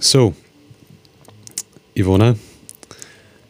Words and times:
So, 0.00 0.34
Ivona, 1.94 2.36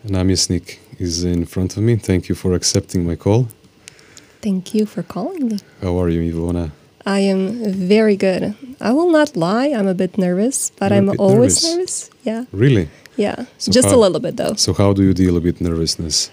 namjesnik 0.07 0.79
is 0.99 1.25
in 1.25 1.45
front 1.47 1.77
of 1.77 1.83
me. 1.83 1.97
Thank 1.97 2.29
you 2.29 2.35
for 2.35 2.55
accepting 2.55 3.05
my 3.07 3.17
call. 3.17 3.49
Thank 4.43 4.75
you 4.75 4.87
for 4.87 5.03
calling 5.03 5.49
me. 5.49 5.59
How 5.83 6.01
are 6.01 6.09
you, 6.09 6.33
Ivona? 6.33 6.71
I 7.05 7.21
am 7.21 7.65
very 7.73 8.17
good. 8.17 8.55
I 8.81 8.93
will 8.93 9.11
not 9.11 9.37
lie, 9.37 9.69
I'm 9.69 9.87
a 9.89 9.95
bit 9.95 10.19
nervous, 10.19 10.71
but 10.79 10.91
You're 10.91 10.99
I'm 10.99 11.11
always 11.19 11.63
nervous? 11.63 11.77
nervous. 11.77 12.11
Yeah. 12.25 12.45
Really? 12.53 12.89
Yeah. 13.17 13.47
So 13.59 13.73
Just 13.73 13.89
a 13.89 13.97
little 13.97 14.21
bit 14.21 14.37
though. 14.37 14.55
So, 14.55 14.73
how 14.75 14.93
do 14.93 15.03
you 15.03 15.15
deal 15.15 15.41
with 15.41 15.61
nervousness? 15.61 16.31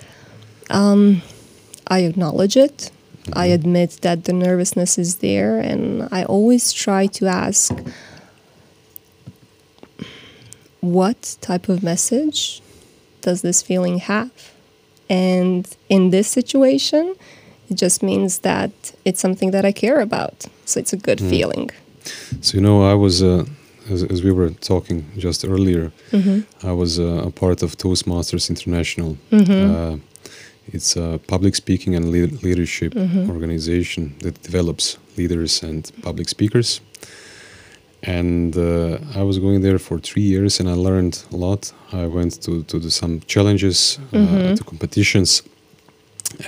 I 0.70 2.00
acknowledge 2.00 2.58
it. 2.58 2.92
I 3.34 3.48
Mm-hmm. 3.48 3.54
admit 3.54 3.90
that 4.02 4.26
the 4.26 4.34
nervousness 4.34 4.98
is 4.98 5.18
there, 5.18 5.58
and 5.60 6.10
I 6.12 6.24
always 6.26 6.74
try 6.74 7.08
to 7.08 7.28
ask 7.28 7.72
what 10.84 11.38
type 11.42 11.70
of 11.70 11.82
message 11.82 12.62
does 13.22 13.42
this 13.42 13.62
feeling 13.62 14.00
have? 14.00 14.32
And 15.10 15.66
in 15.88 16.10
this 16.10 16.28
situation, 16.28 17.16
it 17.70 17.76
just 17.86 18.04
means 18.04 18.40
that 18.40 18.72
it's 19.06 19.22
something 19.22 19.52
that 19.52 19.64
I 19.66 19.72
care 19.72 20.00
about. 20.02 20.38
So 20.66 20.80
it's 20.82 20.94
a 20.94 20.98
good 21.08 21.20
Mm. 21.22 21.30
feeling. 21.30 21.70
So, 22.42 22.58
you 22.58 22.62
know, 22.68 22.78
I 22.84 22.96
was, 23.06 23.22
uh, 23.22 23.46
as, 23.94 24.04
as 24.04 24.20
we 24.24 24.32
were 24.32 24.50
talking 24.72 25.06
just 25.18 25.46
earlier, 25.46 25.92
I 26.64 26.72
was 26.74 27.00
uh, 27.00 27.28
a 27.30 27.32
part 27.32 27.64
of 27.64 27.78
Toastmasters 27.78 28.50
International. 28.50 29.12
Uh, 29.32 29.98
it's 30.76 30.96
a 30.98 31.20
public 31.28 31.56
speaking 31.56 31.96
and 31.96 32.06
lead- 32.12 32.44
leadership 32.44 32.92
organization 33.36 34.16
that 34.24 34.36
develops 34.44 34.98
leaders 35.18 35.64
and 35.64 35.92
public 36.02 36.28
speakers. 36.30 36.82
And 38.04 38.56
uh, 38.58 38.98
I 39.16 39.24
was 39.24 39.40
going 39.40 39.62
there 39.62 39.80
for 39.80 39.98
three 39.98 40.24
years 40.24 40.60
and 40.60 40.70
I 40.70 40.74
learned 40.74 41.24
a 41.32 41.38
lot. 41.38 41.72
I 41.94 42.06
went 42.06 42.42
to, 42.44 42.64
to 42.64 42.80
do 42.80 42.90
some 42.90 43.22
challenges, 43.28 43.98
uh, 44.12 44.56
to 44.56 44.64
competitions, 44.66 45.42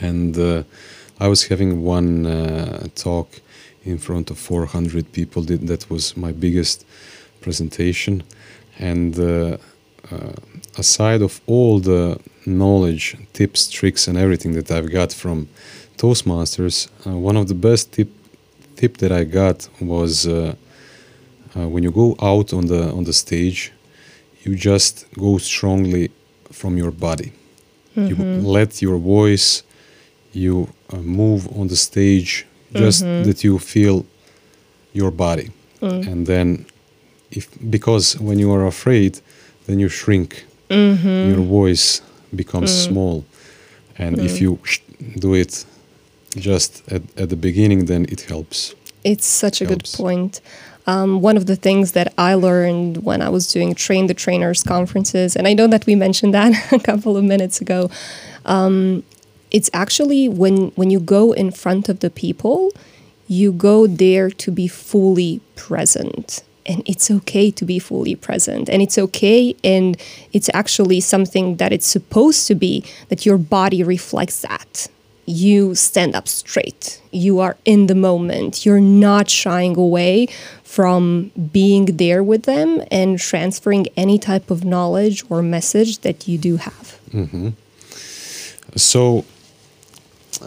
and 0.01 0.37
uh, 0.37 0.63
I 1.19 1.27
was 1.27 1.47
having 1.47 1.83
one 1.83 2.25
uh, 2.25 2.87
talk 2.95 3.39
in 3.85 3.97
front 3.97 4.31
of 4.31 4.37
400 4.37 5.11
people. 5.13 5.43
That, 5.43 5.65
that 5.67 5.89
was 5.89 6.17
my 6.17 6.33
biggest 6.33 6.85
presentation, 7.39 8.23
and 8.77 9.17
uh, 9.17 9.57
uh, 10.11 10.33
aside 10.77 11.21
of 11.21 11.39
all 11.45 11.79
the 11.79 12.19
knowledge, 12.45 13.15
tips, 13.33 13.69
tricks, 13.69 14.07
and 14.07 14.17
everything 14.17 14.53
that 14.53 14.71
I've 14.71 14.91
got 14.91 15.13
from 15.13 15.47
Toastmasters, 15.97 16.89
uh, 17.07 17.17
one 17.17 17.37
of 17.37 17.47
the 17.47 17.55
best 17.55 17.93
tip 17.93 18.09
tip 18.75 18.97
that 18.97 19.11
I 19.11 19.23
got 19.23 19.69
was 19.79 20.27
uh, 20.27 20.53
uh, 21.55 21.67
when 21.67 21.83
you 21.83 21.91
go 21.91 22.15
out 22.21 22.53
on 22.53 22.65
the 22.67 22.91
on 22.91 23.03
the 23.03 23.13
stage, 23.13 23.71
you 24.43 24.55
just 24.55 25.05
go 25.17 25.37
strongly 25.37 26.11
from 26.51 26.77
your 26.77 26.91
body. 26.91 27.31
You 27.95 28.15
mm-hmm. 28.15 28.45
let 28.45 28.81
your 28.81 28.97
voice, 28.97 29.63
you 30.33 30.67
uh, 30.91 30.97
move 30.97 31.47
on 31.57 31.67
the 31.67 31.77
stage, 31.77 32.45
just 32.73 33.03
mm-hmm. 33.03 33.23
that 33.23 33.43
you 33.43 33.57
feel 33.57 34.05
your 34.91 35.11
body, 35.11 35.51
mm. 35.81 36.05
and 36.07 36.27
then 36.27 36.65
if 37.31 37.47
because 37.69 38.19
when 38.19 38.37
you 38.37 38.51
are 38.51 38.65
afraid, 38.65 39.21
then 39.65 39.79
you 39.79 39.89
shrink. 39.89 40.45
Mm-hmm. 40.69 41.29
Your 41.29 41.45
voice 41.45 42.01
becomes 42.35 42.71
mm. 42.71 42.87
small, 42.87 43.25
and 43.97 44.19
if 44.19 44.33
mm. 44.33 44.41
you 44.41 44.59
do 45.19 45.33
it 45.33 45.65
just 46.35 46.83
at, 46.91 47.01
at 47.17 47.29
the 47.29 47.35
beginning, 47.35 47.85
then 47.85 48.05
it 48.09 48.21
helps. 48.21 48.75
It's 49.03 49.27
such 49.27 49.61
a 49.61 49.65
Helps. 49.65 49.95
good 49.95 50.03
point. 50.03 50.41
Um, 50.87 51.21
one 51.21 51.35
of 51.35 51.47
the 51.47 51.55
things 51.55 51.93
that 51.93 52.13
I 52.17 52.35
learned 52.35 53.03
when 53.03 53.21
I 53.21 53.29
was 53.29 53.51
doing 53.51 53.73
Train 53.73 54.07
the 54.07 54.13
Trainers 54.13 54.63
conferences, 54.63 55.35
and 55.35 55.47
I 55.47 55.53
know 55.53 55.67
that 55.67 55.85
we 55.85 55.95
mentioned 55.95 56.33
that 56.33 56.53
a 56.71 56.79
couple 56.79 57.17
of 57.17 57.23
minutes 57.23 57.61
ago, 57.61 57.89
um, 58.45 59.03
it's 59.51 59.69
actually 59.73 60.29
when 60.29 60.67
when 60.75 60.89
you 60.89 60.99
go 60.99 61.31
in 61.31 61.51
front 61.51 61.89
of 61.89 61.99
the 61.99 62.09
people, 62.09 62.71
you 63.27 63.51
go 63.51 63.87
there 63.87 64.29
to 64.29 64.51
be 64.51 64.67
fully 64.67 65.41
present. 65.55 66.43
And 66.67 66.81
it's 66.87 67.11
okay 67.11 67.51
to 67.51 67.63
be 67.63 67.77
fully 67.77 68.15
present. 68.15 68.69
And 68.69 68.81
it's 68.81 68.97
okay. 68.97 69.55
And 69.63 69.97
it's 70.33 70.49
actually 70.51 70.99
something 70.99 71.57
that 71.57 71.71
it's 71.71 71.85
supposed 71.85 72.47
to 72.47 72.55
be 72.55 72.83
that 73.09 73.23
your 73.23 73.37
body 73.37 73.83
reflects 73.83 74.41
that 74.41 74.87
you 75.25 75.73
stand 75.73 76.15
up 76.15 76.27
straight. 76.27 77.01
You 77.11 77.39
are 77.39 77.57
in 77.65 77.87
the 77.87 77.95
moment. 77.95 78.65
You're 78.65 78.79
not 78.79 79.29
shying 79.29 79.75
away 79.77 80.27
from 80.65 81.31
being 81.51 81.85
there 81.85 82.21
with 82.21 82.43
them 82.43 82.83
and 82.91 83.17
transferring 83.17 83.87
any 83.95 84.19
type 84.19 84.51
of 84.51 84.65
knowledge 84.65 85.23
or 85.29 85.41
message 85.41 85.99
that 85.99 86.27
you 86.27 86.37
do 86.37 86.57
have. 86.57 86.99
So, 88.75 89.23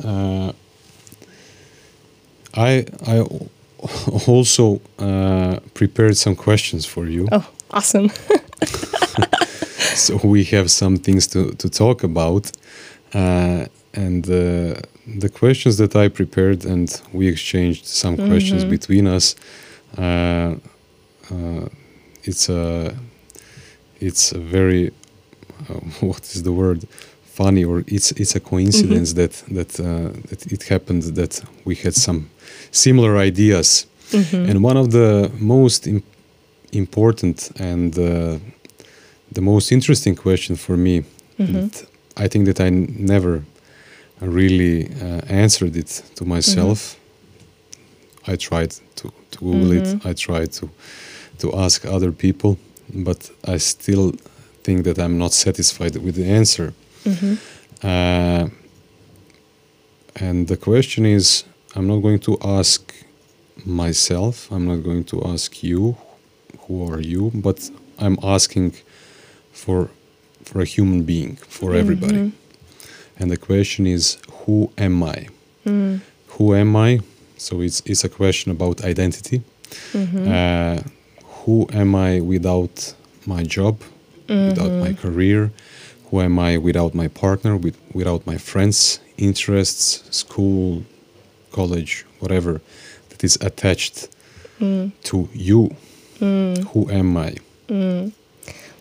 uh, 0.05 0.53
I 2.55 2.85
I 3.07 3.21
also 4.27 4.81
uh, 4.99 5.61
prepared 5.73 6.17
some 6.17 6.37
questions 6.37 6.85
for 6.85 7.07
you. 7.07 7.27
Oh, 7.33 7.49
awesome. 7.71 8.11
so 9.95 10.17
we 10.25 10.45
have 10.45 10.71
some 10.71 10.97
things 10.97 11.27
to, 11.29 11.53
to 11.53 11.69
talk 11.71 12.03
about 12.03 12.51
uh, 13.15 13.67
and 13.95 14.27
uh, 14.27 14.75
the 15.07 15.31
questions 15.33 15.79
that 15.79 15.97
i 15.97 16.09
prepared 16.09 16.65
and 16.65 17.01
we 17.13 17.27
exchanged 17.27 17.87
some 17.87 18.17
questions 18.17 18.65
between 18.65 19.07
us 19.07 19.35
it's 22.25 22.49
a 22.49 22.95
it's 24.01 24.33
a 24.33 24.39
very 24.39 24.91
uh, 25.69 25.75
what 26.07 26.21
is 26.35 26.43
the 26.43 26.53
word? 26.53 26.87
Funny 27.25 27.65
or 27.65 27.85
it's 27.87 28.11
it's 28.13 28.35
a 28.35 28.41
coincidence 28.41 29.13
that 29.15 29.33
that 29.55 29.79
uh, 29.81 30.11
that 30.29 30.47
it 30.53 30.65
happened 30.69 31.03
that 31.15 31.41
we 31.65 31.75
had 31.77 31.95
some 31.95 32.29
similar 32.71 33.17
ideas. 33.17 33.87
And 34.51 34.65
one 34.65 34.77
of 34.81 34.91
the 34.91 35.31
most 35.39 35.87
im- 35.87 36.03
important 36.73 37.51
and 37.61 37.97
uh, 37.99 38.39
the 39.33 39.41
most 39.41 39.71
interesting 39.71 40.17
question 40.17 40.57
for 40.57 40.77
me 40.77 41.05
that 41.37 41.85
I 42.17 42.29
think 42.29 42.47
that 42.47 42.59
I 42.61 42.67
n- 42.67 42.95
never 42.99 43.43
really 44.21 44.87
uh, 45.01 45.21
answered 45.29 45.77
it 45.77 46.03
to 46.17 46.25
myself. 46.25 46.97
I 48.27 48.37
tried 48.37 48.75
to, 48.97 49.13
to 49.31 49.39
Google 49.39 49.73
it. 49.73 49.85
Mm-hmm. 49.85 50.09
I 50.09 50.13
try 50.13 50.47
to 50.47 50.69
to 51.39 51.55
ask 51.55 51.85
other 51.87 52.13
people, 52.13 52.59
but 52.93 53.31
I 53.45 53.59
still 53.59 54.13
think 54.65 54.85
that 54.85 54.99
I'm 54.99 55.19
not 55.19 55.33
satisfied 55.33 55.97
with 55.97 56.17
the 56.17 56.29
answer. 56.41 56.73
Mm-hmm. 57.05 57.35
Uh, 57.83 58.49
and 60.17 60.49
the 60.49 60.57
question 60.57 61.07
is, 61.07 61.45
I'm 61.77 61.87
not 61.87 62.01
going 62.03 62.19
to 62.21 62.37
ask 62.43 62.93
myself. 63.65 64.51
I'm 64.51 64.67
not 64.67 64.83
going 64.83 65.05
to 65.05 65.23
ask 65.33 65.63
you, 65.63 65.97
who 66.63 66.91
are 66.91 67.01
you, 67.01 67.31
but 67.35 67.71
I'm 67.99 68.19
asking 68.23 68.73
for 69.53 69.91
for 70.45 70.61
a 70.61 70.65
human 70.65 71.05
being, 71.05 71.37
for 71.37 71.71
mm-hmm. 71.71 71.81
everybody. 71.81 72.33
And 73.19 73.31
the 73.31 73.37
question 73.37 73.87
is, 73.87 74.19
who 74.45 74.71
am 74.79 75.03
I? 75.03 75.29
Who 76.39 76.55
am 76.55 76.77
I? 76.77 77.01
So 77.39 77.61
it's 77.61 77.81
it's 77.87 78.05
a 78.05 78.09
question 78.09 78.53
about 78.53 78.85
identity. 78.85 79.43
Mm-hmm. 79.93 80.29
Uh, 80.29 80.79
who 81.45 81.67
am 81.73 81.95
I 81.95 82.21
without 82.21 82.95
my 83.27 83.43
job, 83.43 83.81
without 84.29 84.71
my 84.71 84.91
mm-hmm. 84.91 85.01
career? 85.01 85.51
Who 86.11 86.21
am 86.21 86.39
I 86.39 86.57
without 86.57 86.95
my 86.95 87.09
partner, 87.09 87.57
with, 87.57 87.77
without 87.93 88.27
my 88.27 88.39
friends, 88.39 89.01
interests, 89.19 90.05
school, 90.11 90.83
college, 91.53 92.07
whatever 92.19 92.61
that 93.11 93.23
is 93.23 93.37
attached 93.43 94.09
mm. 94.59 94.91
to 95.05 95.29
you? 95.35 95.77
Mm. 96.19 96.65
Who 96.69 96.91
am 96.91 97.17
I? 97.17 97.37
Mm. 97.69 98.13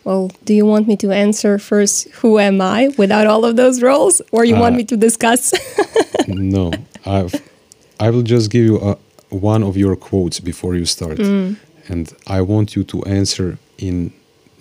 Well, 0.04 0.30
do 0.44 0.54
you 0.54 0.64
want 0.64 0.88
me 0.88 0.96
to 0.96 1.10
answer 1.10 1.58
first, 1.58 2.08
who 2.22 2.38
am 2.38 2.62
I, 2.62 2.88
without 2.96 3.26
all 3.26 3.44
of 3.44 3.56
those 3.56 3.82
roles? 3.82 4.22
Or 4.32 4.44
you 4.44 4.56
want 4.56 4.74
Uh, 4.74 4.78
me 4.78 4.84
to 4.84 4.96
discuss? 4.96 5.52
no, 6.28 6.72
I've, 7.04 7.34
I 8.00 8.10
will 8.10 8.22
just 8.22 8.50
give 8.50 8.64
you 8.64 8.78
a, 8.78 8.96
one 9.30 9.62
of 9.62 9.76
your 9.76 9.96
quotes 9.96 10.40
before 10.40 10.74
you 10.74 10.84
start, 10.84 11.18
mm. 11.18 11.56
and 11.88 12.12
I 12.26 12.40
want 12.40 12.76
you 12.76 12.84
to 12.84 13.02
answer 13.04 13.58
in 13.78 14.12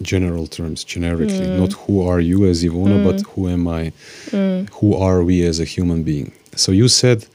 general 0.02 0.48
terms, 0.48 0.84
generically, 0.84 1.48
mm. 1.48 1.60
not 1.60 1.74
who 1.74 2.08
are 2.08 2.20
you 2.20 2.46
as 2.46 2.64
Ivona, 2.64 3.00
mm. 3.00 3.04
but 3.04 3.22
who 3.32 3.48
am 3.48 3.68
I? 3.68 3.92
Who 4.80 4.96
are 4.96 5.24
we 5.24 5.46
as 5.46 5.60
a 5.60 5.66
human 5.66 6.04
being? 6.04 6.32
So 6.56 6.72
you 6.72 6.88
said, 6.88 7.26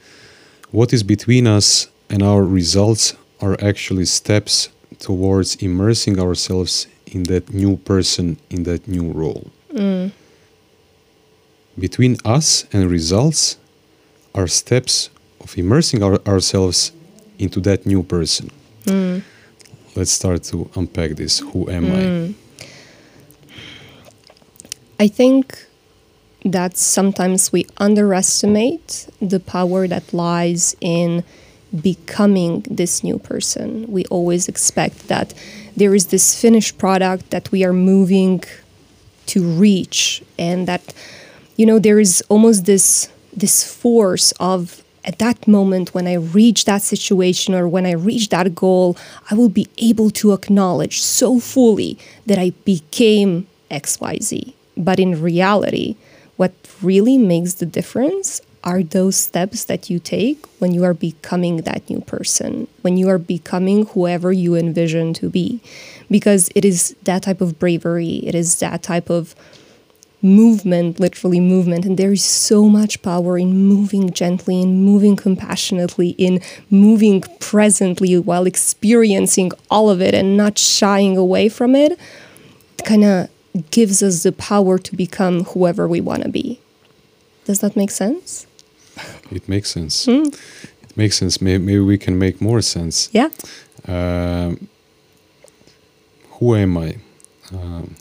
what 0.71 0.93
is 0.93 1.03
between 1.03 1.47
us 1.47 1.87
and 2.09 2.21
our 2.23 2.43
results 2.43 3.15
are 3.41 3.57
actually 3.61 4.05
steps 4.05 4.69
towards 4.99 5.55
immersing 5.55 6.19
ourselves 6.19 6.87
in 7.07 7.23
that 7.23 7.53
new 7.53 7.77
person, 7.77 8.37
in 8.49 8.63
that 8.63 8.87
new 8.87 9.11
role. 9.11 9.51
Between 11.77 12.17
us 12.23 12.65
and 12.71 12.89
results 12.89 13.57
are 14.35 14.47
steps 14.47 15.09
of 15.43 15.57
immersing 15.57 16.01
our, 16.03 16.19
ourselves 16.27 16.91
into 17.37 17.59
that 17.61 17.85
new 17.85 18.03
person. 18.03 18.49
let's 19.95 20.11
start 20.11 20.43
to 20.43 20.69
unpack 20.75 21.11
this. 21.11 21.39
Who 21.39 21.69
am 21.69 21.85
I? 21.85 21.89
Mm. 21.89 22.33
I 24.99 25.07
think 25.07 25.65
that 26.45 26.77
sometimes 26.77 27.51
we 27.51 27.65
underestimate 27.77 29.07
the 29.21 29.39
power 29.39 29.87
that 29.87 30.13
lies 30.13 30.75
in 30.81 31.23
becoming 31.81 32.61
this 32.69 33.03
new 33.03 33.17
person. 33.17 33.85
We 33.87 34.05
always 34.05 34.47
expect 34.47 35.07
that 35.07 35.33
there 35.75 35.95
is 35.95 36.07
this 36.07 36.39
finished 36.39 36.77
product 36.77 37.31
that 37.31 37.51
we 37.51 37.63
are 37.63 37.73
moving 37.73 38.43
to 39.25 39.41
reach 39.43 40.21
and 40.37 40.67
that 40.67 40.93
you 41.55 41.65
know 41.65 41.79
there 41.79 41.99
is 41.99 42.21
almost 42.29 42.65
this 42.65 43.09
this 43.35 43.63
force 43.63 44.33
of 44.33 44.82
at 45.05 45.19
that 45.19 45.47
moment 45.47 45.93
when 45.93 46.07
I 46.07 46.13
reach 46.13 46.65
that 46.65 46.81
situation 46.81 47.53
or 47.53 47.67
when 47.67 47.85
I 47.85 47.93
reach 47.93 48.29
that 48.29 48.55
goal, 48.55 48.97
I 49.29 49.35
will 49.35 49.49
be 49.49 49.67
able 49.77 50.09
to 50.11 50.33
acknowledge 50.33 51.01
so 51.01 51.39
fully 51.39 51.97
that 52.25 52.39
I 52.39 52.51
became 52.65 53.47
XYZ. 53.69 54.53
But 54.77 54.99
in 54.99 55.21
reality, 55.21 55.95
what 56.37 56.53
really 56.81 57.17
makes 57.17 57.55
the 57.55 57.65
difference 57.65 58.41
are 58.63 58.81
those 58.81 59.17
steps 59.17 59.65
that 59.65 59.89
you 59.89 59.99
take 59.99 60.45
when 60.59 60.73
you 60.73 60.83
are 60.85 60.93
becoming 60.93 61.57
that 61.57 61.89
new 61.89 61.99
person, 62.01 62.67
when 62.81 62.95
you 62.95 63.09
are 63.09 63.17
becoming 63.17 63.85
whoever 63.87 64.31
you 64.31 64.55
envision 64.55 65.13
to 65.13 65.29
be. 65.29 65.61
Because 66.09 66.49
it 66.55 66.63
is 66.63 66.95
that 67.03 67.23
type 67.23 67.41
of 67.41 67.59
bravery, 67.59 68.21
it 68.23 68.35
is 68.35 68.59
that 68.59 68.81
type 68.81 69.09
of 69.09 69.35
movement, 70.23 70.99
literally 70.99 71.39
movement. 71.39 71.85
And 71.85 71.97
there 71.97 72.13
is 72.13 72.23
so 72.23 72.69
much 72.69 73.01
power 73.01 73.37
in 73.37 73.55
moving 73.67 74.11
gently, 74.11 74.61
in 74.61 74.81
moving 74.83 75.15
compassionately, 75.15 76.11
in 76.11 76.41
moving 76.69 77.21
presently 77.39 78.17
while 78.17 78.45
experiencing 78.47 79.51
all 79.69 79.89
of 79.89 80.01
it 80.01 80.15
and 80.15 80.35
not 80.35 80.57
shying 80.57 81.17
away 81.17 81.49
from 81.49 81.75
it. 81.75 81.99
Kind 82.85 83.03
of 83.03 83.29
gives 83.69 84.01
us 84.01 84.23
the 84.23 84.31
power 84.31 84.79
to 84.79 84.95
become 84.95 85.43
whoever 85.43 85.87
we 85.87 86.01
want 86.01 86.23
to 86.23 86.29
be. 86.29 86.59
Does 87.45 87.59
that 87.59 87.75
make 87.75 87.91
sense? 87.91 88.47
It 89.31 89.47
makes 89.49 89.69
sense. 89.69 90.05
Mm. 90.05 90.33
It 90.83 90.97
makes 90.97 91.17
sense. 91.17 91.41
Maybe, 91.41 91.63
maybe, 91.63 91.79
we 91.79 91.97
can 91.97 92.17
make 92.17 92.41
more 92.41 92.61
sense. 92.61 93.09
Yeah. 93.11 93.29
Uh, 93.87 94.55
who 96.31 96.55
am 96.55 96.77
I? 96.77 96.97
Um, 97.51 97.95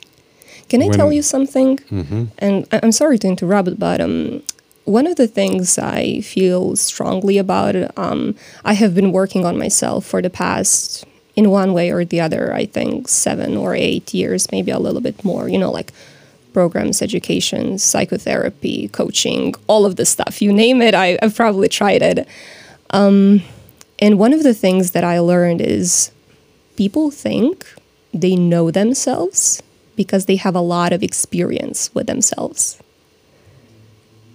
can 0.73 0.83
I 0.83 0.89
tell 0.89 1.13
you 1.13 1.23
something? 1.23 1.77
Mm-hmm. 1.77 2.25
And 2.39 2.67
I'm 2.73 2.93
sorry 2.93 3.19
to 3.19 3.29
interrupt, 3.29 3.79
but 3.79 4.01
um, 4.01 4.43
one 4.85 5.07
of 5.07 5.17
the 5.17 5.29
things 5.29 5.79
I 5.79 6.23
feel 6.23 6.77
strongly 6.77 7.37
about, 7.37 7.77
um, 7.99 8.35
I 8.65 8.73
have 8.73 8.95
been 8.95 9.13
working 9.13 9.45
on 9.45 9.59
myself 9.59 10.07
for 10.07 10.23
the 10.23 10.31
past, 10.31 11.05
in 11.37 11.51
one 11.51 11.73
way 11.73 11.91
or 11.91 12.05
the 12.05 12.21
other, 12.21 12.55
I 12.55 12.65
think 12.65 13.09
seven 13.09 13.57
or 13.57 13.75
eight 13.75 14.13
years, 14.15 14.51
maybe 14.51 14.71
a 14.71 14.79
little 14.79 15.01
bit 15.01 15.25
more, 15.25 15.49
you 15.49 15.59
know, 15.59 15.71
like 15.71 15.93
programs, 16.55 17.03
education, 17.03 17.79
psychotherapy, 17.79 18.89
coaching, 18.89 19.55
all 19.67 19.85
of 19.85 19.97
this 19.97 20.11
stuff. 20.11 20.41
You 20.41 20.53
name 20.53 20.83
it, 20.83 20.95
I, 20.95 21.19
have 21.23 21.35
probably 21.35 21.69
tried 21.69 22.03
it. 22.03 22.27
Um, 22.91 23.43
and 23.99 24.19
one 24.19 24.33
of 24.33 24.43
the 24.43 24.55
things 24.55 24.93
that 24.93 25.05
I 25.05 25.19
learned 25.21 25.61
is 25.61 26.11
people 26.77 27.11
think 27.11 27.67
they 28.13 28.37
know 28.37 28.71
themselves 28.71 29.63
because 29.97 30.27
they 30.27 30.37
have 30.37 30.55
a 30.55 30.61
lot 30.61 30.93
of 30.93 31.03
experience 31.03 31.95
with 31.95 32.07
themselves. 32.07 32.81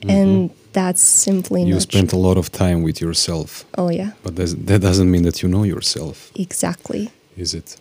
Mm-hmm. 0.01 0.09
And 0.09 0.51
that's 0.73 1.01
simply 1.01 1.63
you 1.63 1.79
spent 1.79 2.11
true. 2.11 2.19
a 2.19 2.21
lot 2.21 2.37
of 2.37 2.51
time 2.51 2.83
with 2.83 3.01
yourself. 3.01 3.65
Oh, 3.77 3.89
yeah. 3.89 4.11
But 4.23 4.35
that 4.35 4.79
doesn't 4.81 5.09
mean 5.09 5.23
that 5.23 5.41
you 5.41 5.49
know 5.49 5.63
yourself. 5.63 6.31
Exactly. 6.35 7.11
Is 7.35 7.53
it? 7.53 7.77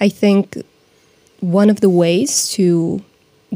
I 0.00 0.08
think 0.08 0.56
one 1.40 1.68
of 1.68 1.80
the 1.80 1.90
ways 1.90 2.50
to 2.52 3.02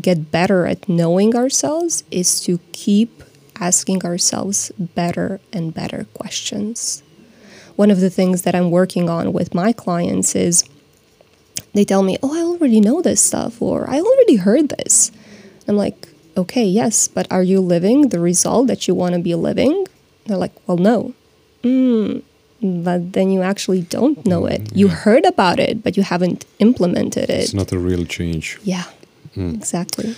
get 0.00 0.30
better 0.30 0.66
at 0.66 0.88
knowing 0.88 1.34
ourselves 1.36 2.04
is 2.10 2.40
to 2.40 2.58
keep 2.72 3.22
asking 3.58 4.04
ourselves 4.04 4.70
better 4.78 5.40
and 5.52 5.72
better 5.72 6.06
questions. 6.12 7.02
One 7.76 7.90
of 7.90 8.00
the 8.00 8.10
things 8.10 8.42
that 8.42 8.54
I'm 8.54 8.70
working 8.70 9.08
on 9.08 9.32
with 9.32 9.54
my 9.54 9.72
clients 9.72 10.34
is 10.34 10.64
they 11.74 11.84
tell 11.84 12.02
me, 12.02 12.16
Oh, 12.22 12.34
I 12.34 12.42
already 12.42 12.80
know 12.80 13.02
this 13.02 13.20
stuff, 13.20 13.60
or 13.60 13.88
I 13.88 14.00
already 14.00 14.36
heard 14.36 14.70
this. 14.70 15.10
I'm 15.68 15.76
like, 15.76 16.08
Okay, 16.36 16.64
yes, 16.64 17.06
but 17.06 17.30
are 17.30 17.42
you 17.42 17.60
living 17.60 18.08
the 18.08 18.18
result 18.18 18.66
that 18.68 18.88
you 18.88 18.94
want 18.94 19.14
to 19.14 19.20
be 19.20 19.34
living? 19.34 19.86
They're 20.26 20.38
like, 20.38 20.52
Well, 20.66 20.78
no. 20.78 21.14
Mm, 21.62 22.22
but 22.62 23.12
then 23.12 23.30
you 23.30 23.42
actually 23.42 23.82
don't 23.82 24.24
know 24.26 24.46
it. 24.46 24.74
You 24.74 24.88
heard 24.88 25.24
about 25.24 25.58
it, 25.58 25.82
but 25.82 25.96
you 25.96 26.02
haven't 26.02 26.44
implemented 26.58 27.30
it. 27.30 27.44
It's 27.44 27.54
not 27.54 27.72
a 27.72 27.78
real 27.78 28.04
change. 28.04 28.58
Yeah. 28.62 28.84
Mm. 29.36 29.54
Exactly. 29.54 30.14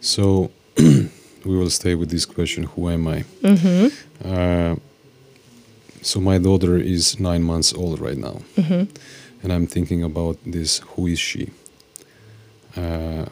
So 0.00 0.50
we 0.76 1.08
will 1.44 1.70
stay 1.70 1.94
with 1.94 2.10
this 2.10 2.24
question 2.24 2.64
Who 2.64 2.88
am 2.88 3.08
I? 3.08 3.24
Mm-hmm. 3.42 3.86
Uh, 4.24 4.76
so 6.02 6.20
my 6.20 6.38
daughter 6.38 6.76
is 6.76 7.18
nine 7.18 7.42
months 7.42 7.72
old 7.74 8.00
right 8.00 8.16
now. 8.16 8.40
Mm-hmm. 8.56 8.84
And 9.42 9.52
I'm 9.52 9.66
thinking 9.66 10.02
about 10.02 10.36
this 10.44 10.78
who 10.78 11.06
is 11.06 11.18
she? 11.18 11.50
Uh, 12.76 13.26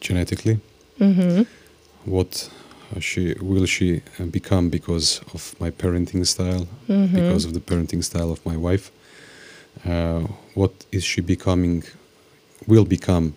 genetically? 0.00 0.60
Mm-hmm. 0.98 1.42
What 2.10 2.50
she 3.00 3.34
will 3.40 3.66
she 3.66 4.02
become 4.30 4.70
because 4.70 5.20
of 5.34 5.54
my 5.60 5.70
parenting 5.70 6.26
style, 6.26 6.66
mm-hmm. 6.88 7.14
because 7.14 7.44
of 7.44 7.52
the 7.52 7.60
parenting 7.60 8.02
style 8.02 8.30
of 8.30 8.44
my 8.46 8.56
wife? 8.56 8.90
Uh, 9.84 10.20
what 10.54 10.72
is 10.92 11.04
she 11.04 11.20
becoming, 11.20 11.84
will 12.66 12.84
become 12.84 13.34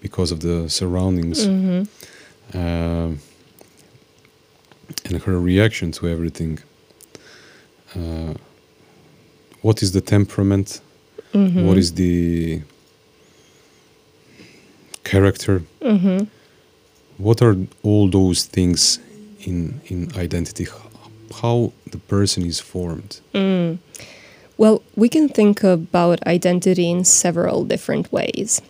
because 0.00 0.32
of 0.32 0.40
the 0.40 0.68
surroundings 0.68 1.46
mm-hmm. 1.46 2.58
uh, 2.58 3.10
and 5.04 5.22
her 5.22 5.38
reaction 5.40 5.92
to 5.92 6.08
everything. 6.08 6.58
Uh, 7.94 8.34
what 9.62 9.82
is 9.82 9.92
the 9.92 10.00
temperament? 10.00 10.80
Mm-hmm. 11.32 11.66
What 11.66 11.76
is 11.76 11.92
the 11.94 12.62
character? 15.04 15.62
Mm-hmm. 15.80 16.24
What 17.18 17.42
are 17.42 17.56
all 17.82 18.08
those 18.08 18.44
things 18.44 18.98
in 19.40 19.80
in 19.86 20.10
identity? 20.16 20.66
How 21.42 21.72
the 21.90 21.98
person 21.98 22.44
is 22.44 22.60
formed? 22.60 23.20
Mm. 23.34 23.78
Well, 24.58 24.82
we 24.94 25.08
can 25.08 25.28
think 25.28 25.62
about 25.62 26.26
identity 26.26 26.90
in 26.90 27.04
several 27.04 27.64
different 27.64 28.10
ways. 28.10 28.62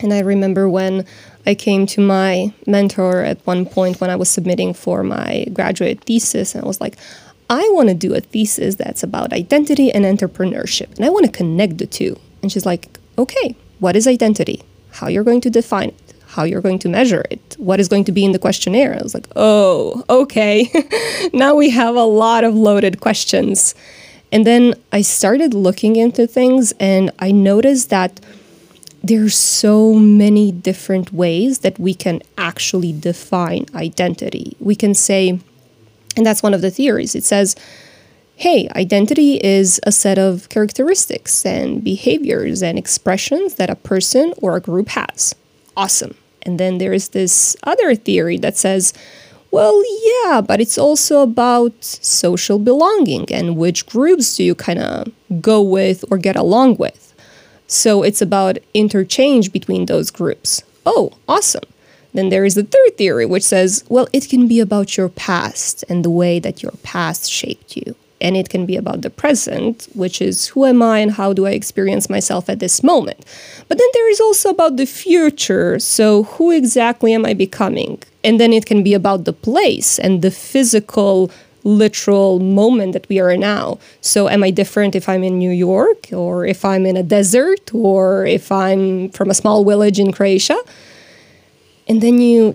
And 0.00 0.12
I 0.12 0.20
remember 0.20 0.68
when 0.68 1.04
I 1.44 1.54
came 1.54 1.86
to 1.86 2.00
my 2.00 2.52
mentor 2.66 3.22
at 3.22 3.38
one 3.46 3.66
point 3.66 4.00
when 4.00 4.10
I 4.10 4.16
was 4.16 4.28
submitting 4.28 4.74
for 4.74 5.02
my 5.02 5.46
graduate 5.52 6.04
thesis, 6.04 6.54
and 6.54 6.62
I 6.62 6.66
was 6.66 6.80
like, 6.80 6.96
I 7.50 7.68
want 7.72 7.88
to 7.88 7.94
do 7.94 8.14
a 8.14 8.20
thesis 8.20 8.74
that's 8.74 9.02
about 9.02 9.32
identity 9.32 9.90
and 9.92 10.04
entrepreneurship, 10.04 10.94
and 10.96 11.04
I 11.04 11.10
want 11.10 11.26
to 11.26 11.32
connect 11.32 11.78
the 11.78 11.86
two. 11.86 12.18
And 12.42 12.52
she's 12.52 12.66
like, 12.66 12.98
okay, 13.16 13.56
what 13.78 13.96
is 13.96 14.06
identity? 14.06 14.62
How 14.92 15.08
you're 15.08 15.24
going 15.24 15.40
to 15.42 15.50
define 15.50 15.90
it? 15.90 16.14
How 16.26 16.44
you're 16.44 16.60
going 16.60 16.78
to 16.80 16.88
measure 16.88 17.24
it? 17.30 17.56
What 17.58 17.80
is 17.80 17.88
going 17.88 18.04
to 18.04 18.12
be 18.12 18.24
in 18.24 18.32
the 18.32 18.38
questionnaire? 18.38 18.94
I 18.94 19.02
was 19.02 19.14
like, 19.14 19.26
oh, 19.34 20.04
okay. 20.10 20.70
now 21.32 21.54
we 21.54 21.70
have 21.70 21.96
a 21.96 22.04
lot 22.04 22.44
of 22.44 22.54
loaded 22.54 23.00
questions. 23.00 23.74
And 24.30 24.46
then 24.46 24.74
I 24.92 25.00
started 25.00 25.54
looking 25.54 25.96
into 25.96 26.26
things, 26.26 26.72
and 26.78 27.10
I 27.18 27.32
noticed 27.32 27.88
that 27.90 28.20
there's 29.02 29.36
so 29.36 29.94
many 29.94 30.52
different 30.52 31.12
ways 31.12 31.60
that 31.60 31.78
we 31.78 31.94
can 31.94 32.20
actually 32.36 32.92
define 32.92 33.64
identity. 33.74 34.56
We 34.60 34.74
can 34.74 34.92
say, 34.92 35.40
and 36.18 36.26
that's 36.26 36.42
one 36.42 36.52
of 36.52 36.60
the 36.60 36.70
theories, 36.70 37.14
it 37.14 37.24
says, 37.24 37.56
hey, 38.34 38.68
identity 38.76 39.36
is 39.42 39.80
a 39.84 39.92
set 39.92 40.18
of 40.18 40.48
characteristics 40.48 41.46
and 41.46 41.82
behaviors 41.82 42.62
and 42.62 42.76
expressions 42.76 43.54
that 43.54 43.70
a 43.70 43.76
person 43.76 44.34
or 44.42 44.56
a 44.56 44.60
group 44.60 44.88
has. 44.88 45.34
Awesome. 45.76 46.14
And 46.42 46.58
then 46.58 46.78
there's 46.78 47.08
this 47.08 47.56
other 47.62 47.94
theory 47.94 48.36
that 48.38 48.56
says, 48.56 48.92
well, 49.50 49.82
yeah, 50.04 50.40
but 50.40 50.60
it's 50.60 50.76
also 50.76 51.22
about 51.22 51.72
social 51.82 52.58
belonging 52.58 53.32
and 53.32 53.56
which 53.56 53.86
groups 53.86 54.36
do 54.36 54.44
you 54.44 54.54
kind 54.54 54.80
of 54.80 55.12
go 55.40 55.62
with 55.62 56.04
or 56.10 56.18
get 56.18 56.36
along 56.36 56.76
with. 56.76 57.14
So 57.66 58.02
it's 58.02 58.20
about 58.20 58.58
interchange 58.74 59.52
between 59.52 59.86
those 59.86 60.10
groups. 60.10 60.62
Oh, 60.84 61.12
awesome. 61.28 61.64
Then 62.14 62.30
there 62.30 62.44
is 62.44 62.54
the 62.54 62.62
third 62.62 62.96
theory, 62.96 63.26
which 63.26 63.42
says, 63.42 63.84
well, 63.88 64.08
it 64.12 64.28
can 64.28 64.48
be 64.48 64.60
about 64.60 64.96
your 64.96 65.08
past 65.08 65.84
and 65.88 66.04
the 66.04 66.10
way 66.10 66.38
that 66.38 66.62
your 66.62 66.72
past 66.82 67.30
shaped 67.30 67.76
you. 67.76 67.94
And 68.20 68.36
it 68.36 68.48
can 68.48 68.66
be 68.66 68.74
about 68.76 69.02
the 69.02 69.10
present, 69.10 69.86
which 69.94 70.20
is 70.20 70.48
who 70.48 70.64
am 70.64 70.82
I 70.82 70.98
and 70.98 71.12
how 71.12 71.32
do 71.32 71.46
I 71.46 71.50
experience 71.50 72.10
myself 72.10 72.48
at 72.48 72.58
this 72.58 72.82
moment. 72.82 73.24
But 73.68 73.78
then 73.78 73.86
there 73.94 74.10
is 74.10 74.20
also 74.20 74.50
about 74.50 74.76
the 74.76 74.86
future. 74.86 75.78
So, 75.78 76.24
who 76.24 76.50
exactly 76.50 77.12
am 77.12 77.24
I 77.24 77.34
becoming? 77.34 78.02
And 78.24 78.40
then 78.40 78.52
it 78.52 78.66
can 78.66 78.82
be 78.82 78.92
about 78.92 79.24
the 79.24 79.32
place 79.32 80.00
and 80.00 80.20
the 80.20 80.32
physical 80.32 81.30
literal 81.62 82.40
moment 82.40 82.92
that 82.94 83.08
we 83.08 83.20
are 83.20 83.36
now. 83.36 83.78
So, 84.00 84.28
am 84.28 84.42
I 84.42 84.50
different 84.50 84.96
if 84.96 85.08
I'm 85.08 85.22
in 85.22 85.38
New 85.38 85.50
York 85.52 86.08
or 86.12 86.44
if 86.44 86.64
I'm 86.64 86.86
in 86.86 86.96
a 86.96 87.04
desert 87.04 87.72
or 87.72 88.26
if 88.26 88.50
I'm 88.50 89.10
from 89.10 89.30
a 89.30 89.34
small 89.34 89.64
village 89.64 90.00
in 90.00 90.10
Croatia? 90.10 90.58
And 91.88 92.00
then 92.00 92.20
you 92.20 92.54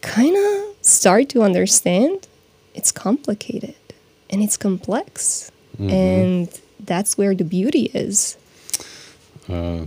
kind 0.00 0.36
of 0.36 0.74
start 0.82 1.28
to 1.30 1.42
understand 1.42 2.26
it's 2.74 2.92
complicated 2.92 3.74
and 4.30 4.42
it's 4.42 4.56
complex. 4.56 5.50
And 5.78 6.48
that's 6.78 7.16
where 7.16 7.34
the 7.34 7.44
beauty 7.44 7.90
is. 7.94 8.36
Uh, 9.48 9.86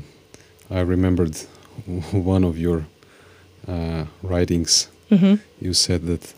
I 0.72 0.80
remembered 0.80 1.36
one 2.12 2.44
of 2.44 2.58
your 2.58 2.86
uh, 3.68 4.06
writings. 4.24 4.88
You 5.62 5.74
said 5.74 6.08
that 6.08 6.34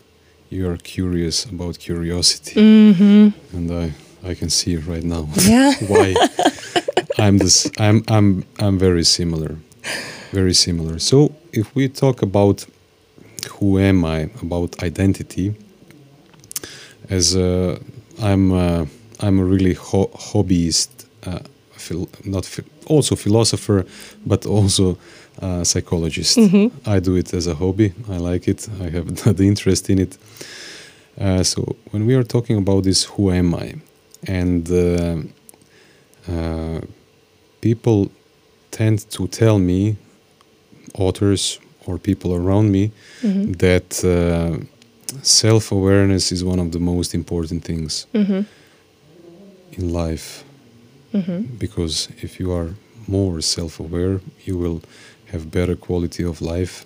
you 0.50 0.69
are 0.69 0.75
curious 0.77 1.45
about 1.45 1.79
curiosity, 1.79 2.59
and 2.59 3.71
I 3.71 3.93
I 4.29 4.33
can 4.35 4.50
see 4.50 4.75
right 4.75 5.03
now 5.05 5.29
Yeah. 5.47 5.74
why 5.88 6.13
I'm 7.17 7.38
this. 7.38 7.71
I'm 7.79 8.03
I'm 8.09 8.43
I'm 8.59 8.77
very 8.77 9.03
similar, 9.05 9.55
very 10.32 10.53
similar. 10.53 11.00
So 11.00 11.34
if 11.51 11.74
we 11.75 11.88
talk 11.89 12.22
about 12.22 12.65
who 13.60 13.79
am 13.79 14.03
I, 14.05 14.29
about 14.41 14.82
identity, 14.84 15.53
as 17.10 17.36
a, 17.36 17.79
I'm 18.22 18.51
a, 18.51 18.88
I'm 19.20 19.39
a 19.39 19.44
really 19.44 19.74
ho- 19.74 20.10
hobbyist, 20.13 20.89
uh, 21.25 21.39
phil- 21.74 22.10
not 22.24 22.46
phi- 22.46 22.63
also 22.88 23.15
philosopher, 23.15 23.86
but 24.25 24.46
also 24.46 24.98
uh, 25.41 25.63
psychologist. 25.63 26.38
I 26.86 27.00
do 27.00 27.15
it 27.15 27.34
as 27.34 27.48
a 27.48 27.55
hobby. 27.55 27.94
I 28.10 28.17
like 28.17 28.48
it. 28.48 28.67
I 28.82 28.89
have 28.89 29.15
the 29.38 29.48
interest 29.48 29.89
in 29.89 30.00
it. 30.00 30.17
Uh, 31.20 31.44
so 31.44 31.75
when 31.91 32.05
we 32.05 32.15
are 32.15 32.24
talking 32.24 32.58
about 32.58 32.84
this, 32.84 33.03
who 33.05 33.32
am 33.32 33.55
I, 33.55 33.75
and 34.27 34.70
uh, 34.72 35.17
uh, 36.32 36.82
people 37.62 38.12
tend 38.72 39.10
to 39.12 39.27
tell 39.27 39.60
me, 39.60 39.96
authors 40.97 41.59
or 41.85 41.97
people 41.99 42.31
around 42.33 42.71
me, 42.71 42.91
that 43.57 44.03
uh, 44.03 44.57
self 45.21 45.71
awareness 45.71 46.31
is 46.31 46.43
one 46.43 46.59
of 46.59 46.71
the 46.71 46.79
most 46.79 47.13
important 47.13 47.63
things 47.63 48.05
in 49.77 49.93
life. 49.93 50.43
Because 51.59 52.09
if 52.21 52.39
you 52.39 52.51
are 52.51 52.69
more 53.07 53.41
self 53.41 53.79
aware, 53.79 54.19
you 54.47 54.57
will 54.57 54.81
have 55.31 55.49
better 55.51 55.75
quality 55.75 56.23
of 56.23 56.41
life. 56.41 56.85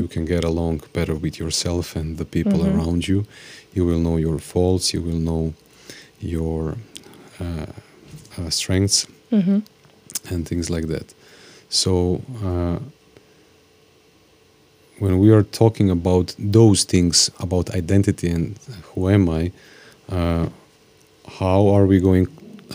You 0.00 0.08
can 0.08 0.24
get 0.24 0.44
along 0.44 0.80
better 0.92 1.14
with 1.14 1.38
yourself 1.38 1.96
and 1.96 2.16
the 2.16 2.24
people 2.24 2.60
around 2.76 3.06
you. 3.08 3.24
You 3.74 3.84
will 3.88 3.98
know 3.98 4.16
your 4.16 4.38
faults, 4.38 4.94
you 4.94 5.02
will 5.02 5.20
know 5.30 5.52
your 6.20 6.76
uh, 7.40 7.66
uh, 8.38 8.50
strengths 8.50 9.06
and 10.30 10.48
things 10.48 10.70
like 10.70 10.86
that. 10.88 11.12
So, 11.68 12.22
uh, 12.44 12.78
when 14.98 15.18
we 15.18 15.30
are 15.30 15.42
talking 15.42 15.90
about 15.90 16.34
those 16.38 16.84
things 16.84 17.30
about 17.40 17.70
identity 17.74 18.28
and 18.28 18.58
who 18.94 19.08
am 19.10 19.28
I, 19.28 19.52
uh, 20.08 20.48
how 21.38 21.68
are 21.68 21.86
we 21.86 22.00
going? 22.00 22.26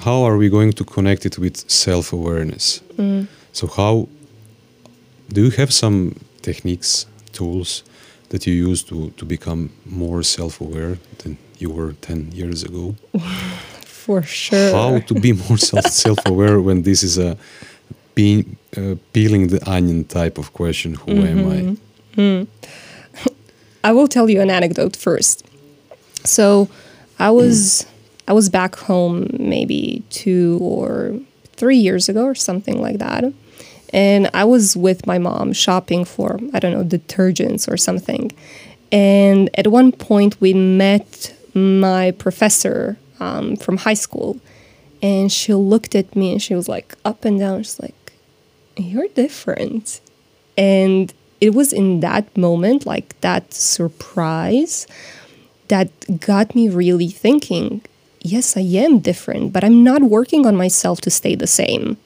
How 0.03 0.23
are 0.23 0.37
we 0.37 0.49
going 0.49 0.71
to 0.73 0.83
connect 0.83 1.25
it 1.25 1.37
with 1.37 1.57
self-awareness? 1.69 2.81
So, 3.53 3.67
how 3.67 4.07
do 5.33 5.43
you 5.45 5.51
have 5.51 5.71
some 5.73 6.15
techniques, 6.41 7.05
tools 7.33 7.83
that 8.29 8.45
you 8.47 8.53
use 8.53 8.83
to 8.83 9.11
to 9.17 9.25
become 9.25 9.69
more 9.85 10.23
self-aware 10.23 10.97
than 11.23 11.37
you 11.59 11.71
were 11.71 11.93
ten 12.01 12.31
years 12.31 12.63
ago? 12.63 12.95
For 13.85 14.23
sure. 14.23 14.71
How 14.71 14.99
to 14.99 15.13
be 15.13 15.33
more 15.33 15.57
self 15.71 15.85
self-aware 15.87 16.59
when 16.59 16.83
this 16.83 17.03
is 17.03 17.17
a 17.17 17.37
pe- 18.15 18.45
uh, 18.77 18.95
peeling 19.13 19.47
the 19.47 19.59
onion 19.69 20.03
type 20.05 20.37
of 20.37 20.53
question? 20.53 20.95
Who 20.95 21.11
am 21.25 21.39
I? 21.51 21.77
I 23.83 23.91
will 23.91 24.07
tell 24.07 24.29
you 24.29 24.41
an 24.41 24.49
anecdote 24.49 24.95
first. 24.95 25.45
So, 26.23 26.69
I 27.19 27.29
was 27.29 27.85
I 28.27 28.33
was 28.33 28.49
back 28.49 28.75
home 28.75 29.27
maybe 29.37 30.03
two 30.09 30.57
or 30.61 31.19
three 31.53 31.77
years 31.77 32.09
ago 32.09 32.25
or 32.25 32.35
something 32.35 32.81
like 32.81 32.97
that, 32.97 33.23
and 33.93 34.29
I 34.33 34.43
was 34.43 34.75
with 34.75 35.05
my 35.05 35.17
mom 35.19 35.53
shopping 35.53 36.05
for 36.05 36.39
I 36.53 36.59
don't 36.59 36.71
know 36.71 36.83
detergents 36.83 37.71
or 37.71 37.77
something, 37.77 38.31
and 38.91 39.49
at 39.57 39.67
one 39.67 39.91
point 39.91 40.41
we 40.41 40.53
met 40.53 41.35
my 41.53 42.11
professor 42.11 42.97
um, 43.19 43.55
from 43.55 43.77
high 43.77 43.93
school, 43.93 44.39
and 45.01 45.31
she 45.31 45.53
looked 45.53 45.93
at 45.93 46.15
me 46.15 46.31
and 46.31 46.41
she 46.41 46.55
was 46.55 46.67
like 46.67 46.95
up 47.05 47.23
and 47.25 47.39
down. 47.39 47.63
She's 47.63 47.79
like, 47.79 48.13
"You're 48.77 49.09
different," 49.09 50.01
and 50.57 51.13
it 51.41 51.55
was 51.55 51.73
in 51.73 51.99
that 52.01 52.37
moment 52.37 52.85
like 52.85 53.19
that 53.21 53.51
surprise 53.53 54.87
that 55.67 55.89
got 56.21 56.53
me 56.55 56.69
really 56.69 57.09
thinking 57.09 57.81
yes 58.21 58.55
i 58.55 58.61
am 58.61 58.99
different 58.99 59.51
but 59.51 59.63
i'm 59.63 59.83
not 59.83 60.03
working 60.03 60.45
on 60.45 60.55
myself 60.55 61.01
to 61.01 61.09
stay 61.09 61.35
the 61.35 61.47
same. 61.47 61.97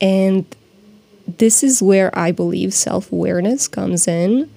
And 0.00 0.44
this 1.26 1.62
is 1.62 1.82
where 1.82 2.16
i 2.16 2.30
believe 2.30 2.72
self-awareness 2.72 3.68
comes 3.68 4.06
in. 4.06 4.50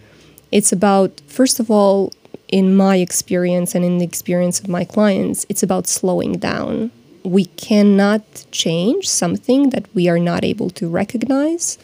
It's 0.51 0.71
about 0.71 1.21
first 1.27 1.59
of 1.59 1.71
all 1.71 2.13
in 2.47 2.75
my 2.75 2.97
experience 2.97 3.75
and 3.75 3.83
in 3.83 3.97
the 3.97 4.05
experience 4.05 4.59
of 4.59 4.69
my 4.69 4.85
clients 4.85 5.45
it's 5.49 5.63
about 5.63 5.87
slowing 5.87 6.33
down. 6.37 6.91
We 7.23 7.45
cannot 7.45 8.45
change 8.51 9.09
something 9.09 9.71
that 9.71 9.85
we 9.93 10.07
are 10.07 10.19
not 10.19 10.43
able 10.45 10.69
to 10.71 10.87
recognize 10.87 11.77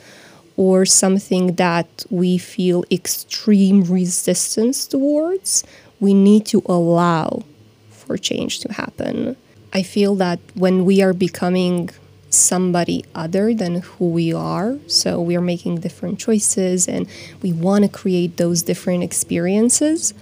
or 0.55 0.85
something 0.85 1.55
that 1.55 2.05
we 2.09 2.37
feel 2.37 2.83
extreme 2.91 3.83
resistance 3.83 4.85
towards, 4.85 5.63
we 5.99 6.13
need 6.13 6.45
to 6.45 6.61
allow 6.65 7.43
for 7.89 8.17
change 8.17 8.59
to 8.59 8.71
happen. 8.73 9.35
I 9.73 9.81
feel 9.81 10.15
that 10.15 10.39
when 10.53 10.85
we 10.85 11.01
are 11.01 11.13
becoming 11.13 11.89
somebody 12.29 13.05
other 13.15 13.53
than 13.53 13.75
who 13.81 14.09
we 14.09 14.33
are, 14.33 14.77
so 14.87 15.21
we 15.21 15.35
are 15.35 15.41
making 15.41 15.79
different 15.79 16.19
choices 16.19 16.87
and 16.87 17.07
we 17.41 17.53
want 17.53 17.83
to 17.83 17.89
create 17.89 18.37
those 18.37 18.63
different 18.63 19.03
experiences, 19.03 20.13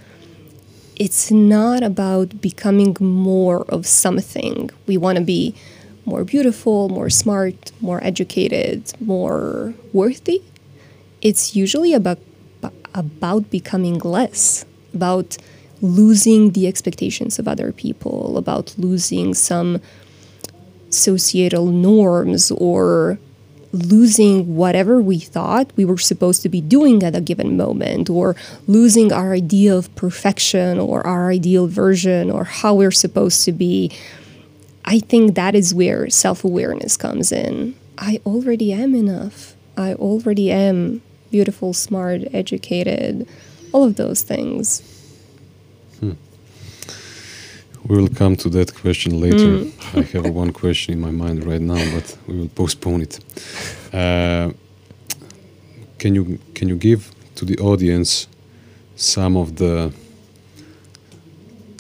it's 0.96 1.32
not 1.32 1.84
about 1.84 2.42
becoming 2.42 2.96
more 3.00 3.64
of 3.70 3.88
something. 3.88 4.70
We 4.88 4.98
want 4.98 5.18
to 5.18 5.24
be 5.24 5.56
more 6.12 6.25
beautiful, 6.25 6.89
more 6.89 7.10
smart, 7.10 7.72
more 7.80 8.03
educated, 8.03 8.80
more 9.00 9.74
worthy. 9.94 10.41
It's 11.22 11.56
usually 11.56 11.94
about 11.94 12.20
about 12.94 13.50
becoming 13.50 13.98
less, 14.00 14.65
about 14.94 15.38
losing 15.82 16.51
the 16.51 16.68
expectations 16.68 17.39
of 17.39 17.48
other 17.48 17.72
people, 17.72 18.38
about 18.38 18.75
losing 18.77 19.34
some 19.34 19.80
societal 20.89 21.68
norms 21.68 22.51
or 22.51 23.18
losing 23.72 24.58
whatever 24.62 25.01
we 25.01 25.18
thought 25.18 25.72
we 25.77 25.86
were 25.86 25.98
supposed 25.98 26.41
to 26.41 26.50
be 26.50 26.60
doing 26.60 27.01
at 27.03 27.15
a 27.15 27.22
given 27.22 27.56
moment 27.56 28.10
or 28.10 28.36
losing 28.68 29.13
our 29.13 29.32
idea 29.34 29.74
of 29.74 29.94
perfection 29.96 30.77
or 30.77 31.08
our 31.08 31.32
ideal 31.32 31.68
version 31.68 32.30
or 32.30 32.44
how 32.44 32.74
we're 32.74 33.00
supposed 33.06 33.46
to 33.46 33.53
be 33.53 33.89
I 34.86 35.00
think 35.00 35.36
that 35.36 35.56
is 35.56 35.74
where 35.74 36.10
self 36.10 36.44
awareness 36.44 36.98
comes 36.98 37.32
in. 37.32 37.76
I 37.98 38.20
already 38.26 38.74
am 38.74 38.96
enough. 38.96 39.56
I 39.78 39.94
already 39.94 40.52
am 40.52 41.02
beautiful, 41.30 41.74
smart, 41.74 42.22
educated, 42.34 43.28
all 43.72 43.84
of 43.84 43.96
those 43.96 44.22
things. 44.22 44.82
Hmm. 46.00 46.14
We 47.86 47.98
will 47.98 48.10
come 48.10 48.36
to 48.38 48.50
that 48.50 48.74
question 48.74 49.20
later. 49.20 49.66
Hmm. 49.66 50.00
I 50.00 50.02
have 50.02 50.30
one 50.44 50.52
question 50.52 50.94
in 50.94 51.00
my 51.00 51.12
mind 51.12 51.46
right 51.46 51.62
now, 51.62 51.84
but 51.94 52.18
we 52.28 52.40
will 52.40 52.50
postpone 52.50 53.02
it. 53.02 53.20
Uh, 53.94 54.52
can 56.00 56.16
you 56.16 56.40
can 56.56 56.68
you 56.68 56.76
give 56.76 57.12
to 57.36 57.46
the 57.46 57.58
audience 57.60 58.28
some 58.96 59.38
of 59.38 59.56
the 59.56 59.94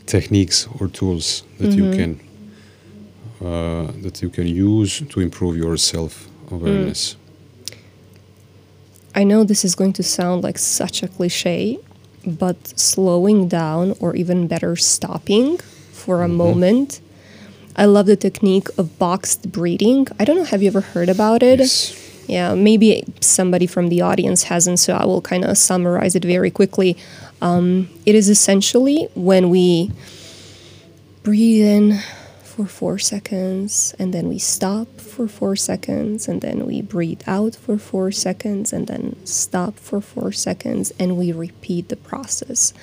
techniques 0.05 0.67
or 0.79 0.87
tools 0.87 1.43
that 1.59 1.71
you 1.71 1.83
mm-hmm. 1.83 1.99
can 1.99 2.30
uh, 3.41 3.91
that 4.01 4.21
you 4.21 4.29
can 4.29 4.47
use 4.47 5.01
to 5.01 5.19
improve 5.19 5.57
your 5.57 5.77
self 5.77 6.27
awareness? 6.51 7.15
I 9.13 9.23
know 9.23 9.43
this 9.43 9.65
is 9.65 9.75
going 9.75 9.93
to 9.93 10.03
sound 10.03 10.43
like 10.43 10.57
such 10.57 11.03
a 11.03 11.07
cliche, 11.07 11.79
but 12.25 12.79
slowing 12.79 13.47
down, 13.47 13.95
or 13.99 14.15
even 14.15 14.47
better, 14.47 14.75
stopping 14.75 15.57
for 15.91 16.23
a 16.23 16.27
moment. 16.27 17.01
I 17.75 17.85
love 17.85 18.05
the 18.05 18.15
technique 18.15 18.67
of 18.77 18.97
boxed 18.99 19.51
breathing. 19.51 20.07
I 20.19 20.25
don't 20.25 20.37
know, 20.37 20.43
have 20.43 20.61
you 20.61 20.67
ever 20.67 20.81
heard 20.81 21.09
about 21.09 21.41
it? 21.43 21.59
Yes. 21.59 21.97
Yeah, 22.27 22.53
maybe 22.55 23.03
somebody 23.19 23.67
from 23.67 23.89
the 23.89 24.01
audience 24.01 24.43
hasn't, 24.43 24.79
so 24.79 24.93
I 24.93 25.05
will 25.05 25.21
kind 25.21 25.43
of 25.43 25.57
summarize 25.57 26.15
it 26.15 26.23
very 26.23 26.51
quickly. 26.51 26.95
Um, 27.41 27.89
it 28.05 28.15
is 28.15 28.29
essentially 28.29 29.09
when 29.15 29.49
we 29.49 29.91
breathe 31.23 31.65
in 31.65 31.99
for 32.51 32.65
four 32.65 32.99
seconds 32.99 33.95
and 33.97 34.13
then 34.13 34.27
we 34.27 34.37
stop 34.37 34.87
for 34.99 35.27
four 35.27 35.55
seconds 35.55 36.27
and 36.27 36.41
then 36.41 36.65
we 36.65 36.81
breathe 36.81 37.21
out 37.25 37.55
for 37.55 37.77
four 37.77 38.11
seconds 38.11 38.73
and 38.73 38.87
then 38.87 39.15
stop 39.25 39.79
for 39.79 40.01
four 40.01 40.31
seconds 40.31 40.91
and 40.99 41.17
we 41.17 41.31
repeat 41.31 41.87
the 41.87 41.95
process. 41.95 42.73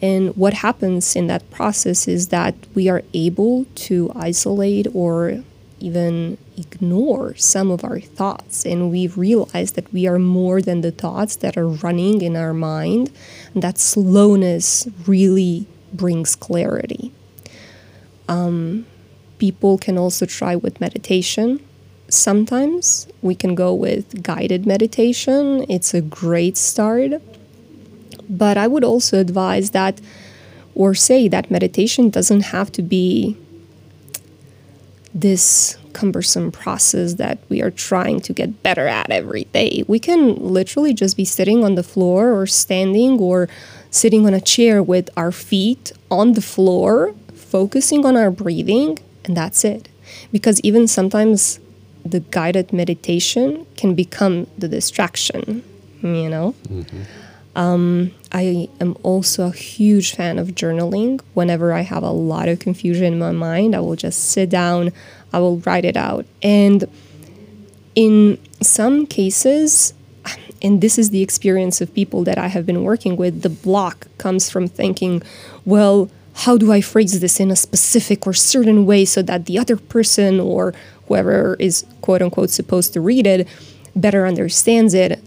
And 0.00 0.36
what 0.36 0.54
happens 0.54 1.16
in 1.16 1.26
that 1.26 1.50
process 1.50 2.06
is 2.06 2.28
that 2.28 2.54
we 2.74 2.88
are 2.88 3.02
able 3.12 3.66
to 3.86 4.12
isolate 4.14 4.86
or 4.94 5.42
even 5.80 6.38
ignore 6.56 7.34
some 7.34 7.70
of 7.70 7.84
our 7.84 8.00
thoughts 8.00 8.64
and 8.64 8.90
we 8.90 9.08
realize 9.08 9.72
that 9.72 9.92
we 9.92 10.06
are 10.06 10.18
more 10.18 10.62
than 10.62 10.80
the 10.80 10.92
thoughts 10.92 11.36
that 11.36 11.56
are 11.56 11.68
running 11.68 12.22
in 12.22 12.36
our 12.36 12.54
mind 12.54 13.10
and 13.52 13.62
that 13.62 13.76
slowness 13.76 14.88
really 15.06 15.66
brings 15.92 16.34
clarity 16.34 17.12
um, 18.28 18.86
people 19.38 19.78
can 19.78 19.98
also 19.98 20.26
try 20.26 20.56
with 20.56 20.80
meditation. 20.80 21.60
Sometimes 22.08 23.06
we 23.22 23.34
can 23.34 23.54
go 23.54 23.74
with 23.74 24.22
guided 24.22 24.66
meditation. 24.66 25.64
It's 25.68 25.92
a 25.94 26.00
great 26.00 26.56
start. 26.56 27.22
But 28.28 28.56
i 28.56 28.66
would 28.66 28.82
also 28.82 29.20
advise 29.20 29.70
that 29.70 30.00
or 30.74 30.94
say 30.94 31.28
that 31.28 31.50
meditation 31.50 32.10
doesn't 32.10 32.42
have 32.42 32.70
to 32.72 32.82
be 32.82 33.36
this 35.14 35.78
cumbersome 35.94 36.52
process 36.52 37.14
that 37.14 37.38
we 37.48 37.62
are 37.62 37.70
trying 37.70 38.20
to 38.20 38.34
get 38.34 38.62
better 38.62 38.86
at 38.86 39.10
every 39.10 39.44
day. 39.44 39.82
We 39.88 39.98
can 39.98 40.34
literally 40.34 40.92
just 40.92 41.16
be 41.16 41.24
sitting 41.24 41.64
on 41.64 41.74
the 41.74 41.82
floor 41.82 42.38
or 42.38 42.46
standing 42.46 43.18
or 43.18 43.48
sitting 43.90 44.26
on 44.26 44.34
a 44.34 44.40
chair 44.40 44.82
with 44.82 45.08
our 45.16 45.32
feet 45.32 45.92
on 46.10 46.34
the 46.34 46.42
floor, 46.42 47.14
focusing 47.34 48.04
on 48.04 48.14
our 48.14 48.30
breathing, 48.30 48.98
and 49.26 49.36
that's 49.36 49.64
it. 49.64 49.88
Because 50.32 50.60
even 50.60 50.86
sometimes 50.86 51.60
the 52.04 52.20
guided 52.20 52.72
meditation 52.72 53.66
can 53.76 53.94
become 53.94 54.46
the 54.56 54.68
distraction, 54.68 55.62
you 56.02 56.30
know? 56.30 56.54
Mm-hmm. 56.68 57.02
Um, 57.56 58.12
I 58.32 58.68
am 58.80 58.96
also 59.02 59.46
a 59.46 59.50
huge 59.50 60.14
fan 60.14 60.38
of 60.38 60.48
journaling. 60.48 61.20
Whenever 61.34 61.72
I 61.72 61.80
have 61.80 62.02
a 62.02 62.10
lot 62.10 62.48
of 62.48 62.58
confusion 62.58 63.14
in 63.14 63.18
my 63.18 63.32
mind, 63.32 63.74
I 63.74 63.80
will 63.80 63.96
just 63.96 64.30
sit 64.30 64.50
down, 64.50 64.92
I 65.32 65.38
will 65.38 65.58
write 65.60 65.84
it 65.84 65.96
out. 65.96 66.26
And 66.42 66.84
in 67.94 68.38
some 68.60 69.06
cases, 69.06 69.94
and 70.60 70.80
this 70.82 70.98
is 70.98 71.10
the 71.10 71.22
experience 71.22 71.80
of 71.80 71.92
people 71.94 72.24
that 72.24 72.38
I 72.38 72.48
have 72.48 72.66
been 72.66 72.84
working 72.84 73.16
with, 73.16 73.42
the 73.42 73.48
block 73.48 74.06
comes 74.18 74.50
from 74.50 74.68
thinking, 74.68 75.22
well, 75.64 76.10
how 76.44 76.56
do 76.56 76.72
I 76.72 76.80
phrase 76.80 77.18
this 77.20 77.40
in 77.40 77.50
a 77.50 77.56
specific 77.56 78.26
or 78.26 78.32
certain 78.32 78.86
way 78.86 79.04
so 79.04 79.22
that 79.22 79.46
the 79.46 79.58
other 79.58 79.76
person 79.76 80.38
or 80.38 80.74
whoever 81.08 81.56
is 81.58 81.84
quote 82.02 82.22
unquote 82.22 82.50
supposed 82.50 82.92
to 82.92 83.00
read 83.00 83.26
it 83.26 83.48
better 83.94 84.26
understands 84.26 84.94
it? 84.94 85.22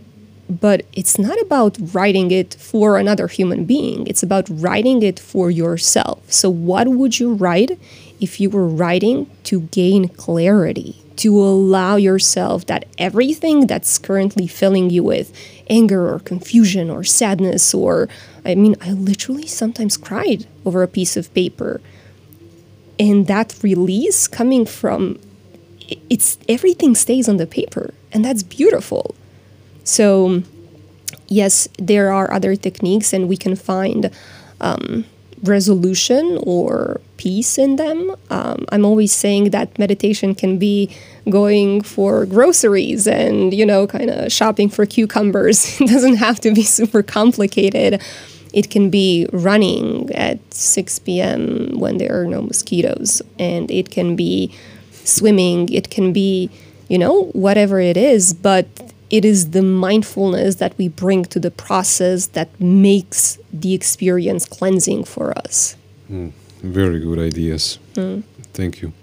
but 0.50 0.84
it's 0.94 1.20
not 1.20 1.40
about 1.42 1.78
writing 1.94 2.32
it 2.32 2.56
for 2.56 2.98
another 2.98 3.28
human 3.28 3.66
being. 3.66 4.08
It's 4.08 4.24
about 4.24 4.48
writing 4.50 5.04
it 5.04 5.20
for 5.20 5.52
yourself. 5.52 6.32
So, 6.32 6.50
what 6.50 6.88
would 6.88 7.20
you 7.20 7.34
write 7.34 7.80
if 8.20 8.40
you 8.40 8.50
were 8.50 8.68
writing 8.68 9.30
to 9.44 9.62
gain 9.62 10.08
clarity, 10.10 11.02
to 11.18 11.38
allow 11.38 11.98
yourself 11.98 12.66
that 12.66 12.86
everything 12.98 13.68
that's 13.68 13.98
currently 13.98 14.48
filling 14.48 14.90
you 14.90 15.04
with 15.04 15.32
anger 15.70 16.14
or 16.14 16.20
confusion 16.20 16.90
or 16.90 17.04
sadness, 17.04 17.74
or 17.74 18.10
I 18.46 18.56
mean, 18.56 18.76
I 18.82 18.92
literally 18.92 19.48
sometimes 19.48 19.98
cried 19.98 20.46
over 20.66 20.84
a 20.84 20.88
piece 20.88 21.16
of 21.18 21.34
paper. 21.34 21.82
And 22.98 23.28
that 23.28 23.56
release 23.64 24.28
coming 24.28 24.66
from 24.66 25.20
it's 26.10 26.38
everything 26.48 26.96
stays 26.96 27.28
on 27.28 27.38
the 27.38 27.48
paper, 27.48 27.94
and 28.12 28.24
that's 28.24 28.44
beautiful. 28.44 29.16
So, 29.84 30.44
yes, 31.28 31.68
there 31.78 32.12
are 32.12 32.32
other 32.32 32.56
techniques, 32.56 33.14
and 33.14 33.28
we 33.28 33.38
can 33.38 33.56
find 33.56 34.12
um, 34.62 35.06
resolution 35.44 36.40
or 36.44 37.02
peace 37.18 37.58
in 37.58 37.76
them. 37.76 38.16
Um, 38.30 38.66
I'm 38.72 38.86
always 38.86 39.12
saying 39.12 39.52
that 39.52 39.78
meditation 39.78 40.36
can 40.36 40.58
be 40.58 40.90
going 41.30 41.82
for 41.82 42.26
groceries 42.26 43.08
and, 43.08 43.54
you 43.54 43.66
know, 43.66 43.88
kind 43.88 44.10
of 44.10 44.32
shopping 44.32 44.70
for 44.70 44.86
cucumbers. 44.86 45.80
it 45.82 45.88
doesn't 45.88 46.16
have 46.16 46.40
to 46.42 46.54
be 46.54 46.64
super 46.64 47.04
complicated. 47.04 48.02
It 48.54 48.70
can 48.70 48.90
be 48.90 49.28
running 49.32 50.12
at 50.16 50.40
6 50.54 51.00
p.m. 51.00 51.80
when 51.80 51.98
there 51.98 52.20
are 52.20 52.26
no 52.26 52.42
mosquitoes, 52.42 53.22
and 53.38 53.70
it 53.70 53.92
can 53.92 54.16
be 54.16 54.52
swimming, 55.04 55.72
it 55.72 55.92
can 55.92 56.14
be, 56.14 56.50
you 56.88 56.98
know, 56.98 57.26
whatever 57.34 57.80
it 57.80 57.96
is, 57.96 58.34
but 58.34 58.66
it 59.10 59.26
is 59.26 59.52
the 59.52 59.62
mindfulness 59.62 60.56
that 60.56 60.78
we 60.78 60.88
bring 60.88 61.26
to 61.26 61.40
the 61.40 61.52
process 61.52 62.28
that 62.28 62.50
makes 62.60 63.40
the 63.52 63.74
experience 63.74 64.46
cleansing 64.46 65.04
for 65.04 65.38
us. 65.38 65.76
Mm, 66.12 66.32
very 66.62 67.00
good 67.00 67.20
ideas. 67.20 67.80
Mm. 67.94 68.24
Thank 68.54 68.82
you. 68.82 68.94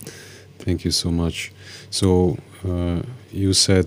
Thank 0.59 0.85
you 0.85 0.91
so 0.91 1.11
much. 1.11 1.53
So, 1.91 2.39
uh, 2.67 3.03
you 3.33 3.53
said 3.53 3.87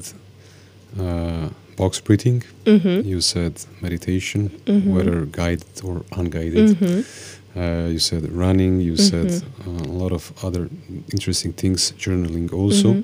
uh, 1.00 1.50
box 1.76 2.00
breathing, 2.00 2.44
mm-hmm. 2.66 3.08
you 3.08 3.22
said 3.22 3.54
meditation, 3.82 4.50
mm-hmm. 4.50 4.94
whether 4.94 5.26
guided 5.26 5.82
or 5.84 6.04
unguided. 6.12 6.78
Mm-hmm. 6.78 7.60
Uh, 7.60 7.88
you 7.88 8.00
said 8.00 8.32
running, 8.32 8.80
you 8.80 8.96
said 8.96 9.28
mm-hmm. 9.28 9.78
uh, 9.78 9.82
a 9.84 9.94
lot 10.04 10.12
of 10.12 10.32
other 10.44 10.70
interesting 11.12 11.52
things, 11.54 11.92
journaling 11.94 12.54
also. 12.54 13.04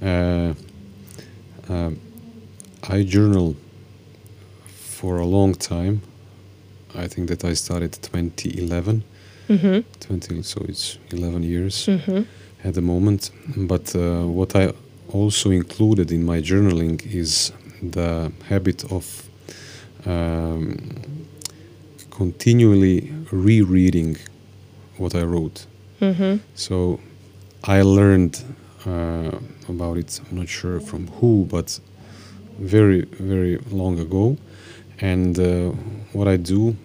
Mm-hmm. 0.00 1.92
I 2.88 3.02
journal 3.02 3.56
for 4.66 5.18
a 5.18 5.26
long 5.26 5.54
time. 5.54 6.02
I 6.94 7.06
think 7.06 7.28
that 7.28 7.44
I 7.44 7.54
started 7.54 7.92
2011. 7.92 9.04
Mm-hmm. 9.48 9.80
20, 10.00 10.42
so 10.42 10.64
it's 10.68 10.98
11 11.10 11.42
years 11.42 11.86
mm-hmm. 11.86 12.22
at 12.64 12.74
the 12.74 12.80
moment. 12.80 13.30
But 13.56 13.94
uh, 13.94 14.24
what 14.24 14.54
I 14.54 14.72
also 15.12 15.50
included 15.50 16.12
in 16.12 16.24
my 16.24 16.40
journaling 16.40 17.04
is 17.12 17.52
the 17.82 18.32
habit 18.48 18.90
of 18.92 19.28
um, 20.06 21.26
continually 22.10 23.12
rereading 23.32 24.16
what 24.98 25.14
I 25.14 25.22
wrote. 25.22 25.66
Mm-hmm. 26.00 26.38
So 26.54 27.00
I 27.64 27.82
learned 27.82 28.42
uh, 28.86 29.38
about 29.68 29.98
it, 29.98 30.20
I'm 30.30 30.38
not 30.38 30.48
sure 30.48 30.80
from 30.80 31.06
who, 31.08 31.46
but 31.50 31.78
very 32.58 33.02
very 33.02 33.58
long 33.70 33.98
ago 33.98 34.36
and 35.00 35.38
uh, 35.38 35.70
what 36.12 36.28
i 36.28 36.36
do 36.36 36.76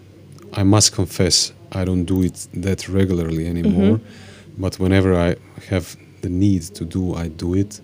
i 0.53 0.63
must 0.63 0.93
confess 0.93 1.51
i 1.71 1.83
don't 1.83 2.05
do 2.05 2.21
it 2.23 2.47
that 2.53 2.87
regularly 2.87 3.47
anymore 3.47 3.97
mm-hmm. 3.97 4.61
but 4.61 4.79
whenever 4.79 5.13
i 5.15 5.35
have 5.69 5.95
the 6.21 6.29
need 6.29 6.61
to 6.61 6.85
do 6.85 7.13
i 7.15 7.27
do 7.27 7.53
it 7.53 7.81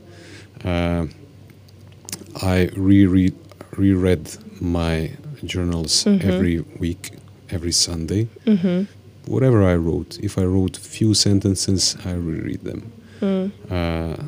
uh, 0.63 1.05
i 2.41 2.69
reread 2.75 3.35
reread 3.77 4.37
my 4.59 5.11
journals 5.43 6.03
mm-hmm. 6.03 6.27
every 6.27 6.59
week 6.79 7.11
every 7.49 7.71
sunday 7.71 8.27
mm-hmm. 8.45 8.83
whatever 9.31 9.63
i 9.63 9.75
wrote 9.75 10.17
if 10.19 10.37
i 10.37 10.43
wrote 10.43 10.77
few 10.77 11.13
sentences 11.13 11.97
i 12.05 12.11
reread 12.11 12.61
them 12.61 12.91
mm. 13.19 13.51
uh, 13.69 14.23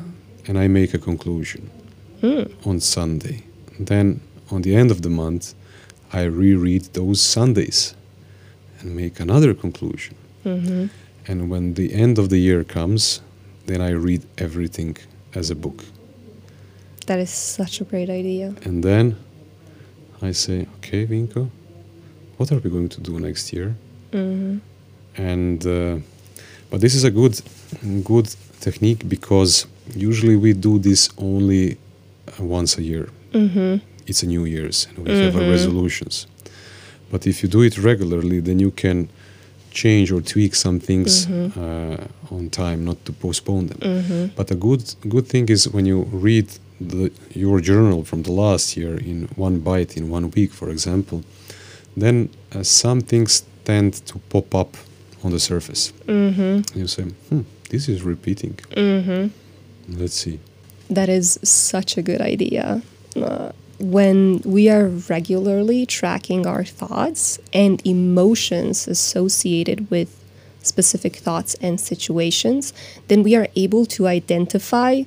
and 0.46 0.58
i 0.58 0.68
make 0.68 0.92
a 0.92 0.98
conclusion 0.98 1.70
mm. 2.24 2.66
on 2.66 2.80
sunday 2.80 3.42
then 3.78 4.20
on 4.50 4.62
the 4.62 4.74
end 4.74 4.90
of 4.90 5.02
the 5.02 5.10
month, 5.10 5.54
I 6.12 6.22
reread 6.22 6.84
those 6.92 7.20
Sundays 7.20 7.94
and 8.80 8.94
make 8.94 9.20
another 9.20 9.54
conclusion. 9.54 10.14
Mm-hmm. 10.44 10.86
And 11.26 11.50
when 11.50 11.74
the 11.74 11.92
end 11.94 12.18
of 12.18 12.28
the 12.28 12.38
year 12.38 12.64
comes, 12.64 13.20
then 13.66 13.80
I 13.80 13.90
read 13.90 14.22
everything 14.38 14.96
as 15.34 15.50
a 15.50 15.54
book. 15.54 15.84
That 17.06 17.18
is 17.18 17.30
such 17.30 17.80
a 17.80 17.84
great 17.84 18.10
idea. 18.10 18.54
And 18.64 18.82
then 18.82 19.16
I 20.22 20.32
say, 20.32 20.66
okay, 20.76 21.06
Vinko, 21.06 21.48
what 22.36 22.52
are 22.52 22.58
we 22.58 22.70
going 22.70 22.88
to 22.90 23.00
do 23.00 23.18
next 23.18 23.52
year? 23.52 23.74
Mm-hmm. 24.12 24.58
And 25.16 25.66
uh, 25.66 25.98
but 26.70 26.80
this 26.80 26.94
is 26.94 27.04
a 27.04 27.10
good 27.10 27.40
good 28.04 28.34
technique 28.60 29.08
because 29.08 29.66
usually 29.94 30.36
we 30.36 30.52
do 30.52 30.78
this 30.78 31.10
only 31.18 31.78
once 32.38 32.78
a 32.78 32.82
year 32.82 33.08
mm-hmm. 33.34 33.76
it's 34.06 34.22
a 34.22 34.26
New 34.26 34.44
Year's 34.44 34.86
and 34.86 34.98
we 34.98 35.10
mm-hmm. 35.10 35.38
have 35.38 35.50
resolutions. 35.50 36.26
But 37.10 37.26
if 37.26 37.42
you 37.42 37.48
do 37.48 37.62
it 37.62 37.78
regularly, 37.78 38.40
then 38.40 38.58
you 38.58 38.70
can 38.70 39.08
change 39.70 40.10
or 40.10 40.20
tweak 40.20 40.54
some 40.54 40.80
things 40.80 41.26
mm-hmm. 41.26 41.60
uh, 41.60 42.34
on 42.36 42.50
time, 42.50 42.84
not 42.84 43.04
to 43.04 43.12
postpone 43.12 43.66
them. 43.66 43.78
Mm-hmm. 43.78 44.26
But 44.36 44.50
a 44.50 44.54
good 44.54 44.82
good 45.08 45.26
thing 45.26 45.48
is 45.48 45.68
when 45.68 45.86
you 45.86 46.02
read 46.28 46.48
the, 46.80 47.12
your 47.34 47.60
journal 47.60 48.04
from 48.04 48.22
the 48.22 48.32
last 48.32 48.76
year 48.76 48.96
in 48.96 49.28
one 49.36 49.60
bite 49.60 49.96
in 49.96 50.10
one 50.10 50.30
week, 50.30 50.52
for 50.52 50.70
example, 50.70 51.22
then 51.96 52.30
uh, 52.54 52.62
some 52.62 53.00
things 53.00 53.44
tend 53.64 53.94
to 54.06 54.18
pop 54.28 54.54
up 54.54 54.76
on 55.22 55.30
the 55.30 55.40
surface. 55.40 55.92
Mm-hmm. 56.06 56.78
You 56.78 56.86
say, 56.86 57.02
hmm, 57.28 57.42
this 57.70 57.88
is 57.88 58.02
repeating. 58.02 58.54
Mm-hmm. 58.70 60.00
Let's 60.00 60.14
see. 60.14 60.38
That 60.90 61.08
is 61.08 61.38
such 61.42 61.96
a 61.96 62.02
good 62.02 62.20
idea. 62.20 62.82
Uh, 63.16 63.52
when 63.78 64.40
we 64.44 64.68
are 64.68 64.88
regularly 64.88 65.84
tracking 65.86 66.46
our 66.46 66.64
thoughts 66.64 67.38
and 67.52 67.84
emotions 67.86 68.86
associated 68.86 69.90
with 69.90 70.20
specific 70.62 71.16
thoughts 71.16 71.54
and 71.60 71.80
situations, 71.80 72.72
then 73.08 73.22
we 73.22 73.34
are 73.34 73.48
able 73.56 73.84
to 73.86 74.06
identify 74.06 75.02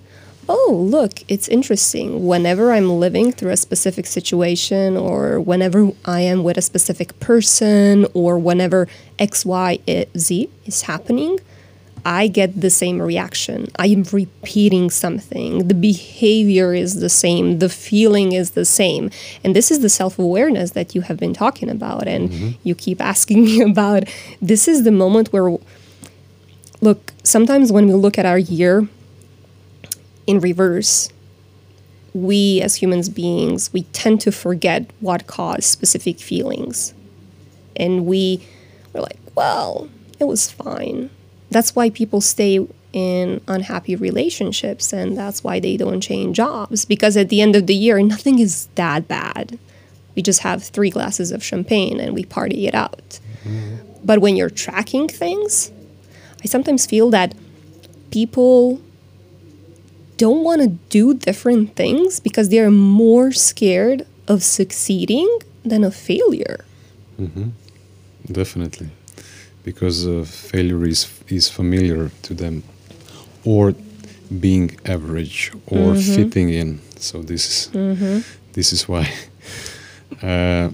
oh, 0.49 0.71
look, 0.71 1.23
it's 1.27 1.47
interesting. 1.47 2.25
Whenever 2.25 2.71
I'm 2.71 2.89
living 2.89 3.31
through 3.31 3.51
a 3.51 3.57
specific 3.57 4.05
situation, 4.05 4.95
or 4.95 5.39
whenever 5.39 5.91
I 6.05 6.21
am 6.21 6.43
with 6.43 6.57
a 6.57 6.61
specific 6.61 7.19
person, 7.19 8.07
or 8.13 8.37
whenever 8.39 8.87
X, 9.19 9.45
Y, 9.45 9.79
Z 10.17 10.49
is 10.65 10.83
happening, 10.83 11.39
I 12.07 12.29
get 12.29 12.61
the 12.61 12.69
same 12.69 13.01
reaction. 13.01 13.67
I 13.77 13.87
am 13.87 14.03
repeating 14.13 14.89
something. 14.89 15.67
The 15.67 15.73
behavior 15.73 16.73
is 16.73 17.01
the 17.01 17.09
same. 17.09 17.59
The 17.59 17.67
feeling 17.67 18.31
is 18.31 18.51
the 18.51 18.63
same. 18.63 19.11
And 19.43 19.53
this 19.53 19.71
is 19.71 19.81
the 19.81 19.89
self 19.89 20.17
awareness 20.17 20.71
that 20.71 20.95
you 20.95 21.01
have 21.01 21.17
been 21.17 21.33
talking 21.33 21.69
about. 21.69 22.07
And 22.07 22.29
mm-hmm. 22.29 22.49
you 22.63 22.75
keep 22.75 23.01
asking 23.01 23.43
me 23.49 23.59
about. 23.59 24.05
This 24.41 24.69
is 24.69 24.85
the 24.85 24.91
moment 24.91 25.33
where, 25.33 25.57
look, 26.79 27.11
sometimes 27.23 27.73
when 27.73 27.87
we 27.87 27.93
look 27.93 28.17
at 28.17 28.25
our 28.25 28.39
year 28.39 28.87
in 30.25 30.39
reverse, 30.39 31.09
we 32.13 32.61
as 32.61 32.75
humans 32.75 33.09
beings, 33.09 33.73
we 33.73 33.83
tend 33.91 34.21
to 34.21 34.31
forget 34.31 34.89
what 35.01 35.27
caused 35.27 35.65
specific 35.65 36.21
feelings. 36.21 36.93
And 37.75 38.05
we 38.05 38.47
were 38.93 39.01
like, 39.01 39.19
well, 39.35 39.89
it 40.21 40.23
was 40.23 40.49
fine 40.49 41.09
that's 41.49 41.75
why 41.75 41.89
people 41.89 42.21
stay 42.21 42.65
in 42.93 43.41
unhappy 43.47 43.95
relationships 43.95 44.93
and 44.93 45.17
that's 45.17 45.43
why 45.43 45.59
they 45.59 45.77
don't 45.77 46.01
change 46.01 46.37
jobs 46.37 46.85
because 46.85 47.17
at 47.17 47.29
the 47.29 47.41
end 47.41 47.55
of 47.55 47.67
the 47.67 47.75
year 47.75 48.01
nothing 48.01 48.39
is 48.39 48.67
that 48.75 49.07
bad 49.07 49.59
we 50.15 50.21
just 50.21 50.39
have 50.41 50.63
three 50.63 50.89
glasses 50.89 51.31
of 51.31 51.43
champagne 51.43 51.99
and 51.99 52.13
we 52.13 52.23
party 52.23 52.65
it 52.65 52.73
out 52.73 53.19
mm-hmm. 53.43 53.75
but 54.03 54.19
when 54.19 54.35
you're 54.35 54.49
tracking 54.49 55.07
things 55.07 55.71
i 56.43 56.47
sometimes 56.47 56.85
feel 56.85 57.09
that 57.09 57.35
people 58.09 58.81
don't 60.15 60.43
want 60.43 60.61
to 60.61 60.69
do 60.89 61.13
different 61.13 61.75
things 61.75 62.19
because 62.19 62.49
they're 62.49 62.71
more 62.71 63.31
scared 63.31 64.07
of 64.27 64.43
succeeding 64.43 65.29
than 65.63 65.83
of 65.83 65.93
failure 65.93 66.63
mm-hmm. 67.19 67.49
definitely 68.31 68.89
because 69.67 70.07
uh, 70.07 70.23
failure 70.51 70.83
is 70.93 71.01
is 71.27 71.45
familiar 71.49 72.09
to 72.21 72.33
them, 72.33 72.63
or 73.43 73.73
being 74.45 74.67
average 74.85 75.51
or 75.75 75.93
mm-hmm. 75.93 76.15
fitting 76.15 76.49
in. 76.61 76.79
So 77.07 77.15
this 77.31 77.43
is 77.51 77.57
mm-hmm. 77.73 78.19
this 78.53 78.71
is 78.75 78.87
why. 78.87 79.05
Uh, 80.23 80.69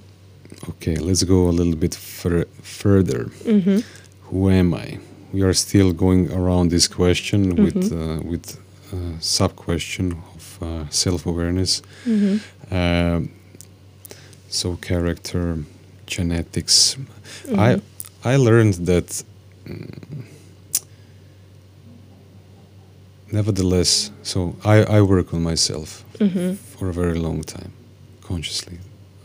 okay, 0.70 0.96
let's 1.08 1.24
go 1.24 1.50
a 1.50 1.54
little 1.60 1.76
bit 1.76 1.96
fur- 1.96 2.50
further. 2.62 3.22
Mm-hmm. 3.54 3.80
Who 4.28 4.50
am 4.50 4.74
I? 4.74 5.00
We 5.34 5.42
are 5.42 5.56
still 5.56 5.92
going 5.92 6.32
around 6.32 6.70
this 6.70 6.88
question 6.88 7.42
with 7.64 7.76
mm-hmm. 7.76 8.02
uh, 8.02 8.32
with 8.32 8.46
uh, 8.94 9.20
sub 9.20 9.56
question 9.56 10.06
of 10.36 10.44
uh, 10.62 10.90
self 10.90 11.26
awareness. 11.26 11.82
Mm-hmm. 12.06 12.36
Uh, 12.72 13.20
so 14.50 14.78
character, 14.90 15.66
genetics. 16.06 16.96
I 17.58 17.82
I 18.26 18.38
learned 18.38 18.76
that 18.86 19.24
mm, 19.66 20.24
nevertheless, 23.32 24.12
so 24.22 24.56
I, 24.64 24.84
I 24.84 25.02
work 25.02 25.34
on 25.34 25.44
myself 25.44 26.04
mm-hmm. 26.20 26.54
for 26.54 26.90
a 26.90 26.94
very 26.94 27.20
long 27.20 27.44
time, 27.44 27.74
consciously. 28.22 28.78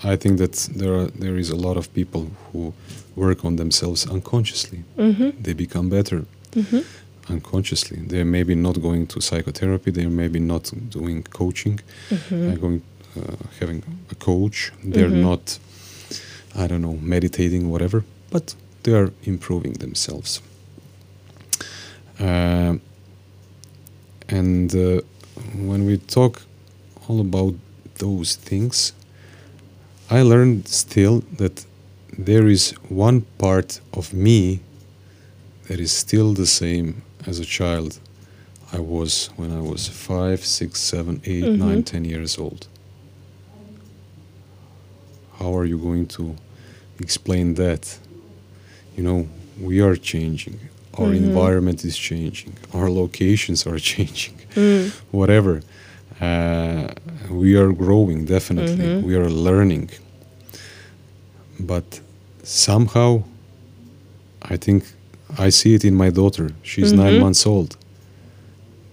I 0.03 0.17
think 0.17 0.39
that 0.39 0.55
there 0.75 0.95
are 0.95 1.07
there 1.07 1.37
is 1.37 1.51
a 1.51 1.57
lot 1.57 1.77
of 1.77 1.93
people 1.93 2.31
who 2.47 2.73
work 3.17 3.45
on 3.45 3.57
themselves 3.57 4.07
unconsciously. 4.07 4.85
Mm-hmm. 4.97 5.43
They 5.43 5.55
become 5.55 5.89
better 5.89 6.25
mm-hmm. 6.53 7.33
unconsciously. 7.33 7.99
They're 8.07 8.25
maybe 8.25 8.55
not 8.55 8.81
going 8.81 9.07
to 9.09 9.21
psychotherapy. 9.21 9.91
They're 9.91 10.11
maybe 10.11 10.39
not 10.39 10.73
doing 10.91 11.25
coaching. 11.25 11.81
Mm-hmm. 12.11 12.55
going 12.61 12.83
uh, 13.17 13.37
having 13.61 13.83
a 14.11 14.15
coach. 14.15 14.73
They're 14.85 15.09
mm-hmm. 15.09 15.23
not, 15.23 15.59
I 16.55 16.67
don't 16.69 16.83
know, 16.83 16.99
meditating, 17.03 17.69
whatever. 17.69 18.05
But 18.31 18.55
they 18.88 18.94
are 18.96 19.12
improving 19.24 19.74
themselves. 19.74 20.40
Uh, 22.18 22.74
and 24.29 24.74
uh, 24.74 25.01
when 25.55 25.85
we 25.85 25.98
talk 25.98 26.42
all 27.07 27.20
about 27.20 27.55
those 27.96 28.37
things, 28.37 28.92
I 30.11 30.22
learned 30.22 30.68
still 30.68 31.20
that 31.37 31.66
there 32.16 32.46
is 32.46 32.70
one 32.88 33.22
part 33.38 33.81
of 33.92 34.12
me 34.12 34.61
that 35.66 35.79
is 35.79 35.92
still 35.92 36.33
the 36.33 36.46
same 36.46 37.03
as 37.27 37.38
a 37.38 37.44
child 37.44 38.01
I 38.72 38.81
was 38.81 39.31
when 39.37 39.53
I 39.53 39.61
was 39.61 39.88
five, 39.88 40.44
six, 40.44 40.81
seven, 40.81 41.20
eight, 41.24 41.44
mm-hmm. 41.44 41.68
nine, 41.68 41.83
ten 41.83 42.05
years 42.05 42.38
old. 42.38 42.66
How 45.38 45.57
are 45.57 45.64
you 45.64 45.79
going 45.79 46.07
to 46.18 46.37
explain 46.98 47.55
that? 47.55 47.98
You 48.99 49.05
know, 49.05 49.29
we 49.61 49.81
are 49.81 49.95
changing. 49.95 50.59
Our 50.99 51.07
mm-hmm. 51.07 51.27
environment 51.27 51.85
is 51.85 51.97
changing. 51.97 52.53
Our 52.75 52.91
locations 52.91 53.65
are 53.65 53.79
changing. 53.93 54.37
Mm. 54.55 54.91
Whatever. 55.21 55.63
Uh, 56.21 56.89
we 57.31 57.51
are 57.55 57.73
growing, 57.73 58.25
definitely. 58.25 58.87
Mm-hmm. 58.89 59.07
We 59.07 59.15
are 59.15 59.31
learning. 59.31 59.91
But 61.61 62.01
somehow, 62.43 63.23
I 64.43 64.57
think 64.57 64.81
I 65.39 65.51
see 65.51 65.75
it 65.75 65.85
in 65.85 65.95
my 65.95 66.11
daughter. 66.11 66.51
She's 66.63 66.93
mm-hmm. 66.93 67.03
nine 67.05 67.21
months 67.21 67.47
old. 67.47 67.77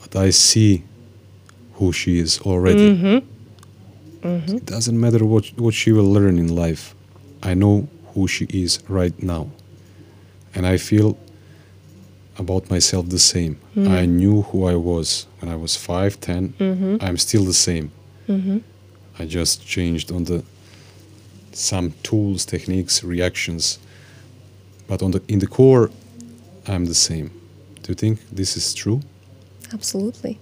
But 0.02 0.16
I 0.16 0.30
see 0.30 0.84
who 1.78 1.92
she 1.92 2.20
is 2.20 2.40
already. 2.42 2.88
Mm-hmm. 2.92 4.28
Mm-hmm. 4.28 4.56
It 4.58 4.66
doesn't 4.68 5.00
matter 5.00 5.26
what, 5.26 5.46
what 5.58 5.74
she 5.74 5.92
will 5.92 6.12
learn 6.18 6.38
in 6.38 6.56
life. 6.56 6.94
I 7.42 7.56
know 7.56 7.88
who 8.14 8.28
she 8.28 8.46
is 8.46 8.72
right 8.88 9.18
now 9.24 9.50
and 10.56 10.66
I 10.66 10.78
feel 10.78 11.18
about 12.38 12.70
myself 12.70 13.10
the 13.10 13.20
same. 13.20 13.56
Mm-hmm. 13.76 13.92
I 13.92 14.06
knew 14.06 14.42
who 14.44 14.66
I 14.66 14.76
was 14.76 15.28
when 15.40 15.52
I 15.52 15.56
was 15.56 15.76
five, 15.76 16.20
ten. 16.20 16.54
Mm-hmm. 16.60 16.98
I'm 17.02 17.18
still 17.18 17.46
the 17.46 17.54
same. 17.54 17.92
Mm-hmm. 18.28 18.60
I 19.20 19.26
just 19.26 19.66
changed 19.66 20.12
on 20.12 20.26
the 20.26 20.44
some 21.52 21.94
tools, 22.04 22.46
techniques, 22.46 23.04
reactions, 23.04 23.80
but 24.88 25.02
on 25.02 25.12
the 25.12 25.22
in 25.28 25.40
the 25.40 25.48
core, 25.48 25.90
I'm 26.68 26.86
the 26.86 26.96
same. 26.96 27.30
Do 27.84 27.92
you 27.92 27.96
think 27.96 28.20
this 28.32 28.58
is 28.58 28.74
true? 28.74 29.02
Absolutely. 29.74 30.40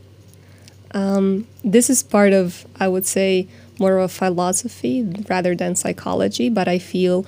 Um, 0.91 1.47
this 1.63 1.89
is 1.89 2.04
part 2.04 2.34
of, 2.34 2.65
I 2.80 2.88
would 2.88 3.06
say, 3.06 3.47
more 3.80 3.97
of 3.97 4.04
a 4.06 4.08
philosophy 4.08 5.04
rather 5.28 5.56
than 5.56 5.76
psychology, 5.76 6.49
but 6.49 6.67
I 6.67 6.78
feel 6.78 7.26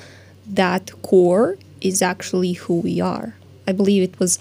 that 0.47 0.91
core 1.01 1.57
is 1.87 2.01
actually 2.01 2.53
who 2.53 2.79
we 2.79 2.99
are. 2.99 3.35
I 3.67 3.71
believe 3.71 4.03
it 4.03 4.19
was 4.19 4.39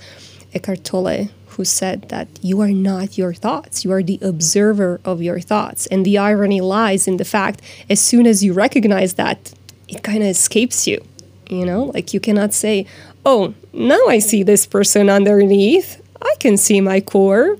Eckhart 0.54 0.84
Tolle 0.84 1.28
who 1.48 1.64
said 1.64 2.08
that 2.08 2.26
you 2.42 2.60
are 2.60 2.72
not 2.72 3.16
your 3.16 3.32
thoughts, 3.32 3.84
you 3.84 3.92
are 3.92 4.02
the 4.02 4.18
observer 4.22 5.00
of 5.04 5.22
your 5.22 5.38
thoughts. 5.38 5.86
And 5.86 6.04
the 6.04 6.18
irony 6.18 6.60
lies 6.60 7.06
in 7.06 7.16
the 7.16 7.24
fact 7.24 7.62
as 7.88 8.00
soon 8.00 8.26
as 8.26 8.42
you 8.42 8.52
recognize 8.52 9.14
that, 9.14 9.52
it 9.88 10.02
kind 10.02 10.22
of 10.22 10.28
escapes 10.28 10.86
you. 10.86 11.04
You 11.48 11.64
know, 11.64 11.84
like 11.94 12.12
you 12.14 12.20
cannot 12.20 12.54
say, 12.54 12.86
oh, 13.24 13.54
now 13.72 14.00
I 14.08 14.18
see 14.18 14.42
this 14.42 14.66
person 14.66 15.08
underneath. 15.08 16.02
I 16.20 16.34
can 16.40 16.56
see 16.56 16.80
my 16.80 17.00
core. 17.00 17.58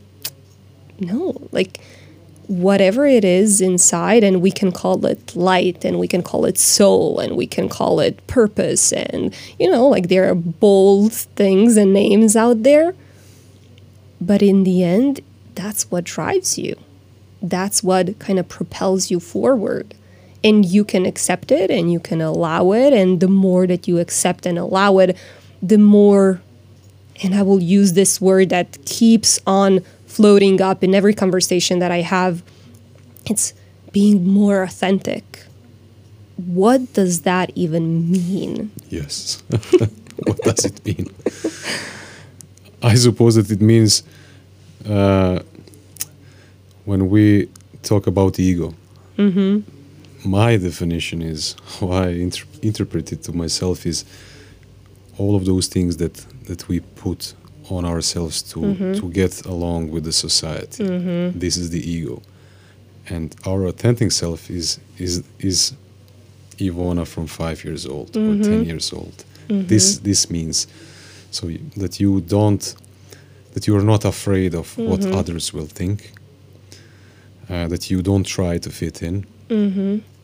No, 0.99 1.49
like 1.53 1.81
whatever 2.47 3.07
it 3.07 3.25
is 3.25 3.61
inside, 3.61 4.23
and 4.25 4.43
we 4.43 4.51
can 4.51 4.73
call 4.73 5.05
it 5.07 5.35
light, 5.35 5.85
and 5.85 5.99
we 5.99 6.09
can 6.09 6.23
call 6.23 6.45
it 6.45 6.59
soul, 6.59 7.19
and 7.19 7.37
we 7.37 7.47
can 7.47 7.69
call 7.69 8.01
it 8.01 8.27
purpose, 8.27 8.93
and 8.93 9.35
you 9.59 9.71
know, 9.71 9.89
like 9.89 10.09
there 10.09 10.31
are 10.31 10.35
bold 10.35 11.13
things 11.13 11.77
and 11.77 11.93
names 11.93 12.37
out 12.37 12.63
there. 12.63 12.95
But 14.21 14.43
in 14.43 14.65
the 14.65 14.83
end, 14.83 15.21
that's 15.55 15.91
what 15.91 16.05
drives 16.05 16.59
you. 16.59 16.77
That's 17.43 17.83
what 17.83 18.19
kind 18.19 18.39
of 18.39 18.49
propels 18.49 19.11
you 19.11 19.21
forward. 19.21 19.95
And 20.43 20.65
you 20.65 20.85
can 20.85 21.07
accept 21.07 21.51
it 21.51 21.71
and 21.71 21.93
you 21.93 22.01
can 22.01 22.21
allow 22.21 22.73
it. 22.73 22.93
And 22.93 23.21
the 23.21 23.29
more 23.29 23.67
that 23.67 23.87
you 23.89 23.99
accept 23.99 24.47
and 24.47 24.59
allow 24.59 24.99
it, 24.99 25.17
the 25.63 25.79
more, 25.79 26.41
and 27.23 27.35
I 27.35 27.43
will 27.43 27.63
use 27.63 27.93
this 27.93 28.21
word 28.21 28.49
that 28.51 28.79
keeps 28.85 29.41
on 29.47 29.81
floating 30.15 30.61
up 30.61 30.85
in 30.85 30.95
every 30.95 31.15
conversation 31.15 31.81
that 31.81 31.91
I 31.91 32.03
have. 32.03 32.43
It's 33.27 33.53
being 33.93 34.27
more 34.27 34.63
authentic. 34.63 35.25
What 36.37 36.93
does 36.93 37.23
that 37.23 37.51
even 37.55 38.11
mean? 38.11 38.71
Yes. 38.89 39.43
what 40.27 40.39
does 40.43 40.65
it 40.65 40.85
mean? 40.85 41.07
I 42.83 42.95
suppose 42.95 43.35
that 43.37 43.51
it 43.51 43.61
means 43.61 44.03
uh, 44.89 45.41
when 46.85 47.09
we 47.09 47.49
talk 47.83 48.07
about 48.07 48.39
ego. 48.39 48.75
My 50.25 50.57
definition 50.57 51.23
is 51.23 51.57
how 51.81 51.91
I 51.91 52.09
inter- 52.09 52.47
interpret 52.63 53.13
it 53.13 53.23
to 53.25 53.33
myself 53.33 53.87
is 53.87 54.05
all 55.19 55.35
of 55.37 55.45
those 55.45 55.67
things 55.69 55.97
that 55.99 56.15
that 56.49 56.69
we 56.69 56.81
put 56.81 57.35
on 57.71 57.85
ourselves 57.85 58.43
to 58.43 58.61
mm-hmm. 58.61 58.93
to 58.95 59.11
get 59.11 59.45
along 59.47 59.91
with 59.91 60.05
the 60.05 60.13
society. 60.13 60.85
Mm-hmm. 60.85 61.39
This 61.39 61.57
is 61.57 61.71
the 61.71 61.81
ego, 61.91 62.23
and 63.09 63.35
our 63.47 63.67
authentic 63.67 64.13
self 64.13 64.51
is 64.51 64.79
is 64.99 65.23
is 65.39 65.75
Ivona 66.59 67.07
from 67.07 67.27
five 67.27 67.65
years 67.65 67.87
old 67.87 68.11
or 68.11 68.21
ten 68.21 68.43
mm-hmm. 68.43 68.63
years 68.71 68.93
old. 68.93 69.25
This 69.69 69.99
this 69.99 70.31
means 70.31 70.67
so 71.31 71.49
that 71.77 72.01
you 72.01 72.21
don't 72.21 72.75
that 73.53 73.67
you 73.67 73.77
are 73.77 73.85
not 73.85 74.05
afraid 74.05 74.55
of 74.55 74.77
what 74.79 75.05
others 75.07 75.53
will 75.53 75.67
think. 75.67 76.13
Uh, 77.49 77.69
that 77.69 77.91
you 77.91 78.01
don't 78.03 78.25
try 78.25 78.57
to 78.59 78.71
fit 78.71 79.03
in. 79.03 79.27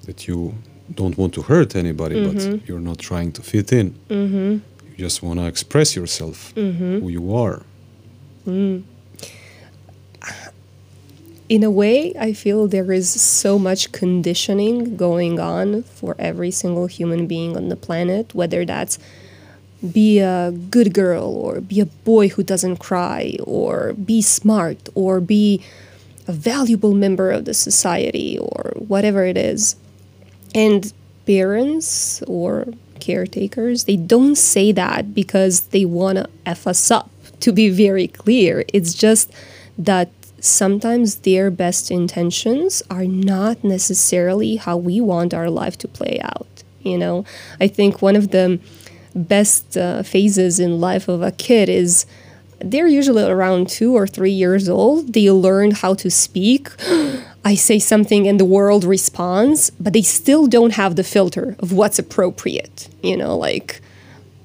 That 0.07 0.27
you 0.27 0.55
don't 0.95 1.17
want 1.19 1.35
to 1.35 1.43
hurt 1.43 1.77
anybody, 1.77 2.17
but 2.27 2.67
you're 2.67 2.81
not 2.81 2.99
trying 2.99 3.33
to 3.33 3.43
fit 3.43 3.73
in. 3.73 3.95
You 5.01 5.07
just 5.07 5.23
want 5.23 5.41
to 5.41 5.47
express 5.47 5.97
yourself, 5.97 6.55
mm-hmm. 6.55 6.99
who 7.01 7.09
you 7.09 7.35
are. 7.35 7.63
Mm. 8.47 8.83
in 11.49 11.65
a 11.65 11.71
way, 11.71 12.13
I 12.21 12.35
feel 12.35 12.69
there 12.69 12.93
is 12.93 13.09
so 13.09 13.59
much 13.59 13.93
conditioning 13.93 14.99
going 14.99 15.41
on 15.41 15.85
for 15.85 16.17
every 16.19 16.51
single 16.51 16.87
human 16.87 17.27
being 17.27 17.57
on 17.57 17.71
the 17.71 17.77
planet, 17.77 18.35
whether 18.35 18.67
that's 18.67 18.99
be 19.91 20.19
a 20.19 20.53
good 20.69 20.93
girl 20.93 21.35
or 21.35 21.63
be 21.63 21.81
a 21.81 21.87
boy 21.87 22.29
who 22.29 22.43
doesn't 22.43 22.77
cry 22.77 23.39
or 23.45 23.95
be 23.95 24.21
smart 24.21 24.91
or 24.95 25.19
be 25.19 25.65
a 26.29 26.33
valuable 26.33 26.93
member 26.93 27.31
of 27.31 27.47
the 27.47 27.55
society 27.55 28.39
or 28.39 28.75
whatever 28.77 29.25
it 29.25 29.39
is. 29.39 29.77
And 30.55 30.93
parents 31.25 32.21
or 32.27 32.67
caretakers, 33.11 33.85
they 33.85 33.97
don't 33.97 34.37
say 34.37 34.73
that 34.73 35.15
because 35.21 35.55
they 35.75 35.85
want 35.85 36.17
to 36.19 36.27
F 36.47 36.67
us 36.67 36.91
up, 36.91 37.11
to 37.41 37.51
be 37.53 37.69
very 37.69 38.07
clear. 38.07 38.65
It's 38.77 38.95
just 38.95 39.27
that 39.79 40.09
sometimes 40.41 41.07
their 41.29 41.51
best 41.51 41.91
intentions 41.91 42.83
are 42.89 43.05
not 43.05 43.57
necessarily 43.65 44.57
how 44.57 44.77
we 44.77 45.01
want 45.01 45.35
our 45.35 45.51
life 45.51 45.77
to 45.79 45.89
play 45.89 46.17
out. 46.23 46.55
You 46.83 46.99
know, 47.03 47.25
I 47.61 47.67
think 47.69 48.01
one 48.01 48.17
of 48.17 48.31
the 48.31 48.61
best 49.15 49.77
uh, 49.77 50.03
phases 50.03 50.61
in 50.61 50.81
life 50.81 51.09
of 51.09 51.21
a 51.23 51.33
kid 51.33 51.69
is 51.69 52.07
they're 52.61 52.95
usually 53.01 53.25
around 53.25 53.69
two 53.69 53.95
or 53.97 54.07
three 54.07 54.37
years 54.45 54.69
old. 54.69 55.13
They 55.15 55.31
learn 55.31 55.73
how 55.73 55.95
to 55.95 56.11
speak. 56.11 56.69
I 57.45 57.55
say 57.55 57.79
something 57.79 58.29
and 58.29 58.39
the 58.39 58.45
world 58.45 58.85
responds, 58.85 59.71
but 59.71 59.93
they 59.93 60.03
still 60.03 60.47
don't 60.47 60.75
have 60.75 60.97
the 60.97 61.05
filter 61.05 61.57
of 61.59 61.73
what's 61.73 61.99
appropriate. 61.99 62.89
You 63.03 63.17
know, 63.17 63.37
like, 63.37 63.81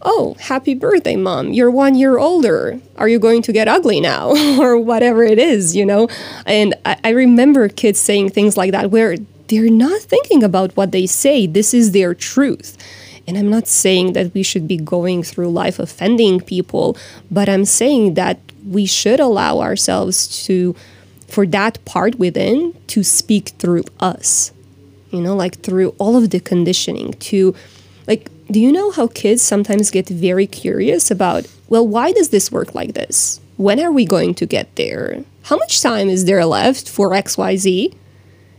oh, 0.01 0.35
happy 0.39 0.75
birthday, 0.75 1.15
mom. 1.15 1.51
You're 1.51 1.71
one 1.71 1.95
year 1.95 2.17
older. 2.17 2.79
Are 2.97 3.09
you 3.09 3.19
going 3.19 3.41
to 3.43 3.51
get 3.51 3.67
ugly 3.67 3.99
now? 3.99 4.29
or 4.61 4.77
whatever 4.77 5.23
it 5.23 5.39
is, 5.39 5.75
you 5.75 5.85
know? 5.85 6.07
And 6.45 6.73
I, 6.85 6.97
I 7.03 7.09
remember 7.09 7.67
kids 7.67 7.99
saying 7.99 8.29
things 8.29 8.55
like 8.55 8.71
that 8.71 8.91
where 8.91 9.17
they're 9.47 9.69
not 9.69 10.01
thinking 10.01 10.43
about 10.43 10.75
what 10.77 10.91
they 10.91 11.05
say. 11.05 11.47
This 11.47 11.73
is 11.73 11.91
their 11.91 12.13
truth. 12.13 12.77
And 13.27 13.37
I'm 13.37 13.49
not 13.49 13.67
saying 13.67 14.13
that 14.13 14.33
we 14.33 14.43
should 14.43 14.67
be 14.67 14.77
going 14.77 15.23
through 15.23 15.49
life 15.49 15.79
offending 15.79 16.39
people, 16.39 16.95
but 17.31 17.49
I'm 17.49 17.65
saying 17.65 18.13
that 18.13 18.39
we 18.65 18.85
should 18.85 19.19
allow 19.19 19.59
ourselves 19.59 20.45
to, 20.45 20.75
for 21.27 21.45
that 21.47 21.83
part 21.85 22.15
within, 22.15 22.73
to 22.87 23.03
speak 23.03 23.49
through 23.59 23.83
us. 23.99 24.51
You 25.11 25.21
know, 25.21 25.35
like 25.35 25.61
through 25.61 25.95
all 25.97 26.17
of 26.17 26.29
the 26.29 26.39
conditioning 26.39 27.13
to, 27.13 27.55
like, 28.07 28.29
do 28.51 28.59
you 28.59 28.71
know 28.71 28.91
how 28.91 29.07
kids 29.07 29.41
sometimes 29.41 29.91
get 29.91 30.07
very 30.07 30.45
curious 30.45 31.09
about, 31.09 31.47
well, 31.69 31.87
why 31.87 32.11
does 32.11 32.29
this 32.29 32.51
work 32.51 32.75
like 32.75 32.93
this? 32.93 33.39
When 33.57 33.79
are 33.79 33.91
we 33.91 34.05
going 34.05 34.35
to 34.35 34.45
get 34.45 34.75
there? 34.75 35.23
How 35.43 35.57
much 35.57 35.81
time 35.81 36.09
is 36.09 36.25
there 36.25 36.45
left 36.45 36.89
for 36.89 37.11
XYZ? 37.11 37.95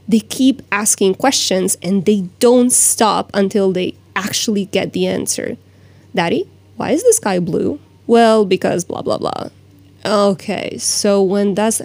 They 0.08 0.20
keep 0.20 0.62
asking 0.72 1.16
questions 1.16 1.76
and 1.82 2.04
they 2.04 2.28
don't 2.38 2.70
stop 2.70 3.30
until 3.34 3.72
they 3.72 3.94
actually 4.14 4.66
get 4.66 4.92
the 4.92 5.06
answer. 5.06 5.56
Daddy, 6.14 6.48
why 6.76 6.92
is 6.92 7.02
the 7.02 7.12
sky 7.12 7.38
blue? 7.38 7.78
Well, 8.06 8.44
because 8.44 8.84
blah, 8.84 9.02
blah, 9.02 9.18
blah. 9.18 9.50
Okay, 10.04 10.78
so 10.78 11.22
when 11.22 11.54
does. 11.54 11.82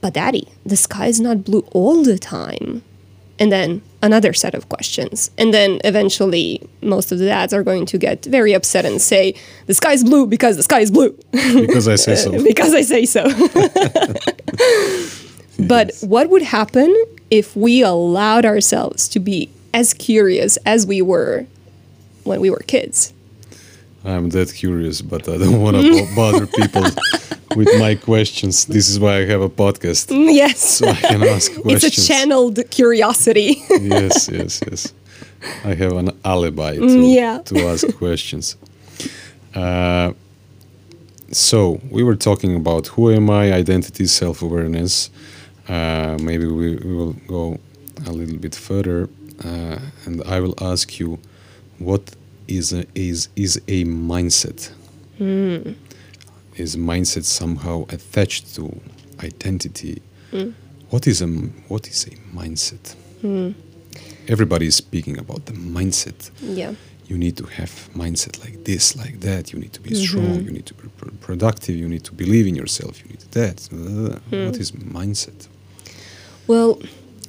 But 0.00 0.14
daddy, 0.14 0.48
the 0.64 0.76
sky 0.76 1.06
is 1.06 1.20
not 1.20 1.44
blue 1.44 1.66
all 1.72 2.02
the 2.04 2.18
time. 2.18 2.82
And 3.40 3.52
then 3.52 3.82
another 4.02 4.32
set 4.32 4.54
of 4.54 4.68
questions. 4.68 5.30
And 5.38 5.54
then 5.54 5.80
eventually, 5.84 6.60
most 6.82 7.12
of 7.12 7.18
the 7.20 7.26
dads 7.26 7.52
are 7.52 7.62
going 7.62 7.86
to 7.86 7.96
get 7.98 8.24
very 8.24 8.52
upset 8.52 8.84
and 8.84 9.00
say, 9.00 9.34
the 9.66 9.74
sky 9.74 9.92
is 9.92 10.02
blue 10.02 10.26
because 10.26 10.56
the 10.56 10.64
sky 10.64 10.80
is 10.80 10.90
blue. 10.90 11.16
Because 11.32 11.86
I 11.86 11.94
say 11.94 12.16
so. 12.16 12.42
because 12.50 12.74
I 12.74 12.80
say 12.82 13.04
so. 13.06 13.24
but 15.58 15.88
Yes. 15.88 16.02
what 16.04 16.30
would 16.30 16.42
happen 16.42 16.94
if 17.30 17.56
we 17.56 17.82
allowed 17.82 18.44
ourselves 18.44 19.08
to 19.08 19.20
be 19.20 19.50
as 19.74 19.92
curious 19.94 20.56
as 20.64 20.86
we 20.86 21.02
were 21.02 21.46
when 22.24 22.40
we 22.40 22.50
were 22.50 22.62
kids? 22.66 23.12
I'm 24.04 24.30
that 24.30 24.52
curious, 24.54 25.02
but 25.02 25.28
I 25.28 25.36
don't 25.38 25.60
want 25.60 25.76
to 25.76 26.06
bother 26.16 26.46
people 26.46 26.82
with 27.56 27.68
my 27.78 27.94
questions. 27.96 28.64
This 28.66 28.88
is 28.88 28.98
why 29.00 29.18
I 29.18 29.24
have 29.26 29.40
a 29.42 29.48
podcast, 29.48 30.08
Mm, 30.10 30.32
Yes. 30.34 30.58
so 30.78 30.88
I 30.88 30.94
can 30.94 31.22
ask 31.24 31.52
questions. 31.52 31.84
it's 31.84 31.98
a 31.98 32.06
channeled 32.06 32.58
curiosity. 32.70 33.62
yes, 33.70 34.28
yes, 34.28 34.60
yes. 34.70 34.92
I 35.64 35.74
have 35.74 35.92
an 35.96 36.10
alibi 36.24 36.76
to, 36.76 36.80
Mm, 36.82 37.14
yeah. 37.14 37.38
to 37.44 37.66
ask 37.68 37.86
questions. 37.98 38.56
Uh, 39.54 40.12
so 41.32 41.80
we 41.90 42.02
were 42.02 42.16
talking 42.16 42.54
about 42.56 42.86
who 42.88 43.10
am 43.10 43.28
I, 43.30 43.52
identity, 43.52 44.06
self-awareness. 44.06 45.10
Uh, 45.68 46.16
maybe 46.22 46.46
we, 46.46 46.76
we 46.76 46.94
will 46.94 47.12
go 47.26 47.58
a 48.06 48.12
little 48.12 48.38
bit 48.38 48.54
further, 48.54 49.08
uh, 49.44 49.78
and 50.06 50.22
I 50.24 50.40
will 50.40 50.54
ask 50.60 50.98
you, 51.00 51.18
what 51.78 52.02
is 52.48 52.72
a, 52.72 52.84
is 52.94 53.28
is 53.36 53.56
a 53.68 53.84
mindset? 53.84 54.70
Is 56.56 56.76
mindset 56.76 57.24
somehow 57.24 57.84
attached 57.88 58.54
to 58.56 58.80
identity? 59.22 60.02
What 60.90 61.06
is 61.06 61.22
a 61.22 61.26
what 61.68 61.86
is 61.88 62.06
a 62.06 62.10
mindset? 62.34 62.94
Everybody 64.26 64.66
is 64.66 64.76
speaking 64.76 65.18
about 65.18 65.46
the 65.46 65.52
mindset. 65.52 66.30
yeah. 66.42 66.74
You 67.08 67.16
need 67.16 67.38
to 67.38 67.46
have 67.46 67.70
mindset 67.94 68.38
like 68.44 68.64
this, 68.64 68.94
like 68.94 69.20
that. 69.20 69.50
You 69.54 69.58
need 69.58 69.72
to 69.72 69.80
be 69.80 69.90
mm-hmm. 69.90 70.02
strong. 70.02 70.44
You 70.44 70.50
need 70.50 70.66
to 70.66 70.74
be 70.74 70.88
pr- 70.98 71.08
productive. 71.22 71.74
You 71.74 71.88
need 71.88 72.04
to 72.04 72.12
believe 72.12 72.46
in 72.46 72.54
yourself. 72.54 73.00
You 73.02 73.08
need 73.08 73.20
that. 73.30 73.66
What 73.72 74.56
hmm. 74.56 74.60
is 74.60 74.72
mindset? 74.72 75.48
Well, 76.46 76.78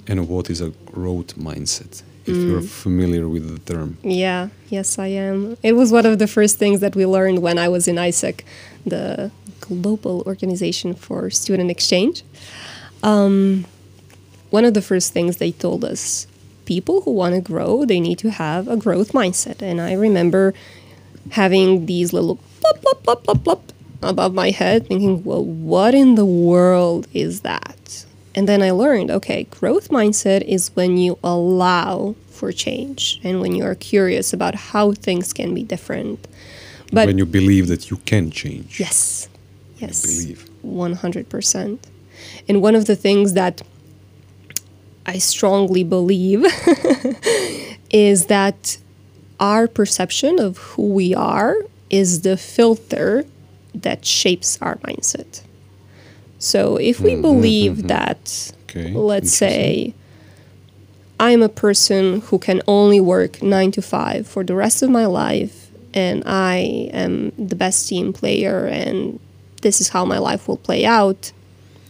And 0.05 0.27
what 0.27 0.49
is 0.49 0.59
a 0.59 0.71
growth 0.85 1.37
mindset? 1.37 2.03
If 2.29 2.37
you're 2.37 2.61
familiar 2.61 3.27
with 3.27 3.65
the 3.65 3.73
term. 3.73 3.97
yeah. 4.03 4.49
Yes, 4.69 4.99
I 4.99 5.07
am. 5.07 5.57
It 5.63 5.73
was 5.73 5.91
one 5.91 6.05
of 6.05 6.19
the 6.19 6.27
first 6.27 6.57
things 6.59 6.79
that 6.81 6.95
we 6.95 7.05
learned 7.05 7.39
when 7.41 7.57
I 7.57 7.67
was 7.67 7.87
in 7.87 7.95
AIESEC, 7.95 8.41
the 8.85 9.31
Global 9.61 10.21
Organization 10.27 10.93
for 10.93 11.29
Student 11.29 11.71
Exchange. 11.71 12.23
Um, 13.01 13.65
one 14.51 14.65
of 14.65 14.73
the 14.73 14.81
first 14.81 15.11
things 15.11 15.37
they 15.37 15.51
told 15.51 15.83
us 15.83 16.27
people 16.65 17.01
who 17.01 17.11
want 17.11 17.33
to 17.33 17.41
grow, 17.41 17.83
they 17.83 17.99
need 17.99 18.19
to 18.19 18.29
have 18.29 18.67
a 18.67 18.77
growth 18.77 19.11
mindset. 19.11 19.59
And 19.59 19.81
I 19.81 19.93
remember 19.93 20.53
having 21.31 21.87
these 21.87 22.13
little 22.13 22.35
plop, 22.61 22.81
plop, 22.81 23.03
plop, 23.03 23.23
plop, 23.23 23.43
plop 23.43 23.73
above 24.03 24.35
my 24.35 24.51
head, 24.51 24.87
thinking, 24.87 25.23
well, 25.23 25.43
what 25.43 25.95
in 25.95 26.13
the 26.13 26.25
world 26.25 27.07
is 27.11 27.41
that? 27.41 28.05
And 28.35 28.47
then 28.47 28.61
I 28.61 28.71
learned, 28.71 29.11
okay, 29.11 29.45
growth 29.45 29.89
mindset 29.89 30.41
is 30.41 30.69
when 30.75 30.97
you 30.97 31.17
allow 31.23 32.15
for 32.29 32.51
change 32.51 33.19
and 33.23 33.41
when 33.41 33.55
you 33.55 33.65
are 33.65 33.75
curious 33.75 34.33
about 34.33 34.55
how 34.55 34.93
things 34.93 35.33
can 35.33 35.53
be 35.53 35.63
different. 35.63 36.27
But 36.91 37.07
when 37.07 37.17
you 37.17 37.25
believe 37.25 37.67
that 37.67 37.89
you 37.89 37.97
can 37.97 38.31
change. 38.31 38.79
yes, 38.79 39.27
yes, 39.77 40.05
Believe. 40.05 40.49
100%. 40.63 41.79
And 42.47 42.61
one 42.61 42.75
of 42.75 42.85
the 42.85 42.95
things 42.95 43.33
that 43.33 43.61
I 45.05 45.17
strongly 45.17 45.83
believe 45.83 46.45
is 47.89 48.27
that 48.27 48.77
our 49.39 49.67
perception 49.67 50.39
of 50.39 50.57
who 50.57 50.93
we 50.93 51.15
are 51.15 51.55
is 51.89 52.21
the 52.21 52.37
filter 52.37 53.25
that 53.73 54.05
shapes 54.05 54.59
our 54.61 54.75
mindset. 54.77 55.41
So 56.39 56.77
if 56.77 56.99
we 57.01 57.15
believe 57.15 57.87
that, 57.87 58.51
Okay, 58.63 58.91
let's 58.93 59.33
say, 59.33 59.93
I'm 61.19 61.41
a 61.43 61.49
person 61.49 62.21
who 62.21 62.39
can 62.39 62.61
only 62.65 62.99
work 62.99 63.43
nine 63.43 63.71
to 63.73 63.81
five 63.81 64.25
for 64.27 64.43
the 64.43 64.55
rest 64.55 64.81
of 64.81 64.89
my 64.89 65.05
life, 65.05 65.69
and 65.93 66.23
I 66.25 66.89
am 66.93 67.31
the 67.37 67.55
best 67.55 67.89
team 67.89 68.13
player 68.13 68.65
and 68.65 69.19
this 69.61 69.81
is 69.81 69.89
how 69.89 70.05
my 70.05 70.17
life 70.17 70.47
will 70.47 70.57
play 70.57 70.85
out, 70.85 71.31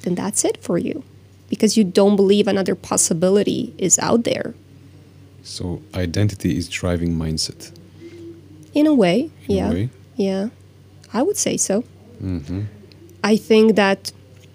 then 0.01 0.15
that's 0.15 0.43
it 0.43 0.57
for 0.63 0.77
you 0.77 1.03
because 1.49 1.77
you 1.77 1.83
don't 1.83 2.15
believe 2.15 2.47
another 2.47 2.75
possibility 2.75 3.73
is 3.77 3.99
out 3.99 4.23
there. 4.23 4.53
So 5.43 5.81
identity 5.93 6.57
is 6.57 6.67
driving 6.67 7.15
mindset. 7.15 7.71
In 8.73 8.88
a 8.88 8.93
way, 8.93 9.29
In 9.47 9.51
a 9.51 9.53
yeah. 9.53 9.69
way? 9.69 9.89
Yeah. 10.15 10.49
I 11.13 11.21
would 11.21 11.38
say 11.38 11.57
so. 11.57 11.81
hmm 12.19 12.63
I 13.23 13.35
think 13.35 13.75
that 13.75 14.12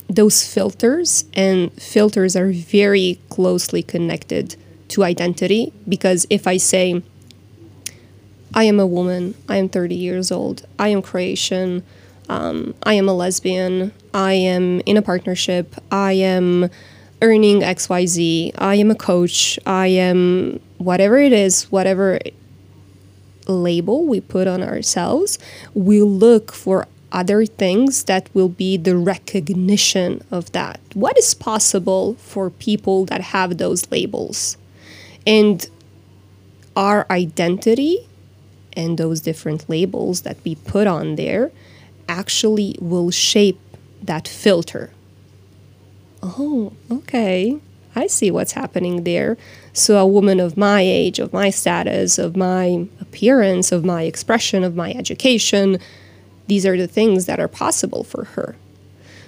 those 0.08 0.46
filters 0.46 1.24
and 1.34 1.72
filters 1.72 2.36
are 2.36 2.50
very 2.50 3.20
closely 3.30 3.82
connected 3.82 4.56
to 4.88 5.02
identity 5.02 5.72
because 5.88 6.26
if 6.30 6.46
I 6.46 6.56
say, 6.56 7.02
I 8.54 8.64
am 8.64 8.78
a 8.78 8.86
woman, 8.86 9.34
I 9.48 9.56
am 9.56 9.68
30 9.68 9.94
years 9.94 10.30
old, 10.30 10.66
I 10.78 10.88
am 10.88 11.02
Croatian, 11.02 11.82
um, 12.28 12.74
I 12.82 12.94
am 12.94 13.08
a 13.08 13.14
lesbian, 13.14 13.92
I 14.12 14.34
am 14.34 14.80
in 14.80 14.96
a 14.96 15.02
partnership, 15.02 15.74
I 15.90 16.12
am 16.12 16.70
earning 17.20 17.60
XYZ, 17.60 18.52
I 18.58 18.76
am 18.76 18.90
a 18.90 18.94
coach, 18.94 19.58
I 19.66 19.88
am 19.88 20.60
whatever 20.78 21.18
it 21.18 21.32
is, 21.32 21.64
whatever 21.72 22.20
label 23.48 24.06
we 24.06 24.20
put 24.20 24.46
on 24.46 24.62
ourselves, 24.62 25.38
we 25.74 26.02
look 26.02 26.52
for 26.52 26.86
other 27.14 27.46
things 27.46 28.04
that 28.04 28.28
will 28.34 28.48
be 28.48 28.76
the 28.76 28.96
recognition 28.96 30.22
of 30.32 30.50
that. 30.52 30.80
What 30.94 31.16
is 31.16 31.32
possible 31.32 32.14
for 32.14 32.50
people 32.50 33.06
that 33.06 33.20
have 33.20 33.56
those 33.56 33.88
labels? 33.90 34.58
And 35.24 35.66
our 36.76 37.06
identity 37.08 38.08
and 38.76 38.98
those 38.98 39.20
different 39.20 39.70
labels 39.70 40.22
that 40.22 40.36
we 40.44 40.56
put 40.56 40.88
on 40.88 41.14
there 41.14 41.52
actually 42.08 42.76
will 42.80 43.12
shape 43.12 43.60
that 44.02 44.26
filter. 44.26 44.90
Oh, 46.20 46.72
okay. 46.90 47.58
I 47.94 48.08
see 48.08 48.32
what's 48.32 48.52
happening 48.52 49.04
there. 49.04 49.38
So, 49.72 49.98
a 49.98 50.06
woman 50.06 50.40
of 50.40 50.56
my 50.56 50.80
age, 50.80 51.20
of 51.20 51.32
my 51.32 51.50
status, 51.50 52.18
of 52.18 52.36
my 52.36 52.88
appearance, 53.00 53.70
of 53.70 53.84
my 53.84 54.02
expression, 54.02 54.64
of 54.64 54.74
my 54.74 54.90
education, 54.92 55.78
these 56.46 56.66
are 56.66 56.76
the 56.76 56.86
things 56.86 57.26
that 57.26 57.40
are 57.40 57.48
possible 57.48 58.04
for 58.04 58.24
her. 58.24 58.56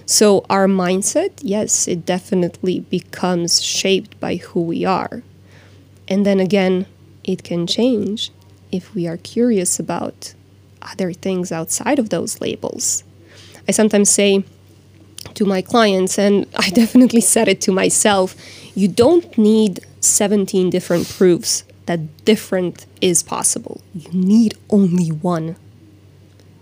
So, 0.05 0.47
our 0.49 0.67
mindset, 0.67 1.33
yes, 1.43 1.89
it 1.89 2.07
definitely 2.07 2.81
becomes 2.81 3.63
shaped 3.63 4.19
by 4.21 4.37
who 4.37 4.63
we 4.63 4.85
are. 4.85 5.23
And 6.07 6.25
then 6.25 6.39
again, 6.39 6.87
it 7.25 7.43
can 7.43 7.67
change 7.67 8.31
if 8.71 8.95
we 8.95 9.09
are 9.09 9.17
curious 9.17 9.81
about 9.81 10.35
other 10.81 11.13
things 11.13 11.51
outside 11.51 11.99
of 11.99 12.11
those 12.11 12.41
labels. 12.41 13.03
I 13.69 13.73
sometimes 13.73 14.09
say 14.09 14.45
to 15.35 15.45
my 15.45 15.61
clients, 15.61 16.19
and 16.19 16.47
I 16.57 16.71
definitely 16.71 17.21
said 17.21 17.49
it 17.49 17.61
to 17.63 17.73
myself 17.73 18.37
you 18.77 18.89
don't 18.89 19.37
need 19.39 19.81
17 20.01 20.69
different 20.69 21.09
proofs 21.09 21.65
that 21.87 22.25
different 22.27 22.85
is 23.01 23.23
possible. 23.23 23.81
You 23.95 24.11
need 24.13 24.55
only 24.69 25.09
one. 25.09 25.57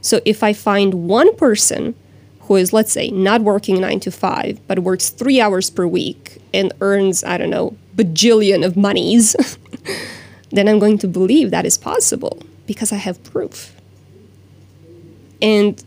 So 0.05 0.21
if 0.27 0.43
I 0.43 0.53
find 0.53 1.09
one 1.09 1.35
person 1.37 1.95
who 2.41 2.57
is, 2.57 2.75
let's 2.75 2.93
say, 2.93 3.09
not 3.09 3.41
working 3.41 3.81
nine 3.81 4.01
to 4.01 4.11
five, 4.11 4.61
but 4.67 4.81
works 4.81 5.09
three 5.09 5.41
hours 5.41 5.71
per 5.71 5.87
week 5.87 6.43
and 6.53 6.75
earns, 6.83 7.25
I 7.25 7.39
don't 7.39 7.49
know, 7.49 7.75
bajillion 7.97 8.67
of 8.67 8.77
monies, 8.77 9.35
then 10.51 10.69
I'm 10.69 10.79
going 10.79 10.99
to 10.99 11.09
believe 11.09 11.51
that 11.53 11.65
is 11.65 11.79
possible 11.79 12.43
because 12.67 12.93
I 12.93 12.97
have 12.97 13.25
proof. 13.25 13.75
And 15.41 15.83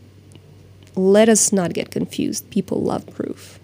let 0.96 1.28
us 1.28 1.52
not 1.52 1.72
get 1.72 1.92
confused. 1.92 2.50
People 2.50 2.82
love 2.82 3.06
proof. 3.14 3.60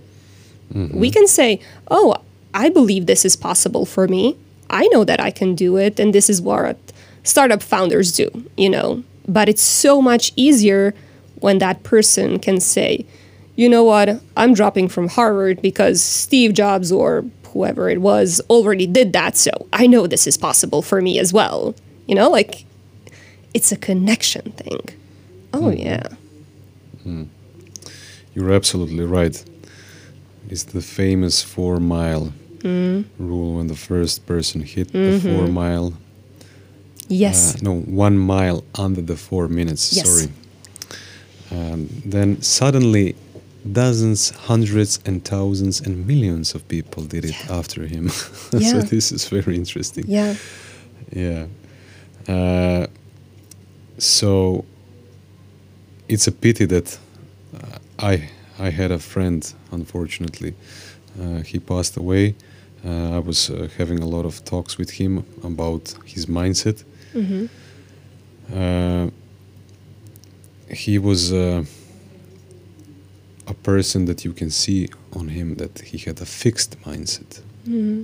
Mm-hmm. 0.72 0.96
We 0.96 1.10
can 1.10 1.26
say, 1.26 1.60
oh, 1.90 2.14
I 2.54 2.68
believe 2.68 3.06
this 3.06 3.24
is 3.24 3.34
possible 3.34 3.86
for 3.86 4.06
me. 4.06 4.36
I 4.70 4.86
know 4.92 5.02
that 5.02 5.18
I 5.18 5.32
can 5.32 5.56
do 5.56 5.76
it, 5.76 5.98
and 5.98 6.14
this 6.14 6.30
is 6.30 6.40
what 6.40 6.78
startup 7.24 7.60
founders 7.60 8.12
do, 8.12 8.30
you 8.56 8.70
know. 8.70 9.02
But 9.26 9.48
it's 9.48 9.62
so 9.62 10.02
much 10.02 10.32
easier 10.36 10.94
when 11.36 11.58
that 11.58 11.82
person 11.82 12.38
can 12.38 12.60
say, 12.60 13.06
you 13.56 13.68
know 13.68 13.84
what, 13.84 14.20
I'm 14.36 14.54
dropping 14.54 14.88
from 14.88 15.08
Harvard 15.08 15.62
because 15.62 16.02
Steve 16.02 16.54
Jobs 16.54 16.90
or 16.90 17.24
whoever 17.52 17.88
it 17.88 18.00
was 18.00 18.40
already 18.50 18.86
did 18.86 19.12
that, 19.12 19.36
so 19.36 19.50
I 19.72 19.86
know 19.86 20.06
this 20.06 20.26
is 20.26 20.36
possible 20.36 20.82
for 20.82 21.00
me 21.00 21.18
as 21.18 21.32
well. 21.32 21.74
You 22.06 22.16
know, 22.16 22.28
like 22.28 22.64
it's 23.54 23.70
a 23.70 23.76
connection 23.76 24.50
thing. 24.52 24.80
Oh, 25.52 25.60
mm-hmm. 25.60 25.78
yeah. 25.78 26.08
Hmm. 27.04 27.24
You're 28.34 28.52
absolutely 28.52 29.04
right. 29.04 29.42
It's 30.50 30.64
the 30.64 30.82
famous 30.82 31.42
four 31.42 31.78
mile 31.78 32.32
mm. 32.58 33.04
rule 33.18 33.56
when 33.56 33.68
the 33.68 33.76
first 33.76 34.26
person 34.26 34.62
hit 34.62 34.92
the 34.92 35.20
four 35.20 35.44
mm-hmm. 35.44 35.52
mile. 35.52 35.94
Yes. 37.20 37.54
Uh, 37.54 37.58
no, 37.62 37.80
one 37.80 38.18
mile 38.18 38.64
under 38.78 39.02
the 39.02 39.16
four 39.16 39.48
minutes. 39.48 39.92
Yes. 39.96 40.08
Sorry. 40.08 40.28
Um, 41.50 41.88
then 42.04 42.40
suddenly, 42.42 43.14
dozens, 43.72 44.30
hundreds, 44.48 44.98
and 45.06 45.22
thousands, 45.24 45.80
and 45.80 46.06
millions 46.06 46.54
of 46.54 46.66
people 46.68 47.02
did 47.04 47.24
it 47.24 47.30
Yeah. 47.30 47.58
after 47.58 47.86
him. 47.86 48.04
yeah. 48.52 48.70
so 48.72 48.78
this 48.80 49.12
is 49.12 49.28
very 49.28 49.54
interesting. 49.56 50.04
yeah. 50.08 50.34
Yeah. 51.12 51.46
Uh, 52.28 52.86
so 53.98 54.64
it's 56.08 56.26
a 56.26 56.32
pity 56.32 56.66
that 56.66 56.98
uh, 57.54 57.78
I 57.98 58.28
I 58.58 58.70
had 58.70 58.90
a 58.90 58.98
friend. 58.98 59.54
Unfortunately, 59.72 60.54
uh, 61.20 61.42
he 61.42 61.58
passed 61.60 61.96
away. 61.96 62.34
Uh, 62.84 63.16
I 63.16 63.18
was 63.18 63.50
uh, 63.50 63.68
having 63.78 64.02
a 64.02 64.06
lot 64.06 64.24
of 64.26 64.42
talks 64.44 64.78
with 64.78 64.90
him 64.90 65.24
about 65.42 65.94
his 66.04 66.26
mindset. 66.26 66.84
Hmm 67.14 67.46
Uh, 68.52 69.08
he 70.68 70.98
was 70.98 71.32
uh, 71.32 71.64
a 73.46 73.54
person 73.54 74.04
that 74.06 74.24
you 74.24 74.32
can 74.34 74.50
see 74.50 74.88
on 75.12 75.28
him 75.28 75.54
that 75.56 75.78
he 75.80 75.98
had 75.98 76.20
a 76.20 76.26
fixed 76.26 76.76
mindset. 76.84 77.40
hmm 77.66 78.02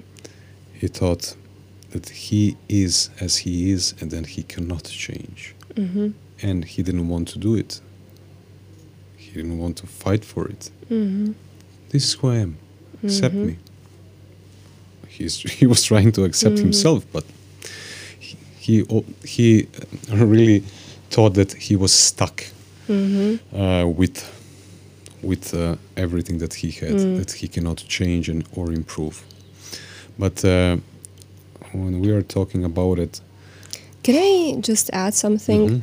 He 0.80 0.88
thought 0.88 1.36
that 1.90 2.08
he 2.08 2.56
is 2.68 3.10
as 3.20 3.36
he 3.44 3.70
is 3.72 3.94
and 4.00 4.10
then 4.10 4.24
he 4.24 4.42
cannot 4.42 4.84
change. 4.84 5.54
hmm 5.76 6.10
And 6.42 6.64
he 6.64 6.82
didn't 6.82 7.08
want 7.08 7.28
to 7.32 7.38
do 7.38 7.54
it. 7.56 7.80
He 9.16 9.30
didn't 9.34 9.58
want 9.58 9.76
to 9.78 9.86
fight 9.86 10.24
for 10.24 10.48
it. 10.48 10.70
hmm 10.88 11.32
This 11.90 12.04
is 12.04 12.12
who 12.14 12.28
I 12.30 12.36
am. 12.42 12.54
Accept 13.04 13.34
Mhm. 13.34 13.44
me. 13.46 13.56
He's, 15.08 15.34
he 15.60 15.66
was 15.66 15.82
trying 15.84 16.12
to 16.12 16.24
accept 16.24 16.56
Mhm. 16.56 16.62
himself, 16.62 17.04
but 17.12 17.24
he, 18.60 18.84
he, 19.24 19.66
really 20.12 20.60
thought 21.10 21.34
that 21.34 21.52
he 21.54 21.76
was 21.76 21.92
stuck 21.92 22.44
hmm 22.86 23.36
uh, 23.54 23.84
with 23.86 24.18
with 25.22 25.54
uh, 25.54 25.76
everything 25.96 26.38
that 26.38 26.54
he 26.54 26.70
had 26.70 26.96
Mm. 26.96 27.16
that 27.16 27.30
he 27.32 27.48
cannot 27.48 27.78
change 27.88 28.28
and 28.32 28.42
or 28.56 28.72
improve. 28.72 29.22
But 30.18 30.44
uh, 30.44 30.76
when 31.72 32.00
we 32.00 32.10
are 32.10 32.22
talking 32.22 32.64
about 32.64 32.98
it, 32.98 33.20
Can 34.02 34.14
I 34.16 34.60
just 34.60 34.90
add 34.92 35.14
something? 35.14 35.68
mhm, 35.68 35.82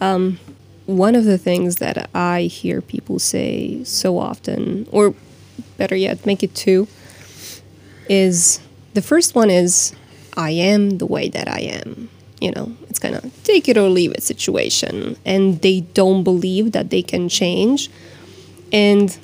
Um, 0.00 0.38
one 0.86 1.18
of 1.18 1.24
the 1.24 1.38
things 1.38 1.76
that 1.76 1.96
I 2.14 2.42
hear 2.62 2.80
people 2.80 3.18
say 3.18 3.84
so 3.84 4.18
often, 4.18 4.86
or 4.90 5.12
better 5.76 5.96
yet, 5.96 6.24
make 6.24 6.42
it 6.42 6.54
two, 6.54 6.86
is 8.08 8.60
the 8.94 9.02
first 9.02 9.34
one 9.34 9.50
is, 9.50 9.92
I 10.36 10.50
am 10.72 10.98
the 10.98 11.06
way 11.06 11.28
that 11.28 11.48
I 11.48 11.60
am. 11.82 12.08
You 12.40 12.52
know, 12.52 12.76
it's 12.88 12.98
kind 12.98 13.14
of 13.14 13.42
take 13.42 13.68
it 13.68 13.76
or 13.76 13.88
leave 13.88 14.12
it 14.12 14.22
situation. 14.22 15.16
And 15.24 15.60
they 15.60 15.80
don't 15.80 16.22
believe 16.22 16.72
that 16.72 16.90
they 16.90 17.02
can 17.02 17.28
change. 17.28 17.90
And 18.72 19.16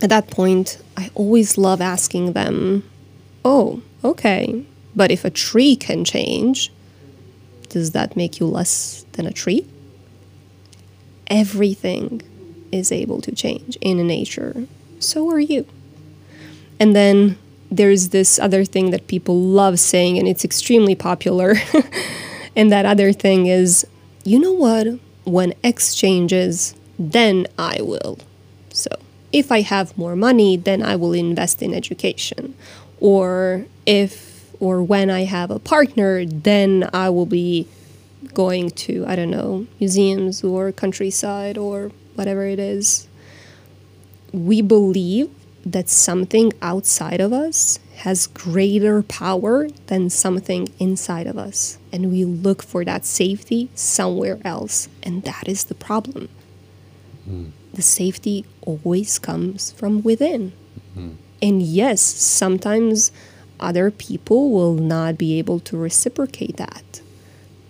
at 0.00 0.10
that 0.10 0.30
point, 0.30 0.80
I 0.96 1.10
always 1.14 1.58
love 1.58 1.80
asking 1.80 2.32
them, 2.32 2.88
oh, 3.44 3.82
okay, 4.04 4.64
but 4.94 5.10
if 5.10 5.24
a 5.24 5.30
tree 5.30 5.76
can 5.76 6.04
change, 6.04 6.72
does 7.68 7.90
that 7.92 8.16
make 8.16 8.40
you 8.40 8.46
less 8.46 9.04
than 9.12 9.26
a 9.26 9.32
tree? 9.32 9.66
Everything 11.26 12.22
is 12.72 12.90
able 12.90 13.20
to 13.20 13.34
change 13.34 13.76
in 13.80 14.04
nature. 14.06 14.66
So 14.98 15.30
are 15.30 15.40
you. 15.40 15.66
And 16.80 16.94
then 16.94 17.38
there's 17.70 18.08
this 18.10 18.38
other 18.38 18.64
thing 18.64 18.90
that 18.90 19.06
people 19.06 19.38
love 19.40 19.78
saying, 19.78 20.18
and 20.18 20.26
it's 20.26 20.44
extremely 20.44 20.94
popular. 20.94 21.56
and 22.56 22.72
that 22.72 22.86
other 22.86 23.12
thing 23.12 23.46
is, 23.46 23.86
you 24.24 24.38
know 24.38 24.52
what? 24.52 24.86
When 25.24 25.54
X 25.62 25.94
changes, 25.94 26.74
then 26.98 27.46
I 27.58 27.80
will. 27.82 28.18
So 28.72 28.90
if 29.32 29.52
I 29.52 29.60
have 29.60 29.96
more 29.98 30.16
money, 30.16 30.56
then 30.56 30.82
I 30.82 30.96
will 30.96 31.12
invest 31.12 31.62
in 31.62 31.74
education. 31.74 32.54
Or 33.00 33.66
if 33.86 34.28
or 34.60 34.82
when 34.82 35.08
I 35.10 35.24
have 35.24 35.50
a 35.50 35.58
partner, 35.58 36.24
then 36.24 36.88
I 36.92 37.10
will 37.10 37.26
be 37.26 37.68
going 38.34 38.70
to, 38.70 39.04
I 39.06 39.14
don't 39.14 39.30
know, 39.30 39.66
museums 39.78 40.42
or 40.42 40.72
countryside 40.72 41.56
or 41.56 41.92
whatever 42.16 42.46
it 42.46 42.58
is, 42.58 43.06
we 44.32 44.60
believe 44.60 45.30
that 45.64 45.88
something 45.88 46.52
outside 46.62 47.20
of 47.20 47.32
us 47.32 47.78
has 47.96 48.28
greater 48.28 49.02
power 49.02 49.68
than 49.86 50.08
something 50.08 50.68
inside 50.78 51.26
of 51.26 51.36
us. 51.36 51.78
And 51.92 52.12
we 52.12 52.24
look 52.24 52.62
for 52.62 52.84
that 52.84 53.04
safety 53.04 53.70
somewhere 53.74 54.38
else. 54.44 54.88
And 55.02 55.24
that 55.24 55.48
is 55.48 55.64
the 55.64 55.74
problem. 55.74 56.28
Mm. 57.28 57.50
The 57.74 57.82
safety 57.82 58.44
always 58.62 59.18
comes 59.18 59.72
from 59.72 60.02
within. 60.02 60.52
Mm. 60.96 61.16
And 61.42 61.62
yes, 61.62 62.00
sometimes 62.00 63.10
other 63.60 63.90
people 63.90 64.50
will 64.50 64.74
not 64.74 65.18
be 65.18 65.38
able 65.38 65.60
to 65.60 65.76
reciprocate 65.76 66.56
that. 66.56 67.00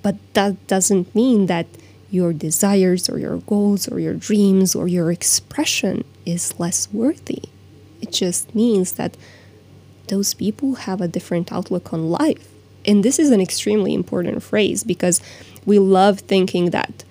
But 0.02 0.16
that 0.34 0.66
doesn't 0.66 1.14
mean 1.14 1.46
that 1.46 1.66
your 2.10 2.32
desires 2.32 3.08
or 3.08 3.18
your 3.18 3.38
goals 3.38 3.88
or 3.88 3.98
your 3.98 4.14
dreams 4.14 4.74
or 4.74 4.88
your 4.88 5.10
expression 5.10 6.04
is 6.24 6.58
less 6.58 6.92
worthy. 6.92 7.42
It 8.00 8.12
just 8.12 8.54
means 8.54 8.92
that 8.92 9.16
those 10.08 10.34
people 10.34 10.74
have 10.74 11.00
a 11.00 11.08
different 11.08 11.52
outlook 11.52 11.92
on 11.92 12.10
life. 12.10 12.48
And 12.86 13.04
this 13.04 13.18
is 13.18 13.30
an 13.30 13.40
extremely 13.40 13.92
important 13.94 14.42
phrase 14.42 14.84
because 14.84 15.20
we 15.66 15.78
love 15.78 16.20
thinking 16.20 16.70
that, 16.70 17.04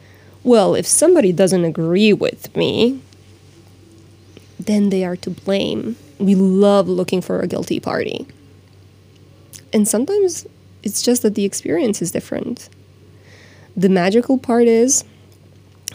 well, 0.43 0.75
if 0.75 0.87
somebody 0.87 1.31
doesn't 1.31 1.65
agree 1.65 2.13
with 2.13 2.55
me, 2.55 2.99
then 4.59 4.89
they 4.89 5.05
are 5.05 5.15
to 5.17 5.29
blame. 5.29 5.95
We 6.19 6.35
love 6.35 6.87
looking 6.87 7.21
for 7.21 7.41
a 7.41 7.47
guilty 7.47 7.79
party. 7.79 8.25
And 9.71 9.87
sometimes 9.87 10.47
it's 10.83 11.01
just 11.01 11.21
that 11.21 11.35
the 11.35 11.45
experience 11.45 12.01
is 12.01 12.11
different. 12.11 12.69
The 13.75 13.89
magical 13.89 14.37
part 14.37 14.67
is 14.67 15.03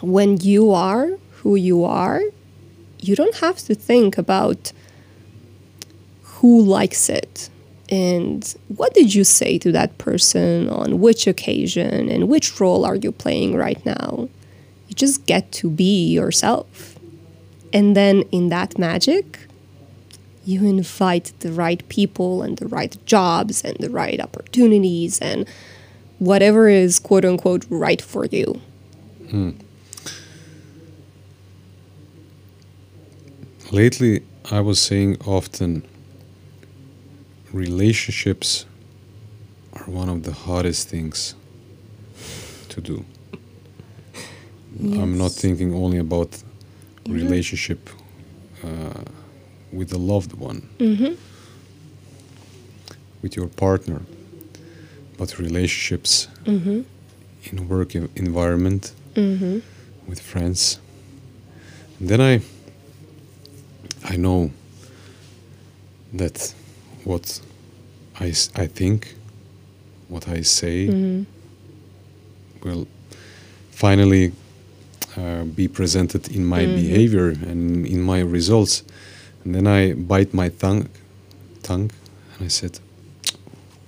when 0.01 0.37
you 0.37 0.71
are 0.71 1.17
who 1.31 1.55
you 1.55 1.83
are, 1.83 2.21
you 2.99 3.15
don't 3.15 3.35
have 3.37 3.57
to 3.57 3.75
think 3.75 4.17
about 4.17 4.71
who 6.43 6.61
likes 6.61 7.07
it 7.07 7.49
and 7.87 8.53
what 8.67 8.93
did 8.93 9.15
you 9.15 9.23
say 9.23 9.57
to 9.59 9.71
that 9.71 9.97
person 9.97 10.69
on 10.69 10.99
which 10.99 11.25
occasion 11.25 12.09
and 12.09 12.27
which 12.27 12.59
role 12.59 12.83
are 12.83 12.97
you 12.97 13.13
playing 13.13 13.55
right 13.55 13.83
now. 13.85 14.27
You 14.89 14.95
just 14.95 15.25
get 15.25 15.53
to 15.53 15.69
be 15.69 16.11
yourself. 16.11 16.99
And 17.71 17.95
then 17.95 18.23
in 18.31 18.49
that 18.49 18.77
magic, 18.77 19.39
you 20.43 20.65
invite 20.65 21.31
the 21.39 21.53
right 21.53 21.87
people 21.87 22.41
and 22.41 22.57
the 22.57 22.67
right 22.67 22.93
jobs 23.05 23.63
and 23.63 23.77
the 23.79 23.89
right 23.89 24.19
opportunities 24.19 25.19
and 25.21 25.47
whatever 26.19 26.67
is 26.67 26.99
quote 26.99 27.23
unquote 27.23 27.65
right 27.69 28.01
for 28.01 28.25
you. 28.25 28.59
Hmm. 29.29 29.51
Lately, 33.71 34.23
I 34.51 34.59
was 34.59 34.81
saying 34.81 35.17
often 35.25 35.87
relationships 37.53 38.65
are 39.73 39.85
one 39.85 40.09
of 40.09 40.23
the 40.23 40.33
hardest 40.33 40.89
things 40.89 41.35
to 42.69 42.81
do. 42.81 43.05
Yes. 44.79 44.97
I'm 44.97 45.17
not 45.17 45.31
thinking 45.31 45.73
only 45.73 45.99
about 45.99 46.31
mm-hmm. 46.31 47.13
relationship 47.13 47.89
uh, 48.63 49.03
with 49.71 49.93
a 49.93 49.97
loved 49.97 50.33
one, 50.33 50.67
mm-hmm. 50.79 51.13
with 53.21 53.35
your 53.35 53.47
partner, 53.47 54.01
but 55.17 55.37
relationships 55.37 56.27
mm-hmm. 56.45 56.81
in 57.43 57.67
work 57.69 57.93
environment 57.95 58.93
mm-hmm. 59.13 59.59
with 60.07 60.19
friends. 60.19 60.79
And 61.99 62.09
then 62.09 62.19
I 62.19 62.41
I 64.03 64.17
know 64.17 64.51
that 66.13 66.53
what 67.03 67.41
I, 68.19 68.27
I 68.55 68.67
think, 68.67 69.15
what 70.07 70.27
I 70.27 70.41
say, 70.41 70.87
mm-hmm. 70.87 71.23
will 72.67 72.87
finally 73.71 74.31
uh, 75.17 75.43
be 75.43 75.67
presented 75.67 76.29
in 76.29 76.45
my 76.45 76.63
mm-hmm. 76.63 76.75
behavior 76.75 77.29
and 77.29 77.85
in 77.85 78.01
my 78.01 78.19
results. 78.19 78.83
And 79.43 79.53
then 79.53 79.67
I 79.67 79.93
bite 79.93 80.33
my 80.33 80.49
tongue, 80.49 80.89
tongue, 81.61 81.91
and 82.33 82.45
I 82.45 82.47
said, 82.47 82.79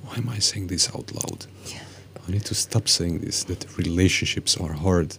"Why 0.03 0.15
am 0.17 0.29
I 0.29 0.39
saying 0.39 0.67
this 0.67 0.89
out 0.95 1.11
loud? 1.13 1.45
Yeah. 1.67 1.79
I 2.27 2.31
need 2.31 2.45
to 2.45 2.55
stop 2.55 2.87
saying 2.89 3.19
this. 3.19 3.43
That 3.45 3.77
relationships 3.77 4.57
are 4.57 4.73
hard, 4.73 5.17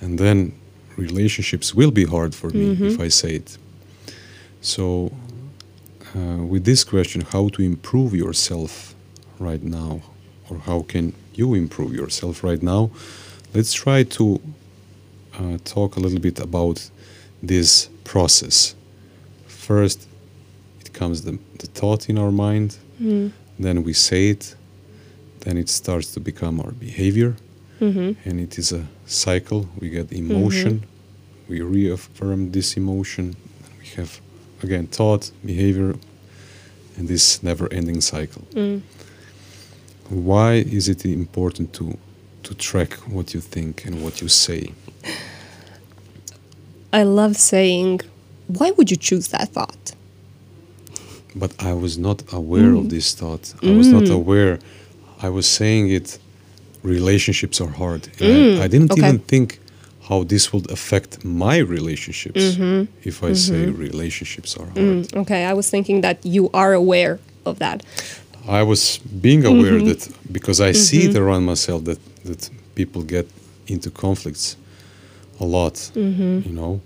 and 0.00 0.18
then 0.18 0.52
relationships 0.96 1.74
will 1.74 1.90
be 1.90 2.04
hard 2.04 2.34
for 2.34 2.50
me 2.50 2.74
mm-hmm. 2.74 2.86
if 2.86 3.00
I 3.00 3.08
say 3.08 3.36
it. 3.36 3.56
So, 4.60 5.10
uh, 6.14 6.42
with 6.44 6.64
this 6.64 6.84
question, 6.84 7.22
how 7.22 7.48
to 7.50 7.62
improve 7.62 8.14
yourself 8.14 8.94
right 9.38 9.62
now, 9.62 10.02
or 10.48 10.58
how 10.58 10.82
can 10.82 11.12
you 11.34 11.54
improve 11.54 11.94
yourself 11.94 12.42
right 12.42 12.62
now? 12.62 12.90
Let's 13.54 13.72
try 13.72 14.02
to 14.04 14.40
uh, 15.38 15.58
talk 15.64 15.96
a 15.96 16.00
little 16.00 16.20
bit 16.20 16.38
about 16.40 16.90
this 17.42 17.88
process 18.04 18.74
first 19.46 20.08
it 20.80 20.92
comes 20.92 21.22
the, 21.22 21.38
the 21.58 21.68
thought 21.78 22.08
in 22.08 22.18
our 22.18 22.32
mind 22.32 22.76
mm. 23.00 23.30
then 23.58 23.76
we 23.84 23.92
say 23.92 24.30
it 24.30 24.54
then 25.40 25.56
it 25.56 25.68
starts 25.68 26.12
to 26.14 26.20
become 26.20 26.60
our 26.60 26.72
behavior 26.72 27.36
mm-hmm. 27.80 28.10
and 28.28 28.40
it 28.40 28.58
is 28.58 28.72
a 28.72 28.84
cycle 29.06 29.68
we 29.78 29.88
get 29.88 30.12
emotion 30.12 30.80
mm-hmm. 30.80 31.52
we 31.52 31.60
reaffirm 31.60 32.50
this 32.50 32.76
emotion 32.76 33.36
we 33.80 33.86
have 33.96 34.20
again 34.62 34.86
thought 34.86 35.30
behavior 35.44 35.94
and 36.96 37.08
this 37.08 37.42
never 37.42 37.72
ending 37.72 38.00
cycle 38.00 38.42
mm. 38.52 38.80
why 40.08 40.54
is 40.54 40.88
it 40.88 41.04
important 41.04 41.72
to 41.72 41.96
to 42.42 42.54
track 42.54 42.92
what 43.14 43.34
you 43.34 43.40
think 43.40 43.84
and 43.84 44.02
what 44.02 44.20
you 44.20 44.28
say 44.28 44.72
i 46.92 47.02
love 47.02 47.36
saying 47.36 48.00
why 48.58 48.72
would 48.72 48.90
you 48.90 48.96
choose 48.96 49.28
that 49.28 49.48
thought? 49.50 49.92
But 51.36 51.52
I 51.62 51.72
was 51.72 51.96
not 51.96 52.22
aware 52.32 52.72
mm. 52.72 52.80
of 52.80 52.90
this 52.90 53.14
thought. 53.14 53.54
I 53.62 53.66
mm. 53.66 53.78
was 53.78 53.88
not 53.88 54.04
mm. 54.04 54.14
aware. 54.14 54.58
I 55.22 55.28
was 55.28 55.48
saying 55.48 55.90
it. 55.90 56.18
Relationships 56.82 57.60
are 57.60 57.68
hard. 57.68 58.02
Mm. 58.18 58.58
I, 58.58 58.64
I, 58.64 58.68
didn't 58.68 58.90
okay. 58.92 59.06
even 59.06 59.18
think 59.20 59.59
how 60.10 60.24
this 60.24 60.52
would 60.52 60.68
affect 60.70 61.24
my 61.24 61.58
relationships 61.76 62.42
mm-hmm. 62.42 62.80
if 63.10 63.22
I 63.22 63.30
mm-hmm. 63.30 63.34
say 63.34 63.60
relationships 63.88 64.56
are 64.58 64.66
hard. 64.66 64.76
Mm, 64.76 65.16
okay, 65.22 65.42
I 65.46 65.54
was 65.60 65.70
thinking 65.70 66.02
that 66.02 66.16
you 66.26 66.50
are 66.52 66.72
aware 66.72 67.20
of 67.46 67.60
that. 67.60 67.78
I 68.48 68.62
was 68.72 68.98
being 68.98 69.44
aware 69.46 69.78
mm-hmm. 69.78 69.88
that 69.90 70.32
because 70.36 70.60
I 70.60 70.72
see 70.72 71.02
it 71.04 71.10
mm-hmm. 71.10 71.22
around 71.22 71.44
myself 71.52 71.84
that 71.84 72.00
that 72.28 72.50
people 72.74 73.02
get 73.16 73.26
into 73.74 73.88
conflicts 74.04 74.56
a 75.38 75.46
lot. 75.56 75.74
Mm-hmm. 75.74 76.48
You 76.48 76.54
know, 76.60 76.80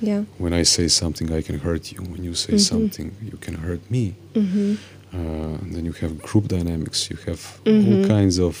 yeah. 0.00 0.22
When 0.38 0.52
I 0.52 0.64
say 0.76 0.86
something, 0.88 1.32
I 1.32 1.42
can 1.42 1.58
hurt 1.58 1.84
you. 1.92 2.00
When 2.12 2.22
you 2.28 2.34
say 2.34 2.54
mm-hmm. 2.54 2.72
something, 2.74 3.08
you 3.30 3.36
can 3.46 3.54
hurt 3.54 3.82
me. 3.90 4.14
Uh, 4.36 5.56
then 5.74 5.84
you 5.88 5.94
have 6.02 6.12
group 6.22 6.46
dynamics. 6.48 7.10
You 7.10 7.16
have 7.28 7.42
all 7.66 8.06
kinds 8.06 8.38
of 8.38 8.54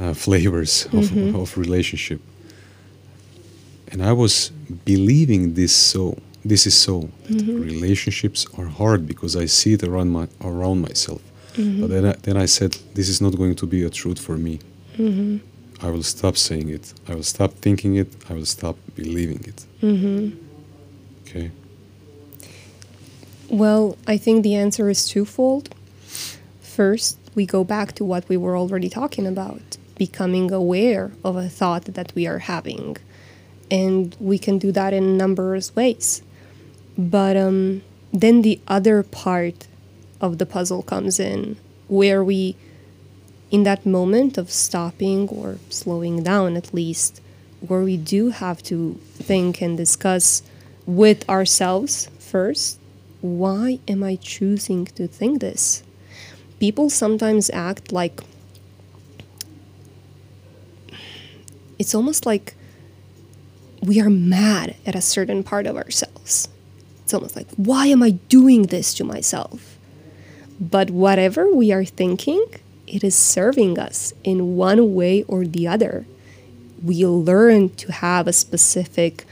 uh, 0.00 0.14
flavors 0.14 0.86
of, 0.92 1.06
of 1.34 1.58
relationship. 1.58 2.20
And 3.90 4.02
I 4.02 4.12
was 4.12 4.50
believing 4.84 5.54
this 5.54 5.74
so. 5.74 6.16
This 6.44 6.66
is 6.66 6.74
so. 6.74 7.10
Mm-hmm. 7.28 7.60
Relationships 7.60 8.46
are 8.56 8.66
hard 8.66 9.06
because 9.06 9.36
I 9.36 9.46
see 9.46 9.72
it 9.74 9.82
around 9.82 10.10
my 10.10 10.28
around 10.42 10.80
myself. 10.82 11.22
Mm-hmm. 11.54 11.80
But 11.80 11.90
then 11.90 12.06
I, 12.06 12.12
then 12.22 12.36
I 12.36 12.46
said, 12.46 12.72
this 12.94 13.08
is 13.08 13.20
not 13.20 13.36
going 13.36 13.56
to 13.56 13.66
be 13.66 13.82
a 13.82 13.90
truth 13.90 14.18
for 14.18 14.36
me. 14.36 14.60
I 15.82 15.90
will 15.90 16.02
stop 16.02 16.36
saying 16.36 16.68
it. 16.68 16.92
I 17.08 17.14
will 17.14 17.22
stop 17.22 17.52
thinking 17.54 17.96
it. 17.96 18.08
I 18.28 18.34
will 18.34 18.44
stop 18.44 18.76
believing 18.94 19.42
it. 19.44 19.64
Mm-hmm. 19.82 20.36
Okay. 21.22 21.50
Well, 23.48 23.96
I 24.06 24.16
think 24.18 24.42
the 24.42 24.54
answer 24.54 24.90
is 24.90 25.08
twofold. 25.08 25.74
First, 26.60 27.18
we 27.34 27.46
go 27.46 27.64
back 27.64 27.94
to 27.94 28.04
what 28.04 28.28
we 28.28 28.36
were 28.36 28.56
already 28.56 28.88
talking 28.88 29.26
about 29.26 29.78
becoming 29.96 30.52
aware 30.52 31.12
of 31.24 31.36
a 31.36 31.48
thought 31.48 31.84
that 31.84 32.12
we 32.14 32.26
are 32.26 32.38
having. 32.38 32.96
And 33.70 34.16
we 34.18 34.38
can 34.38 34.58
do 34.58 34.72
that 34.72 34.92
in 34.92 35.16
numerous 35.16 35.74
ways. 35.76 36.22
But 36.98 37.36
um, 37.36 37.82
then 38.12 38.42
the 38.42 38.60
other 38.66 39.02
part 39.02 39.66
of 40.20 40.38
the 40.38 40.46
puzzle 40.46 40.82
comes 40.82 41.18
in 41.20 41.56
where 41.88 42.22
we 42.22 42.56
in 43.50 43.64
that 43.64 43.84
moment 43.84 44.38
of 44.38 44.50
stopping 44.50 45.28
or 45.28 45.58
slowing 45.68 46.22
down 46.22 46.56
at 46.56 46.72
least 46.72 47.20
where 47.66 47.82
we 47.82 47.96
do 47.96 48.30
have 48.30 48.62
to 48.62 48.94
think 49.14 49.60
and 49.60 49.76
discuss 49.76 50.42
with 50.86 51.28
ourselves 51.28 52.08
first 52.18 52.78
why 53.20 53.78
am 53.88 54.02
i 54.04 54.14
choosing 54.16 54.86
to 54.86 55.06
think 55.06 55.40
this 55.40 55.82
people 56.60 56.88
sometimes 56.88 57.50
act 57.52 57.90
like 57.92 58.20
it's 61.78 61.94
almost 61.94 62.24
like 62.24 62.54
we 63.80 64.00
are 64.00 64.10
mad 64.10 64.76
at 64.86 64.94
a 64.94 65.00
certain 65.00 65.42
part 65.42 65.66
of 65.66 65.76
ourselves. 65.76 66.48
It's 67.02 67.14
almost 67.14 67.36
like, 67.36 67.48
why 67.56 67.86
am 67.86 68.02
I 68.02 68.10
doing 68.10 68.64
this 68.64 68.94
to 68.94 69.04
myself? 69.04 69.78
But 70.60 70.90
whatever 70.90 71.52
we 71.52 71.72
are 71.72 71.84
thinking, 71.84 72.44
it 72.86 73.02
is 73.02 73.14
serving 73.14 73.78
us 73.78 74.12
in 74.22 74.56
one 74.56 74.94
way 74.94 75.22
or 75.24 75.46
the 75.46 75.66
other. 75.66 76.06
We 76.82 77.06
learn 77.06 77.70
to 77.76 77.92
have 77.92 78.26
a 78.26 78.32
specific 78.32 79.24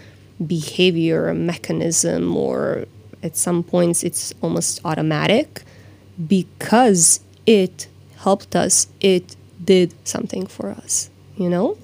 behavior, 0.45 1.29
a 1.29 1.35
mechanism, 1.35 2.37
or 2.37 2.87
at 3.23 3.37
some 3.37 3.63
points 3.63 4.05
it's 4.05 4.33
almost 4.41 4.81
automatic 4.85 5.63
because 6.27 7.21
it 7.47 7.89
helped 8.19 8.55
us, 8.57 8.89
it 9.01 9.37
did 9.63 9.95
something 10.07 10.47
for 10.47 10.71
us, 10.71 11.11
you 11.37 11.49
know? 11.49 11.77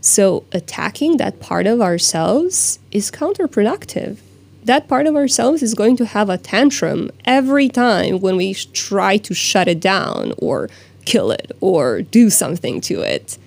So 0.00 0.44
attacking 0.52 1.18
that 1.18 1.40
part 1.40 1.66
of 1.66 1.80
ourselves 1.80 2.78
is 2.90 3.10
counterproductive. 3.10 4.18
That 4.64 4.88
part 4.88 5.06
of 5.06 5.16
ourselves 5.16 5.62
is 5.62 5.74
going 5.74 5.96
to 5.96 6.06
have 6.06 6.28
a 6.28 6.38
tantrum 6.38 7.10
every 7.24 7.68
time 7.68 8.20
when 8.20 8.36
we 8.36 8.54
try 8.54 9.16
to 9.18 9.34
shut 9.34 9.68
it 9.68 9.80
down 9.80 10.32
or 10.38 10.68
kill 11.04 11.30
it 11.30 11.52
or 11.60 12.02
do 12.02 12.30
something 12.30 12.80
to 12.82 13.00
it. 13.00 13.38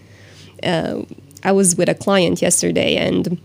Uh, 0.62 1.04
I 1.43 1.51
was 1.51 1.76
with 1.76 1.89
a 1.89 1.95
client 1.95 2.41
yesterday 2.41 2.95
and 2.95 3.39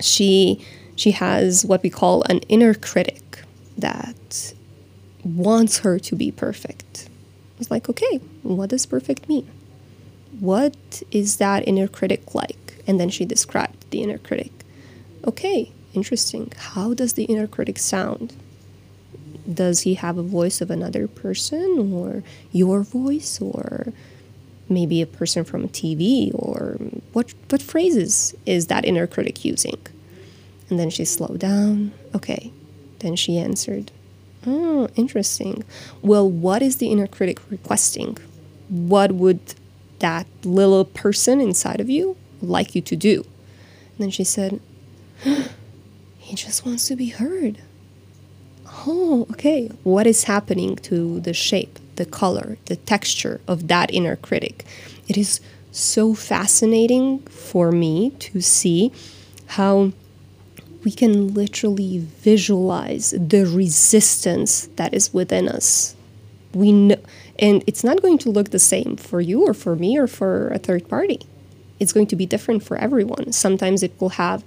she 0.00 0.64
she 0.96 1.12
has 1.12 1.64
what 1.64 1.82
we 1.82 1.90
call 1.90 2.22
an 2.24 2.40
inner 2.40 2.74
critic 2.74 3.42
that 3.78 4.52
wants 5.24 5.78
her 5.78 5.98
to 5.98 6.16
be 6.16 6.30
perfect. 6.30 7.08
I 7.08 7.58
was 7.58 7.70
like, 7.70 7.88
okay, 7.88 8.20
what 8.42 8.70
does 8.70 8.84
perfect 8.84 9.28
mean? 9.28 9.48
What 10.40 11.02
is 11.10 11.36
that 11.36 11.66
inner 11.68 11.86
critic 11.86 12.34
like? 12.34 12.82
And 12.86 12.98
then 12.98 13.10
she 13.10 13.24
described 13.24 13.90
the 13.90 14.02
inner 14.02 14.18
critic. 14.18 14.52
Okay, 15.26 15.70
interesting. 15.94 16.52
How 16.56 16.94
does 16.94 17.12
the 17.12 17.24
inner 17.24 17.46
critic 17.46 17.78
sound? 17.78 18.34
Does 19.52 19.82
he 19.82 19.94
have 19.94 20.16
a 20.16 20.22
voice 20.22 20.60
of 20.60 20.70
another 20.70 21.06
person 21.06 21.92
or 21.92 22.22
your 22.52 22.82
voice 22.82 23.40
or 23.40 23.92
maybe 24.68 25.02
a 25.02 25.06
person 25.06 25.44
from 25.44 25.68
TV 25.68 26.30
or 26.32 26.78
what 27.12 27.34
what 27.50 27.60
phrases 27.60 28.34
is 28.46 28.68
that 28.68 28.84
inner 28.84 29.06
critic 29.06 29.44
using? 29.44 29.78
And 30.68 30.78
then 30.78 30.88
she 30.90 31.04
slowed 31.04 31.40
down. 31.40 31.92
Okay. 32.14 32.52
Then 33.00 33.16
she 33.16 33.38
answered, 33.38 33.90
Oh, 34.46 34.88
interesting. 34.94 35.64
Well, 36.00 36.30
what 36.30 36.62
is 36.62 36.76
the 36.76 36.88
inner 36.88 37.06
critic 37.06 37.40
requesting? 37.50 38.16
What 38.68 39.12
would 39.12 39.54
that 40.00 40.26
little 40.44 40.84
person 40.84 41.40
inside 41.40 41.80
of 41.80 41.88
you 41.88 42.16
like 42.42 42.74
you 42.74 42.80
to 42.82 42.96
do. 42.96 43.24
And 43.92 43.98
then 43.98 44.10
she 44.10 44.24
said, 44.24 44.60
He 46.18 46.36
just 46.36 46.64
wants 46.64 46.86
to 46.88 46.96
be 46.96 47.08
heard. 47.08 47.58
Oh, 48.86 49.26
okay. 49.32 49.68
What 49.82 50.06
is 50.06 50.24
happening 50.24 50.76
to 50.76 51.20
the 51.20 51.34
shape, 51.34 51.78
the 51.96 52.06
color, 52.06 52.56
the 52.66 52.76
texture 52.76 53.40
of 53.48 53.68
that 53.68 53.92
inner 53.92 54.16
critic? 54.16 54.64
It 55.08 55.18
is 55.18 55.40
so 55.72 56.14
fascinating 56.14 57.20
for 57.20 57.72
me 57.72 58.10
to 58.20 58.40
see 58.40 58.92
how 59.46 59.92
we 60.84 60.90
can 60.92 61.34
literally 61.34 61.98
visualize 61.98 63.10
the 63.10 63.44
resistance 63.44 64.68
that 64.76 64.94
is 64.94 65.12
within 65.12 65.48
us. 65.48 65.94
We 66.54 66.72
know 66.72 66.96
and 67.40 67.64
it's 67.66 67.82
not 67.82 68.02
going 68.02 68.18
to 68.18 68.30
look 68.30 68.50
the 68.50 68.58
same 68.58 68.96
for 68.96 69.20
you 69.20 69.46
or 69.46 69.54
for 69.54 69.74
me 69.74 69.98
or 69.98 70.06
for 70.06 70.48
a 70.48 70.58
third 70.58 70.88
party. 70.88 71.20
It's 71.80 71.92
going 71.92 72.06
to 72.08 72.16
be 72.16 72.26
different 72.26 72.62
for 72.62 72.76
everyone. 72.76 73.32
Sometimes 73.32 73.82
it 73.82 73.98
will 73.98 74.10
have 74.10 74.44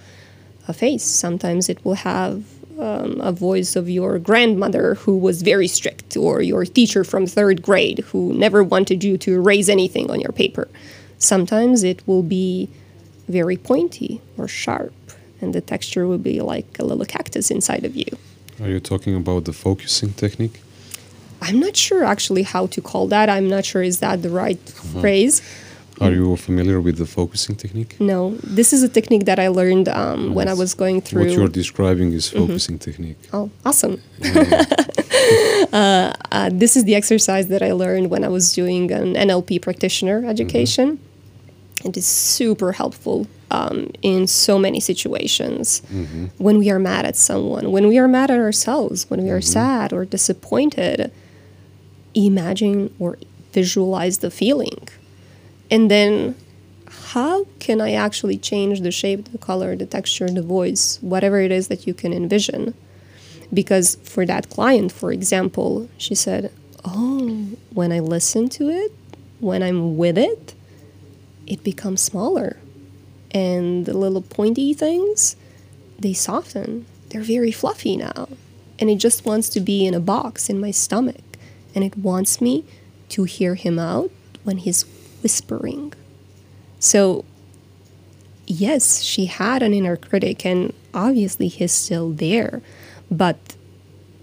a 0.68 0.74
face, 0.74 1.04
sometimes 1.04 1.68
it 1.68 1.84
will 1.84 1.96
have 1.96 2.46
um, 2.80 3.20
a 3.22 3.32
voice 3.32 3.76
of 3.76 3.89
your 3.89 4.18
grandmother 4.20 4.96
who 4.96 5.18
was 5.18 5.41
very 5.41 5.68
strict, 5.68 6.16
or 6.16 6.41
your 6.41 6.66
teacher 6.66 7.04
from 7.04 7.26
third 7.28 7.62
grade 7.62 8.00
who 8.12 8.34
never 8.34 8.64
wanted 8.64 9.04
you 9.04 9.18
to 9.18 9.34
erase 9.34 9.70
anything 9.70 10.10
on 10.10 10.20
your 10.20 10.32
paper. 10.32 10.68
Sometimes 11.18 11.84
it 11.84 12.06
will 12.08 12.24
be 12.24 12.70
very 13.28 13.58
pointy 13.58 14.22
or 14.38 14.48
sharp, 14.48 14.94
and 15.41 15.54
the 15.54 15.62
texture 15.62 16.08
will 16.08 16.18
be 16.18 16.41
like 16.41 16.78
a 16.80 16.86
little 16.86 17.06
cactus 17.06 17.52
inside 17.52 17.86
of 17.86 17.96
you. 17.96 18.18
Are 18.62 18.70
you 18.70 18.80
talking 18.80 19.16
about 19.16 19.46
the 19.46 19.54
focusing 19.54 20.14
technique? 20.14 20.62
I'm 21.44 21.60
not 21.60 21.76
sure 21.76 22.04
actually 22.04 22.44
how 22.44 22.68
to 22.68 22.80
call 22.82 23.08
that. 23.08 23.28
I'm 23.30 23.50
not 23.50 23.66
sure 23.66 23.84
is 23.84 24.00
that 24.00 24.22
the 24.22 24.30
right 24.30 24.60
uh-huh. 24.66 25.02
phrase. 25.02 25.41
Are 26.02 26.12
you 26.12 26.36
familiar 26.38 26.82
with 26.82 26.98
the 26.98 27.06
focusing 27.06 27.56
technique? 27.56 28.00
No, 28.00 28.36
this 28.60 28.74
is 28.74 28.82
a 28.84 28.89
technique 28.89 29.26
that 29.26 29.39
I 29.39 29.50
learned 29.50 29.88
um, 29.89 30.28
yes. 30.28 30.36
when 30.36 30.48
I 30.48 30.54
was 30.54 30.74
going 30.74 31.02
through. 31.02 31.26
What 31.26 31.32
you're 31.32 31.48
describing 31.48 32.14
is 32.14 32.26
mm-hmm. 32.28 32.48
focusing 32.48 32.78
mm-hmm. 32.80 32.91
technique. 32.91 33.18
Oh, 33.32 33.52
awesome! 33.64 34.02
uh, 35.74 36.14
uh, 36.32 36.50
this 36.52 36.76
is 36.76 36.86
the 36.86 36.96
exercise 36.96 37.48
that 37.50 37.62
I 37.62 37.74
learned 37.74 38.10
when 38.10 38.24
I 38.24 38.30
was 38.30 38.54
doing 38.54 38.91
an 38.91 39.14
NLP 39.14 39.62
practitioner 39.62 40.26
education. 40.26 40.98
Mm-hmm. 40.98 41.89
It 41.89 41.98
is 41.98 42.08
super 42.08 42.72
helpful 42.72 43.28
um, 43.52 43.91
in 44.02 44.26
so 44.28 44.58
many 44.58 44.80
situations. 44.80 45.82
Mm-hmm. 45.91 46.26
When 46.38 46.58
we 46.58 46.72
are 46.72 46.80
mad 46.80 47.06
at 47.06 47.18
someone, 47.18 47.72
when 47.72 47.88
we 47.88 47.98
are 47.98 48.08
mad 48.08 48.32
at 48.32 48.39
ourselves, 48.39 49.10
when 49.10 49.24
we 49.24 49.30
are 49.30 49.39
mm-hmm. 49.39 49.60
sad 49.60 49.94
or 49.94 50.06
disappointed 50.06 51.12
imagine 52.16 52.93
or 52.99 53.18
visualize 53.51 54.20
the 54.20 54.32
feeling. 54.32 54.88
And 55.70 55.89
then 55.89 56.36
how 57.14 57.45
can 57.59 57.82
I 57.82 57.93
actually 57.93 58.38
change 58.38 58.82
the 58.82 58.91
shape, 58.91 59.32
the 59.32 59.38
color, 59.38 59.76
the 59.76 59.86
texture, 59.86 60.30
the 60.30 60.41
voice, 60.41 60.97
whatever 61.01 61.39
it 61.39 61.51
is 61.51 61.68
that 61.68 61.88
you 61.88 61.93
can 61.93 62.14
envision? 62.14 62.74
Because 63.53 63.95
for 64.03 64.26
that 64.26 64.49
client, 64.49 64.91
for 64.91 65.11
example, 65.11 65.89
she 65.97 66.16
said, 66.16 66.51
Oh, 66.86 67.47
when 67.72 67.91
I 67.91 67.99
listen 67.99 68.49
to 68.49 68.70
it, 68.70 68.91
when 69.39 69.64
I'm 69.64 69.97
with 69.97 70.18
it, 70.18 70.53
it 71.47 71.64
becomes 71.64 72.01
smaller. 72.01 72.57
And 73.32 73.86
the 73.86 73.97
little 73.97 74.22
pointy 74.22 74.74
things, 74.74 75.36
they 75.99 76.14
soften. 76.14 76.86
They're 77.09 77.22
very 77.22 77.51
fluffy 77.51 77.97
now. 77.97 78.28
And 78.80 78.89
it 78.89 78.97
just 78.97 79.26
wants 79.26 79.49
to 79.49 79.59
be 79.59 79.86
in 79.86 79.93
a 79.93 79.99
box 79.99 80.49
in 80.49 80.59
my 80.59 80.72
stomach 80.72 81.33
and 81.76 81.84
it 81.84 81.98
wants 81.98 82.42
me 82.42 82.66
to 83.10 83.24
hear 83.24 83.56
him 83.56 83.80
out 83.80 84.12
when 84.44 84.58
he's 84.58 84.84
whispering. 85.22 85.94
So, 86.80 87.26
yes, 88.46 89.02
she 89.02 89.26
had 89.26 89.64
an 89.64 89.74
inner 89.74 89.96
critic, 89.96 90.46
and 90.46 90.74
obviously 90.94 91.48
he's 91.48 91.72
still 91.72 92.12
there, 92.12 92.62
but 93.10 93.56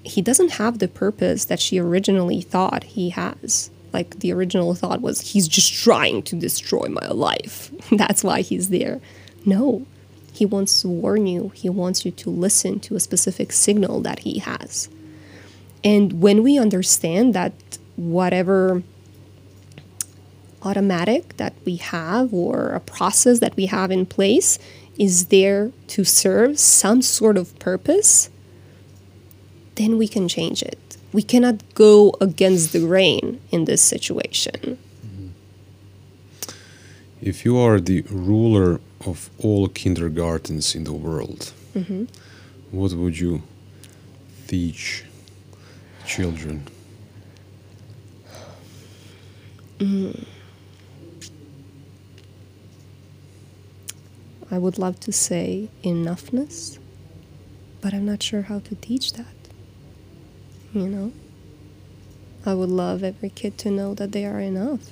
he 0.02 0.22
doesn't 0.22 0.52
have 0.52 0.78
the 0.78 0.88
purpose 0.88 1.44
that 1.46 1.60
she 1.60 1.78
originally 1.78 2.40
thought 2.40 2.84
he 2.84 3.10
has. 3.10 3.70
Like 3.92 4.20
the 4.20 4.32
original 4.32 4.74
thought 4.74 5.00
was, 5.00 5.32
he's 5.32 5.48
just 5.48 5.72
trying 5.72 6.22
to 6.24 6.36
destroy 6.36 6.86
my 6.88 7.08
life. 7.08 7.70
That's 7.90 8.22
why 8.22 8.42
he's 8.42 8.68
there. 8.68 9.00
No, 9.44 9.86
he 10.32 10.46
wants 10.46 10.80
to 10.82 10.88
warn 10.88 11.26
you, 11.26 11.50
he 11.54 11.68
wants 11.68 12.04
you 12.04 12.12
to 12.12 12.30
listen 12.30 12.80
to 12.80 12.96
a 12.96 13.00
specific 13.00 13.52
signal 13.52 14.00
that 14.02 14.20
he 14.20 14.38
has. 14.38 14.88
And 15.82 16.20
when 16.20 16.42
we 16.42 16.58
understand 16.58 17.34
that 17.34 17.52
whatever 17.96 18.82
automatic 20.62 21.36
that 21.38 21.54
we 21.64 21.76
have 21.76 22.34
or 22.34 22.70
a 22.70 22.80
process 22.80 23.40
that 23.40 23.56
we 23.56 23.66
have 23.66 23.90
in 23.90 24.04
place 24.06 24.58
is 24.98 25.26
there 25.26 25.72
to 25.88 26.04
serve 26.04 26.58
some 26.58 27.00
sort 27.00 27.38
of 27.38 27.58
purpose, 27.58 28.28
then 29.76 29.96
we 29.96 30.06
can 30.06 30.28
change 30.28 30.62
it. 30.62 30.78
We 31.12 31.22
cannot 31.22 31.62
go 31.74 32.14
against 32.20 32.72
the 32.72 32.80
grain 32.80 33.40
in 33.50 33.64
this 33.64 33.80
situation. 33.80 34.78
Mm-hmm. 35.06 35.28
If 37.22 37.44
you 37.44 37.56
are 37.56 37.80
the 37.80 38.02
ruler 38.10 38.80
of 39.06 39.30
all 39.38 39.68
kindergartens 39.68 40.74
in 40.74 40.84
the 40.84 40.92
world, 40.92 41.52
mm-hmm. 41.74 42.04
what 42.70 42.92
would 42.92 43.18
you 43.18 43.42
teach 44.46 45.04
children? 46.06 46.66
Mm. 49.78 50.26
I 54.50 54.58
would 54.58 54.78
love 54.78 54.98
to 55.00 55.12
say 55.12 55.68
enoughness, 55.84 56.78
but 57.80 57.94
I'm 57.94 58.04
not 58.04 58.22
sure 58.22 58.42
how 58.42 58.58
to 58.60 58.74
teach 58.74 59.12
that. 59.14 59.34
You 60.74 60.88
know? 60.88 61.12
I 62.44 62.54
would 62.54 62.70
love 62.70 63.04
every 63.04 63.30
kid 63.30 63.58
to 63.58 63.70
know 63.70 63.94
that 63.94 64.12
they 64.12 64.24
are 64.24 64.40
enough 64.40 64.90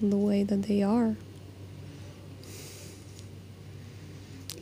the 0.00 0.16
way 0.16 0.42
that 0.44 0.62
they 0.62 0.82
are. 0.82 1.16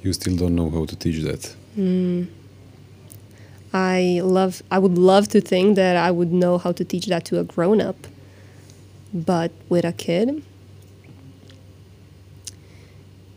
You 0.02 0.12
still 0.12 0.36
don't 0.36 0.54
know 0.54 0.70
how 0.70 0.86
to 0.86 0.96
teach 0.96 1.22
that. 1.22 1.54
Mm. 1.76 2.28
I 3.76 4.20
love 4.24 4.62
I 4.70 4.78
would 4.78 4.96
love 4.96 5.28
to 5.34 5.40
think 5.40 5.76
that 5.76 5.96
I 5.96 6.10
would 6.10 6.32
know 6.32 6.56
how 6.56 6.72
to 6.72 6.84
teach 6.92 7.06
that 7.12 7.24
to 7.26 7.38
a 7.38 7.44
grown 7.44 7.80
up. 7.80 7.98
But 9.12 9.50
with 9.68 9.84
a 9.84 9.92
kid, 9.92 10.42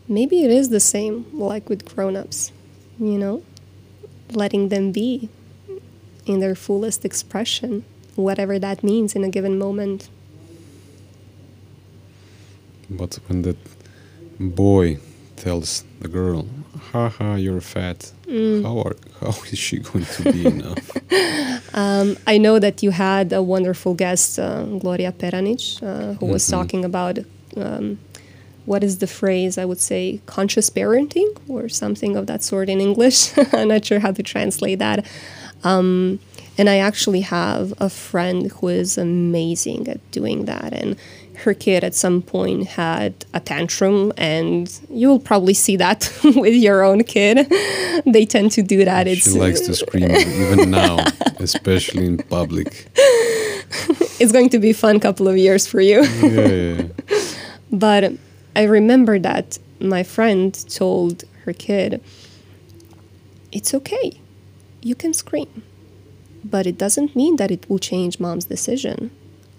maybe 0.08 0.38
it 0.46 0.52
is 0.60 0.70
the 0.70 0.80
same 0.80 1.26
like 1.34 1.68
with 1.68 1.82
grown-ups, 1.92 2.52
you 3.00 3.18
know? 3.24 3.44
Letting 4.32 4.70
them 4.70 4.92
be 4.92 5.30
in 6.26 6.40
their 6.40 6.56
fullest 6.56 7.04
expression, 7.04 7.84
whatever 8.16 8.58
that 8.60 8.84
means 8.84 9.16
in 9.16 9.24
a 9.24 9.30
given 9.30 9.58
moment. 9.58 10.10
But 12.90 13.20
when 13.28 13.42
that 13.42 13.58
boy 14.40 15.00
tells 15.36 15.84
the 16.00 16.08
girl, 16.08 16.48
"Haha, 16.92 17.36
you're 17.36 17.62
fat," 17.62 18.12
Mm. 18.28 18.64
how 18.64 18.78
are 18.86 18.96
how 19.22 19.34
is 19.52 19.60
she 19.60 19.78
going 19.80 20.06
to 20.18 20.24
be 20.34 20.44
now? 20.64 20.76
Um, 21.74 22.18
I 22.26 22.38
know 22.40 22.58
that 22.60 22.82
you 22.84 22.92
had 22.92 23.32
a 23.32 23.44
wonderful 23.44 23.94
guest, 23.94 24.40
uh, 24.40 24.64
Gloria 24.84 25.12
Peranic, 25.12 25.62
uh, 25.84 26.14
who 26.20 26.26
was 26.26 26.44
Mhm. 26.46 26.52
talking 26.58 26.84
about 26.86 27.20
um, 27.58 27.98
what 28.66 28.84
is 28.84 28.98
the 29.00 29.08
phrase 29.08 29.58
I 29.58 29.66
would 29.66 29.80
say 29.80 30.20
conscious 30.26 30.70
parenting 30.70 31.30
or 31.48 31.70
something 31.70 32.16
of 32.16 32.26
that 32.28 32.42
sort 32.44 32.70
in 32.70 32.80
English. 32.82 33.32
I'm 33.54 33.68
not 33.68 33.86
sure 33.86 34.00
how 34.00 34.12
to 34.12 34.24
translate 34.24 34.80
that. 34.80 35.06
Um, 35.64 36.20
and 36.58 36.70
I 36.70 36.78
actually 36.90 37.22
have 37.22 37.74
a 37.80 37.90
friend 37.90 38.52
who 38.56 38.68
is 38.68 38.98
amazing 38.98 39.88
at 39.88 40.00
doing 40.12 40.46
that. 40.46 40.74
And 40.74 40.96
her 41.44 41.54
kid 41.54 41.84
at 41.84 41.96
some 41.96 42.22
point 42.22 42.68
had 42.68 43.26
a 43.34 43.40
tantrum, 43.40 44.12
and 44.18 44.80
you'll 44.90 45.20
probably 45.20 45.54
see 45.54 45.76
that 45.78 46.12
with 46.24 46.54
your 46.54 46.84
own 46.84 47.04
kid. 47.04 47.48
they 48.06 48.26
tend 48.26 48.52
to 48.54 48.62
do 48.62 48.86
that. 48.86 49.08
she 49.08 49.32
likes 49.32 49.62
to 49.62 49.74
scream 49.74 50.12
even 50.12 50.72
now, 50.72 50.98
especially 51.38 52.06
in 52.06 52.18
public. 52.18 52.88
it's 54.20 54.32
going 54.32 54.50
to 54.50 54.60
be 54.60 54.72
a 54.72 54.74
fun 54.74 55.00
couple 55.00 55.28
of 55.28 55.38
years 55.38 55.68
for 55.68 55.82
you. 55.82 56.04
Yeah, 56.04 56.48
yeah. 56.48 56.88
But 57.72 58.14
I 58.56 58.64
remember 58.64 59.20
that 59.20 59.60
my 59.80 60.04
friend 60.04 60.54
told 60.70 61.24
her 61.46 61.54
kid, 61.54 62.02
It's 63.52 63.74
okay. 63.74 64.20
You 64.82 64.96
can 64.96 65.14
scream. 65.14 65.64
But 66.44 66.66
it 66.66 66.78
doesn't 66.78 67.16
mean 67.16 67.36
that 67.36 67.52
it 67.52 67.70
will 67.70 67.80
change 67.80 68.20
mom's 68.20 68.46
decision. 68.46 69.12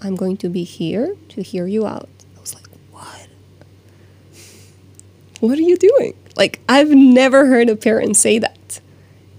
I'm 0.02 0.16
going 0.16 0.36
to 0.38 0.48
be 0.48 0.64
here 0.64 1.16
to 1.30 1.42
hear 1.42 1.66
you 1.66 1.86
out. 1.86 2.08
I 2.36 2.40
was 2.40 2.54
like, 2.54 2.66
What? 2.90 3.28
What 5.40 5.58
are 5.58 5.62
you 5.62 5.76
doing? 5.76 6.14
Like, 6.36 6.60
I've 6.68 6.90
never 6.90 7.46
heard 7.46 7.68
a 7.68 7.76
parent 7.76 8.16
say 8.16 8.38
that. 8.38 8.80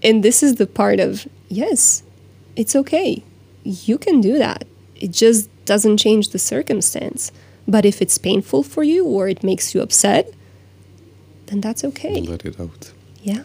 And 0.04 0.24
this 0.24 0.44
is 0.44 0.56
the 0.56 0.68
part 0.68 1.00
of, 1.00 1.28
yes, 1.48 2.04
it's 2.56 2.76
okay. 2.76 3.24
You 3.64 3.98
can 3.98 4.22
do 4.22 4.38
that. 4.38 4.66
It 4.96 5.12
just 5.12 5.50
doesn't 5.66 5.98
change 5.98 6.30
the 6.30 6.40
circumstance. 6.40 7.32
But 7.68 7.86
if 7.86 8.02
it's 8.02 8.18
painful 8.18 8.64
for 8.64 8.84
you 8.84 9.06
or 9.06 9.28
it 9.28 9.44
makes 9.44 9.74
you 9.74 9.82
upset, 9.82 10.34
then 11.48 11.62
that's 11.62 11.84
okay. 11.84 12.22
Let 12.22 12.46
it 12.46 12.60
out. 12.60 12.92
Yeah. 13.22 13.44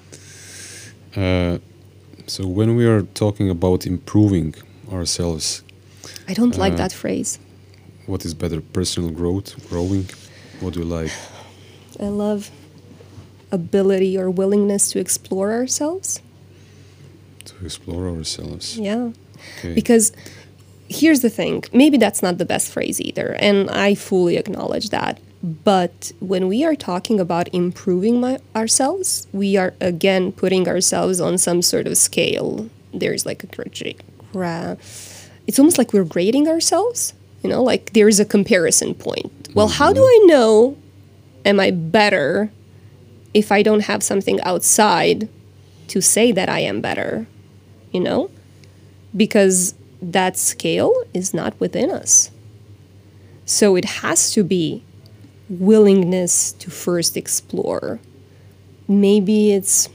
Uh, 1.14 1.58
so 2.26 2.46
when 2.46 2.76
we 2.76 2.86
are 2.86 3.02
talking 3.02 3.50
about 3.50 3.86
improving 3.86 4.54
ourselves, 4.90 5.62
I 6.28 6.34
don't 6.34 6.56
like 6.58 6.74
Uh, 6.74 6.76
that 6.76 6.92
phrase. 6.92 7.38
what 8.06 8.24
is 8.24 8.34
better, 8.34 8.60
personal 8.60 9.10
growth, 9.10 9.54
growing? 9.68 10.06
What 10.60 10.74
do 10.74 10.80
you 10.80 10.86
like? 10.86 11.12
I 12.00 12.08
love 12.08 12.50
ability 13.52 14.18
or 14.18 14.30
willingness 14.30 14.90
to 14.92 14.98
explore 14.98 15.52
ourselves. 15.52 16.20
To 17.46 17.54
explore 17.64 18.08
ourselves. 18.08 18.76
Yeah. 18.78 19.10
Okay. 19.58 19.74
Because 19.74 20.12
here's 20.88 21.20
the 21.20 21.30
thing 21.30 21.64
maybe 21.72 21.96
that's 21.98 22.22
not 22.22 22.38
the 22.38 22.44
best 22.44 22.70
phrase 22.70 23.00
either, 23.00 23.36
and 23.38 23.70
I 23.70 23.94
fully 23.94 24.36
acknowledge 24.36 24.90
that. 24.90 25.18
But 25.42 26.12
when 26.18 26.48
we 26.48 26.64
are 26.64 26.74
talking 26.74 27.20
about 27.20 27.46
improving 27.54 28.20
my, 28.20 28.38
ourselves, 28.54 29.26
we 29.32 29.56
are 29.56 29.74
again 29.80 30.32
putting 30.32 30.66
ourselves 30.68 31.20
on 31.20 31.38
some 31.38 31.62
sort 31.62 31.86
of 31.86 31.96
scale. 31.96 32.68
There's 32.92 33.24
like 33.26 33.44
a 33.44 33.46
gra- 34.32 34.76
it's 35.46 35.58
almost 35.58 35.78
like 35.78 35.92
we're 35.92 36.04
grading 36.04 36.48
ourselves, 36.48 37.14
you 37.42 37.50
know, 37.50 37.62
like 37.62 37.92
there's 37.92 38.18
a 38.20 38.24
comparison 38.24 38.94
point. 38.94 39.32
Well, 39.54 39.68
how 39.68 39.92
do 39.92 40.02
I 40.02 40.22
know 40.26 40.76
am 41.44 41.60
I 41.60 41.70
better 41.70 42.50
if 43.32 43.52
I 43.52 43.62
don't 43.62 43.80
have 43.80 44.02
something 44.02 44.40
outside 44.42 45.28
to 45.88 46.00
say 46.00 46.32
that 46.32 46.48
I 46.48 46.60
am 46.60 46.80
better, 46.80 47.26
you 47.92 48.00
know? 48.00 48.30
Because 49.16 49.74
that 50.02 50.36
scale 50.36 50.94
is 51.14 51.32
not 51.32 51.58
within 51.60 51.90
us. 51.90 52.30
So 53.44 53.76
it 53.76 53.84
has 53.84 54.32
to 54.32 54.42
be 54.42 54.82
willingness 55.48 56.52
to 56.52 56.70
first 56.70 57.16
explore. 57.16 58.00
Maybe 58.88 59.52
it's, 59.52 59.88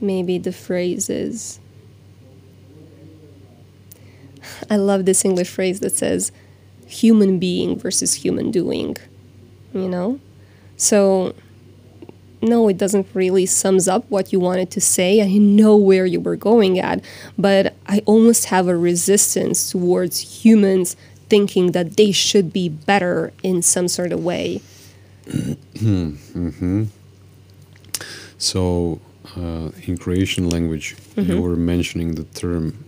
maybe 0.00 0.38
the 0.38 0.52
phrase 0.52 1.08
is, 1.08 1.60
I 4.70 4.76
love 4.76 5.04
this 5.04 5.24
English 5.24 5.48
phrase 5.50 5.80
that 5.80 5.94
says 5.96 6.32
human 6.86 7.38
being 7.38 7.78
versus 7.78 8.14
human 8.14 8.50
doing, 8.50 8.96
you 9.72 9.88
know? 9.88 10.20
So, 10.76 11.34
no, 12.42 12.68
it 12.68 12.76
doesn't 12.78 13.06
really 13.14 13.46
sums 13.46 13.88
up 13.88 14.04
what 14.08 14.32
you 14.32 14.38
wanted 14.38 14.70
to 14.72 14.80
say. 14.80 15.22
I 15.22 15.38
know 15.38 15.76
where 15.76 16.06
you 16.06 16.20
were 16.20 16.36
going 16.36 16.78
at, 16.78 17.02
but 17.38 17.74
I 17.86 18.02
almost 18.06 18.46
have 18.46 18.68
a 18.68 18.76
resistance 18.76 19.70
towards 19.70 20.44
humans 20.44 20.96
thinking 21.28 21.72
that 21.72 21.96
they 21.96 22.12
should 22.12 22.52
be 22.52 22.68
better 22.68 23.32
in 23.42 23.62
some 23.62 23.88
sort 23.88 24.12
of 24.12 24.22
way. 24.24 24.60
mm-hmm. 25.26 26.84
So, 28.38 29.00
uh, 29.36 29.70
in 29.86 29.96
Croatian 29.98 30.48
language, 30.50 30.96
Mm-hmm. 31.16 31.32
you 31.32 31.40
were 31.40 31.56
mentioning 31.56 32.14
the 32.14 32.24
term 32.24 32.84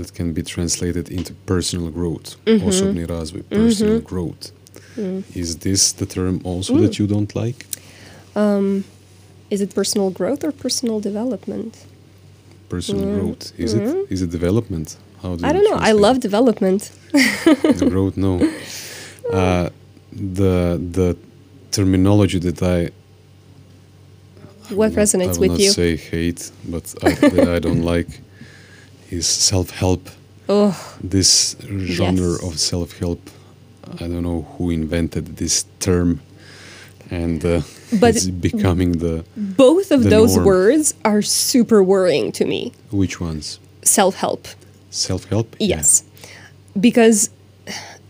that 0.00 0.10
can 0.18 0.32
be 0.32 0.42
translated 0.42 1.08
into 1.10 1.32
personal 1.46 1.90
growth, 1.98 2.28
Mm-hmm. 2.46 2.68
osobni 2.68 3.04
razvoj, 3.06 3.42
personal 3.50 4.00
growth. 4.12 4.44
Mm. 4.96 5.22
Is 5.42 5.56
this 5.66 5.92
the 6.00 6.06
term 6.06 6.40
also 6.44 6.72
that 6.82 6.94
you 6.98 7.06
don't 7.14 7.32
like? 7.42 7.60
Is 9.50 9.60
it 9.60 9.74
personal 9.74 10.10
growth 10.10 10.44
or 10.44 10.52
personal 10.52 11.00
development? 11.00 11.72
Personal 12.68 13.04
growth. 13.16 13.52
Is 13.58 13.74
it? 13.74 13.82
Is 14.14 14.22
it 14.22 14.30
development? 14.30 14.88
How 15.22 15.30
do 15.36 15.36
Mm-hmm. 15.36 15.46
I 15.48 15.52
don't 15.54 15.66
know. 15.70 15.78
I 15.90 15.92
love 16.06 16.16
development. 16.20 16.82
the 17.80 17.86
growth 17.94 18.16
no 18.16 18.32
uh, 19.38 19.68
the 20.12 20.78
the 20.98 21.08
terminology 21.76 22.38
that 22.38 22.62
i 22.62 22.90
What 24.80 24.92
resonates 24.92 25.36
I 25.36 25.40
will 25.40 25.40
with 25.40 25.50
not 25.50 25.60
you? 25.60 25.70
say 25.80 25.96
hate 25.96 26.42
but 26.74 26.84
I, 27.02 27.10
that 27.34 27.48
i 27.56 27.58
don't 27.66 27.82
like 27.94 28.10
is 29.10 29.26
self-help 29.26 30.08
Oh, 30.48 30.74
this 31.02 31.56
genre 31.98 32.32
Yes. 32.32 32.42
of 32.42 32.58
self-help 32.58 33.20
i 34.00 34.04
don't 34.10 34.22
know 34.22 34.42
who 34.56 34.70
invented 34.70 35.36
this 35.36 35.64
term 35.78 36.20
and 37.10 37.44
uh, 37.44 37.60
But- 38.00 38.16
it's 38.16 38.26
becoming 38.28 38.98
the 38.98 39.24
both 39.36 39.90
of 39.90 40.02
The 40.04 40.10
those 40.10 40.34
norm. 40.36 40.46
words 40.46 40.94
are 41.04 41.22
super 41.22 41.82
worrying 41.82 42.32
to 42.38 42.44
me. 42.44 42.72
which 42.90 43.20
ones 43.20 43.58
Self 43.82 44.14
help. 44.16 44.42
self-help 44.90 45.56
Yes. 45.58 46.04
Because 46.78 47.30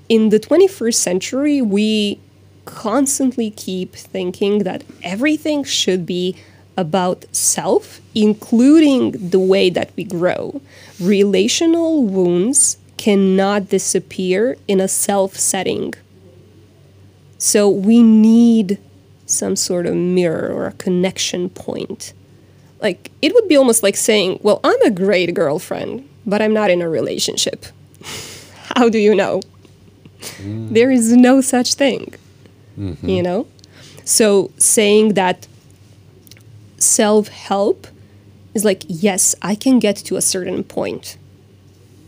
in 0.09 0.29
the 0.31 0.39
21st 0.41 0.95
century, 1.11 1.63
we 1.63 2.19
constantly 2.65 3.51
keep 3.51 3.95
thinking 3.95 4.59
that 4.69 4.83
everything 5.03 5.65
should 5.65 6.05
be 6.05 6.37
about 6.81 7.25
self, 7.33 8.01
including 8.15 9.13
the 9.31 9.39
way 9.39 9.69
that 9.71 9.91
we 9.97 10.05
grow. 10.05 10.61
Relational 10.99 12.03
wounds 12.05 12.79
cannot 12.97 13.69
disappear 13.69 14.57
in 14.67 14.81
a 14.81 14.89
self 14.89 15.37
setting. 15.37 15.95
So 17.39 17.69
we 17.69 18.03
need 18.03 18.79
some 19.27 19.57
sort 19.57 19.87
of 19.87 19.95
mirror 19.95 20.53
or 20.53 20.67
a 20.67 20.73
connection 20.73 21.49
point. 21.51 22.13
Like, 22.81 23.11
it 23.23 23.35
would 23.35 23.49
be 23.49 23.57
almost 23.57 23.83
like 23.83 23.97
saying, 23.97 24.41
Well, 24.43 24.61
I'm 24.65 24.83
a 24.83 24.91
great 24.91 25.35
girlfriend, 25.35 26.09
but 26.27 26.43
I'm 26.43 26.55
not 26.55 26.71
in 26.71 26.83
a 26.83 26.89
relationship. 26.89 27.67
How 28.77 28.89
do 28.89 28.99
you 28.99 29.15
know? 29.15 29.43
Mm. 30.43 30.71
There 30.71 30.91
is 30.91 31.13
no 31.17 31.41
such 31.41 31.75
thing, 31.75 32.15
mm-hmm. 32.79 33.09
you 33.09 33.23
know? 33.23 33.47
So, 34.05 34.51
saying 34.57 35.15
that 35.15 35.47
self 36.81 37.29
help 37.29 37.87
is 38.55 38.65
like, 38.65 38.83
yes, 38.89 39.35
I 39.43 39.55
can 39.55 39.79
get 39.79 39.97
to 39.97 40.17
a 40.17 40.23
certain 40.23 40.65
point, 40.65 41.17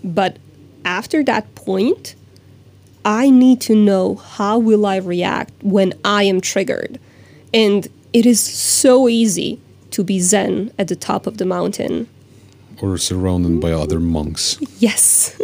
but 0.03 0.39
after 0.85 1.23
that 1.25 1.55
point, 1.55 2.17
I 3.05 3.31
need 3.31 3.61
to 3.63 3.75
know 3.77 4.17
how 4.17 4.59
will 4.59 4.85
I 4.87 4.97
react 4.97 5.53
when 5.63 5.93
I 6.05 6.25
am 6.25 6.41
triggered. 6.41 6.99
And 7.55 7.87
it 8.13 8.27
is 8.27 8.41
so 8.41 9.09
easy 9.09 9.61
to 9.93 10.03
be 10.03 10.19
zen 10.21 10.73
at 10.79 10.89
the 10.89 10.97
top 10.97 11.27
of 11.27 11.39
the 11.39 11.45
mountain. 11.45 12.09
or 12.81 12.99
surrounded 12.99 13.61
by 13.61 13.71
other 13.73 14.01
monks 14.01 14.59
Yes. 14.81 15.37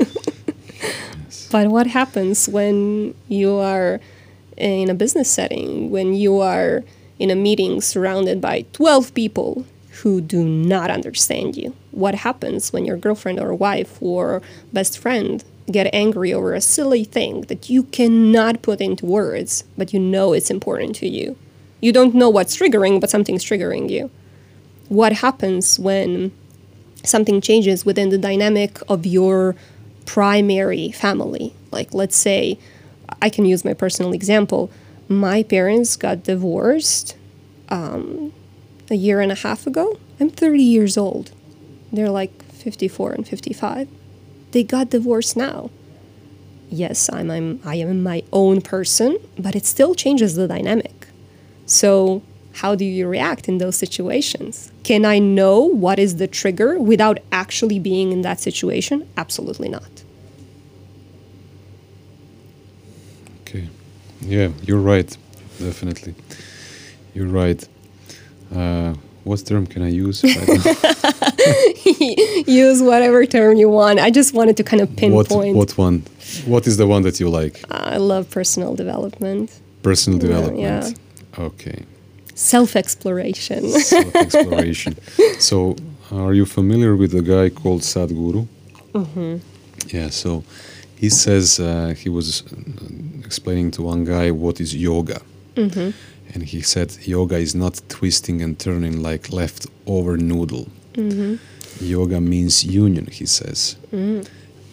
but 1.52 1.68
what 1.68 1.86
happens 1.86 2.48
when 2.48 3.14
you 3.28 3.52
are 3.54 4.00
in 4.56 4.90
a 4.90 4.94
business 4.94 5.30
setting 5.30 5.90
when 5.90 6.14
you 6.14 6.38
are 6.40 6.82
in 7.18 7.30
a 7.30 7.34
meeting 7.34 7.80
surrounded 7.80 8.40
by 8.40 8.64
12 8.72 9.14
people 9.14 9.64
who 10.02 10.20
do 10.20 10.44
not 10.44 10.90
understand 10.90 11.56
you. 11.56 11.74
What 11.90 12.14
happens 12.14 12.72
when 12.72 12.84
your 12.84 12.96
girlfriend 12.96 13.40
or 13.40 13.52
wife 13.54 14.00
or 14.00 14.42
best 14.72 14.98
friend 14.98 15.42
get 15.70 15.92
angry 15.92 16.32
over 16.32 16.54
a 16.54 16.60
silly 16.60 17.04
thing 17.04 17.42
that 17.42 17.68
you 17.68 17.82
cannot 17.84 18.62
put 18.62 18.80
into 18.80 19.04
words, 19.04 19.64
but 19.76 19.92
you 19.92 19.98
know 19.98 20.32
it's 20.32 20.50
important 20.50 20.94
to 20.96 21.08
you? 21.08 21.36
You 21.80 21.92
don't 21.92 22.14
know 22.14 22.30
what's 22.30 22.56
triggering, 22.56 23.00
but 23.00 23.10
something's 23.10 23.44
triggering 23.44 23.90
you. 23.90 24.10
What 24.88 25.12
happens 25.14 25.78
when 25.78 26.32
something 27.04 27.40
changes 27.40 27.84
within 27.84 28.08
the 28.08 28.18
dynamic 28.18 28.80
of 28.88 29.04
your 29.04 29.54
primary 30.06 30.90
family? 30.90 31.54
Like, 31.70 31.92
let's 31.92 32.16
say, 32.16 32.58
I 33.20 33.30
can 33.30 33.44
use 33.44 33.64
my 33.64 33.74
personal 33.74 34.12
example. 34.12 34.70
My 35.08 35.42
parents 35.42 35.96
got 35.96 36.24
divorced 36.24 37.16
um, 37.70 38.32
a 38.90 38.94
year 38.94 39.20
and 39.20 39.32
a 39.32 39.36
half 39.36 39.66
ago. 39.66 39.98
I'm 40.20 40.30
30 40.30 40.62
years 40.62 40.98
old. 40.98 41.32
They're 41.92 42.10
like 42.10 42.42
54 42.52 43.12
and 43.12 43.26
55. 43.26 43.88
They 44.50 44.62
got 44.62 44.90
divorced 44.90 45.36
now. 45.36 45.70
Yes, 46.70 47.08
I'm, 47.10 47.30
I'm 47.30 47.60
I 47.64 47.76
am 47.76 48.02
my 48.02 48.22
own 48.32 48.60
person, 48.60 49.18
but 49.38 49.56
it 49.56 49.64
still 49.64 49.94
changes 49.94 50.34
the 50.34 50.46
dynamic. 50.46 51.06
So, 51.64 52.22
how 52.56 52.74
do 52.74 52.84
you 52.84 53.08
react 53.08 53.48
in 53.48 53.58
those 53.58 53.76
situations? 53.76 54.70
Can 54.82 55.04
I 55.06 55.18
know 55.18 55.60
what 55.60 55.98
is 55.98 56.16
the 56.16 56.26
trigger 56.26 56.78
without 56.78 57.18
actually 57.32 57.78
being 57.78 58.12
in 58.12 58.22
that 58.22 58.40
situation? 58.40 59.08
Absolutely 59.16 59.68
not. 59.68 60.02
Okay. 63.42 63.68
Yeah, 64.20 64.50
you're 64.62 64.80
right. 64.80 65.16
Definitely. 65.58 66.14
You're 67.14 67.28
right. 67.28 67.66
Uh, 68.54 68.94
what 69.24 69.44
term 69.44 69.66
can 69.66 69.82
I 69.82 69.88
use? 69.88 70.22
use 72.46 72.82
whatever 72.82 73.26
term 73.26 73.56
you 73.56 73.68
want. 73.68 73.98
I 73.98 74.10
just 74.10 74.34
wanted 74.34 74.56
to 74.56 74.64
kind 74.64 74.80
of 74.80 74.94
pinpoint. 74.96 75.54
What, 75.54 75.54
what 75.54 75.78
one? 75.78 76.02
What 76.46 76.66
is 76.66 76.76
the 76.76 76.86
one 76.86 77.02
that 77.02 77.20
you 77.20 77.28
like? 77.28 77.62
I 77.70 77.98
love 77.98 78.30
personal 78.30 78.74
development. 78.74 79.60
Personal 79.82 80.18
development. 80.18 80.60
Yeah. 80.60 80.90
Okay. 81.38 81.84
Self 82.34 82.76
exploration. 82.76 83.68
Self 83.68 84.14
exploration. 84.14 84.96
so, 85.38 85.76
are 86.10 86.32
you 86.32 86.46
familiar 86.46 86.96
with 86.96 87.14
a 87.14 87.22
guy 87.22 87.50
called 87.50 87.82
Sadhguru? 87.82 88.46
Mm-hmm. 88.92 89.36
Yeah. 89.88 90.10
So, 90.10 90.44
he 90.96 91.10
says 91.10 91.60
uh, 91.60 91.94
he 91.96 92.08
was 92.08 92.44
uh, 92.46 92.56
explaining 93.32 93.70
to 93.76 93.80
one 93.92 94.02
guy 94.14 94.26
what 94.44 94.56
is 94.64 94.70
yoga. 94.74 95.20
Mm-hmm. 95.54 95.90
And 96.32 96.40
he 96.52 96.60
said 96.72 96.88
yoga 97.16 97.36
is 97.46 97.54
not 97.54 97.74
twisting 97.88 98.38
and 98.44 98.52
turning 98.58 98.94
like 99.08 99.24
leftover 99.40 100.16
noodle. 100.16 100.66
Mm-hmm. 100.94 101.34
Yoga 101.94 102.20
means 102.20 102.64
union, 102.64 103.06
he 103.20 103.26
says. 103.26 103.76
Mm. 103.92 104.26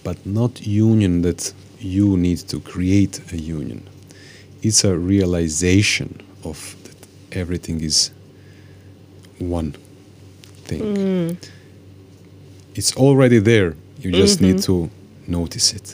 But 0.04 0.18
not 0.26 0.54
union 0.92 1.22
that 1.28 1.54
you 1.98 2.08
need 2.18 2.40
to 2.52 2.58
create 2.74 3.16
a 3.34 3.38
union. 3.60 3.82
It's 4.68 4.84
a 4.84 4.96
realization 5.14 6.10
of 6.44 6.58
that 6.86 7.00
everything 7.42 7.82
is 7.82 8.12
one 9.40 9.72
thing. 10.68 10.82
Mm. 10.96 11.38
It's 12.76 12.92
already 13.06 13.40
there. 13.52 13.70
You 14.02 14.12
just 14.12 14.40
Mm-hmm. 14.40 14.48
need 14.56 14.62
to 14.64 14.76
notice 15.40 15.68
it. 15.78 15.88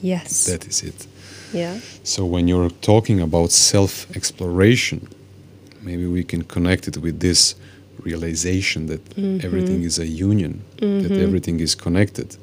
Yes. 0.00 0.46
That 0.50 0.66
is 0.66 0.82
it. 0.82 1.06
Yeah. 1.52 1.78
So 2.04 2.24
when 2.26 2.48
you're 2.48 2.70
talking 2.80 3.20
about 3.20 3.50
self-exploration, 3.50 5.08
maybe 5.82 6.06
we 6.06 6.24
can 6.24 6.42
connect 6.44 6.88
it 6.88 6.96
with 6.98 7.20
this 7.20 7.54
realization 8.02 8.86
that 8.86 9.00
Mm-hmm. 9.16 9.46
everything 9.46 9.82
is 9.84 9.98
a 9.98 10.06
union, 10.06 10.62
that 10.80 11.12
everything 11.12 11.60
is 11.60 11.74
connected. 11.74 12.36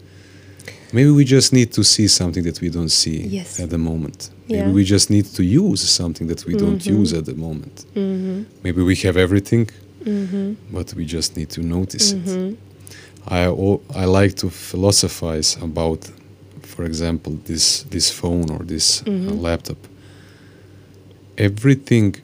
Maybe 0.93 1.09
we 1.11 1.23
just 1.23 1.53
need 1.53 1.71
to 1.73 1.83
see 1.83 2.07
something 2.07 2.43
that 2.45 2.61
we 2.61 2.69
don't 2.69 2.89
see 2.91 3.21
Yes. 3.27 3.59
at 3.59 3.69
the 3.69 3.77
moment. 3.77 4.29
Maybe 4.47 4.57
Yeah. 4.59 4.63
Mm-hmm. 4.65 4.73
we 4.73 4.83
just 4.83 5.09
need 5.09 5.25
to 5.35 5.43
use 5.43 5.81
something 5.89 6.27
that 6.27 6.45
we 6.45 6.53
don't 6.55 6.83
use 6.85 7.13
at 7.13 7.25
the 7.25 7.35
moment. 7.35 7.85
Maybe 8.63 8.81
we 8.83 8.95
have 9.05 9.17
everything, 9.17 9.69
Mm-hmm. 10.05 10.53
but 10.71 10.93
we 10.95 11.05
just 11.05 11.35
need 11.37 11.49
to 11.49 11.61
notice 11.61 12.13
it. 12.13 12.57
I, 13.27 13.41
al- 13.43 13.81
I 13.93 14.05
like 14.05 14.33
to 14.37 14.49
philosophize 14.49 15.57
about, 15.61 16.09
for 16.79 16.85
example, 16.85 17.33
this, 17.43 17.83
this 17.89 18.09
phone 18.09 18.49
or 18.49 18.59
this 18.59 19.03
uh, 19.05 19.09
laptop. 19.47 19.75
Everything 21.37 22.15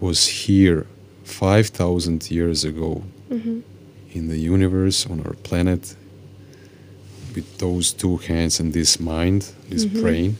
was 0.00 0.26
here 0.26 0.86
5,000 1.24 2.30
years 2.30 2.64
ago 2.64 3.02
in 4.14 4.28
the 4.28 4.38
universe, 4.38 5.04
on 5.04 5.20
our 5.26 5.34
planet, 5.42 5.94
with 7.34 7.58
those 7.58 7.92
two 7.92 8.16
hands 8.16 8.58
and 8.58 8.72
this 8.72 8.98
mind, 8.98 9.52
this 9.68 9.84
brain. 9.84 10.38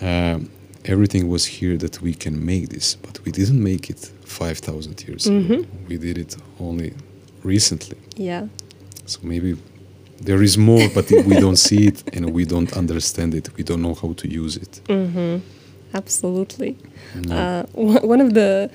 Um, 0.00 0.50
everything 0.84 1.28
was 1.28 1.44
here 1.46 1.76
that 1.76 2.02
we 2.02 2.14
can 2.14 2.44
make 2.44 2.70
this, 2.70 2.96
but 2.96 3.24
we 3.24 3.30
didn't 3.30 3.62
make 3.62 3.90
it 3.90 4.10
5,000 4.24 5.06
years 5.06 5.28
ago. 5.28 5.64
We 5.86 5.98
did 5.98 6.18
it 6.18 6.36
only 6.58 6.94
recently. 7.44 7.96
Yeah. 8.16 8.48
So 9.04 9.20
maybe 9.22 9.56
there 10.20 10.42
is 10.42 10.56
more, 10.56 10.88
but 10.94 11.10
we 11.10 11.38
don't 11.38 11.56
see 11.56 11.86
it 11.86 12.02
and 12.14 12.30
we 12.32 12.44
don't 12.44 12.72
understand 12.76 13.34
it. 13.34 13.54
We 13.56 13.62
don't 13.64 13.82
know 13.82 13.94
how 13.94 14.12
to 14.14 14.28
use 14.28 14.56
it. 14.56 14.80
Absolutely. 15.94 16.76
Uh, 17.30 17.64
one 17.72 18.06
one 18.06 18.20
of 18.20 18.34
the 18.34 18.70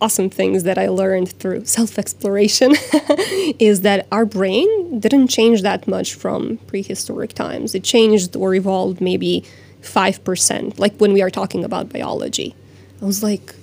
awesome 0.00 0.28
things 0.30 0.64
that 0.64 0.78
I 0.78 0.88
learned 0.88 1.30
through 1.32 1.64
self 1.64 1.98
exploration 1.98 2.72
is 3.58 3.80
that 3.82 4.06
our 4.12 4.24
brain 4.24 5.00
didn't 5.00 5.28
change 5.28 5.62
that 5.62 5.86
much 5.88 6.14
from 6.14 6.58
prehistoric 6.66 7.32
times. 7.32 7.74
It 7.74 7.84
changed 7.84 8.36
or 8.36 8.54
evolved 8.54 9.00
maybe 9.00 9.44
5%, 9.82 10.78
like 10.78 10.94
when 10.96 11.12
we 11.12 11.22
are 11.22 11.30
talking 11.30 11.64
about 11.64 11.88
biology. 11.92 12.54
I 13.00 13.04
was 13.04 13.22
like 13.22 13.54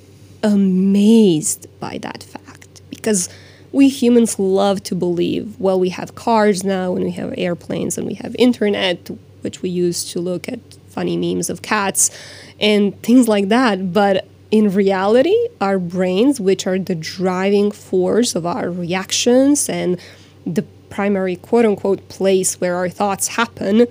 amazed 0.42 1.68
by 1.80 1.98
that 2.00 2.24
fact 2.24 2.82
because 2.90 3.30
we 3.74 3.90
humans 3.90 4.38
love 4.38 4.84
to 4.84 4.96
believe, 4.96 5.60
well, 5.60 5.80
we 5.80 5.90
have 5.90 6.16
cars 6.16 6.64
now 6.64 6.96
and 6.96 7.04
we 7.04 7.12
have 7.12 7.34
airplanes 7.38 7.98
and 7.98 8.08
we 8.08 8.14
have 8.14 8.36
internet, 8.38 9.10
which 9.42 9.62
we 9.62 9.70
use 9.70 10.10
to 10.12 10.20
look 10.20 10.48
at 10.48 10.60
funny 10.88 11.18
memes 11.18 11.50
of 11.50 11.64
cats 11.64 12.12
and 12.60 13.02
things 13.02 13.28
like 13.28 13.50
that. 13.50 13.92
But 13.92 14.28
in 14.52 14.70
reality, 14.70 15.36
our 15.60 15.80
brains, 15.80 16.40
which 16.40 16.68
are 16.68 16.78
the 16.78 16.94
driving 16.94 17.72
force 17.72 18.36
of 18.36 18.46
our 18.46 18.70
reactions 18.70 19.68
and 19.68 20.00
the 20.46 20.62
primary 20.92 21.36
quote 21.36 21.66
unquote 21.66 22.08
place 22.10 22.62
where 22.62 22.76
our 22.76 22.90
thoughts 22.90 23.30
happen, 23.30 23.88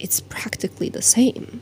it's 0.00 0.18
practically 0.18 0.88
the 0.88 1.02
same. 1.02 1.60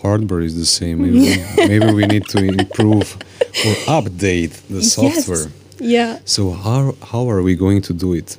Hardware 0.00 0.40
is 0.40 0.56
the 0.56 0.64
same. 0.64 1.02
Maybe, 1.02 1.20
we, 1.20 1.44
maybe 1.68 1.92
we 1.92 2.06
need 2.06 2.26
to 2.28 2.38
improve 2.38 3.18
or 3.64 3.74
update 4.00 4.52
the 4.68 4.82
software. 4.82 5.46
Yes. 5.46 5.52
Yeah. 5.78 6.18
So 6.24 6.50
how 6.52 6.94
how 7.12 7.30
are 7.30 7.42
we 7.42 7.54
going 7.54 7.82
to 7.82 7.92
do 7.92 8.14
it? 8.14 8.38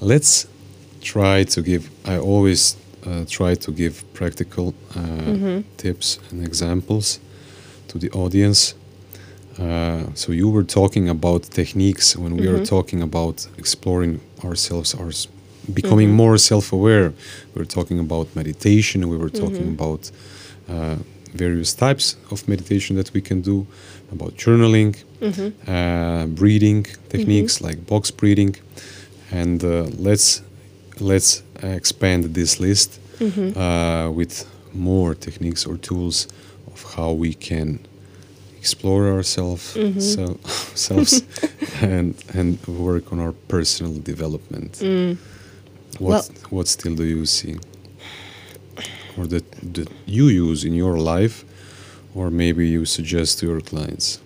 Let's 0.00 0.46
try 1.00 1.44
to 1.44 1.62
give. 1.62 1.90
I 2.04 2.18
always 2.18 2.76
uh, 3.06 3.24
try 3.28 3.54
to 3.54 3.72
give 3.72 4.04
practical 4.14 4.74
uh, 4.94 5.62
tips 5.76 6.18
and 6.30 6.44
examples 6.46 7.20
to 7.88 7.98
the 7.98 8.10
audience. 8.10 8.74
Uh, 9.58 10.04
so 10.14 10.32
you 10.32 10.48
were 10.48 10.64
talking 10.64 11.08
about 11.08 11.42
techniques 11.42 12.16
when 12.16 12.36
we 12.36 12.46
are 12.46 12.64
talking 12.64 13.02
about 13.02 13.46
exploring 13.58 14.20
ourselves, 14.44 14.94
our 14.94 15.10
becoming 15.74 16.10
more 16.10 16.38
self-aware. 16.38 17.12
We 17.54 17.58
were 17.58 17.66
talking 17.66 17.98
about 17.98 18.34
meditation. 18.34 19.08
We 19.08 19.16
were 19.16 19.28
talking 19.28 19.68
about 19.68 20.10
uh, 20.68 20.96
various 21.34 21.74
types 21.74 22.16
of 22.30 22.48
meditation 22.48 22.96
that 22.96 23.12
we 23.12 23.20
can 23.20 23.40
do, 23.40 23.66
about 24.12 24.34
journaling, 24.36 24.94
uh, 25.68 26.26
breathing 26.26 26.86
techniques 27.08 27.60
like 27.60 27.86
box 27.86 28.10
breathing, 28.10 28.56
and 29.30 29.62
uh, 29.64 29.84
let's 29.98 30.42
let's 31.00 31.42
expand 31.62 32.24
this 32.34 32.58
list 32.60 32.98
uh, 33.56 34.10
with 34.14 34.44
more 34.72 35.14
techniques 35.14 35.66
or 35.66 35.76
tools 35.78 36.26
of 36.72 36.94
how 36.96 37.12
we 37.12 37.34
can 37.34 37.78
explore 38.58 39.08
ourselves 39.08 39.62
so, 40.14 40.38
selves 40.74 41.22
and 41.82 42.14
and 42.34 42.58
work 42.66 43.12
on 43.12 43.18
our 43.20 43.32
personal 43.48 43.92
development. 44.02 44.80
What 45.98 46.00
Well- 46.00 46.24
what 46.50 46.68
still 46.68 46.94
do 46.96 47.04
you 47.04 47.26
see? 47.26 47.56
Or 49.18 49.26
that, 49.26 49.44
that 49.74 49.88
you 50.06 50.28
use 50.28 50.64
in 50.64 50.72
your 50.74 50.96
life, 50.98 51.44
or 52.14 52.30
maybe 52.30 52.68
you 52.68 52.84
suggest 52.84 53.38
to 53.40 53.46
your 53.46 53.60
clients? 53.60 54.20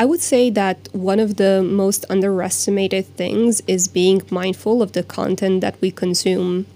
I 0.00 0.04
would 0.04 0.20
say 0.20 0.50
that 0.50 0.88
one 0.92 1.18
of 1.20 1.36
the 1.36 1.62
most 1.62 2.04
underestimated 2.08 3.06
things 3.16 3.60
is 3.66 3.88
being 3.88 4.22
mindful 4.30 4.80
of 4.82 4.92
the 4.92 5.02
content 5.02 5.60
that 5.60 5.80
we 5.80 5.90
consume. 5.90 6.66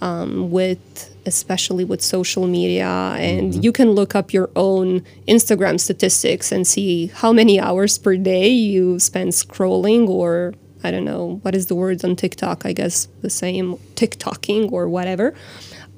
um, 0.00 0.50
with 0.50 1.14
especially 1.26 1.84
with 1.84 2.00
social 2.00 2.46
media 2.46 2.88
and 3.18 3.62
you 3.64 3.72
can 3.72 3.90
look 3.90 4.14
up 4.14 4.32
your 4.32 4.48
own 4.56 5.02
instagram 5.26 5.78
statistics 5.78 6.50
and 6.52 6.66
see 6.66 7.08
how 7.08 7.32
many 7.32 7.60
hours 7.60 7.98
per 7.98 8.16
day 8.16 8.48
you 8.48 8.98
spend 8.98 9.32
scrolling 9.32 10.08
or 10.08 10.54
i 10.84 10.90
don't 10.90 11.04
know 11.04 11.38
what 11.42 11.54
is 11.54 11.66
the 11.66 11.74
word 11.74 12.02
on 12.04 12.16
tiktok 12.16 12.64
i 12.64 12.72
guess 12.72 13.08
the 13.20 13.28
same 13.28 13.76
tiktoking 13.94 14.70
or 14.72 14.88
whatever 14.88 15.34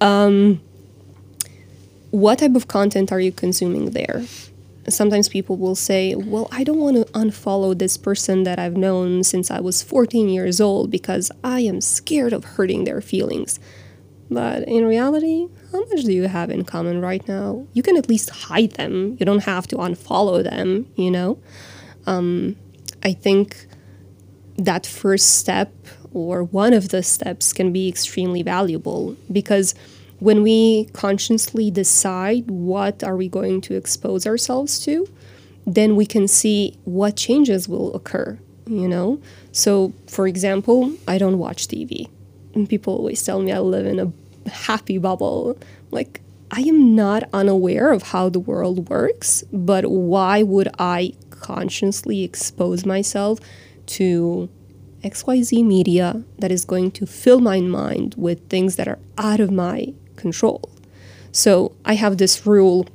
um, 0.01 0.61
what 2.11 2.39
type 2.39 2.55
of 2.55 2.69
content 2.69 3.13
are 3.13 3.21
you 3.21 3.33
consuming 3.33 3.91
there 3.91 4.23
sometimes 4.89 5.29
people 5.29 5.57
will 5.57 5.75
say, 5.75 6.15
Well, 6.15 6.49
I 6.51 6.65
don't 6.65 6.79
want 6.79 6.97
to 6.97 7.13
unfollow 7.13 7.79
this 7.79 7.97
person 7.97 8.45
that 8.45 8.59
I've 8.59 8.77
known 8.77 9.25
since 9.25 9.51
I 9.51 9.61
was 9.61 9.83
14 9.83 10.29
years 10.29 10.61
old 10.61 10.91
because 10.91 11.31
I 11.45 11.61
am 11.61 11.81
scared 11.81 12.33
of 12.33 12.45
hurting 12.45 12.85
their 12.85 13.01
feelings. 13.01 13.61
But 14.31 14.63
in 14.69 14.85
reality, 14.85 15.49
how 15.73 15.81
much 15.87 16.05
do 16.05 16.13
you 16.13 16.29
have 16.29 16.51
in 16.51 16.65
common 16.65 17.01
right 17.01 17.27
now? 17.27 17.67
You 17.73 17.83
can 17.83 17.97
at 17.97 18.09
least 18.09 18.31
hide 18.31 18.73
them. 18.73 19.17
You 19.19 19.27
don't 19.27 19.45
have 19.45 19.67
to 19.69 19.77
unfollow 19.77 20.43
them, 20.43 20.87
you 20.95 21.11
know? 21.11 21.39
Um, 22.07 22.57
I 23.03 23.13
think 23.13 23.67
that 24.57 24.87
first 24.87 25.39
step 25.39 25.73
or 26.13 26.45
one 26.45 26.73
of 26.73 26.91
the 26.91 27.03
steps 27.03 27.53
can 27.53 27.73
be 27.73 27.89
extremely 27.89 28.43
valuable 28.43 29.17
because 29.33 29.75
when 30.21 30.43
we 30.43 30.85
consciously 30.93 31.71
decide 31.71 32.51
what 32.51 33.03
are 33.03 33.17
we 33.17 33.29
going 33.29 33.61
to 33.61 33.75
expose 33.75 34.27
ourselves 34.27 34.79
to 34.85 35.07
then 35.67 35.97
we 35.97 36.07
can 36.07 36.27
see 36.29 36.77
what 36.85 37.17
changes 37.17 37.69
will 37.69 37.95
occur 37.95 38.39
you 38.67 38.87
know? 38.87 39.21
So 39.53 39.93
for 40.07 40.29
example 40.29 40.93
i 41.09 41.19
don't 41.19 41.39
watch 41.39 41.67
tv 41.67 42.09
and 42.55 42.69
people 42.69 42.95
always 42.95 43.23
tell 43.23 43.41
me 43.41 43.53
i 43.53 43.59
live 43.59 43.87
in 43.87 43.99
a 43.99 44.13
happy 44.49 44.99
bubble. 44.99 45.59
Like 45.91 46.21
i 46.51 46.61
am 46.61 46.95
not 46.95 47.29
unaware 47.33 47.93
of 47.93 48.03
how 48.05 48.29
the 48.29 48.41
world 48.41 48.89
works 48.89 49.43
but 49.53 49.87
why 49.91 50.43
would 50.43 50.69
i 50.79 51.13
consciously 51.31 52.23
expose 52.23 52.85
myself 52.85 53.39
to 53.87 54.49
xyz 55.03 55.65
media 55.65 56.23
that 56.39 56.53
is 56.53 56.65
going 56.65 56.91
to 56.91 57.07
fill 57.07 57.41
my 57.41 57.61
mind 57.61 58.15
with 58.19 58.49
things 58.49 58.77
that 58.77 58.87
are 58.87 58.99
out 59.17 59.41
of 59.41 59.51
my 59.51 59.93
control. 60.21 60.71
So 61.33 61.73
I 61.85 61.95
have 61.95 62.19
this 62.19 62.47
rule 62.47 62.87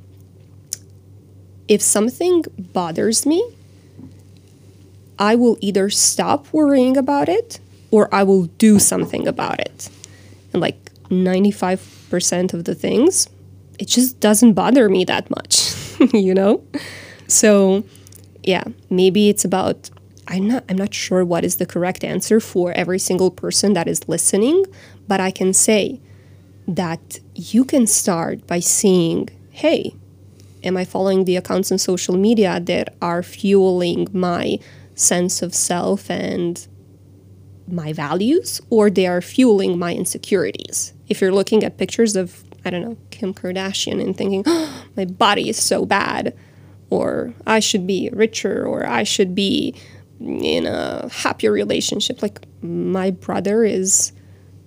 if 1.68 1.82
something 1.82 2.44
bothers 2.58 3.26
me, 3.26 3.44
I 5.18 5.34
will 5.34 5.56
either 5.60 5.90
stop 5.90 6.52
worrying 6.52 6.96
about 6.96 7.28
it 7.28 7.58
or 7.90 8.12
I 8.14 8.22
will 8.22 8.44
do 8.58 8.78
something 8.78 9.26
about 9.26 9.60
it. 9.60 9.88
And 10.52 10.60
like 10.60 10.78
95% 11.08 12.52
of 12.54 12.64
the 12.64 12.74
things, 12.74 13.28
it 13.78 13.88
just 13.88 14.20
doesn't 14.20 14.52
bother 14.52 14.88
me 14.88 15.04
that 15.04 15.28
much, 15.30 15.74
you 16.12 16.34
know? 16.34 16.62
So, 17.26 17.84
yeah, 18.42 18.64
maybe 18.90 19.28
it's 19.28 19.44
about 19.44 19.90
I'm 20.28 20.48
not 20.48 20.64
I'm 20.68 20.76
not 20.76 20.92
sure 20.92 21.24
what 21.24 21.44
is 21.44 21.56
the 21.56 21.66
correct 21.66 22.02
answer 22.02 22.40
for 22.40 22.72
every 22.72 22.98
single 22.98 23.30
person 23.30 23.74
that 23.74 23.86
is 23.86 24.08
listening, 24.08 24.64
but 25.06 25.20
I 25.20 25.30
can 25.30 25.52
say 25.52 26.00
that 26.66 27.20
you 27.34 27.64
can 27.64 27.86
start 27.86 28.46
by 28.46 28.60
seeing 28.60 29.28
hey, 29.50 29.94
am 30.62 30.76
I 30.76 30.84
following 30.84 31.24
the 31.24 31.36
accounts 31.36 31.72
on 31.72 31.78
social 31.78 32.14
media 32.14 32.60
that 32.60 32.94
are 33.00 33.22
fueling 33.22 34.06
my 34.12 34.58
sense 34.94 35.40
of 35.40 35.54
self 35.54 36.10
and 36.10 36.66
my 37.66 37.92
values, 37.94 38.60
or 38.68 38.90
they 38.90 39.06
are 39.06 39.22
fueling 39.22 39.78
my 39.78 39.94
insecurities? 39.94 40.92
If 41.08 41.22
you're 41.22 41.32
looking 41.32 41.64
at 41.64 41.78
pictures 41.78 42.16
of, 42.16 42.44
I 42.66 42.70
don't 42.70 42.82
know, 42.82 42.96
Kim 43.10 43.32
Kardashian 43.32 44.02
and 44.02 44.14
thinking, 44.14 44.42
oh, 44.44 44.84
my 44.96 45.06
body 45.06 45.48
is 45.48 45.56
so 45.56 45.86
bad, 45.86 46.36
or 46.90 47.32
I 47.46 47.60
should 47.60 47.86
be 47.86 48.10
richer, 48.12 48.66
or 48.66 48.86
I 48.86 49.04
should 49.04 49.34
be 49.34 49.74
in 50.20 50.66
a 50.66 51.08
happier 51.10 51.50
relationship. 51.50 52.20
Like, 52.20 52.46
my 52.60 53.10
brother 53.10 53.64
is 53.64 54.12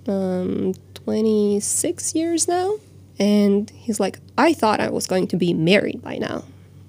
um, 0.07 0.73
26 1.09 2.13
years 2.13 2.47
now. 2.47 2.75
And 3.17 3.67
he's 3.71 3.99
like, 3.99 4.19
I 4.37 4.53
thought 4.53 4.79
I 4.79 4.91
was 4.91 5.07
going 5.07 5.25
to 5.29 5.37
be 5.37 5.55
married 5.55 6.03
by 6.03 6.17
now. 6.17 6.43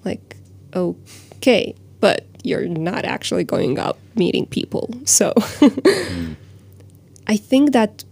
Like, 0.05 0.37
okay, 0.75 1.73
but 1.99 2.27
you're 2.43 2.67
not 2.67 3.03
actually 3.03 3.43
going 3.43 3.79
out 3.79 3.97
meeting 4.15 4.45
people. 4.45 4.93
So 5.05 5.33
I 7.27 7.35
think 7.35 7.71
that 7.71 8.03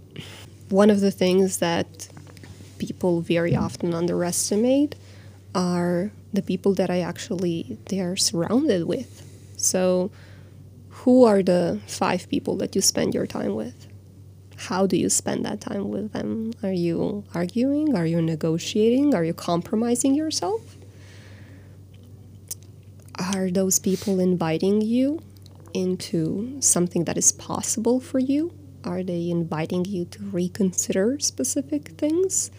one 0.70 0.90
of 0.90 1.00
the 1.00 1.12
things 1.12 1.60
that 1.60 2.10
people 2.80 3.22
very 3.22 3.56
often 3.56 3.94
underestimate 3.94 4.96
are 5.54 6.12
the 6.34 6.42
people 6.42 6.74
that 6.74 6.90
I 6.90 7.02
actually 7.02 7.78
they 7.86 8.00
are 8.00 8.16
surrounded 8.16 8.88
with. 8.88 9.24
So 9.58 10.10
who 10.90 11.24
are 11.24 11.44
the 11.44 11.82
five 11.86 12.28
people 12.30 12.56
that 12.58 12.76
you 12.76 12.82
spend 12.82 13.14
your 13.14 13.28
time 13.28 13.54
with? 13.54 13.89
How 14.60 14.86
do 14.86 14.98
you 14.98 15.10
spend 15.10 15.46
that 15.46 15.62
time 15.62 15.90
with 15.90 16.12
them? 16.12 16.52
Are 16.62 16.74
you 16.74 17.24
arguing? 17.34 17.96
Are 17.96 18.06
you 18.06 18.22
negotiating? 18.22 19.16
Are 19.16 19.24
you 19.24 19.34
compromising 19.34 20.14
yourself? 20.14 20.76
Are 23.18 23.50
those 23.50 23.80
people 23.80 24.20
inviting 24.20 24.82
you 24.82 25.22
into 25.74 26.58
something 26.60 27.06
that 27.06 27.18
is 27.18 27.32
possible 27.32 28.02
for 28.02 28.20
you? 28.20 28.52
Are 28.84 29.02
they 29.02 29.30
inviting 29.30 29.86
you 29.86 30.04
to 30.06 30.24
reconsider 30.24 31.20
specific 31.20 31.90
things? 31.98 32.52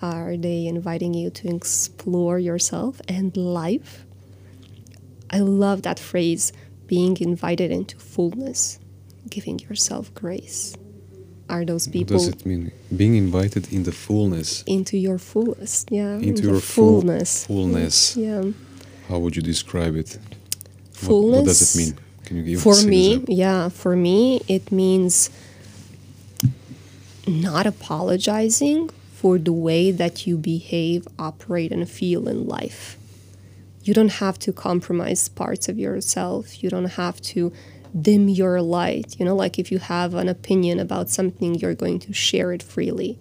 Are 0.00 0.36
they 0.36 0.66
inviting 0.66 1.14
you 1.14 1.30
to 1.30 1.54
explore 1.54 2.38
yourself 2.38 3.00
and 3.08 3.36
life? 3.36 4.04
I 5.28 5.40
love 5.40 5.82
that 5.82 5.98
phrase, 5.98 6.52
being 6.86 7.16
invited 7.20 7.72
into 7.72 7.96
fullness, 7.98 8.78
giving 9.28 9.58
yourself 9.58 10.14
grace 10.14 10.76
are 11.50 11.64
those 11.64 11.86
people. 11.88 12.16
What 12.16 12.24
does 12.24 12.28
it 12.28 12.46
mean? 12.46 12.72
Being 12.96 13.16
invited 13.16 13.72
in 13.72 13.82
the 13.82 13.92
fullness. 13.92 14.62
Into 14.66 14.96
your 14.96 15.18
fullest, 15.18 15.90
yeah. 15.90 16.16
Into 16.16 16.42
your 16.42 16.60
fullness. 16.60 17.46
fullness. 17.46 18.16
Yeah. 18.16 18.42
How 19.08 19.18
would 19.18 19.34
you 19.36 19.42
describe 19.42 19.96
it? 19.96 20.18
Fullness. 20.92 21.32
What, 21.32 21.38
what 21.38 21.44
does 21.46 21.74
it 21.74 21.78
mean? 21.78 21.98
Can 22.24 22.36
you 22.38 22.44
give 22.44 22.62
For 22.62 22.80
me, 22.86 23.24
yeah, 23.26 23.68
for 23.68 23.96
me, 23.96 24.40
it 24.46 24.70
means 24.70 25.30
not 27.26 27.66
apologizing 27.66 28.90
for 29.12 29.36
the 29.36 29.52
way 29.52 29.90
that 29.90 30.26
you 30.26 30.36
behave, 30.36 31.06
operate, 31.18 31.72
and 31.72 31.88
feel 31.88 32.28
in 32.28 32.46
life. 32.46 32.96
You 33.82 33.94
don't 33.94 34.12
have 34.24 34.38
to 34.40 34.52
compromise 34.52 35.28
parts 35.28 35.68
of 35.68 35.78
yourself. 35.78 36.62
You 36.62 36.70
don't 36.70 36.92
have 37.02 37.20
to 37.32 37.52
dim 37.98 38.28
your 38.28 38.60
light. 38.60 39.16
You 39.18 39.24
know, 39.24 39.34
like 39.34 39.58
if 39.58 39.70
you 39.72 39.78
have 39.78 40.14
an 40.14 40.28
opinion 40.28 40.78
about 40.78 41.08
something, 41.08 41.54
you're 41.54 41.74
going 41.74 41.98
to 42.00 42.12
share 42.12 42.52
it 42.52 42.62
freely. 42.62 43.18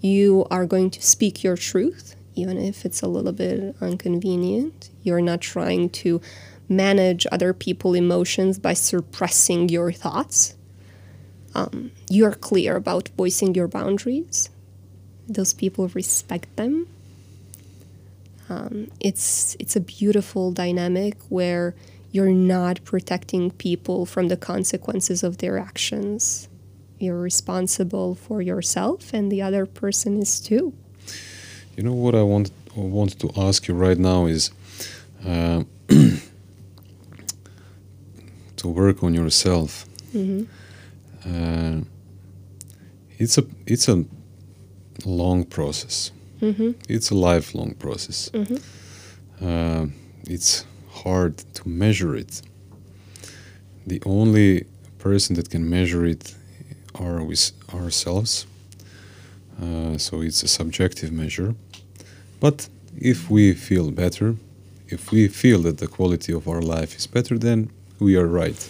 You 0.00 0.46
are 0.50 0.66
going 0.66 0.90
to 0.90 1.02
speak 1.02 1.44
your 1.44 1.56
truth, 1.56 2.16
even 2.34 2.58
if 2.58 2.84
it's 2.84 3.02
a 3.02 3.08
little 3.08 3.32
bit 3.32 3.76
inconvenient. 3.80 4.90
You're 5.02 5.20
not 5.20 5.40
trying 5.40 5.90
to 5.90 6.20
manage 6.68 7.26
other 7.30 7.52
people's 7.52 7.96
emotions 7.96 8.58
by 8.58 8.74
suppressing 8.74 9.68
your 9.68 9.92
thoughts. 9.92 10.54
Um, 11.54 11.92
you're 12.08 12.32
clear 12.32 12.76
about 12.76 13.10
voicing 13.16 13.54
your 13.54 13.68
boundaries. 13.68 14.48
Those 15.28 15.52
people 15.52 15.88
respect 15.88 16.56
them. 16.56 16.86
Um, 18.48 18.90
it's 19.00 19.56
it's 19.60 19.76
a 19.76 19.80
beautiful 19.80 20.50
dynamic 20.50 21.16
where 21.28 21.74
you're 22.12 22.30
not 22.30 22.84
protecting 22.84 23.50
people 23.50 24.06
from 24.06 24.28
the 24.28 24.36
consequences 24.36 25.22
of 25.22 25.38
their 25.38 25.58
actions. 25.58 26.48
You're 26.98 27.18
responsible 27.18 28.14
for 28.14 28.42
yourself, 28.42 29.12
and 29.12 29.32
the 29.32 29.42
other 29.42 29.66
person 29.66 30.20
is 30.20 30.38
too. 30.38 30.74
You 31.76 31.82
know 31.82 31.94
what 31.94 32.14
I 32.14 32.22
want 32.22 32.52
want 32.76 33.18
to 33.18 33.30
ask 33.36 33.66
you 33.66 33.74
right 33.74 33.98
now 33.98 34.26
is 34.26 34.50
uh, 35.26 35.64
to 38.56 38.68
work 38.68 39.02
on 39.02 39.14
yourself. 39.14 39.86
Mm-hmm. 40.14 40.44
Uh, 41.24 41.80
it's 43.18 43.38
a 43.38 43.44
it's 43.66 43.88
a 43.88 44.04
long 45.06 45.44
process. 45.44 46.12
Mm-hmm. 46.40 46.72
It's 46.88 47.10
a 47.10 47.14
lifelong 47.14 47.74
process. 47.74 48.30
Mm-hmm. 48.30 49.46
Uh, 49.46 49.86
it's 50.24 50.66
hard 51.04 51.38
to 51.54 51.68
measure 51.68 52.14
it. 52.16 52.42
The 53.86 54.00
only 54.06 54.66
person 54.98 55.36
that 55.36 55.50
can 55.50 55.68
measure 55.68 56.04
it 56.04 56.34
are 56.94 57.22
with 57.24 57.52
ourselves. 57.74 58.46
Uh, 59.60 59.98
so 59.98 60.20
it's 60.22 60.42
a 60.42 60.48
subjective 60.48 61.12
measure. 61.12 61.54
But 62.40 62.68
if 62.98 63.30
we 63.30 63.54
feel 63.54 63.90
better, 63.90 64.36
if 64.88 65.10
we 65.10 65.28
feel 65.28 65.60
that 65.62 65.78
the 65.78 65.86
quality 65.86 66.32
of 66.32 66.46
our 66.48 66.60
life 66.60 66.96
is 66.96 67.06
better, 67.06 67.38
then 67.38 67.70
we 67.98 68.16
are 68.16 68.26
right. 68.26 68.68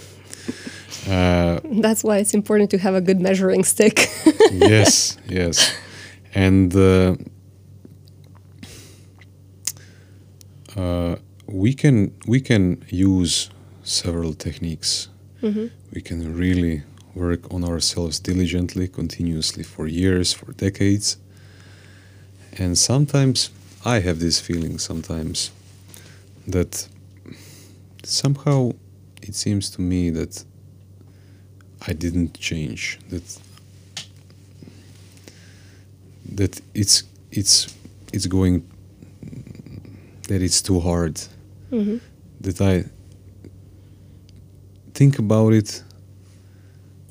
Uh, 1.08 1.60
That's 1.64 2.04
why 2.04 2.18
it's 2.18 2.34
important 2.34 2.70
to 2.70 2.78
have 2.78 2.94
a 2.94 3.00
good 3.00 3.20
measuring 3.20 3.64
stick. 3.64 4.08
yes, 4.52 5.18
yes, 5.28 5.74
and 6.34 6.74
uh, 6.76 7.16
uh, 10.76 11.16
we 11.52 11.74
can 11.74 12.14
we 12.26 12.40
can 12.40 12.82
use 12.88 13.50
several 13.82 14.32
techniques. 14.32 15.08
Mm-hmm. 15.42 15.66
We 15.92 16.00
can 16.00 16.36
really 16.36 16.82
work 17.14 17.52
on 17.52 17.62
ourselves 17.62 18.18
diligently, 18.18 18.88
continuously 18.88 19.62
for 19.62 19.86
years, 19.86 20.32
for 20.32 20.52
decades, 20.52 21.18
and 22.58 22.78
sometimes 22.78 23.50
I 23.84 24.00
have 24.00 24.18
this 24.18 24.40
feeling 24.40 24.78
sometimes 24.78 25.50
that 26.48 26.88
somehow 28.02 28.72
it 29.20 29.34
seems 29.34 29.68
to 29.70 29.82
me 29.82 30.10
that 30.10 30.44
I 31.86 31.92
didn't 31.92 32.38
change 32.38 32.98
that 33.10 33.38
that 36.32 36.60
it's 36.74 37.02
it's 37.30 37.74
it's 38.12 38.26
going 38.26 38.66
that 40.28 40.40
it's 40.40 40.62
too 40.62 40.80
hard 40.80 41.20
Mm-hmm. 41.72 41.96
that 42.42 42.60
I 42.60 42.84
think 44.94 45.18
about 45.18 45.52
it 45.52 45.82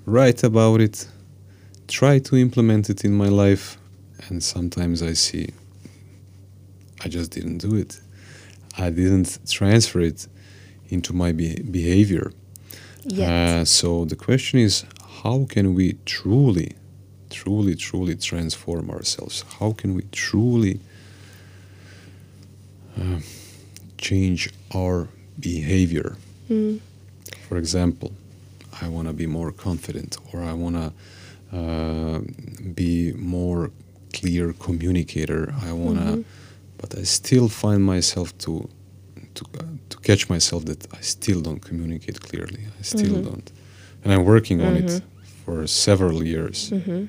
write 0.05 0.43
about 0.43 0.81
it 0.81 1.07
try 1.87 2.19
to 2.19 2.35
implement 2.37 2.89
it 2.89 3.03
in 3.03 3.13
my 3.13 3.27
life 3.27 3.77
and 4.27 4.43
sometimes 4.43 5.01
I 5.01 5.13
see 5.13 5.49
I 7.03 7.07
just 7.09 7.31
didn't 7.31 7.57
do 7.57 7.75
it 7.75 7.99
I 8.77 8.89
didn't 8.91 9.39
transfer 9.49 9.99
it 9.99 10.27
into 10.89 11.13
my 11.13 11.31
be- 11.31 11.61
behavior 11.63 12.31
uh, 13.61 13.65
so 13.65 14.05
the 14.05 14.15
question 14.15 14.59
is, 14.59 14.85
how 15.23 15.45
can 15.49 15.73
we 15.73 15.97
truly, 16.05 16.75
truly, 17.29 17.75
truly 17.75 18.15
transform 18.15 18.89
ourselves? 18.91 19.43
How 19.59 19.71
can 19.73 19.95
we 19.95 20.03
truly 20.11 20.79
uh, 22.99 23.19
change 24.01 24.49
our 24.75 25.07
behavior? 25.39 26.09
Mm. 26.49 26.79
For 27.47 27.57
example, 27.57 28.11
I 28.83 28.87
want 28.95 29.07
to 29.07 29.13
be 29.13 29.27
more 29.27 29.51
confident, 29.67 30.17
or 30.33 30.37
I 30.51 30.53
want 30.63 30.75
to 30.83 30.87
uh, 31.59 32.19
be 32.81 33.13
more 33.13 33.69
clear 34.13 34.53
communicator. 34.67 35.53
I 35.69 35.71
want 35.83 35.97
to, 36.05 36.11
Mhm. 36.17 36.23
but 36.81 36.89
I 37.01 37.03
still 37.19 37.47
find 37.63 37.81
myself 37.83 38.27
to 38.45 38.51
to 39.37 39.43
uh, 39.59 39.63
to 39.91 39.97
catch 40.09 40.23
myself 40.29 40.61
that 40.65 40.81
I 40.99 41.01
still 41.01 41.39
don't 41.47 41.61
communicate 41.69 42.17
clearly. 42.27 42.61
I 42.79 42.83
still 42.93 43.15
Mhm. 43.17 43.23
don't, 43.29 43.47
and 44.03 44.09
I'm 44.13 44.25
working 44.35 44.59
on 44.67 44.73
it 44.81 44.91
Mhm. 44.91 45.01
for 45.45 45.67
several 45.67 46.19
years. 46.33 46.57
Mm-hmm. 46.71 47.01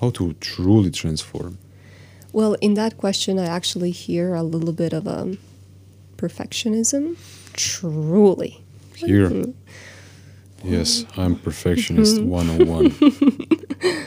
How 0.00 0.10
to 0.18 0.24
truly 0.52 0.90
transform? 1.02 1.52
Well, 2.32 2.52
in 2.66 2.74
that 2.74 2.92
question, 3.04 3.32
I 3.44 3.46
actually 3.58 3.90
hear 4.06 4.26
a 4.34 4.42
little 4.54 4.72
bit 4.82 4.92
of 4.98 5.04
um, 5.18 5.30
perfectionism. 6.20 7.16
Truly. 7.54 8.62
Here, 8.94 9.30
yes, 10.62 11.06
I'm 11.16 11.34
perfectionist 11.36 12.16
mm-hmm. 12.16 12.28
101. 12.28 14.04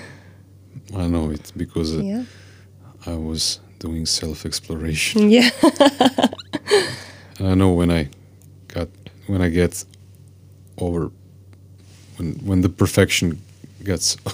I 1.04 1.08
know 1.08 1.32
it 1.32 1.52
because 1.58 1.98
uh, 1.98 2.02
Yeah. 2.02 2.26
I 3.08 3.16
was 3.16 3.60
doing 3.80 4.06
self 4.06 4.46
exploration. 4.46 5.30
Yeah. 5.38 5.50
And 7.40 7.48
I 7.48 7.56
know 7.56 7.72
when 7.74 7.90
I 7.92 8.10
got 8.68 8.88
when 9.26 9.42
I 9.42 9.50
get 9.50 9.84
over 10.78 11.12
when 12.18 12.34
when 12.46 12.62
the 12.62 12.70
perfection 12.70 13.42
gets 13.84 14.18
all 14.26 14.32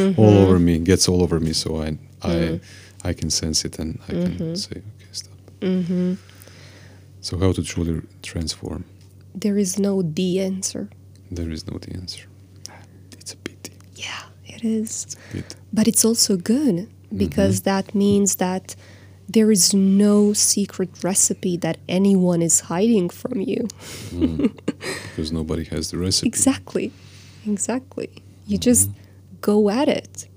mm-hmm. 0.00 0.20
over 0.20 0.58
me, 0.58 0.78
gets 0.78 1.08
all 1.08 1.22
over 1.22 1.40
me, 1.40 1.52
so 1.52 1.82
I 1.82 1.98
I 2.22 2.34
mm. 2.34 2.60
I 3.02 3.12
can 3.12 3.30
sense 3.30 3.64
it 3.64 3.78
and 3.80 3.98
I 4.08 4.12
can 4.12 4.38
mm-hmm. 4.38 4.54
say, 4.54 4.76
okay, 4.78 5.12
stop. 5.12 5.38
So 7.26 7.36
how 7.38 7.50
to 7.50 7.62
truly 7.64 8.02
transform? 8.22 8.84
There 9.34 9.58
is 9.58 9.80
no 9.80 10.00
the 10.00 10.40
answer. 10.40 10.88
There 11.28 11.50
is 11.50 11.66
no 11.66 11.76
the 11.76 11.92
answer. 11.92 12.28
It's 13.18 13.32
a 13.32 13.36
pity. 13.36 13.72
Yeah, 13.96 14.22
it 14.44 14.62
is. 14.62 15.16
Pity. 15.32 15.56
But 15.72 15.88
it's 15.88 16.04
also 16.04 16.36
good 16.36 16.88
because 17.22 17.62
that 17.62 17.96
means 17.96 18.36
that 18.36 18.76
there 19.28 19.50
is 19.50 19.74
no 19.74 20.34
secret 20.34 20.90
recipe 21.02 21.56
that 21.56 21.78
anyone 21.88 22.42
is 22.42 22.60
hiding 22.72 23.10
from 23.10 23.40
you. 23.40 23.66
Mm. 24.14 24.54
because 25.08 25.32
nobody 25.32 25.64
has 25.64 25.90
the 25.90 25.98
recipe. 25.98 26.28
Exactly. 26.28 26.92
Exactly. 27.44 28.10
You 28.46 28.56
just 28.56 28.88
go 29.40 29.68
at 29.68 29.88
it. 29.88 30.28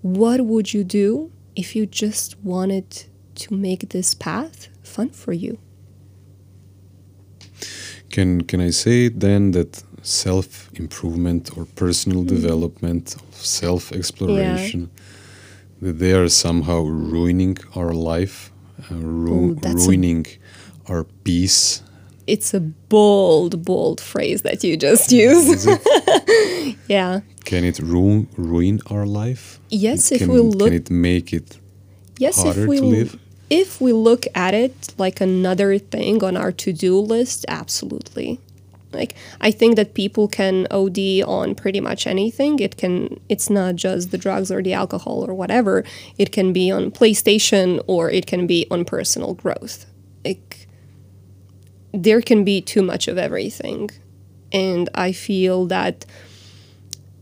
What 0.00 0.40
would 0.40 0.72
you 0.72 0.84
do 0.84 1.30
if 1.54 1.76
you 1.76 1.84
just 1.84 2.38
wanted 2.38 3.04
to 3.34 3.52
make 3.52 3.90
this 3.90 4.14
path 4.14 4.68
fun 4.82 5.10
for 5.10 5.34
you? 5.34 5.58
Can 8.12 8.42
can 8.42 8.60
I 8.60 8.70
say 8.72 9.08
then 9.08 9.52
that 9.52 9.82
self 10.02 10.68
improvement 10.74 11.50
or 11.56 11.64
personal 11.74 12.18
Mm-hmm. 12.22 12.36
development, 12.36 13.16
self 13.32 13.92
exploration, 13.92 14.88
that 15.80 15.98
they 15.98 16.12
are 16.12 16.28
somehow 16.28 16.80
ruining 17.12 17.56
our 17.74 17.92
life, 18.14 18.50
uh, 18.90 18.94
ru- 18.96 19.50
Oh, 19.50 19.54
that's 19.54 19.74
a- 19.74 19.88
ruining 19.88 20.26
our 20.88 21.04
peace? 21.24 21.82
It's 22.26 22.54
a 22.54 22.60
bold, 22.88 23.64
bold 23.64 24.00
phrase 24.00 24.42
that 24.42 24.62
you 24.64 24.76
just 24.76 25.10
used. 25.12 25.68
Yeah. 26.88 27.20
can 27.44 27.64
it 27.64 27.78
ruin 27.80 28.26
ruin 28.36 28.80
our 28.90 29.06
life? 29.06 29.58
Yes, 29.70 30.12
if 30.12 30.18
can, 30.18 30.28
we 30.32 30.38
look 30.38 30.68
can 30.70 30.74
it 30.82 30.90
make 30.90 31.32
it 31.38 31.58
Yes, 32.18 32.36
harder 32.36 32.62
if 32.62 32.68
we 32.68 32.76
to 32.78 32.84
live? 32.86 33.16
If 33.52 33.82
we 33.82 33.92
look 33.92 34.24
at 34.34 34.54
it 34.54 34.94
like 34.96 35.20
another 35.20 35.76
thing 35.76 36.24
on 36.24 36.38
our 36.38 36.50
to-do 36.50 36.98
list, 36.98 37.44
absolutely. 37.48 38.40
Like 38.94 39.14
I 39.42 39.50
think 39.50 39.76
that 39.76 39.92
people 39.92 40.26
can 40.26 40.66
OD 40.70 41.22
on 41.26 41.54
pretty 41.54 41.78
much 41.78 42.06
anything. 42.06 42.58
It 42.60 42.78
can 42.78 43.20
it's 43.28 43.50
not 43.50 43.76
just 43.76 44.10
the 44.10 44.16
drugs 44.16 44.50
or 44.50 44.62
the 44.62 44.72
alcohol 44.72 45.22
or 45.26 45.34
whatever. 45.34 45.84
It 46.16 46.32
can 46.32 46.54
be 46.54 46.70
on 46.70 46.90
PlayStation 46.90 47.82
or 47.86 48.10
it 48.10 48.26
can 48.26 48.46
be 48.46 48.66
on 48.70 48.86
personal 48.86 49.34
growth. 49.34 49.84
Like 50.24 50.66
there 51.92 52.22
can 52.22 52.44
be 52.44 52.62
too 52.62 52.82
much 52.82 53.06
of 53.06 53.18
everything. 53.18 53.90
And 54.50 54.88
I 54.94 55.12
feel 55.12 55.66
that 55.66 56.06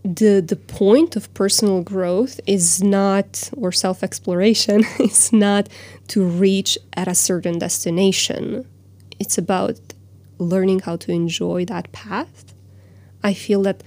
the 0.04 0.40
the 0.40 0.56
point 0.56 1.16
of 1.16 1.32
personal 1.34 1.82
growth 1.82 2.40
is 2.46 2.82
not 2.82 3.50
or 3.56 3.70
self-exploration 3.70 4.84
is 4.98 5.32
not 5.32 5.68
to 6.08 6.24
reach 6.24 6.78
at 6.94 7.08
a 7.08 7.14
certain 7.14 7.58
destination. 7.58 8.66
It's 9.18 9.36
about 9.36 9.78
learning 10.38 10.80
how 10.80 10.96
to 10.96 11.12
enjoy 11.12 11.66
that 11.66 11.92
path. 11.92 12.54
I 13.22 13.34
feel 13.34 13.62
that 13.64 13.82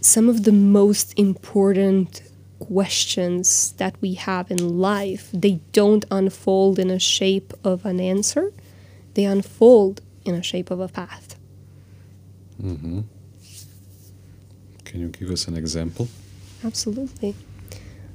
some 0.00 0.28
of 0.28 0.44
the 0.44 0.52
most 0.52 1.16
important 1.16 2.22
questions 2.58 3.72
that 3.78 3.94
we 4.00 4.14
have 4.14 4.50
in 4.50 4.80
life 4.80 5.30
they 5.32 5.60
don't 5.72 6.04
unfold 6.10 6.78
in 6.78 6.90
a 6.90 6.98
shape 6.98 7.52
of 7.62 7.86
an 7.86 8.00
answer. 8.00 8.52
They 9.14 9.24
unfold 9.24 10.00
in 10.24 10.34
a 10.34 10.42
shape 10.42 10.70
of 10.72 10.80
a 10.80 10.88
path. 10.88 11.36
Hmm 12.60 13.02
Can 14.88 15.00
you 15.00 15.08
give 15.08 15.30
us 15.30 15.46
an 15.46 15.56
example? 15.56 16.08
Absolutely. 16.64 17.34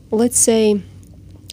Let's 0.09 0.39
say 0.39 0.81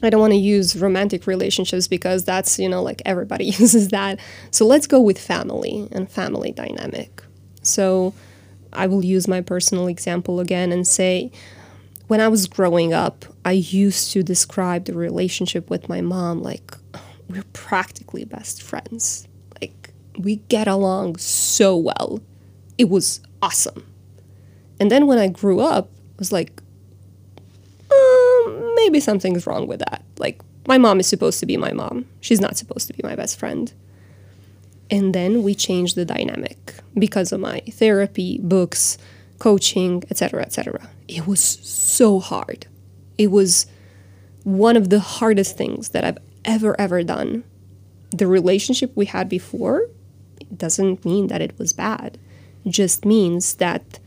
I 0.03 0.09
don't 0.09 0.21
want 0.21 0.33
to 0.33 0.39
use 0.39 0.77
romantic 0.77 1.27
relationships 1.27 1.87
because 1.87 2.25
that's, 2.25 2.59
you 2.59 2.71
know, 2.71 2.83
like 2.83 3.03
everybody 3.05 3.45
uses 3.59 3.89
that. 3.89 4.19
So 4.51 4.67
let's 4.67 4.87
go 4.87 4.99
with 4.99 5.19
family 5.19 5.87
and 5.93 6.11
family 6.11 6.53
dynamic. 6.53 7.23
So 7.63 8.15
I 8.73 8.87
will 8.87 9.05
use 9.05 9.29
my 9.29 9.43
personal 9.43 9.89
example 9.89 10.41
again 10.41 10.73
and 10.73 10.87
say 10.87 11.31
when 12.07 12.21
I 12.21 12.29
was 12.29 12.47
growing 12.47 12.95
up, 12.95 13.27
I 13.45 13.53
used 13.53 14.13
to 14.13 14.23
describe 14.23 14.87
the 14.87 14.95
relationship 14.95 15.69
with 15.69 15.89
my 15.89 16.01
mom 16.01 16.43
like 16.43 16.77
oh, 16.95 17.03
we're 17.29 17.45
practically 17.53 18.25
best 18.25 18.63
friends. 18.63 19.29
Like 19.61 19.93
we 20.19 20.37
get 20.49 20.67
along 20.67 21.19
so 21.19 21.77
well. 21.77 22.21
It 22.79 22.89
was 22.89 23.21
awesome. 23.43 23.85
And 24.81 24.91
then 24.91 25.07
when 25.07 25.19
I 25.19 25.29
grew 25.29 25.61
up, 25.61 25.91
I 25.93 26.19
was 26.19 26.33
like, 26.33 26.63
um, 27.93 28.73
maybe 28.77 28.99
something's 28.99 29.47
wrong 29.47 29.67
with 29.67 29.81
that. 29.81 30.03
Like, 30.19 30.41
my 30.67 30.79
mom 30.79 30.99
is 31.01 31.07
supposed 31.07 31.39
to 31.41 31.47
be 31.47 31.57
my 31.57 31.73
mom. 31.73 32.07
She's 32.21 32.41
not 32.41 32.57
supposed 32.57 32.87
to 32.87 32.95
be 32.95 33.03
my 33.03 33.15
best 33.15 33.39
friend. 33.39 33.73
And 34.91 35.15
then 35.15 35.43
we 35.43 35.55
changed 35.55 35.97
the 35.97 36.05
dynamic 36.05 36.75
because 36.95 37.31
of 37.31 37.41
my 37.41 37.61
therapy, 37.71 38.41
books, 38.43 38.99
coaching, 39.39 40.03
etc., 40.11 40.43
etc. 40.43 40.89
It 41.07 41.27
was 41.27 41.41
so 41.41 42.19
hard. 42.19 42.67
It 43.19 43.31
was 43.31 43.67
one 44.45 44.77
of 44.77 44.91
the 44.91 45.01
hardest 45.01 45.57
things 45.57 45.91
that 45.91 46.05
I've 46.05 46.19
ever, 46.45 46.79
ever 46.81 47.03
done. 47.03 47.45
The 48.11 48.27
relationship 48.27 48.97
we 48.97 49.07
had 49.07 49.29
before 49.29 49.89
doesn't 50.57 51.05
mean 51.05 51.29
that 51.29 51.41
it 51.41 51.59
was 51.59 51.73
bad. 51.73 52.19
It 52.65 52.71
just 52.71 53.05
means 53.05 53.55
that 53.55 54.01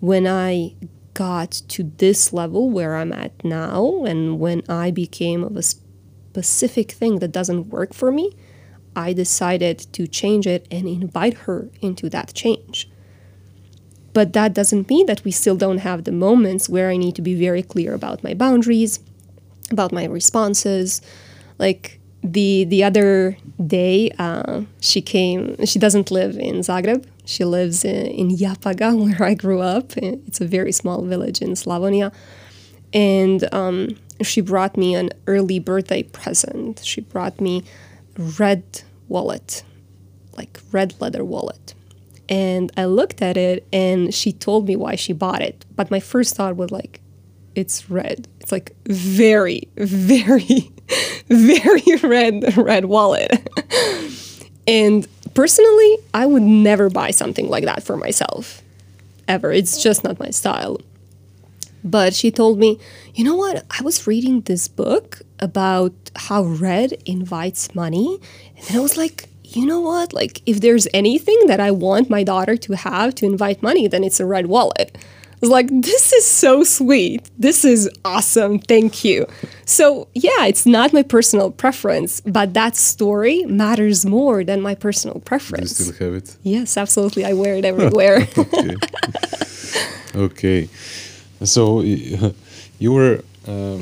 when 0.00 0.26
I 0.26 0.74
got 1.14 1.50
to 1.68 1.92
this 1.98 2.32
level 2.32 2.70
where 2.70 2.96
I'm 2.96 3.12
at 3.12 3.44
now, 3.44 4.04
and 4.04 4.40
when 4.40 4.62
I 4.68 4.90
became 4.90 5.44
of 5.44 5.56
a 5.56 5.62
specific 5.62 6.92
thing 6.92 7.18
that 7.18 7.32
doesn't 7.32 7.68
work 7.68 7.92
for 7.92 8.10
me, 8.10 8.34
I 8.96 9.12
decided 9.12 9.78
to 9.92 10.06
change 10.06 10.46
it 10.46 10.66
and 10.70 10.88
invite 10.88 11.34
her 11.44 11.68
into 11.80 12.08
that 12.10 12.34
change. 12.34 12.88
But 14.12 14.32
that 14.32 14.54
doesn't 14.54 14.88
mean 14.88 15.06
that 15.06 15.24
we 15.24 15.30
still 15.30 15.56
don't 15.56 15.78
have 15.78 16.04
the 16.04 16.12
moments 16.12 16.68
where 16.68 16.90
I 16.90 16.96
need 16.96 17.14
to 17.16 17.22
be 17.22 17.34
very 17.34 17.62
clear 17.62 17.94
about 17.94 18.24
my 18.24 18.34
boundaries, 18.34 18.98
about 19.70 19.92
my 19.92 20.04
responses. 20.04 21.00
Like 21.58 22.00
the 22.22 22.64
the 22.64 22.82
other 22.82 23.36
day, 23.64 24.10
uh, 24.18 24.62
she 24.80 25.00
came. 25.00 25.64
She 25.64 25.78
doesn't 25.78 26.10
live 26.10 26.36
in 26.36 26.56
Zagreb. 26.56 27.06
She 27.30 27.44
lives 27.44 27.84
in, 27.84 28.06
in 28.06 28.28
Japaga, 28.36 28.98
where 29.18 29.28
I 29.28 29.34
grew 29.34 29.60
up. 29.60 29.96
It's 29.96 30.40
a 30.40 30.46
very 30.46 30.72
small 30.72 31.02
village 31.02 31.40
in 31.40 31.50
Slavonia, 31.50 32.12
and 32.92 33.52
um, 33.54 33.96
she 34.20 34.40
brought 34.40 34.76
me 34.76 34.96
an 34.96 35.10
early 35.28 35.60
birthday 35.60 36.02
present. 36.02 36.80
She 36.84 37.00
brought 37.00 37.40
me 37.40 37.62
red 38.38 38.82
wallet, 39.06 39.62
like 40.36 40.58
red 40.72 41.00
leather 41.00 41.24
wallet. 41.24 41.74
And 42.28 42.72
I 42.76 42.84
looked 42.84 43.22
at 43.22 43.36
it 43.36 43.66
and 43.72 44.14
she 44.14 44.32
told 44.32 44.66
me 44.68 44.76
why 44.76 44.94
she 44.94 45.12
bought 45.12 45.42
it. 45.42 45.64
But 45.74 45.90
my 45.90 45.98
first 46.00 46.36
thought 46.36 46.56
was 46.56 46.70
like, 46.70 47.00
it's 47.54 47.90
red. 47.90 48.28
It's 48.40 48.52
like 48.52 48.74
very, 48.86 49.68
very, 49.76 50.70
very 51.28 51.96
red, 52.02 52.56
red 52.56 52.84
wallet. 52.86 53.48
and 54.66 55.06
personally, 55.34 55.98
I 56.14 56.26
would 56.26 56.42
never 56.42 56.90
buy 56.90 57.10
something 57.10 57.48
like 57.48 57.64
that 57.64 57.82
for 57.82 57.96
myself. 57.96 58.62
Ever. 59.28 59.52
It's 59.52 59.82
just 59.82 60.02
not 60.02 60.18
my 60.18 60.30
style. 60.30 60.80
But 61.82 62.14
she 62.14 62.30
told 62.30 62.58
me, 62.58 62.78
you 63.14 63.24
know 63.24 63.36
what? 63.36 63.64
I 63.70 63.82
was 63.82 64.06
reading 64.06 64.42
this 64.42 64.68
book 64.68 65.22
about 65.38 65.92
how 66.14 66.42
red 66.42 67.00
invites 67.06 67.74
money. 67.74 68.20
And 68.68 68.76
I 68.76 68.80
was 68.80 68.96
like, 68.96 69.28
you 69.44 69.66
know 69.66 69.80
what? 69.80 70.12
Like, 70.12 70.42
if 70.46 70.60
there's 70.60 70.86
anything 70.92 71.46
that 71.46 71.60
I 71.60 71.70
want 71.70 72.10
my 72.10 72.22
daughter 72.22 72.56
to 72.56 72.72
have 72.74 73.14
to 73.16 73.26
invite 73.26 73.62
money, 73.62 73.88
then 73.88 74.04
it's 74.04 74.20
a 74.20 74.26
red 74.26 74.46
wallet. 74.46 74.96
Was 75.40 75.50
like, 75.50 75.68
this 75.70 76.12
is 76.12 76.26
so 76.26 76.64
sweet. 76.64 77.30
This 77.38 77.64
is 77.64 77.88
awesome. 78.04 78.58
Thank 78.58 79.04
you. 79.04 79.26
So, 79.64 80.08
yeah, 80.14 80.46
it's 80.46 80.66
not 80.66 80.92
my 80.92 81.02
personal 81.02 81.50
preference, 81.50 82.20
but 82.20 82.52
that 82.54 82.76
story 82.76 83.44
matters 83.44 84.04
more 84.04 84.44
than 84.44 84.60
my 84.60 84.74
personal 84.74 85.20
preference. 85.20 85.78
Do 85.78 85.84
you 85.84 85.92
still 85.92 86.06
have 86.06 86.16
it? 86.16 86.36
Yes, 86.42 86.76
absolutely. 86.76 87.24
I 87.24 87.32
wear 87.32 87.54
it 87.54 87.64
everywhere. 87.72 88.28
okay. 88.36 88.76
okay. 90.14 90.68
So, 91.44 91.80
you 92.78 92.92
were 92.92 93.22
uh, 93.48 93.78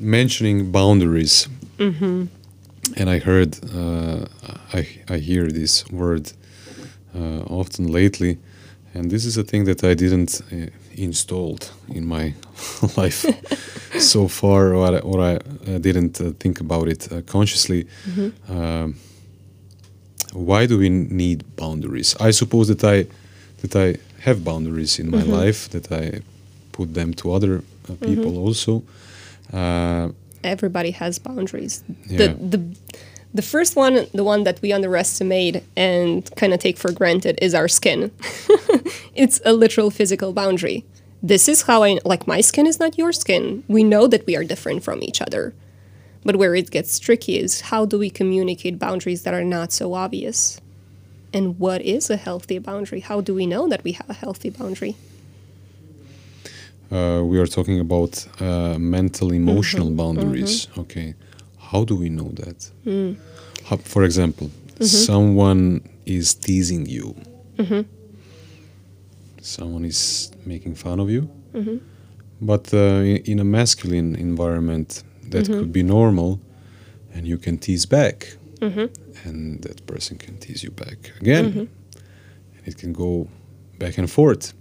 mentioning 0.00 0.72
boundaries. 0.72 1.48
Mm-hmm. 1.78 2.26
And 2.96 3.10
I 3.10 3.18
heard, 3.18 3.58
uh, 3.74 4.26
I, 4.72 4.86
I 5.08 5.18
hear 5.18 5.46
this 5.46 5.88
word 5.90 6.32
uh, 7.14 7.42
often 7.48 7.86
lately, 7.88 8.38
and 8.94 9.10
this 9.10 9.24
is 9.24 9.36
a 9.36 9.42
thing 9.42 9.64
that 9.64 9.84
I 9.84 9.94
didn't 9.94 10.40
uh, 10.52 10.66
installed 11.02 11.70
in 11.88 12.06
my 12.06 12.34
life 12.96 13.26
so 13.98 14.28
far, 14.28 14.74
or 14.74 14.86
I, 14.94 14.98
or 15.00 15.20
I 15.20 15.38
didn't 15.78 16.20
uh, 16.20 16.30
think 16.38 16.60
about 16.60 16.88
it 16.88 17.12
uh, 17.12 17.20
consciously. 17.26 17.84
Mm-hmm. 18.08 18.52
Um, 18.56 18.94
why 20.32 20.66
do 20.66 20.78
we 20.78 20.88
need 20.88 21.44
boundaries? 21.56 22.16
I 22.20 22.30
suppose 22.32 22.68
that 22.68 22.84
I 22.84 23.06
that 23.62 23.76
I 23.76 23.96
have 24.22 24.42
boundaries 24.44 24.98
in 24.98 25.10
my 25.10 25.18
Mm-hmm. 25.22 25.32
life 25.46 25.68
that 25.70 25.90
I 25.92 26.20
put 26.72 26.94
them 26.94 27.12
to 27.14 27.32
other 27.32 27.62
uh, 27.88 27.94
people 28.06 28.38
also. 28.38 28.82
Uh, 29.52 30.08
Everybody 30.44 30.90
has 30.92 31.18
boundaries. 31.18 31.82
Yeah. 32.08 32.18
The 32.18 32.58
the 32.58 32.60
the 33.34 33.42
first 33.42 33.76
one, 33.76 34.06
the 34.14 34.24
one 34.24 34.44
that 34.44 34.60
we 34.62 34.72
underestimate 34.74 35.62
and 35.76 36.28
kind 36.36 36.52
of 36.52 36.58
take 36.60 36.76
for 36.78 36.92
granted, 36.92 37.38
is 37.42 37.54
our 37.54 37.68
skin. 37.68 38.10
it's 39.14 39.40
a 39.44 39.52
literal 39.52 39.90
physical 39.90 40.32
boundary. 40.32 40.84
This 41.22 41.48
is 41.48 41.62
how 41.62 41.84
I 41.84 41.98
like 42.04 42.26
my 42.26 42.40
skin 42.40 42.66
is 42.66 42.80
not 42.80 42.98
your 42.98 43.12
skin. 43.12 43.62
We 43.68 43.84
know 43.84 44.06
that 44.08 44.26
we 44.26 44.36
are 44.36 44.44
different 44.44 44.82
from 44.82 45.02
each 45.02 45.22
other. 45.22 45.54
But 46.24 46.36
where 46.36 46.54
it 46.54 46.70
gets 46.70 46.98
tricky 46.98 47.38
is 47.38 47.62
how 47.72 47.84
do 47.84 47.98
we 47.98 48.10
communicate 48.10 48.78
boundaries 48.78 49.22
that 49.22 49.34
are 49.34 49.44
not 49.44 49.72
so 49.72 49.94
obvious? 49.94 50.60
And 51.32 51.58
what 51.58 51.80
is 51.82 52.10
a 52.10 52.16
healthy 52.16 52.58
boundary? 52.58 53.00
How 53.00 53.20
do 53.20 53.34
we 53.34 53.46
know 53.46 53.68
that 53.68 53.82
we 53.84 53.92
have 53.92 54.10
a 54.10 54.14
healthy 54.14 54.50
boundary? 54.50 54.96
uh, 56.92 57.22
we 57.24 57.38
are 57.38 57.46
talking 57.46 57.80
about 57.80 58.26
uh, 58.40 58.76
mental 58.78 59.32
emotional 59.32 59.86
mm-hmm. 59.86 59.96
boundaries 59.96 60.66
mm-hmm. 60.66 60.80
okay 60.80 61.14
how 61.58 61.84
do 61.84 61.96
we 61.96 62.08
know 62.08 62.28
that 62.32 62.70
mm. 62.84 63.16
how, 63.64 63.76
for 63.78 64.04
example 64.04 64.48
mm-hmm. 64.48 64.84
someone 64.84 65.80
is 66.04 66.34
teasing 66.34 66.86
you 66.86 67.16
someone 69.44 69.84
is 69.84 70.32
making 70.46 70.74
fun 70.74 71.00
of 71.00 71.10
you. 71.10 71.28
Mm-hmm. 71.54 71.76
But 72.40 72.72
uh, 72.74 73.02
in, 73.30 73.38
a 73.38 73.44
masculine 73.44 74.16
environment 74.16 75.04
that 75.28 75.44
mm-hmm. 75.44 75.60
could 75.60 75.72
be 75.72 75.82
normal 75.82 76.40
and 77.14 77.26
you 77.26 77.38
can 77.38 77.58
tease 77.58 77.86
back. 77.86 78.36
Mm-hmm. 78.58 79.28
And 79.28 79.62
that 79.62 79.86
person 79.86 80.18
can 80.18 80.38
tease 80.38 80.62
you 80.64 80.70
back 80.70 81.12
again. 81.20 81.44
And 81.46 81.68
it 82.64 82.78
can 82.78 82.92
go 82.92 83.28
back 83.78 83.98
and 83.98 84.10
forth. 84.10 84.54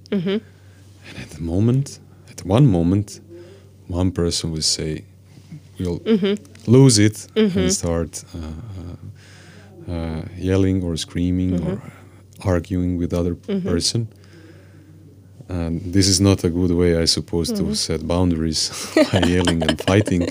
And 1.07 1.17
at 1.17 1.29
the 1.31 1.41
moment 1.41 1.99
at 2.29 2.45
one 2.45 2.67
moment 2.67 3.21
one 3.87 4.11
person 4.11 4.51
will 4.51 4.61
say 4.61 5.03
"We'll 5.79 6.01
lose 6.67 6.97
it 6.99 7.27
and 7.35 7.73
start 7.73 8.23
uh, 8.35 8.37
uh, 8.79 9.91
uh, 9.91 10.21
yelling 10.37 10.83
or 10.83 10.95
screaming 10.97 11.61
or 11.67 11.81
arguing 12.43 12.97
with 12.97 13.13
other 13.13 13.35
person 13.35 14.07
and 15.51 15.93
this 15.93 16.07
is 16.07 16.19
not 16.19 16.43
a 16.43 16.49
good 16.49 16.71
way 16.81 16.91
i 17.03 17.05
suppose 17.05 17.51
to 17.59 17.75
set 17.75 17.99
boundaries 18.07 18.61
by 19.11 19.19
yelling 19.33 19.61
and 19.67 19.77
fighting. 19.89 20.23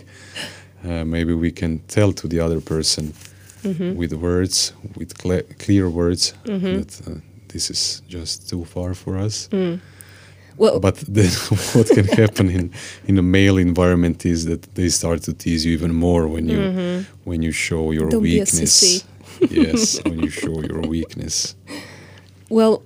Uh, 0.89 1.05
maybe 1.05 1.35
we 1.35 1.51
can 1.61 1.73
tell 1.89 2.11
to 2.21 2.27
the 2.27 2.41
other 2.41 2.61
person 2.61 3.05
with 4.01 4.13
words 4.15 4.73
with 4.97 5.11
cle 5.23 5.43
clear 5.59 5.87
words 6.01 6.33
that 6.45 6.91
uh, 7.07 7.21
this 7.53 7.71
is 7.71 8.03
just 8.09 8.49
too 8.51 8.65
far 8.65 8.95
for 8.95 9.19
us. 9.27 9.49
Well, 10.61 10.79
but 10.81 10.97
then 11.09 11.31
what 11.75 11.89
can 11.97 12.07
happen 12.23 12.47
in 12.51 12.71
in 13.09 13.19
a 13.19 13.23
male 13.23 13.59
environment 13.59 14.25
is 14.25 14.45
that 14.45 14.63
they 14.75 14.89
start 14.91 15.23
to 15.23 15.33
tease 15.33 15.63
you 15.67 15.73
even 15.79 15.93
more 15.95 16.25
when 16.35 16.49
you 16.49 16.61
when 17.25 17.43
you 17.43 17.53
show 17.53 17.93
your 17.93 18.09
Don't 18.11 18.23
weakness. 18.23 19.05
yes, 19.51 20.01
when 20.05 20.19
you 20.25 20.31
show 20.43 20.57
your 20.71 20.81
weakness. 20.95 21.57
Well, 22.49 22.83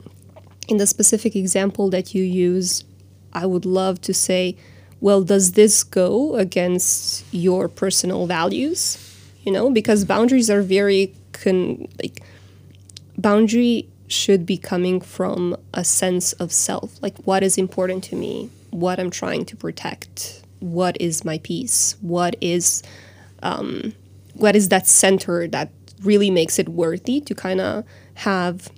in 0.69 0.79
the 0.79 0.87
specific 0.87 1.37
example 1.37 1.91
that 1.91 2.15
you 2.15 2.23
use, 2.23 2.85
I 3.33 3.47
would 3.47 3.65
love 3.65 4.01
to 4.03 4.15
say, 4.15 4.57
well, 5.01 5.23
does 5.23 5.53
this 5.53 5.85
go 5.85 6.35
against 6.37 7.25
your 7.33 7.69
personal 7.69 8.27
values? 8.27 8.99
You 9.43 9.53
know, 9.53 9.71
because 9.71 10.05
boundaries 10.05 10.49
are 10.49 10.63
very 10.63 11.15
con- 11.33 11.89
like 12.03 12.23
boundary 13.19 13.89
should 14.09 14.47
be 14.47 14.57
coming 14.57 15.01
from 15.01 15.57
a 15.73 15.85
sense 15.85 16.33
of 16.35 16.53
self, 16.53 17.03
like 17.03 17.17
what 17.25 17.43
is 17.43 17.59
important 17.59 18.05
to 18.05 18.17
me, 18.17 18.51
what 18.71 18.99
I'm 18.99 19.11
trying 19.11 19.45
to 19.47 19.57
protect, 19.57 20.43
what 20.61 20.97
is 21.01 21.25
my 21.25 21.39
peace, 21.39 21.97
what 22.01 22.37
is 22.41 22.83
um, 23.43 23.93
what 24.35 24.57
is 24.57 24.69
that 24.71 24.87
center 24.87 25.47
that 25.49 25.71
really 26.03 26.31
makes 26.31 26.59
it 26.59 26.69
worthy 26.69 27.21
to 27.21 27.35
kind 27.35 27.61
of 27.61 27.85
have 28.15 28.71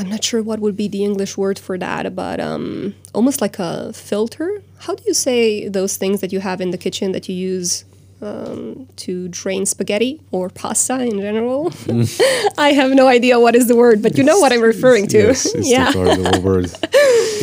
I'm 0.00 0.08
not 0.08 0.24
sure 0.24 0.42
what 0.42 0.60
would 0.60 0.78
be 0.78 0.88
the 0.88 1.04
English 1.04 1.36
word 1.36 1.58
for 1.58 1.76
that, 1.76 2.16
but 2.16 2.40
um, 2.40 2.94
almost 3.14 3.42
like 3.42 3.58
a 3.58 3.92
filter. 3.92 4.62
How 4.78 4.94
do 4.94 5.02
you 5.06 5.12
say 5.12 5.68
those 5.68 5.98
things 5.98 6.22
that 6.22 6.32
you 6.32 6.40
have 6.40 6.62
in 6.62 6.70
the 6.70 6.78
kitchen 6.78 7.12
that 7.12 7.28
you 7.28 7.34
use 7.34 7.84
um, 8.22 8.88
to 8.96 9.28
drain 9.28 9.66
spaghetti 9.66 10.18
or 10.30 10.48
pasta 10.48 11.02
in 11.02 11.20
general? 11.20 11.70
I 12.56 12.72
have 12.72 12.92
no 12.92 13.08
idea 13.08 13.38
what 13.38 13.54
is 13.54 13.68
the 13.68 13.76
word, 13.76 14.00
but 14.02 14.16
you 14.16 14.24
know 14.24 14.38
what 14.38 14.52
I'm 14.54 14.62
referring 14.62 15.06
to. 15.08 15.18
Yes, 15.18 15.54
it's 15.54 15.68
yeah. 15.68 15.92
the 15.92 16.40
word. 16.42 16.72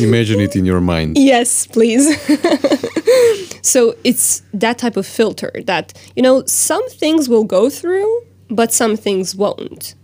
Imagine 0.00 0.40
it 0.40 0.56
in 0.56 0.66
your 0.66 0.80
mind. 0.80 1.16
Yes, 1.16 1.64
please. 1.68 2.20
so 3.62 3.94
it's 4.02 4.42
that 4.52 4.78
type 4.78 4.96
of 4.96 5.06
filter 5.06 5.52
that, 5.66 5.92
you 6.16 6.24
know, 6.24 6.44
some 6.46 6.88
things 6.90 7.28
will 7.28 7.44
go 7.44 7.70
through, 7.70 8.22
but 8.50 8.72
some 8.72 8.96
things 8.96 9.36
won't. 9.36 9.94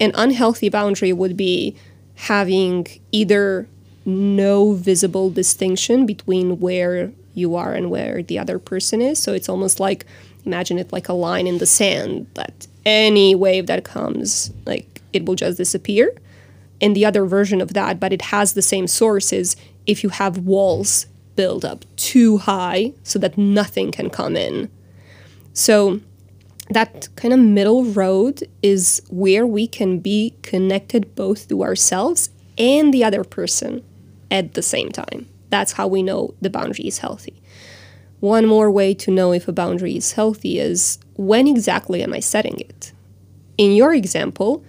An 0.00 0.12
unhealthy 0.14 0.68
boundary 0.68 1.12
would 1.12 1.36
be 1.36 1.76
having 2.18 2.86
either 3.12 3.68
no 4.04 4.72
visible 4.72 5.30
distinction 5.30 6.04
between 6.04 6.58
where 6.58 7.12
you 7.34 7.54
are 7.54 7.72
and 7.72 7.90
where 7.90 8.22
the 8.22 8.38
other 8.38 8.58
person 8.58 9.00
is. 9.00 9.18
So 9.20 9.32
it's 9.32 9.48
almost 9.48 9.78
like 9.78 10.04
imagine 10.44 10.78
it 10.78 10.92
like 10.92 11.08
a 11.08 11.12
line 11.12 11.46
in 11.46 11.58
the 11.58 11.66
sand 11.66 12.26
that 12.34 12.66
any 12.84 13.34
wave 13.34 13.66
that 13.66 13.84
comes, 13.84 14.50
like 14.66 15.00
it 15.12 15.26
will 15.26 15.36
just 15.36 15.58
disappear. 15.58 16.12
And 16.80 16.96
the 16.96 17.04
other 17.04 17.24
version 17.24 17.60
of 17.60 17.74
that, 17.74 18.00
but 18.00 18.12
it 18.12 18.22
has 18.22 18.52
the 18.52 18.62
same 18.62 18.86
sources, 18.86 19.56
if 19.86 20.02
you 20.02 20.08
have 20.08 20.38
walls 20.38 21.06
built 21.36 21.64
up 21.64 21.84
too 21.96 22.38
high 22.38 22.92
so 23.04 23.18
that 23.20 23.38
nothing 23.38 23.92
can 23.92 24.10
come 24.10 24.36
in. 24.36 24.68
So 25.52 26.00
that 26.70 27.08
kind 27.16 27.32
of 27.32 27.40
middle 27.40 27.84
road 27.84 28.42
is 28.62 29.02
where 29.08 29.46
we 29.46 29.66
can 29.66 29.98
be 29.98 30.34
connected 30.42 31.14
both 31.14 31.48
to 31.48 31.62
ourselves 31.62 32.30
and 32.56 32.92
the 32.92 33.04
other 33.04 33.24
person 33.24 33.82
at 34.30 34.54
the 34.54 34.62
same 34.62 34.90
time. 34.90 35.28
That's 35.50 35.72
how 35.72 35.86
we 35.86 36.02
know 36.02 36.34
the 36.40 36.50
boundary 36.50 36.86
is 36.86 36.98
healthy. 36.98 37.40
One 38.20 38.46
more 38.46 38.70
way 38.70 38.94
to 38.94 39.10
know 39.10 39.32
if 39.32 39.48
a 39.48 39.52
boundary 39.52 39.96
is 39.96 40.12
healthy 40.12 40.58
is 40.58 40.98
when 41.14 41.46
exactly 41.46 42.02
am 42.02 42.12
I 42.12 42.20
setting 42.20 42.58
it? 42.58 42.92
In 43.56 43.72
your 43.72 43.94
example, 43.94 44.64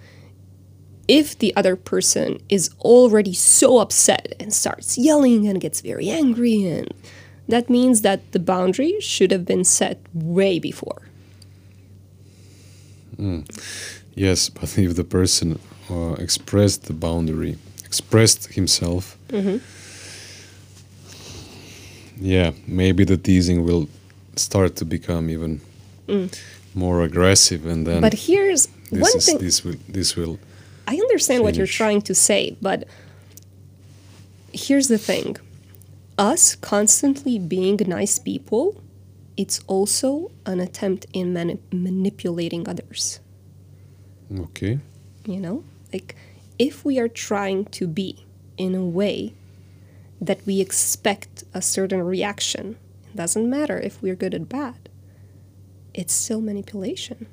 if 1.08 1.36
the 1.36 1.54
other 1.56 1.74
person 1.74 2.40
is 2.48 2.70
already 2.80 3.34
so 3.34 3.78
upset 3.78 4.34
and 4.38 4.54
starts 4.54 4.96
yelling 4.96 5.48
and 5.48 5.60
gets 5.60 5.80
very 5.80 6.08
angry 6.08 6.64
and 6.64 6.94
that 7.48 7.68
means 7.68 8.02
that 8.02 8.30
the 8.30 8.38
boundary 8.38 9.00
should 9.00 9.32
have 9.32 9.44
been 9.44 9.64
set 9.64 10.00
way 10.14 10.60
before. 10.60 11.09
Mm. 13.20 13.44
Yes, 14.14 14.48
but 14.48 14.76
if 14.78 14.96
the 14.96 15.04
person 15.04 15.58
uh, 15.90 16.14
expressed 16.14 16.84
the 16.84 16.94
boundary, 16.94 17.58
expressed 17.84 18.54
himself, 18.54 19.18
mm-hmm. 19.28 19.58
yeah, 22.18 22.52
maybe 22.66 23.04
the 23.04 23.16
teasing 23.16 23.64
will 23.64 23.88
start 24.36 24.76
to 24.76 24.84
become 24.84 25.28
even 25.28 25.60
mm. 26.08 26.28
more 26.74 27.02
aggressive, 27.02 27.66
and 27.66 27.86
then. 27.86 28.00
But 28.00 28.14
here's 28.14 28.66
this 28.90 29.00
one 29.00 29.16
is, 29.16 29.26
thing. 29.26 29.38
This 29.38 29.64
will. 29.64 29.76
This 29.88 30.16
will. 30.16 30.38
I 30.88 30.94
understand 30.96 31.44
what 31.44 31.54
you're 31.56 31.66
trying 31.66 32.02
to 32.02 32.14
say, 32.14 32.56
but 32.62 32.88
here's 34.52 34.88
the 34.88 34.98
thing: 34.98 35.36
us 36.18 36.56
constantly 36.56 37.38
being 37.38 37.78
nice 37.86 38.18
people 38.18 38.80
it's 39.40 39.58
also 39.66 40.30
an 40.44 40.60
attempt 40.60 41.06
in 41.14 41.32
mani- 41.32 41.58
manipulating 41.72 42.68
others. 42.68 43.20
Okay. 44.38 44.80
You 45.24 45.40
know, 45.40 45.64
like 45.94 46.14
if 46.58 46.84
we 46.84 46.98
are 46.98 47.08
trying 47.08 47.64
to 47.78 47.88
be 47.88 48.26
in 48.58 48.74
a 48.74 48.84
way 48.84 49.32
that 50.20 50.44
we 50.44 50.60
expect 50.60 51.44
a 51.54 51.62
certain 51.62 52.02
reaction, 52.02 52.76
it 53.08 53.16
doesn't 53.16 53.48
matter 53.48 53.78
if 53.80 54.02
we're 54.02 54.14
good 54.14 54.34
or 54.34 54.40
bad, 54.40 54.90
it's 55.94 56.12
still 56.12 56.42
manipulation. 56.42 57.26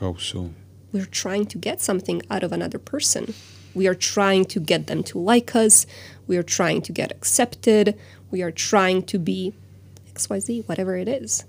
How 0.00 0.14
so? 0.16 0.54
We're 0.92 1.04
trying 1.04 1.44
to 1.52 1.58
get 1.58 1.82
something 1.82 2.22
out 2.30 2.42
of 2.42 2.52
another 2.52 2.78
person. 2.78 3.34
We 3.74 3.86
are 3.86 3.94
trying 3.94 4.46
to 4.46 4.60
get 4.60 4.86
them 4.86 5.02
to 5.04 5.18
like 5.18 5.54
us. 5.54 5.84
We 6.26 6.38
are 6.38 6.42
trying 6.42 6.80
to 6.82 6.92
get 6.92 7.12
accepted. 7.12 7.98
We 8.30 8.40
are 8.40 8.50
trying 8.50 9.02
to 9.02 9.18
be 9.18 9.52
XYZ, 10.26 10.68
whatever 10.68 10.96
it 10.96 11.08
is. 11.08 11.44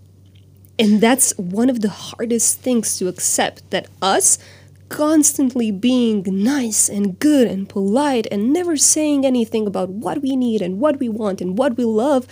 And 0.79 1.01
that's 1.01 1.37
one 1.37 1.69
of 1.69 1.81
the 1.81 1.89
hardest 1.89 2.59
things 2.59 2.97
to 2.97 3.07
accept 3.07 3.69
that 3.71 3.87
us 4.01 4.37
constantly 4.89 5.71
being 5.71 6.23
nice 6.27 6.89
and 6.89 7.17
good 7.17 7.47
and 7.47 7.69
polite 7.69 8.27
and 8.31 8.51
never 8.51 8.75
saying 8.75 9.25
anything 9.25 9.65
about 9.65 9.89
what 9.89 10.21
we 10.21 10.35
need 10.35 10.61
and 10.61 10.79
what 10.79 10.99
we 10.99 11.07
want 11.07 11.39
and 11.39 11.57
what 11.57 11.77
we 11.77 11.85
love. 11.85 12.27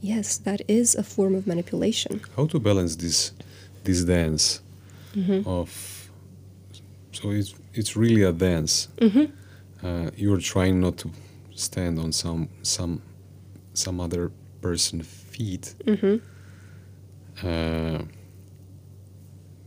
Yes, 0.00 0.36
that 0.38 0.60
is 0.68 0.94
a 0.94 1.02
form 1.02 1.34
of 1.34 1.46
manipulation. 1.46 2.20
How 2.36 2.46
to 2.46 2.60
balance 2.60 2.96
this 2.96 3.32
this 3.84 4.04
dance 4.04 4.60
mm-hmm. 5.14 5.48
of 5.48 6.10
so 7.12 7.30
it's 7.30 7.54
it's 7.72 7.96
really 7.96 8.22
a 8.22 8.32
dance. 8.32 8.88
Mm-hmm. 8.98 9.86
Uh, 9.86 10.10
you're 10.16 10.40
trying 10.40 10.80
not 10.80 10.98
to 10.98 11.10
stand 11.54 11.98
on 11.98 12.12
some 12.12 12.48
some 12.62 13.00
some 13.74 14.00
other 14.00 14.30
person 14.60 15.02
feet 15.02 15.74
mm-hmm. 15.84 16.16
uh, 17.46 18.02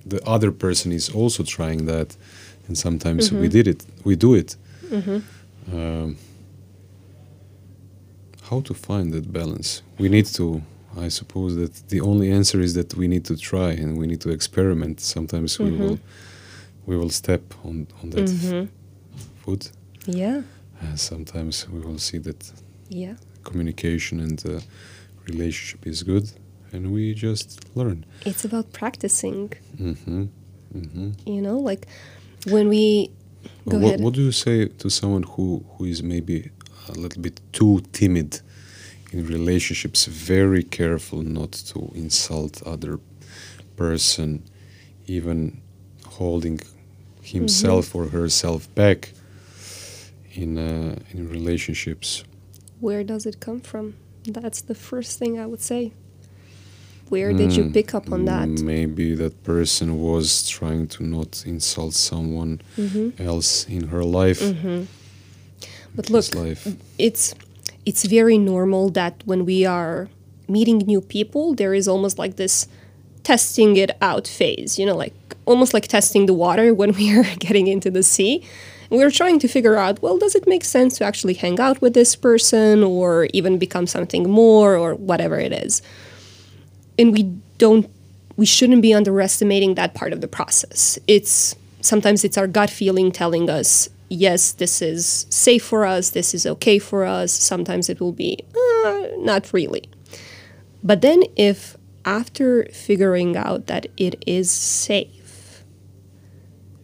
the 0.05 0.23
other 0.25 0.51
person 0.51 0.91
is 0.91 1.09
also 1.09 1.43
trying 1.43 1.85
that 1.85 2.15
and 2.67 2.77
sometimes 2.77 3.29
mm-hmm. 3.29 3.41
we 3.41 3.47
did 3.47 3.67
it 3.67 3.85
we 4.03 4.15
do 4.15 4.33
it 4.33 4.55
mm-hmm. 4.85 5.19
um, 5.75 6.17
how 8.49 8.61
to 8.61 8.73
find 8.73 9.13
that 9.13 9.31
balance 9.31 9.81
we 9.99 10.09
need 10.09 10.25
to 10.25 10.61
i 10.97 11.09
suppose 11.09 11.55
that 11.55 11.73
the 11.89 12.01
only 12.01 12.31
answer 12.31 12.59
is 12.61 12.73
that 12.73 12.95
we 12.95 13.07
need 13.07 13.25
to 13.25 13.35
try 13.35 13.71
and 13.71 13.97
we 13.97 14.07
need 14.07 14.21
to 14.21 14.29
experiment 14.29 14.99
sometimes 14.99 15.59
we 15.59 15.65
mm-hmm. 15.65 15.83
will 15.83 15.99
we 16.85 16.95
will 16.97 17.09
step 17.09 17.43
on 17.65 17.87
on 18.01 18.09
that 18.09 18.29
f- 18.29 18.29
mm-hmm. 18.29 18.65
foot 19.43 19.71
yeah 20.05 20.41
uh, 20.81 20.95
sometimes 20.95 21.67
we 21.69 21.79
will 21.81 21.99
see 21.99 22.17
that 22.17 22.51
yeah 22.89 23.15
communication 23.49 24.15
and 24.19 24.39
uh, 24.45 24.59
relationship 25.31 25.81
is 25.91 26.03
good 26.03 26.25
and 26.73 26.91
we 26.95 27.13
just 27.13 27.49
learn 27.75 28.05
it's 28.25 28.43
about 28.49 28.65
practicing 28.81 29.43
mm-hmm. 29.79 30.25
Mm-hmm. 30.75 31.09
you 31.33 31.41
know 31.41 31.57
like 31.71 31.87
when 32.53 32.67
we 32.67 33.11
well, 33.65 33.79
what, 33.79 33.99
what, 33.99 34.13
do 34.13 34.21
you 34.21 34.31
say 34.31 34.67
to 34.81 34.89
someone 34.89 35.23
who 35.23 35.65
who 35.71 35.85
is 35.85 36.01
maybe 36.13 36.37
a 36.89 36.95
little 37.03 37.21
bit 37.21 37.39
too 37.51 37.81
timid 37.91 38.41
in 39.11 39.25
relationships 39.25 40.05
very 40.05 40.63
careful 40.63 41.21
not 41.21 41.51
to 41.51 41.91
insult 41.95 42.61
other 42.65 42.99
person 43.75 44.43
even 45.07 45.61
holding 46.05 46.59
himself 47.21 47.89
mm-hmm. 47.89 47.99
or 47.99 48.05
herself 48.09 48.73
back 48.75 49.11
in 50.33 50.57
uh, 50.57 50.95
in 51.11 51.29
relationships 51.29 52.23
where 52.79 53.03
does 53.03 53.25
it 53.25 53.39
come 53.39 53.59
from? 53.61 53.95
That's 54.25 54.61
the 54.61 54.75
first 54.75 55.19
thing 55.19 55.39
I 55.39 55.45
would 55.45 55.61
say. 55.61 55.93
Where 57.09 57.31
mm, 57.31 57.37
did 57.37 57.55
you 57.55 57.63
hmm. 57.63 57.71
pick 57.71 57.93
up 57.93 58.11
on 58.11 58.25
that? 58.25 58.49
Maybe 58.49 59.15
that 59.15 59.43
person 59.43 60.01
was 60.01 60.47
trying 60.47 60.87
to 60.89 61.03
not 61.03 61.45
insult 61.45 61.93
someone 61.93 62.61
mm-hmm. 62.77 63.21
else 63.21 63.65
in 63.65 63.87
her 63.87 64.03
life. 64.03 64.41
Mm-hmm. 64.41 64.83
But 65.95 66.09
look, 66.09 66.35
life. 66.35 66.67
it's 66.97 67.33
it's 67.85 68.03
very 68.03 68.37
normal 68.37 68.89
that 68.89 69.23
when 69.25 69.45
we 69.45 69.65
are 69.65 70.09
meeting 70.49 70.79
new 70.79 71.01
people, 71.01 71.55
there 71.55 71.73
is 71.73 71.87
almost 71.87 72.19
like 72.19 72.35
this 72.35 72.67
testing 73.23 73.77
it 73.77 73.91
out 74.01 74.27
phase. 74.27 74.77
You 74.77 74.85
know, 74.85 74.95
like 74.95 75.15
almost 75.45 75.73
like 75.73 75.87
testing 75.87 76.25
the 76.25 76.33
water 76.33 76.73
when 76.79 76.91
we 76.91 77.17
are 77.17 77.23
getting 77.39 77.67
into 77.67 77.89
the 77.89 78.03
sea 78.03 78.43
we 78.89 79.03
are 79.03 79.11
trying 79.11 79.39
to 79.39 79.47
figure 79.47 79.75
out 79.75 80.01
well, 80.01 80.17
does 80.17 80.35
it 80.35 80.47
make 80.47 80.63
sense 80.63 80.97
to 80.97 81.05
actually 81.05 81.33
hang 81.33 81.59
out 81.59 81.81
with 81.81 81.93
this 81.93 82.15
person 82.15 82.83
or 82.83 83.27
even 83.33 83.57
become 83.57 83.87
something 83.87 84.29
more 84.29 84.75
or 84.75 84.95
whatever 84.95 85.39
it 85.39 85.51
is? 85.51 85.81
And 86.97 87.11
we 87.11 87.23
don't, 87.57 87.89
we 88.37 88.45
shouldn't 88.45 88.81
be 88.81 88.93
underestimating 88.93 89.75
that 89.75 89.93
part 89.93 90.13
of 90.13 90.21
the 90.21 90.27
process. 90.27 90.97
It's 91.07 91.55
sometimes 91.81 92.23
it's 92.23 92.37
our 92.37 92.47
gut 92.47 92.69
feeling 92.69 93.11
telling 93.11 93.49
us, 93.49 93.89
yes, 94.09 94.53
this 94.53 94.81
is 94.81 95.25
safe 95.29 95.63
for 95.63 95.85
us, 95.85 96.11
this 96.11 96.33
is 96.33 96.45
okay 96.45 96.79
for 96.79 97.05
us. 97.05 97.31
Sometimes 97.31 97.89
it 97.89 97.99
will 97.99 98.13
be, 98.13 98.39
uh, 98.85 99.07
not 99.17 99.51
really. 99.53 99.89
But 100.83 101.01
then 101.01 101.23
if 101.35 101.75
after 102.05 102.65
figuring 102.71 103.35
out 103.35 103.67
that 103.67 103.87
it 103.97 104.23
is 104.25 104.49
safe, 104.49 105.63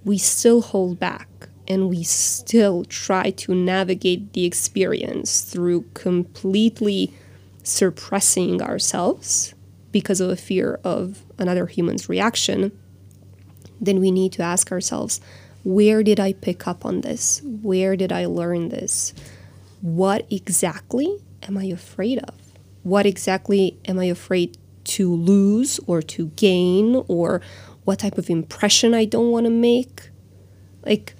we 0.03 0.17
still 0.17 0.61
hold 0.61 0.99
back 0.99 1.29
and 1.67 1.89
we 1.89 2.03
still 2.03 2.83
try 2.85 3.31
to 3.31 3.55
navigate 3.55 4.33
the 4.33 4.45
experience 4.45 5.41
through 5.41 5.85
completely 5.93 7.13
suppressing 7.63 8.61
ourselves 8.61 9.53
because 9.91 10.19
of 10.19 10.29
a 10.29 10.35
fear 10.35 10.79
of 10.83 11.23
another 11.37 11.67
human's 11.67 12.09
reaction, 12.09 12.71
then 13.79 13.99
we 13.99 14.11
need 14.11 14.31
to 14.33 14.41
ask 14.41 14.71
ourselves 14.71 15.21
where 15.63 16.03
did 16.03 16.19
I 16.19 16.33
pick 16.33 16.67
up 16.67 16.85
on 16.85 17.01
this? 17.01 17.41
Where 17.43 17.95
did 17.95 18.11
I 18.11 18.25
learn 18.25 18.69
this? 18.69 19.13
What 19.81 20.25
exactly 20.29 21.19
am 21.47 21.57
I 21.57 21.65
afraid 21.65 22.19
of? 22.19 22.35
What 22.83 23.05
exactly 23.05 23.77
am 23.85 23.97
I 23.97 24.05
afraid 24.05 24.57
to 24.85 25.13
lose 25.13 25.79
or 25.87 26.01
to 26.01 26.27
gain? 26.35 27.03
Or 27.07 27.39
what 27.85 27.99
type 27.99 28.17
of 28.17 28.29
impression 28.29 28.93
I 28.93 29.05
don't 29.05 29.31
want 29.31 29.45
to 29.45 29.49
make? 29.49 30.09
Like, 30.85 31.15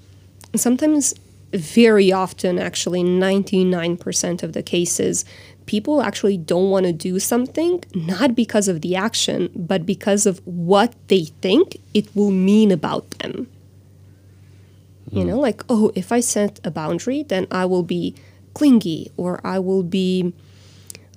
sometimes 0.56 1.14
very 1.54 2.12
often 2.12 2.58
actually 2.58 3.04
99% 3.04 4.44
of 4.44 4.54
the 4.54 4.64
cases 4.64 5.24
people 5.66 6.02
actually 6.02 6.38
don't 6.38 6.70
want 6.70 6.86
to 6.86 6.92
do 6.92 7.20
something 7.20 7.84
not 7.94 8.36
because 8.36 8.68
of 8.68 8.82
the 8.82 8.96
action 8.96 9.50
but 9.56 9.86
because 9.86 10.26
of 10.26 10.42
what 10.46 10.94
they 11.08 11.26
think 11.42 11.78
it 11.94 12.14
will 12.16 12.32
mean 12.32 12.72
about 12.72 13.10
them 13.12 13.48
mm. 15.10 15.16
you 15.16 15.22
hmm. 15.22 15.30
know 15.30 15.40
like 15.40 15.62
oh 15.70 15.92
if 15.96 16.12
i 16.12 16.20
set 16.20 16.60
a 16.64 16.72
boundary 16.72 17.24
then 17.24 17.48
i 17.52 17.66
will 17.66 17.84
be 17.84 18.16
clingy 18.54 19.12
or 19.16 19.40
i 19.46 19.58
will 19.58 19.84
be 19.84 20.34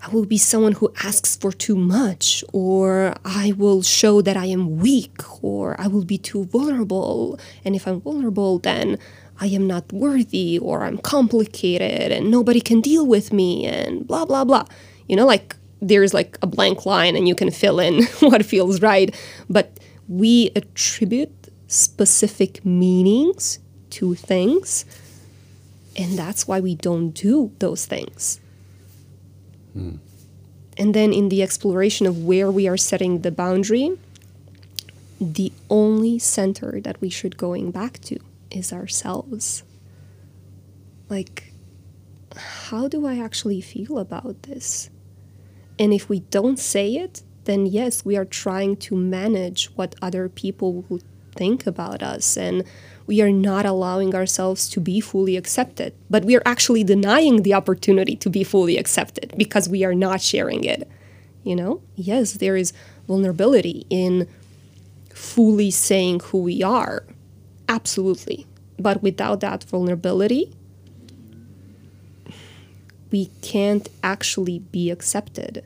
I 0.03 0.09
will 0.11 0.27
be 0.27 0.39
someone 0.39 0.73
who 0.73 0.93
asks 1.03 1.37
for 1.37 1.51
too 1.51 1.75
much, 1.75 2.45
or 2.53 3.15
I 3.25 3.55
will 3.57 3.83
show 3.83 4.21
that 4.23 4.37
I 4.37 4.45
am 4.47 4.79
weak, 4.79 5.43
or 5.43 5.75
I 5.81 5.89
will 5.89 6.05
be 6.05 6.19
too 6.19 6.45
vulnerable. 6.45 7.41
And 7.65 7.75
if 7.75 7.89
I'm 7.89 8.01
vulnerable, 8.01 8.59
then 8.59 8.99
I 9.41 9.47
am 9.47 9.67
not 9.67 9.93
worthy 9.93 10.59
or 10.59 10.85
I'm 10.85 10.99
complicated 10.99 12.13
and 12.13 12.31
nobody 12.31 12.61
can 12.61 12.81
deal 12.81 13.07
with 13.07 13.33
me 13.33 13.67
and 13.67 14.07
blah, 14.07 14.25
blah, 14.25 14.45
blah. 14.45 14.65
You 15.09 15.17
know, 15.17 15.27
like 15.27 15.57
there's 15.81 16.15
like 16.15 16.39
a 16.43 16.47
blank 16.47 16.87
line 16.87 17.17
and 17.17 17.29
you 17.29 17.35
can 17.35 17.51
fill 17.51 17.79
in 17.79 18.05
what 18.21 18.45
feels 18.45 18.81
right. 18.81 19.15
But 19.49 19.79
we 20.09 20.51
attribute 20.57 21.49
specific 21.69 22.65
meanings 22.65 23.59
to 23.91 24.15
things. 24.15 24.85
And 25.97 26.19
that's 26.19 26.47
why 26.47 26.61
we 26.61 26.75
don't 26.75 27.11
do 27.11 27.53
those 27.59 27.87
things. 27.87 28.41
Hmm. 29.73 29.97
And 30.79 30.95
then 30.95 31.13
in 31.13 31.31
the 31.31 31.43
exploration 31.43 32.07
of 32.07 32.25
where 32.25 32.51
we 32.51 32.69
are 32.69 32.77
setting 32.77 33.23
the 33.23 33.31
boundary, 33.31 33.99
the 35.21 35.53
only 35.71 36.19
center 36.19 36.81
that 36.83 37.01
we 37.01 37.09
should 37.09 37.39
going 37.39 37.71
back 37.71 37.99
to 38.03 38.19
is 38.51 38.73
ourselves. 38.73 39.63
Like, 41.09 41.53
how 42.37 42.89
do 42.89 43.07
I 43.07 43.19
actually 43.19 43.61
feel 43.61 43.99
about 43.99 44.43
this? 44.43 44.91
And 45.79 45.93
if 45.93 46.09
we 46.09 46.21
don't 46.21 46.59
say 46.59 46.95
it, 46.95 47.23
then 47.45 47.67
yes, 47.67 48.05
we 48.05 48.17
are 48.17 48.25
trying 48.25 48.77
to 48.77 48.97
manage 48.97 49.67
what 49.77 49.95
other 50.03 50.29
people 50.29 50.85
will 50.89 51.01
think 51.35 51.67
about 51.67 52.03
us 52.03 52.37
and 52.37 52.65
we 53.07 53.21
are 53.21 53.31
not 53.31 53.65
allowing 53.65 54.15
ourselves 54.15 54.69
to 54.71 54.81
be 54.81 55.01
fully 55.01 55.37
accepted. 55.37 55.95
But 56.11 56.25
we 56.25 56.37
are 56.37 56.43
actually 56.45 56.83
denying 56.83 57.43
the 57.43 57.55
opportunity 57.55 58.17
to 58.17 58.29
be 58.29 58.43
fully 58.43 58.77
accepted 58.79 59.33
because 59.37 59.69
we 59.69 59.85
are 59.85 59.95
not 59.95 60.21
sharing 60.21 60.65
it. 60.65 60.89
You 61.45 61.55
know? 61.55 61.83
Yes, 61.95 62.33
there 62.33 62.57
is 62.57 62.73
vulnerability 63.07 63.87
in 63.89 64.29
fully 65.15 65.71
saying 65.71 66.21
who 66.21 66.39
we 66.39 66.63
are. 66.63 67.05
Absolutely. 67.69 68.47
But 68.79 69.03
without 69.03 69.41
that 69.41 69.65
vulnerability, 69.65 70.53
we 73.11 73.27
can't 73.41 73.89
actually 74.03 74.59
be 74.59 74.91
accepted. 74.91 75.65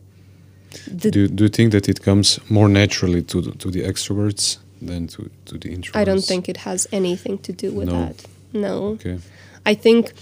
The, 0.86 1.10
Do, 1.10 1.28
do 1.28 1.44
you 1.44 1.48
think 1.50 1.72
that 1.72 1.88
it 1.88 2.02
comes 2.02 2.38
more 2.48 2.68
naturally 2.68 3.22
to 3.22 3.40
the, 3.40 3.50
to 3.52 3.70
the 3.70 3.82
extroverts 3.82 4.58
than 4.80 5.08
to, 5.08 5.28
to 5.46 5.58
the 5.58 5.74
introverts? 5.76 5.96
I 5.96 6.04
don't 6.04 6.24
think 6.24 6.48
it 6.48 6.58
has 6.58 6.86
anything 6.92 7.38
to 7.38 7.52
do 7.52 7.72
with 7.72 7.88
No. 7.88 8.00
that. 8.06 8.24
No. 8.52 8.84
Okay. 8.94 9.18
I 9.66 9.74
think 9.74 10.12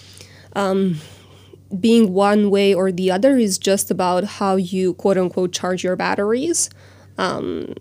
um, 0.55 0.97
being 1.79 2.13
one 2.15 2.51
way 2.51 2.75
or 2.75 2.91
the 2.91 3.11
other 3.11 3.37
is 3.37 3.59
just 3.59 3.91
about 3.91 4.25
how 4.25 4.57
you 4.57 4.95
quote 4.95 5.19
unquote 5.19 5.53
charge 5.53 5.85
your 5.85 5.97
batteries. 5.97 6.71
Um, 7.19 7.75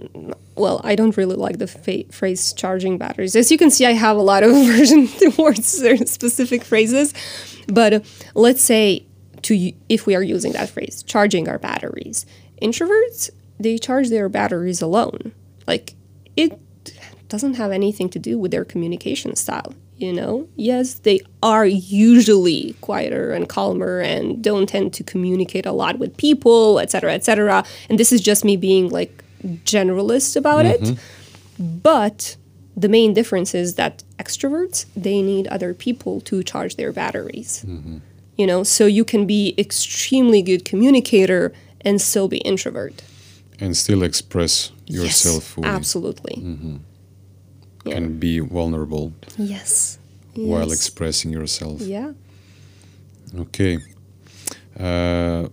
well, 0.55 0.81
I 0.83 0.95
don't 0.95 1.15
really 1.15 1.35
like 1.35 1.59
the 1.59 1.67
fa- 1.67 2.11
phrase 2.11 2.51
charging 2.53 2.97
batteries. 2.97 3.35
As 3.35 3.51
you 3.51 3.57
can 3.57 3.69
see, 3.69 3.85
I 3.85 3.93
have 3.93 4.17
a 4.17 4.21
lot 4.21 4.43
of 4.43 4.51
aversion 4.55 5.07
towards 5.07 5.65
certain 5.65 6.07
specific 6.07 6.63
phrases. 6.63 7.13
But 7.67 8.05
let's 8.35 8.61
say, 8.61 9.05
to 9.43 9.71
if 9.87 10.05
we 10.05 10.15
are 10.15 10.23
using 10.23 10.53
that 10.53 10.69
phrase, 10.69 11.03
charging 11.03 11.47
our 11.47 11.59
batteries, 11.59 12.25
introverts 12.61 13.29
they 13.59 13.77
charge 13.77 14.09
their 14.09 14.29
batteries 14.29 14.81
alone. 14.81 15.31
Like 15.65 15.95
it 16.35 16.59
doesn't 17.29 17.55
have 17.55 17.71
anything 17.71 18.09
to 18.09 18.19
do 18.19 18.37
with 18.37 18.51
their 18.51 18.65
communication 18.65 19.35
style. 19.35 19.73
You 19.97 20.13
know, 20.13 20.47
yes, 20.55 20.95
they 20.95 21.21
are 21.41 21.65
usually 21.65 22.75
quieter 22.81 23.31
and 23.31 23.49
calmer 23.49 23.99
and 23.99 24.43
don't 24.43 24.69
tend 24.69 24.93
to 24.93 25.03
communicate 25.03 25.65
a 25.65 25.71
lot 25.71 25.97
with 25.97 26.15
people, 26.17 26.79
etc., 26.79 27.13
etc. 27.13 27.65
And 27.89 27.99
this 27.99 28.11
is 28.11 28.21
just 28.21 28.45
me 28.45 28.57
being 28.57 28.89
like 28.89 29.23
generalist 29.65 30.35
about 30.35 30.65
it. 30.65 30.81
Mm-hmm. 30.81 31.77
But 31.79 32.37
the 32.75 32.89
main 32.89 33.13
difference 33.13 33.55
is 33.55 33.75
that 33.75 34.03
extroverts 34.19 34.85
they 34.95 35.21
need 35.21 35.47
other 35.47 35.73
people 35.73 36.21
to 36.21 36.43
charge 36.43 36.75
their 36.75 36.91
batteries. 36.91 37.63
Mm-hmm. 37.67 37.97
You 38.37 38.45
know, 38.45 38.63
so 38.63 38.85
you 38.85 39.03
can 39.03 39.25
be 39.25 39.55
extremely 39.57 40.41
good 40.43 40.63
communicator 40.63 41.53
and 41.81 41.99
still 41.99 42.27
be 42.27 42.37
introvert. 42.39 43.01
And 43.59 43.75
still 43.75 44.03
express 44.03 44.71
yourself 44.85 45.35
yes, 45.43 45.47
fully 45.47 45.67
absolutely. 45.67 46.35
Mm-hmm. 46.35 46.75
Yeah. 47.85 47.95
and 47.95 48.19
be 48.19 48.39
vulnerable 48.39 49.13
Yes. 49.37 49.97
while 50.35 50.67
Yes. 50.67 50.73
expressing 50.77 51.31
yourself. 51.31 51.81
Yeah. 51.81 52.11
Okay. 53.35 53.79
Uh, 54.79 55.47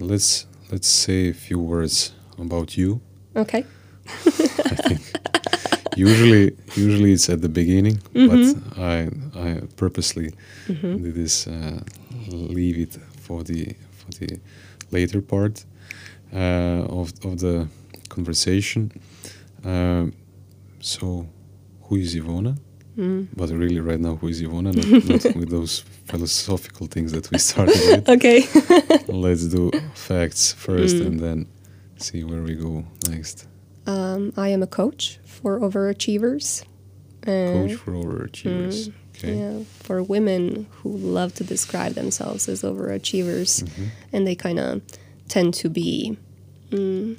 let's 0.00 0.46
let's 0.70 0.88
say 0.88 1.28
a 1.28 1.34
few 1.34 1.58
words 1.58 2.12
about 2.38 2.76
you. 2.76 3.00
Okay. 3.34 3.64
Usually, 5.96 6.54
usually 6.74 7.12
it's 7.12 7.30
at 7.30 7.40
the 7.40 7.48
beginning, 7.48 7.96
Mm-hmm. 8.14 8.28
but 8.28 8.78
I 8.78 9.08
I 9.34 9.60
purposely 9.76 10.32
did 10.66 11.14
this. 11.14 11.46
Uh, 11.46 11.80
leave 12.28 12.76
it 12.78 12.98
for 13.22 13.42
the 13.42 13.74
for 13.92 14.10
the 14.20 14.38
later 14.90 15.22
part 15.22 15.64
uh, 16.34 16.84
of 17.00 17.12
of 17.24 17.38
the 17.38 17.66
conversation. 18.10 18.92
Um 19.64 20.12
so, 20.80 21.26
who 21.84 21.96
is 21.96 22.14
Ivona? 22.14 22.56
Mm. 22.98 23.28
But 23.34 23.48
really, 23.50 23.80
right 23.80 24.00
now, 24.00 24.16
who 24.16 24.28
is 24.28 24.42
Ivona? 24.42 24.70
Not, 24.74 25.24
not 25.24 25.36
with 25.40 25.48
those 25.50 25.82
philosophical 26.04 26.86
things 26.88 27.12
that 27.12 27.30
we 27.30 27.38
started 27.38 27.74
with. 27.88 28.08
Okay. 28.16 28.38
Let's 29.08 29.46
do 29.48 29.70
facts 29.94 30.52
first 30.52 30.96
Mm. 30.96 31.06
and 31.06 31.20
then 31.20 31.46
see 31.96 32.24
where 32.24 32.42
we 32.42 32.54
go 32.54 32.84
next. 33.08 33.46
um, 33.86 34.32
I 34.36 34.48
am 34.48 34.62
a 34.62 34.66
coach 34.66 35.18
for 35.24 35.58
overachievers. 35.60 36.64
Coach 37.22 37.74
for 37.74 37.92
overachievers. 37.92 38.92
Okay. 39.16 39.28
Mm. 39.34 39.38
Yeah, 39.58 39.64
for 39.82 40.02
women 40.02 40.66
who 40.82 40.90
love 40.96 41.34
to 41.36 41.44
describe 41.44 41.92
themselves 41.94 42.48
as 42.48 42.62
overachievers, 42.62 43.62
Mm-hmm. 43.64 43.84
and 44.12 44.26
they 44.26 44.34
kind 44.34 44.58
of 44.60 44.82
tend 45.28 45.54
to 45.54 45.68
be 45.70 46.18
mm, 46.70 47.16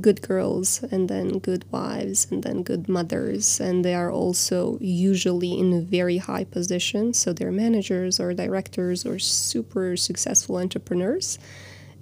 good 0.00 0.22
girls, 0.22 0.82
and 0.84 1.08
then 1.10 1.38
good 1.40 1.64
wives, 1.72 2.26
and 2.30 2.42
then 2.44 2.62
good 2.62 2.88
mothers, 2.88 3.60
and 3.60 3.84
they 3.84 3.94
are 3.94 4.10
also 4.10 4.78
usually 4.80 5.58
in 5.58 5.72
a 5.74 5.80
very 5.82 6.18
high 6.18 6.44
position. 6.44 7.12
So 7.12 7.32
they're 7.32 7.52
managers 7.52 8.18
or 8.20 8.32
directors 8.32 9.04
or 9.04 9.18
super 9.18 9.96
successful 9.96 10.56
entrepreneurs, 10.56 11.38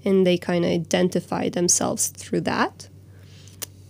and 0.05 0.27
they 0.27 0.39
kind 0.39 0.64
of 0.64 0.70
identify 0.70 1.48
themselves 1.48 2.09
through 2.09 2.40
that. 2.43 2.89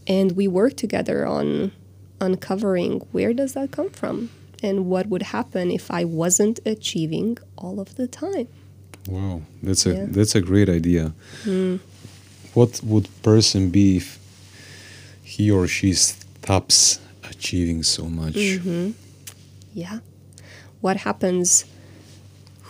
And 0.07 0.33
we 0.33 0.49
work 0.49 0.77
together 0.77 1.27
on 1.27 1.73
uncovering 2.21 3.01
where 3.13 3.33
does 3.33 3.53
that 3.55 3.71
come 3.71 3.91
from 3.91 4.31
and 4.63 4.87
what 4.87 5.07
would 5.07 5.23
happen 5.23 5.71
if 5.71 5.91
I 5.91 6.05
wasn't 6.05 6.61
achieving 6.67 7.39
all 7.57 7.81
of 7.81 7.95
the 7.97 8.07
time. 8.07 8.49
Wow, 9.09 9.43
that's 9.63 9.87
a 9.87 9.93
Yeah. 9.95 10.07
that's 10.09 10.35
a 10.35 10.41
great 10.41 10.69
idea. 10.69 11.15
What 12.53 12.81
would 12.83 13.09
person 13.23 13.71
be 13.71 13.97
if 13.97 14.19
he 15.23 15.51
or 15.51 15.67
she 15.67 15.93
stops 15.95 16.99
achieving 17.25 17.83
so 17.83 18.05
much? 18.05 18.35
Mm-hmm. 18.35 18.91
Yeah. 19.73 20.01
What 20.81 20.99
happens? 20.99 21.65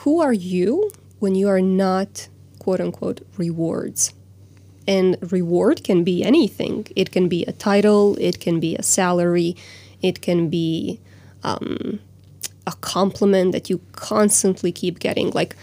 Who 0.05 0.21
are 0.21 0.33
you 0.35 0.91
when 1.19 1.35
you 1.35 1.49
are 1.49 1.61
not 1.63 2.29
quote 2.61 2.81
unquote 2.81 3.21
rewards? 3.37 4.13
And 4.87 5.17
reward 5.33 5.83
can 5.85 6.05
be 6.05 6.23
anything. 6.25 6.87
It 6.97 7.11
can 7.11 7.29
be 7.29 7.45
a 7.47 7.53
title, 7.53 8.17
it 8.19 8.41
can 8.41 8.61
be 8.61 8.77
a 8.77 8.83
salary, 8.83 9.57
it 10.03 10.21
can 10.21 10.49
be 10.49 11.01
um, 11.43 11.99
a 12.67 12.73
compliment 12.81 13.53
that 13.53 13.69
you 13.71 13.81
constantly 13.93 14.73
keep 14.73 14.99
getting. 15.01 15.31
Like 15.31 15.57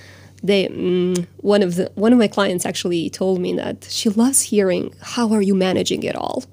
they, 0.44 0.68
mm, 0.68 1.26
one 1.38 1.64
of 1.64 1.76
the 1.76 1.92
one 1.96 2.14
of 2.14 2.20
my 2.20 2.28
clients 2.28 2.66
actually 2.66 3.10
told 3.10 3.40
me 3.40 3.54
that 3.54 3.88
she 3.90 4.10
loves 4.10 4.42
hearing, 4.42 4.94
"How 5.02 5.32
are 5.34 5.42
you 5.42 5.56
managing 5.56 6.04
it 6.04 6.16
all?" 6.16 6.44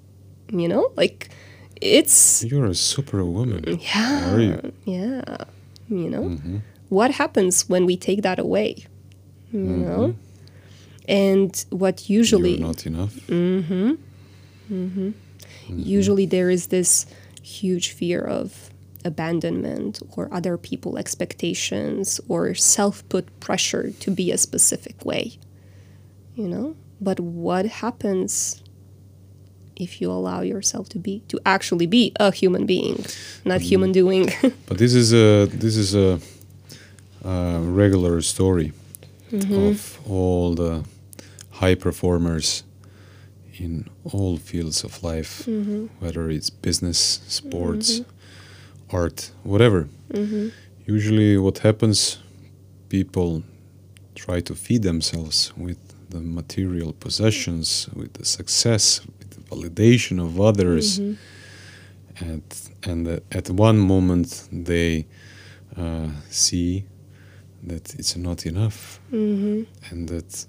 You 0.50 0.68
know, 0.68 0.92
like 0.96 1.28
it's 1.80 2.44
You're 2.44 2.66
a 2.66 2.74
superwoman. 2.74 3.78
yeah. 3.94 4.36
You? 4.36 4.72
Yeah. 4.84 5.36
You 5.88 6.08
know? 6.10 6.22
Mm-hmm. 6.22 6.58
What 6.88 7.10
happens 7.10 7.68
when 7.68 7.84
we 7.86 7.96
take 7.96 8.22
that 8.22 8.38
away? 8.38 8.86
You 9.52 9.60
know? 9.60 10.14
And 11.06 11.64
what 11.70 12.08
usually 12.08 12.58
You're 12.58 12.66
not 12.68 12.86
enough. 12.86 13.14
Mm-hmm. 13.26 13.92
Mm-hmm. 14.72 15.08
Mm-hmm. 15.08 15.78
usually 15.78 16.26
there 16.26 16.50
is 16.50 16.68
this 16.68 17.06
huge 17.42 17.92
fear 17.92 18.20
of 18.20 18.70
abandonment 19.04 20.00
or 20.16 20.32
other 20.32 20.56
people 20.56 20.96
expectations 20.96 22.20
or 22.28 22.54
self-put 22.54 23.40
pressure 23.40 23.90
to 24.00 24.10
be 24.10 24.30
a 24.32 24.38
specific 24.38 25.04
way. 25.04 25.38
You 26.34 26.48
know? 26.48 26.76
But 27.00 27.20
what 27.20 27.66
happens 27.66 28.62
if 29.76 30.00
you 30.00 30.10
allow 30.10 30.40
yourself 30.40 30.88
to 30.90 30.98
be 30.98 31.20
to 31.28 31.38
actually 31.44 31.86
be 31.86 32.12
a 32.18 32.32
human 32.32 32.64
being, 32.64 33.04
not 33.44 33.60
mm. 33.60 33.64
human 33.64 33.92
doing? 33.92 34.30
But 34.66 34.78
this 34.78 34.94
is 34.94 35.12
a 35.12 35.46
this 35.46 35.76
is 35.76 35.94
a, 35.94 36.18
a 37.24 37.60
regular 37.60 38.22
story 38.22 38.72
Mm-hmm. 39.32 39.54
of 39.54 39.98
all 40.08 40.54
the 40.54 40.84
high 41.54 41.74
performers 41.76 42.64
in 43.58 43.88
all 44.12 44.36
fields 44.36 44.84
of 44.84 45.02
life, 45.02 45.44
Mm-hmm. 45.46 45.86
whether 46.00 46.28
it's 46.30 46.50
business, 46.50 47.20
sports, 47.28 48.00
art, 48.90 49.30
whatever. 49.44 49.88
Usually, 50.86 51.38
what 51.38 51.58
happens, 51.58 52.18
people 52.88 53.42
try 54.14 54.40
to 54.40 54.54
feed 54.54 54.82
themselves 54.82 55.52
with 55.56 55.78
the 56.10 56.20
material 56.20 56.92
possessions, 56.92 57.88
with 57.94 58.12
the 58.14 58.24
success, 58.24 59.00
with 59.18 59.30
the 59.30 59.40
validation 59.50 60.18
of 60.22 60.40
others. 60.40 60.98
And, 62.20 62.42
and 62.84 63.08
uh, 63.08 63.20
at 63.32 63.48
one 63.50 63.78
moment, 63.78 64.48
they 64.52 65.06
uh, 65.76 66.08
see 66.30 66.84
that 67.62 67.94
it's 67.98 68.16
not 68.16 68.46
enough 68.46 69.00
and 69.90 70.08
that 70.08 70.46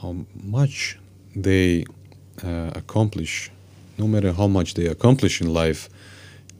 how 0.00 0.16
much 0.42 0.98
they 1.34 1.84
uh, 2.42 2.70
accomplish, 2.74 3.50
no 3.98 4.06
matter 4.06 4.32
how 4.32 4.48
much 4.48 4.74
they 4.74 4.86
accomplish 4.86 5.40
in 5.40 5.52
life, 5.52 5.88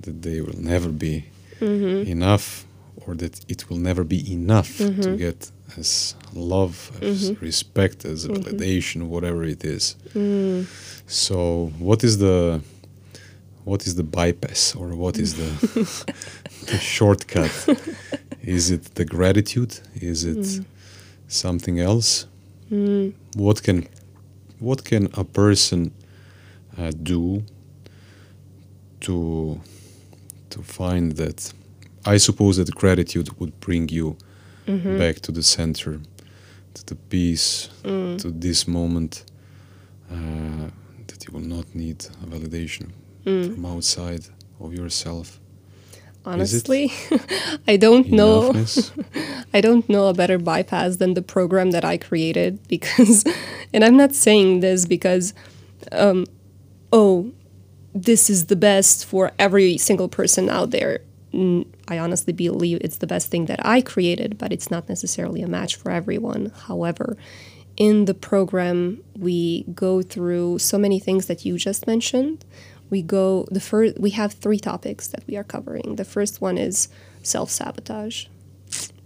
that 0.01 0.23
they 0.23 0.41
will 0.41 0.59
never 0.59 0.89
be 0.89 1.25
mm-hmm. 1.61 2.09
enough, 2.11 2.65
or 3.07 3.15
that 3.15 3.41
it 3.49 3.69
will 3.69 3.79
never 3.79 4.05
be 4.05 4.33
enough 4.33 4.77
to 4.79 4.91
mm-hmm. 4.91 5.17
get 5.17 5.51
as 5.77 6.15
love, 6.35 6.77
as 7.03 7.31
mm-hmm. 7.31 7.45
respect, 7.45 8.05
as 8.05 8.27
validation, 8.27 9.09
whatever 9.09 9.45
it 9.45 9.65
is. 9.65 9.97
Mm. 10.15 10.67
So, 11.07 11.73
what 11.79 12.05
is 12.05 12.19
the 12.19 12.61
what 13.65 13.87
is 13.87 13.95
the 13.95 14.03
bypass, 14.03 14.75
or 14.75 14.95
what 14.95 15.19
is 15.19 15.35
the 15.35 15.51
the 16.67 16.79
shortcut? 16.79 17.55
Is 18.43 18.71
it 18.71 18.95
the 18.95 19.05
gratitude? 19.05 19.81
Is 19.95 20.25
it 20.25 20.37
mm. 20.39 20.65
something 21.29 21.81
else? 21.81 22.27
What 23.37 23.63
can 23.63 23.87
what 24.61 24.85
can 24.85 25.09
a 25.15 25.25
person 25.25 25.93
uh, 26.79 26.91
do 27.03 27.43
to 29.01 29.61
to 30.51 30.63
find 30.63 31.13
that? 31.17 31.53
I 32.07 32.19
suppose 32.19 32.57
that 32.59 32.75
gratitude 32.75 33.29
would 33.41 33.59
bring 33.61 33.89
you 33.89 34.17
back 34.99 35.21
to 35.21 35.33
the 35.33 35.43
center, 35.43 36.01
to 36.75 36.85
the 36.87 36.95
peace, 36.95 37.69
to 38.19 38.31
this 38.31 38.67
moment 38.69 39.25
uh, 40.11 40.69
that 41.07 41.25
you 41.27 41.33
will 41.35 41.47
not 41.57 41.75
need 41.75 42.05
a 42.23 42.27
validation 42.27 42.91
from 43.55 43.65
outside 43.67 44.25
of 44.61 44.75
yourself. 44.75 45.41
Honestly, 46.27 46.91
I 47.69 47.77
don't 47.77 48.11
know. 48.11 48.53
I 49.55 49.61
don't 49.61 49.89
know 49.89 50.09
a 50.09 50.15
better 50.15 50.39
bypass 50.39 50.97
than 50.97 51.15
the 51.15 51.23
program 51.23 51.73
that 51.73 51.85
I 51.85 51.99
created 51.99 52.59
because, 52.69 53.25
and 53.73 53.85
I'm 53.85 53.97
not 53.97 54.15
saying 54.15 54.61
this 54.61 54.87
because, 54.87 55.35
um, 55.93 56.27
oh, 56.93 57.33
this 57.95 58.31
is 58.31 58.47
the 58.47 58.57
best 58.57 59.05
for 59.05 59.33
every 59.39 59.79
single 59.79 60.09
person 60.09 60.49
out 60.49 60.71
there. 60.71 61.01
i 61.89 61.99
honestly 61.99 62.33
believe 62.33 62.79
it's 62.81 62.99
the 62.99 63.07
best 63.07 63.31
thing 63.31 63.47
that 63.47 63.65
I 63.65 63.81
created, 63.83 64.39
but 64.39 64.53
it's 64.53 64.71
not 64.71 64.89
necessarily 64.89 65.43
a 65.43 65.49
match 65.49 65.77
for 65.77 65.91
everyone. 65.91 66.51
However, 66.67 67.17
in 67.77 68.07
the 68.07 68.15
program, 68.15 69.03
we 69.17 69.65
go 69.75 70.03
through 70.03 70.59
so 70.59 70.79
many 70.79 70.99
things 70.99 71.27
that 71.27 71.45
you 71.45 71.59
just 71.59 71.87
mentioned. 71.87 72.45
We 72.91 73.03
go 73.03 73.47
the 73.51 73.61
first. 73.61 73.99
We 73.99 74.11
have 74.11 74.33
three 74.33 74.59
topics 74.59 75.07
that 75.09 75.25
we 75.27 75.37
are 75.37 75.45
covering. 75.45 75.97
The 75.97 76.05
first 76.05 76.41
one 76.41 76.59
is 76.59 76.89
self 77.23 77.51
sabotage 77.51 78.27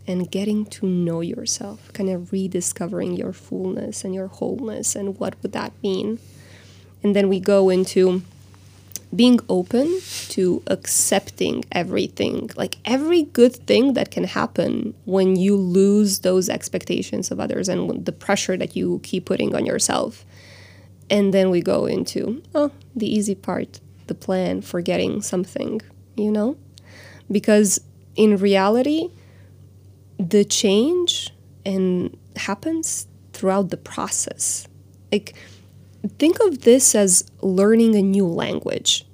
and 0.06 0.30
getting 0.30 0.64
to 0.64 0.86
know 0.86 1.20
yourself, 1.20 1.92
kind 1.92 2.08
of 2.08 2.32
rediscovering 2.32 3.14
your 3.14 3.32
fullness 3.32 4.04
and 4.04 4.14
your 4.14 4.28
wholeness 4.28 4.96
and 4.96 5.18
what 5.18 5.40
would 5.42 5.52
that 5.52 5.72
mean. 5.82 6.18
And 7.02 7.14
then 7.14 7.28
we 7.28 7.38
go 7.38 7.68
into 7.68 8.22
being 9.14 9.40
open 9.48 10.00
to 10.28 10.62
accepting 10.66 11.64
everything, 11.72 12.50
like 12.56 12.76
every 12.84 13.22
good 13.22 13.54
thing 13.54 13.94
that 13.94 14.10
can 14.10 14.24
happen 14.24 14.94
when 15.04 15.36
you 15.36 15.56
lose 15.56 16.20
those 16.20 16.48
expectations 16.48 17.30
of 17.30 17.40
others 17.40 17.68
and 17.68 18.04
the 18.04 18.12
pressure 18.12 18.56
that 18.56 18.76
you 18.76 19.00
keep 19.02 19.24
putting 19.26 19.54
on 19.54 19.64
yourself. 19.64 20.24
And 21.10 21.32
then 21.32 21.50
we 21.50 21.60
go 21.62 21.86
into, 21.86 22.42
oh, 22.54 22.70
the 22.94 23.06
easy 23.06 23.34
part, 23.34 23.80
the 24.06 24.14
plan 24.14 24.60
for 24.60 24.80
getting 24.80 25.22
something, 25.22 25.80
you 26.16 26.30
know? 26.30 26.56
Because 27.30 27.80
in 28.16 28.36
reality, 28.36 29.10
the 30.18 30.44
change 30.44 31.30
and 31.64 32.16
happens 32.36 33.06
throughout 33.32 33.70
the 33.70 33.76
process. 33.76 34.66
Like 35.12 35.34
think 36.18 36.38
of 36.40 36.62
this 36.62 36.94
as 36.94 37.24
learning 37.40 37.94
a 37.94 38.02
new 38.02 38.26
language. 38.26 39.04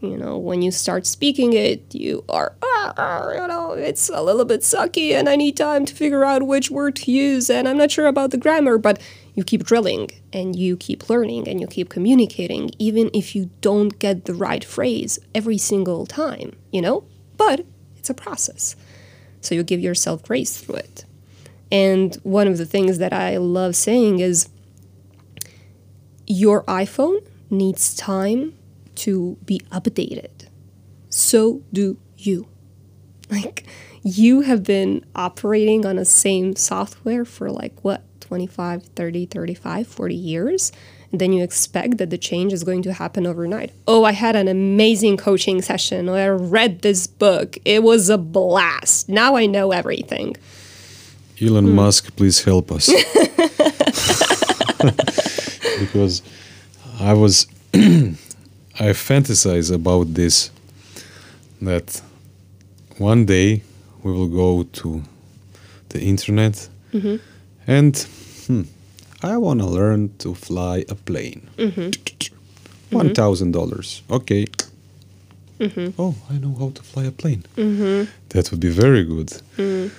You 0.00 0.18
know, 0.18 0.36
when 0.36 0.60
you 0.60 0.70
start 0.70 1.06
speaking 1.06 1.54
it, 1.54 1.94
you 1.94 2.24
are, 2.28 2.54
ah, 2.62 2.94
ah, 2.98 3.32
you 3.32 3.46
know, 3.46 3.72
it's 3.72 4.10
a 4.10 4.22
little 4.22 4.44
bit 4.44 4.60
sucky 4.60 5.12
and 5.12 5.28
I 5.30 5.36
need 5.36 5.56
time 5.56 5.86
to 5.86 5.94
figure 5.94 6.26
out 6.26 6.42
which 6.42 6.70
word 6.70 6.96
to 6.96 7.10
use 7.10 7.48
and 7.48 7.66
I'm 7.66 7.78
not 7.78 7.90
sure 7.90 8.06
about 8.06 8.30
the 8.30 8.36
grammar, 8.36 8.76
but 8.76 9.00
you 9.34 9.44
keep 9.44 9.64
drilling 9.64 10.10
and 10.32 10.56
you 10.56 10.76
keep 10.76 11.08
learning 11.08 11.48
and 11.48 11.60
you 11.60 11.66
keep 11.66 11.88
communicating, 11.88 12.70
even 12.78 13.10
if 13.12 13.34
you 13.34 13.50
don't 13.60 13.98
get 13.98 14.24
the 14.24 14.34
right 14.34 14.64
phrase 14.64 15.18
every 15.34 15.58
single 15.58 16.06
time, 16.06 16.56
you 16.70 16.80
know? 16.80 17.04
But 17.36 17.66
it's 17.96 18.10
a 18.10 18.14
process. 18.14 18.76
So 19.40 19.54
you 19.54 19.62
give 19.62 19.80
yourself 19.80 20.22
grace 20.22 20.58
through 20.58 20.76
it. 20.76 21.04
And 21.70 22.14
one 22.22 22.46
of 22.46 22.58
the 22.58 22.66
things 22.66 22.98
that 22.98 23.12
I 23.12 23.36
love 23.36 23.74
saying 23.74 24.20
is 24.20 24.48
your 26.26 26.62
iPhone 26.64 27.26
needs 27.50 27.94
time 27.96 28.54
to 28.96 29.36
be 29.44 29.60
updated. 29.72 30.48
So 31.08 31.62
do 31.72 31.98
you. 32.16 32.48
Like, 33.30 33.64
you 34.02 34.42
have 34.42 34.62
been 34.62 35.04
operating 35.16 35.84
on 35.84 35.96
the 35.96 36.04
same 36.04 36.56
software 36.56 37.24
for 37.24 37.50
like 37.50 37.82
what, 37.82 38.02
25, 38.24 38.82
30, 38.82 39.26
35, 39.26 39.86
40 39.86 40.14
years? 40.14 40.72
And 41.12 41.20
then 41.20 41.32
you 41.32 41.44
expect 41.44 41.98
that 41.98 42.10
the 42.10 42.18
change 42.18 42.52
is 42.52 42.64
going 42.64 42.82
to 42.82 42.92
happen 42.92 43.26
overnight. 43.26 43.70
Oh, 43.86 44.04
I 44.04 44.12
had 44.12 44.34
an 44.34 44.48
amazing 44.48 45.16
coaching 45.16 45.62
session. 45.62 46.08
I 46.08 46.26
read 46.28 46.82
this 46.82 47.06
book. 47.06 47.56
It 47.64 47.82
was 47.82 48.08
a 48.08 48.18
blast. 48.18 49.08
Now 49.08 49.36
I 49.36 49.46
know 49.46 49.70
everything. 49.70 50.36
Elon 51.40 51.66
hmm. 51.66 51.74
Musk, 51.74 52.16
please 52.16 52.42
help 52.42 52.72
us. 52.72 52.88
because 55.78 56.22
I 56.98 57.12
was, 57.12 57.46
I 57.74 58.90
fantasize 58.92 59.72
about 59.72 60.14
this 60.14 60.50
that 61.62 62.02
one 62.98 63.24
day 63.24 63.62
we 64.02 64.12
will 64.12 64.28
go 64.28 64.64
to 64.64 65.02
the 65.90 66.00
internet 66.00 66.68
mm-hmm. 66.92 67.16
And 67.66 67.96
hmm, 68.46 68.62
I 69.22 69.36
want 69.36 69.60
to 69.60 69.66
learn 69.66 70.10
to 70.18 70.34
fly 70.34 70.84
a 70.88 70.94
plane. 70.94 71.48
Mm-hmm. 71.56 71.80
Mm-hmm. 71.80 72.96
One 72.96 73.14
thousand 73.14 73.52
dollars. 73.52 74.02
Okay. 74.10 74.46
Mm-hmm. 75.58 76.00
Oh, 76.00 76.14
I 76.30 76.34
know 76.38 76.54
how 76.58 76.70
to 76.70 76.82
fly 76.82 77.04
a 77.04 77.10
plane. 77.12 77.44
That 78.30 78.50
would 78.50 78.60
be 78.60 78.70
very 78.70 79.04
good. 79.04 79.28
Mm. 79.56 79.90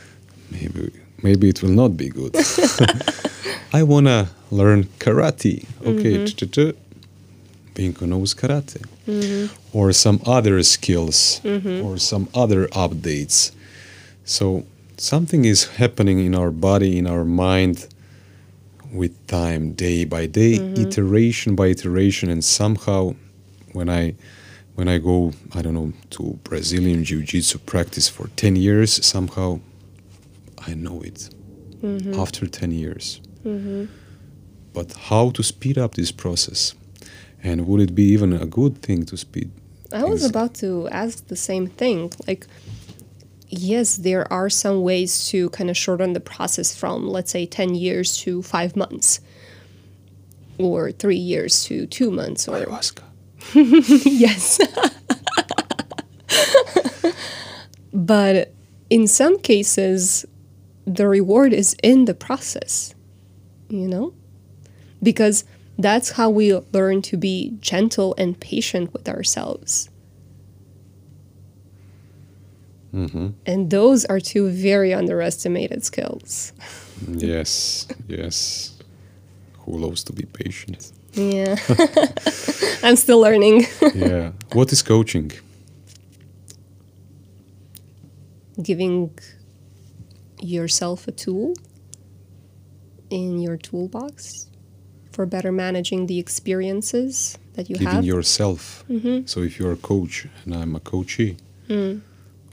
Maybe 0.52 0.92
maybe 1.24 1.50
it 1.50 1.62
will 1.64 1.72
not 1.72 1.98
be 1.98 2.10
good. 2.10 2.36
I 3.74 3.84
wanna 3.84 4.30
learn 4.52 4.84
karate. 5.00 5.66
Okay, 5.86 6.26
ch-ch-ch. 6.26 6.76
Binko 7.74 8.02
knows 8.08 8.34
karate. 8.34 8.82
Or 9.74 9.92
some 9.92 10.22
other 10.26 10.62
skills 10.64 11.42
or 11.46 11.98
some 11.98 12.28
other 12.34 12.68
updates. 12.68 13.52
So 14.24 14.64
something 14.98 15.46
is 15.46 15.66
happening 15.78 16.20
in 16.26 16.36
our 16.36 16.52
body, 16.52 16.98
in 16.98 17.08
our 17.08 17.26
mind 17.26 17.88
with 18.94 19.28
time, 19.28 19.74
day 19.74 20.06
by 20.06 20.26
day, 20.26 20.58
mm-hmm. 20.58 20.82
iteration 20.82 21.56
by 21.56 21.68
iteration, 21.68 22.30
and 22.30 22.44
somehow 22.44 23.16
when 23.74 23.90
I 23.90 24.16
when 24.76 24.90
I 24.90 24.98
go, 24.98 25.32
I 25.54 25.62
don't 25.62 25.74
know, 25.74 25.94
to 26.12 26.38
Brazilian 26.44 27.06
Jiu-Jitsu 27.06 27.60
practice 27.60 28.10
for 28.10 28.28
10 28.36 28.58
years, 28.58 29.06
somehow 29.06 29.62
I 30.68 30.74
know 30.74 31.02
it 31.02 31.30
mm-hmm. 31.82 32.20
after 32.20 32.46
10 32.46 32.72
years. 32.72 33.22
Mm-hmm. 33.46 33.86
But 34.74 34.94
how 34.94 35.30
to 35.30 35.44
speed 35.44 35.78
up 35.78 35.96
this 35.96 36.12
process? 36.12 36.76
And 37.42 37.68
would 37.68 37.80
it 37.80 37.96
be 37.96 38.04
even 38.04 38.34
a 38.34 38.46
good 38.46 38.82
thing 38.82 39.06
to 39.06 39.16
speed? 39.16 39.50
I 39.94 40.04
was 40.04 40.26
about 40.26 40.56
to 40.56 40.90
ask 40.90 41.28
the 41.28 41.38
same 41.38 41.68
thing. 41.68 42.12
Like, 42.28 42.48
yes, 43.60 43.98
there 43.98 44.32
are 44.32 44.50
some 44.50 44.82
ways 44.82 45.28
to 45.30 45.50
kind 45.52 45.70
of 45.70 45.78
shorten 45.78 46.14
the 46.14 46.20
process 46.20 46.76
from, 46.76 47.08
let's 47.08 47.32
say, 47.32 47.46
10 47.46 47.76
years 47.76 48.18
to 48.20 48.42
five 48.42 48.76
months, 48.76 49.20
or 50.58 50.92
three 50.92 51.18
years 51.18 51.64
to 51.66 51.86
two 51.86 52.12
months, 52.12 52.48
or 52.48 52.58
Ayahuasca. 52.58 53.04
yes. 54.06 54.60
but 57.94 58.54
in 58.90 59.08
some 59.08 59.40
cases, 59.40 60.26
the 60.86 61.08
reward 61.08 61.54
is 61.54 61.76
in 61.84 62.06
the 62.06 62.14
process, 62.14 62.96
you 63.70 63.88
know? 63.88 64.14
Because 65.02 65.44
that's 65.78 66.12
how 66.12 66.30
we 66.30 66.54
learn 66.74 67.02
to 67.04 67.18
be 67.18 67.58
gentle 67.60 68.16
and 68.18 68.40
patient 68.40 68.94
with 68.94 69.10
ourselves. 69.10 69.90
Mm-hmm. 72.96 73.28
And 73.46 73.70
those 73.70 74.06
are 74.06 74.22
two 74.22 74.50
very 74.50 74.94
underestimated 74.94 75.84
skills. 75.84 76.54
Yes, 77.08 77.88
yes. 78.08 78.78
Who 79.60 79.78
loves 79.78 80.04
to 80.06 80.14
be 80.14 80.24
patient? 80.24 80.94
Yeah. 81.14 81.58
I'm 82.84 82.96
still 82.96 83.20
learning. 83.20 83.66
yeah. 83.96 84.32
What 84.54 84.72
is 84.72 84.82
coaching? 84.82 85.32
Giving 88.62 89.18
yourself 90.42 91.08
a 91.10 91.12
tool 91.12 91.56
in 93.10 93.40
your 93.42 93.58
toolbox 93.58 94.48
for 95.12 95.26
better 95.26 95.52
managing 95.52 96.08
the 96.08 96.20
experiences 96.20 97.38
that 97.54 97.70
you 97.70 97.76
Giving 97.76 97.88
have. 97.88 98.04
Giving 98.04 98.16
yourself. 98.16 98.86
Mm-hmm. 98.90 99.26
So 99.26 99.42
if 99.42 99.60
you're 99.60 99.74
a 99.74 99.78
coach 99.78 100.28
and 100.46 100.56
I'm 100.56 100.76
a 100.76 100.80
coachee, 100.80 101.38
mm. 101.68 102.02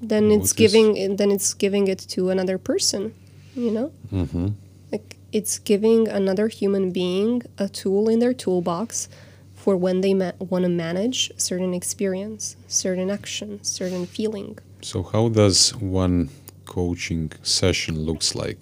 Then 0.03 0.31
it's 0.33 0.53
giving 0.53 1.17
then 1.17 1.31
it's 1.31 1.55
giving 1.55 1.87
it 1.89 1.99
to 2.15 2.31
another 2.31 2.59
person, 2.59 3.15
you 3.55 3.71
know? 3.71 3.93
hmm 4.11 4.49
Like 4.91 5.17
it's 5.33 5.59
giving 5.59 6.09
another 6.09 6.49
human 6.49 6.91
being 6.91 7.43
a 7.59 7.69
tool 7.69 8.09
in 8.09 8.19
their 8.19 8.35
toolbox 8.35 9.09
for 9.55 9.77
when 9.77 10.01
they 10.01 10.13
ma- 10.13 10.33
want 10.39 10.65
to 10.65 10.69
manage 10.69 11.31
certain 11.37 11.73
experience, 11.73 12.57
certain 12.67 13.11
action, 13.11 13.63
certain 13.63 14.07
feeling. 14.07 14.59
So 14.83 15.05
how 15.05 15.29
does 15.29 15.75
one 15.77 16.29
coaching 16.67 17.31
session 17.43 17.95
looks 18.05 18.35
like? 18.35 18.59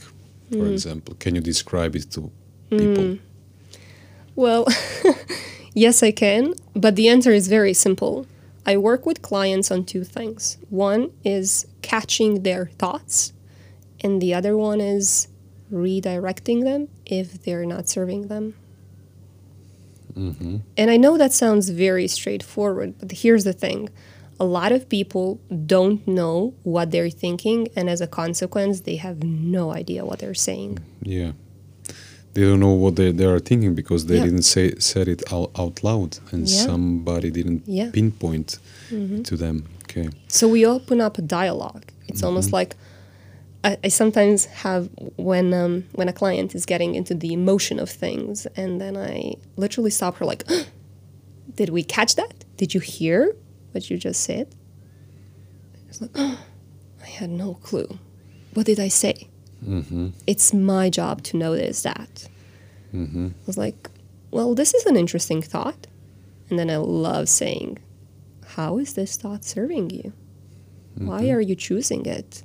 For 0.51 0.67
example, 0.67 1.15
can 1.19 1.35
you 1.37 1.41
describe 1.41 1.95
it 1.97 2.11
to 2.13 2.31
people? 2.71 3.19
Well, 4.35 4.67
yes, 5.75 6.03
I 6.03 6.11
can, 6.11 6.55
but 6.75 6.97
the 6.97 7.09
answer 7.09 7.31
is 7.31 7.49
very 7.49 7.73
simple. 7.73 8.27
I 8.71 8.77
work 8.77 9.05
with 9.05 9.21
clients 9.21 9.73
on 9.73 9.85
two 9.85 10.05
things. 10.05 10.57
One 10.69 11.11
is 11.25 11.67
catching 11.83 12.45
their 12.45 12.67
thoughts, 12.79 13.33
and 14.01 14.23
the 14.23 14.33
other 14.33 14.57
one 14.57 14.81
is 14.81 15.27
redirecting 15.73 16.63
them 16.63 16.87
if 17.05 17.43
they're 17.43 17.67
not 17.67 17.89
serving 17.89 18.29
them. 18.29 18.55
Mm-hmm. 20.15 20.59
And 20.77 20.89
I 20.89 20.97
know 20.99 21.19
that 21.19 21.33
sounds 21.33 21.71
very 21.71 22.07
straightforward, 22.07 22.95
but 23.01 23.11
here's 23.11 23.43
the 23.43 23.53
thing 23.53 23.89
a 24.39 24.45
lot 24.45 24.71
of 24.71 24.89
people 24.89 25.41
don't 25.67 26.07
know 26.07 26.55
what 26.63 26.93
they're 26.93 27.11
thinking, 27.11 27.67
and 27.75 27.91
as 27.91 28.01
a 28.01 28.07
consequence, 28.07 28.83
they 28.83 28.97
have 28.97 29.25
no 29.25 29.73
idea 29.73 30.05
what 30.05 30.21
they're 30.21 30.33
saying. 30.33 30.79
Yeah. 31.03 31.33
They 32.35 32.43
don't 32.43 32.61
know 32.61 32.73
what 32.75 32.95
they, 32.97 33.11
they 33.13 33.25
are 33.25 33.41
thinking 33.41 33.75
because 33.75 34.07
they 34.07 34.17
Yeah. 34.19 34.25
didn't 34.25 34.43
say 34.43 34.75
said 34.79 35.09
it 35.09 35.23
out, 35.33 35.51
out 35.59 35.83
loud 35.83 36.19
and 36.31 36.49
Yeah. 36.49 36.65
somebody 36.67 37.31
didn't 37.31 37.63
Yeah. 37.67 37.85
Mm-hmm. 37.87 37.91
pinpoint 37.93 38.59
to 39.25 39.37
them. 39.37 39.67
Okay. 39.85 40.09
So 40.29 40.47
we 40.49 40.65
open 40.65 41.01
up 41.01 41.19
a 41.19 41.23
dialogue. 41.23 41.85
It's 42.09 42.23
almost 42.23 42.53
like 42.53 42.77
I, 43.65 43.77
I 43.85 43.89
sometimes 43.89 44.47
have 44.65 44.89
when 45.17 45.53
um, 45.53 45.85
when 45.93 46.09
a 46.09 46.13
client 46.13 46.55
is 46.55 46.65
getting 46.67 46.95
into 46.95 47.15
the 47.15 47.33
emotion 47.33 47.79
of 47.79 47.91
things, 47.91 48.47
and 48.57 48.81
then 48.81 48.97
I 48.97 49.35
literally 49.57 49.91
stop 49.91 50.17
her 50.19 50.25
like, 50.25 50.45
"Did 51.57 51.69
we 51.69 51.83
catch 51.85 52.15
that? 52.15 52.33
Did 52.57 52.73
you 52.75 52.81
hear 52.81 53.37
what 53.73 53.91
you 53.91 53.99
just 53.99 54.21
said?" 54.23 54.47
It's 55.89 56.01
like, 56.01 56.17
"I 56.19 57.07
had 57.07 57.31
no 57.31 57.55
clue. 57.55 57.99
What 58.55 58.67
did 58.67 58.81
I 58.81 58.89
say?" 58.89 59.29
Mm-hmm. 59.65 60.09
It's 60.27 60.53
my 60.53 60.91
job 60.91 61.23
to 61.25 61.37
notice 61.37 61.83
that. 61.83 62.29
Mm-hmm. 62.95 63.29
I 63.29 63.47
was 63.47 63.59
like, 63.59 63.91
well, 64.31 64.55
this 64.55 64.75
is 64.75 64.87
an 64.87 64.97
interesting 64.97 65.43
thought. 65.43 65.87
And 66.49 66.59
then 66.59 66.71
I 66.71 66.77
love 66.77 67.29
saying, 67.29 67.79
how 68.47 68.79
is 68.79 68.95
this 68.95 69.17
thought 69.17 69.45
serving 69.45 69.91
you? 69.91 70.13
Why 70.97 71.31
are 71.31 71.41
you 71.41 71.55
choosing 71.55 72.05
it? 72.05 72.43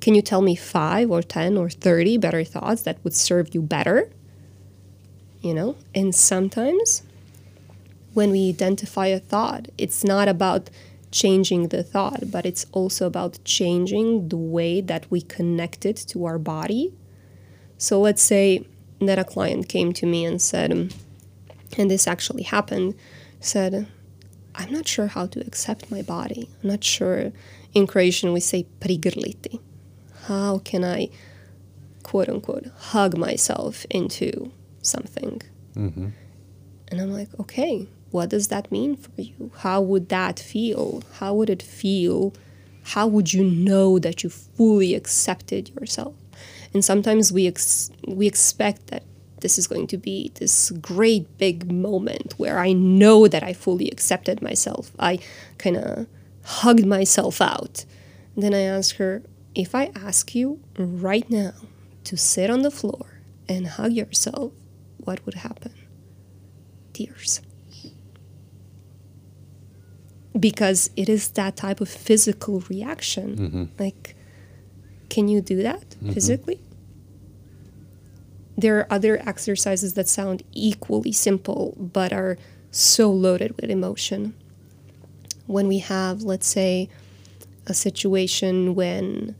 Can 0.00 0.14
you 0.14 0.22
tell 0.22 0.42
me 0.42 0.54
five 0.54 1.10
or 1.10 1.22
10 1.22 1.56
or 1.56 1.70
30 1.70 2.18
better 2.18 2.44
thoughts 2.44 2.82
that 2.82 3.02
would 3.02 3.14
serve 3.14 3.54
you 3.54 3.62
better? 3.62 4.10
You 5.40 5.54
know? 5.54 5.76
And 5.94 6.14
sometimes 6.14 7.02
when 8.14 8.30
we 8.30 8.48
identify 8.48 9.06
a 9.06 9.20
thought, 9.20 9.68
it's 9.78 10.04
not 10.04 10.28
about 10.28 10.70
changing 11.10 11.68
the 11.68 11.82
thought, 11.82 12.30
but 12.30 12.44
it's 12.44 12.66
also 12.72 13.06
about 13.06 13.38
changing 13.44 14.28
the 14.28 14.36
way 14.36 14.80
that 14.80 15.10
we 15.10 15.20
connect 15.20 15.86
it 15.86 15.96
to 16.08 16.24
our 16.24 16.38
body. 16.38 16.92
So 17.78 18.00
let's 18.00 18.22
say 18.22 18.66
that 19.00 19.18
a 19.18 19.24
client 19.24 19.68
came 19.68 19.92
to 19.94 20.06
me 20.06 20.24
and 20.24 20.40
said, 20.40 20.92
and 21.76 21.90
this 21.90 22.06
actually 22.06 22.42
happened, 22.42 22.94
said, 23.40 23.86
I'm 24.54 24.72
not 24.72 24.88
sure 24.88 25.06
how 25.06 25.26
to 25.26 25.40
accept 25.46 25.90
my 25.90 26.02
body. 26.02 26.50
I'm 26.62 26.70
not 26.70 26.82
sure. 26.82 27.32
In 27.74 27.86
Croatian, 27.86 28.32
we 28.32 28.40
say 28.40 28.66
prigrliti. 28.80 29.60
How 30.24 30.58
can 30.58 30.84
I, 30.84 31.10
quote 32.02 32.28
unquote, 32.28 32.66
hug 32.76 33.16
myself 33.16 33.86
into 33.90 34.50
something? 34.82 35.42
Mm-hmm. 35.76 36.08
And 36.88 37.00
I'm 37.00 37.12
like, 37.12 37.28
okay, 37.38 37.86
what 38.10 38.30
does 38.30 38.48
that 38.48 38.72
mean 38.72 38.96
for 38.96 39.20
you? 39.20 39.50
How 39.58 39.80
would 39.80 40.08
that 40.08 40.38
feel? 40.38 41.02
How 41.14 41.34
would 41.34 41.50
it 41.50 41.62
feel? 41.62 42.32
How 42.82 43.06
would 43.06 43.32
you 43.32 43.44
know 43.44 43.98
that 43.98 44.22
you 44.22 44.30
fully 44.30 44.94
accepted 44.94 45.70
yourself? 45.78 46.14
And 46.72 46.84
sometimes 46.84 47.32
we 47.32 47.46
ex- 47.46 47.90
we 48.06 48.26
expect 48.26 48.88
that 48.88 49.02
this 49.40 49.58
is 49.58 49.66
going 49.66 49.86
to 49.88 49.96
be 49.96 50.32
this 50.34 50.70
great 50.70 51.38
big 51.38 51.70
moment 51.70 52.34
where 52.38 52.58
I 52.58 52.72
know 52.72 53.28
that 53.28 53.42
I 53.42 53.52
fully 53.52 53.88
accepted 53.88 54.42
myself. 54.42 54.92
I 54.98 55.20
kind 55.58 55.76
of 55.76 56.06
hugged 56.44 56.86
myself 56.86 57.40
out. 57.40 57.84
And 58.34 58.42
then 58.42 58.54
I 58.54 58.62
ask 58.62 58.96
her, 58.96 59.22
if 59.54 59.74
I 59.74 59.90
ask 59.94 60.34
you 60.34 60.60
right 60.78 61.28
now 61.30 61.52
to 62.04 62.16
sit 62.16 62.50
on 62.50 62.62
the 62.62 62.70
floor 62.70 63.20
and 63.48 63.66
hug 63.66 63.92
yourself, 63.92 64.52
what 64.98 65.24
would 65.24 65.34
happen? 65.34 65.72
Tears. 66.92 67.40
Because 70.38 70.90
it 70.96 71.08
is 71.08 71.28
that 71.30 71.56
type 71.56 71.80
of 71.80 71.88
physical 71.88 72.60
reaction. 72.68 73.36
Mm-hmm. 73.36 73.64
Like, 73.78 74.14
can 75.08 75.28
you 75.28 75.40
do 75.40 75.62
that 75.62 75.96
physically? 76.12 76.60
There 78.56 78.78
are 78.78 78.86
other 78.90 79.18
exercises 79.26 79.94
that 79.94 80.08
sound 80.08 80.42
equally 80.52 81.12
simple 81.12 81.74
but 81.78 82.12
are 82.12 82.36
so 82.70 83.10
loaded 83.10 83.54
with 83.60 83.70
emotion. 83.70 84.34
When 85.46 85.68
we 85.68 85.78
have, 85.78 86.22
let's 86.22 86.46
say, 86.46 86.88
a 87.66 87.74
situation 87.74 88.74
when 88.74 89.36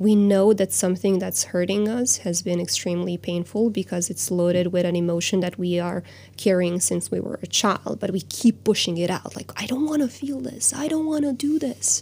we 0.00 0.16
know 0.16 0.54
that 0.54 0.72
something 0.72 1.18
that's 1.18 1.44
hurting 1.44 1.86
us 1.86 2.16
has 2.18 2.40
been 2.40 2.58
extremely 2.58 3.18
painful 3.18 3.68
because 3.68 4.08
it's 4.08 4.30
loaded 4.30 4.68
with 4.68 4.86
an 4.86 4.96
emotion 4.96 5.40
that 5.40 5.58
we 5.58 5.78
are 5.78 6.02
carrying 6.38 6.80
since 6.80 7.10
we 7.10 7.20
were 7.20 7.38
a 7.42 7.46
child, 7.46 7.98
but 8.00 8.10
we 8.10 8.22
keep 8.22 8.64
pushing 8.64 8.96
it 8.96 9.10
out 9.10 9.36
like, 9.36 9.52
I 9.60 9.66
don't 9.66 9.84
want 9.84 10.00
to 10.00 10.08
feel 10.08 10.40
this, 10.40 10.72
I 10.72 10.88
don't 10.88 11.04
want 11.04 11.24
to 11.24 11.34
do 11.34 11.58
this. 11.58 12.00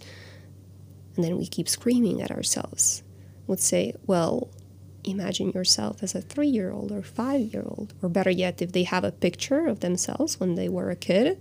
And 1.16 1.24
then 1.24 1.36
we 1.36 1.48
keep 1.48 1.68
screaming 1.68 2.22
at 2.22 2.30
ourselves. 2.30 3.02
Would 3.48 3.58
say, 3.58 3.94
well, 4.06 4.48
imagine 5.02 5.50
yourself 5.50 6.00
as 6.00 6.14
a 6.14 6.20
three 6.20 6.46
year 6.46 6.70
old 6.70 6.92
or 6.92 7.02
five 7.02 7.52
year 7.52 7.64
old, 7.66 7.94
or 8.00 8.08
better 8.08 8.30
yet, 8.30 8.62
if 8.62 8.70
they 8.70 8.84
have 8.84 9.02
a 9.02 9.10
picture 9.10 9.66
of 9.66 9.80
themselves 9.80 10.38
when 10.38 10.54
they 10.54 10.68
were 10.68 10.90
a 10.90 10.96
kid, 10.96 11.40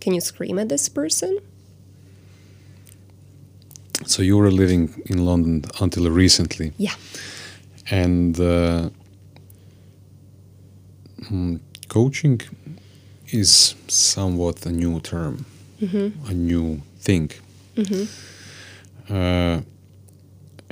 can 0.00 0.14
you 0.14 0.22
scream 0.22 0.58
at 0.58 0.70
this 0.70 0.88
person? 0.88 1.40
So 4.06 4.22
you 4.22 4.36
were 4.38 4.50
living 4.50 5.02
in 5.06 5.24
London 5.24 5.64
until 5.80 6.10
recently, 6.10 6.72
Yeah. 6.78 6.94
and 7.90 8.38
uh, 8.40 8.90
mm, 11.30 11.60
coaching 11.88 12.40
is 13.32 13.74
somewhat 13.88 14.66
a 14.66 14.70
new 14.72 15.00
term, 15.00 15.44
a 16.28 16.34
new 16.34 16.80
thing, 17.00 17.30
uh, 19.10 19.60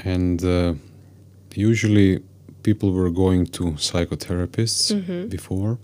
and 0.04 0.44
uh, 0.44 0.74
usually 1.54 2.20
people 2.62 2.90
were 2.92 3.10
going 3.10 3.46
to 3.46 3.64
psychotherapists 3.76 4.92
before. 5.30 5.78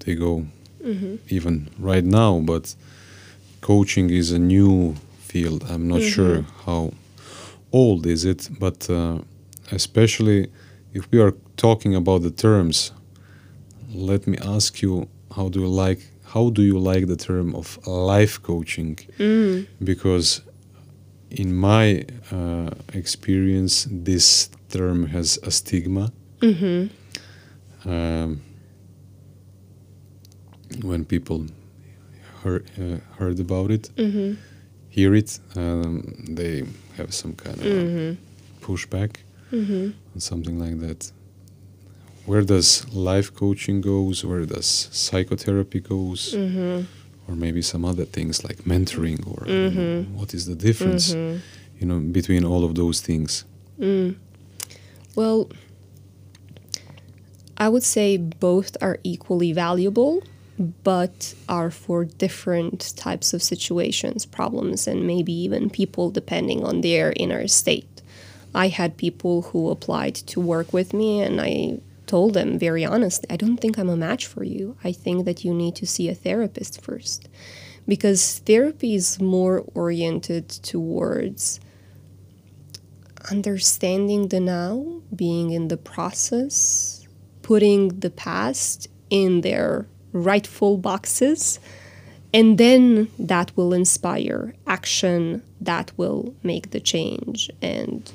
They 0.00 0.14
go 0.16 0.46
even 1.28 1.68
right 1.78 2.04
now, 2.04 2.40
but 2.40 2.74
coaching 3.60 4.10
is 4.10 4.32
a 4.32 4.38
new 4.38 4.94
field. 5.32 5.60
I'm 5.72 5.84
not 5.92 6.00
sure 6.16 6.36
how 6.66 6.82
old 7.80 8.02
is 8.06 8.22
it, 8.32 8.40
but 8.64 8.78
uh, 8.90 9.18
especially 9.78 10.40
if 10.98 11.02
we 11.12 11.18
are 11.24 11.34
talking 11.56 11.94
about 12.02 12.20
the 12.22 12.30
terms, 12.46 12.92
let 14.10 14.26
me 14.26 14.36
ask 14.56 14.70
you 14.84 14.92
how 15.36 15.48
do 15.54 15.58
you 15.64 15.68
like 15.84 16.00
how 16.34 16.50
do 16.50 16.62
you 16.62 16.78
like 16.92 17.04
the 17.12 17.16
term 17.16 17.48
of 17.54 17.66
life 17.86 18.34
coaching? 18.50 18.98
Because 19.90 20.28
in 21.42 21.48
my 21.70 22.04
uh, 22.30 22.70
experience, 23.02 23.74
this 24.08 24.48
term 24.76 24.98
has 25.16 25.38
a 25.42 25.50
stigma. 25.50 26.04
Um, 27.84 28.40
when 30.90 31.04
people 31.04 31.40
heard, 32.42 32.64
uh, 32.78 32.98
heard 33.18 33.38
about 33.40 33.70
it, 33.70 33.84
hear 34.96 35.10
it, 35.14 35.30
um, 35.56 36.02
they 36.38 36.54
have 36.98 37.10
some 37.20 37.32
kind 37.44 37.58
of 37.58 37.64
Mm-hmm. 37.64 38.10
pushback 38.66 39.10
on 40.14 40.20
something 40.30 40.56
like 40.64 40.76
that. 40.86 41.00
Where 42.28 42.42
does 42.54 42.68
life 43.10 43.28
coaching 43.42 43.80
goes? 43.80 44.16
Where 44.24 44.44
does 44.54 44.88
psychotherapy 44.92 45.80
goes? 45.80 46.20
Mm-hmm. 46.34 46.78
Or 47.28 47.34
maybe 47.44 47.62
some 47.62 47.84
other 47.90 48.06
things 48.16 48.44
like 48.48 48.58
mentoring, 48.72 49.20
or 49.32 49.40
you 49.48 49.70
know, 49.70 50.02
what 50.18 50.34
is 50.34 50.42
the 50.46 50.54
difference, 50.68 51.06
you 51.80 51.86
know, 51.88 51.98
between 52.18 52.44
all 52.50 52.62
of 52.68 52.72
those 52.74 52.98
things? 53.08 53.44
Well, 55.18 55.40
I 57.56 57.68
would 57.72 57.82
say 57.96 58.16
both 58.16 58.76
are 58.80 58.98
equally 59.04 59.52
valuable, 59.52 60.22
but 60.62 61.34
are 61.48 61.70
for 61.70 62.04
different 62.04 62.96
types 62.96 63.32
of 63.32 63.42
situations, 63.42 64.26
problems, 64.26 64.86
and 64.86 65.06
maybe 65.06 65.32
even 65.32 65.70
people 65.70 66.10
depending 66.10 66.64
on 66.64 66.80
their 66.80 67.12
inner 67.16 67.46
state. 67.48 68.02
I 68.54 68.68
had 68.68 68.96
people 68.96 69.42
who 69.42 69.70
applied 69.70 70.14
to 70.14 70.40
work 70.40 70.72
with 70.72 70.92
me, 70.92 71.20
and 71.20 71.40
I 71.40 71.80
told 72.06 72.34
them 72.34 72.58
very 72.58 72.84
honestly, 72.84 73.26
I 73.30 73.36
don't 73.36 73.56
think 73.56 73.78
I'm 73.78 73.88
a 73.88 73.96
match 73.96 74.26
for 74.26 74.44
you. 74.44 74.76
I 74.84 74.92
think 74.92 75.24
that 75.24 75.44
you 75.44 75.54
need 75.54 75.74
to 75.76 75.86
see 75.86 76.08
a 76.08 76.14
therapist 76.14 76.82
first. 76.82 77.28
Because 77.88 78.38
therapy 78.40 78.94
is 78.94 79.20
more 79.20 79.64
oriented 79.74 80.48
towards 80.48 81.58
understanding 83.30 84.28
the 84.28 84.40
now, 84.40 85.00
being 85.14 85.50
in 85.50 85.68
the 85.68 85.76
process, 85.76 87.06
putting 87.42 88.00
the 88.00 88.10
past 88.10 88.88
in 89.10 89.40
their 89.40 89.86
rightful 90.12 90.76
boxes, 90.78 91.58
and 92.34 92.58
then 92.58 93.08
that 93.18 93.56
will 93.56 93.74
inspire 93.74 94.54
action 94.66 95.42
that 95.60 95.92
will 95.96 96.34
make 96.42 96.70
the 96.70 96.80
change. 96.80 97.50
And 97.60 98.10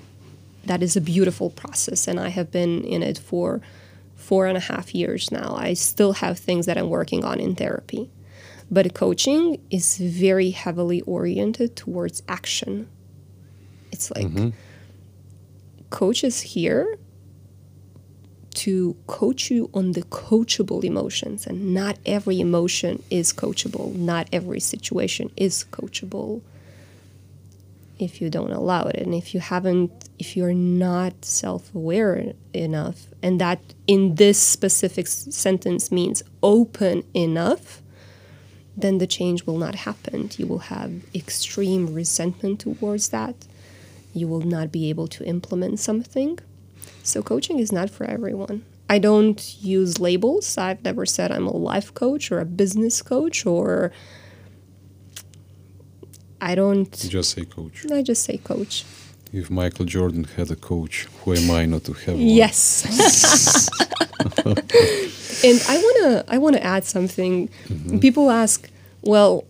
that 0.65 0.82
is 0.84 0.95
a 0.95 1.02
beautiful 1.02 1.49
process. 1.49 2.07
And 2.07 2.19
I 2.19 2.30
have 2.30 2.52
been 2.52 2.84
in 2.84 3.03
it 3.03 3.18
for 3.18 3.61
four 4.15 4.48
and 4.48 4.57
a 4.57 4.61
half 4.61 4.94
years 4.94 5.32
now. 5.32 5.56
I 5.56 5.74
still 5.74 6.14
have 6.14 6.40
things 6.40 6.65
that 6.65 6.78
I'm 6.78 6.90
working 6.90 7.24
on 7.24 7.40
in 7.40 7.56
therapy. 7.56 8.10
But 8.69 8.94
coaching 8.94 9.61
is 9.69 9.98
very 9.98 10.49
heavily 10.49 11.02
oriented 11.02 11.76
towards 11.76 12.22
action. 12.28 12.90
It's 13.91 14.11
like 14.11 14.26
mm-hmm. 14.26 14.49
coach 15.90 16.24
is 16.24 16.41
here 16.41 16.98
to 18.58 18.96
coach 19.06 19.52
you 19.52 19.70
on 19.74 19.92
the 19.92 20.02
coachable 20.04 20.84
emotions 20.84 21.46
and 21.46 21.74
not 21.74 21.98
every 22.06 22.40
emotion 22.40 23.04
is 23.10 23.32
coachable. 23.32 23.94
Not 23.96 24.28
every 24.34 24.60
situation 24.60 25.30
is 25.38 25.66
coachable 25.72 26.42
if 28.00 28.20
you 28.20 28.30
don't 28.30 28.52
allow 28.52 28.86
it. 28.86 28.96
And 28.96 29.14
if 29.14 29.34
you 29.34 29.40
haven't 29.40 29.92
if 30.18 30.36
you're 30.36 30.54
not 30.54 31.14
self-aware 31.24 32.34
enough 32.54 33.08
and 33.22 33.40
that 33.40 33.60
in 33.86 34.16
this 34.16 34.42
specific 34.42 35.06
sentence 35.08 35.92
means 35.92 36.24
open 36.42 37.04
enough 37.14 37.84
then 38.76 39.00
the 39.00 39.08
change 39.08 39.46
will 39.48 39.58
not 39.58 39.74
happen. 39.74 40.30
You 40.38 40.46
will 40.46 40.66
have 40.76 40.92
extreme 41.16 41.96
resentment 41.96 42.60
towards 42.60 43.10
that. 43.10 43.36
You 44.14 44.28
will 44.28 44.42
not 44.42 44.72
be 44.72 44.90
able 44.90 45.08
to 45.08 45.26
implement 45.26 45.80
something. 45.80 46.38
So, 47.08 47.24
coaching 47.24 47.60
is 47.60 47.72
not 47.72 47.90
for 47.90 48.04
everyone. 48.04 48.66
I 48.90 49.00
don't 49.00 49.56
use 49.62 49.98
labels. 49.98 50.58
I've 50.58 50.84
never 50.84 51.06
said 51.06 51.32
I'm 51.32 51.48
a 51.48 51.56
life 51.56 51.94
coach 51.94 52.32
or 52.34 52.40
a 52.42 52.46
business 52.46 53.02
coach 53.02 53.46
or 53.46 53.94
I 56.42 56.54
don't. 56.56 56.92
Just 56.92 57.32
say 57.32 57.46
coach. 57.46 57.86
I 57.92 58.02
just 58.02 58.24
say 58.24 58.38
coach. 58.38 58.84
If 59.32 59.50
Michael 59.50 59.86
Jordan 59.86 60.26
had 60.36 60.52
a 60.52 60.58
coach, 60.58 61.08
who 61.24 61.34
am 61.34 61.50
I 61.50 61.66
not 61.66 61.86
to 61.86 61.94
have 61.94 62.16
one? 62.16 62.28
Yes. 62.28 62.86
and 65.46 65.62
I 65.70 65.78
wanna 65.86 66.26
I 66.28 66.38
wanna 66.38 66.60
add 66.60 66.84
something. 66.84 67.48
Mm-hmm. 67.68 68.00
People 68.00 68.32
ask, 68.32 68.70
well, 69.02 69.46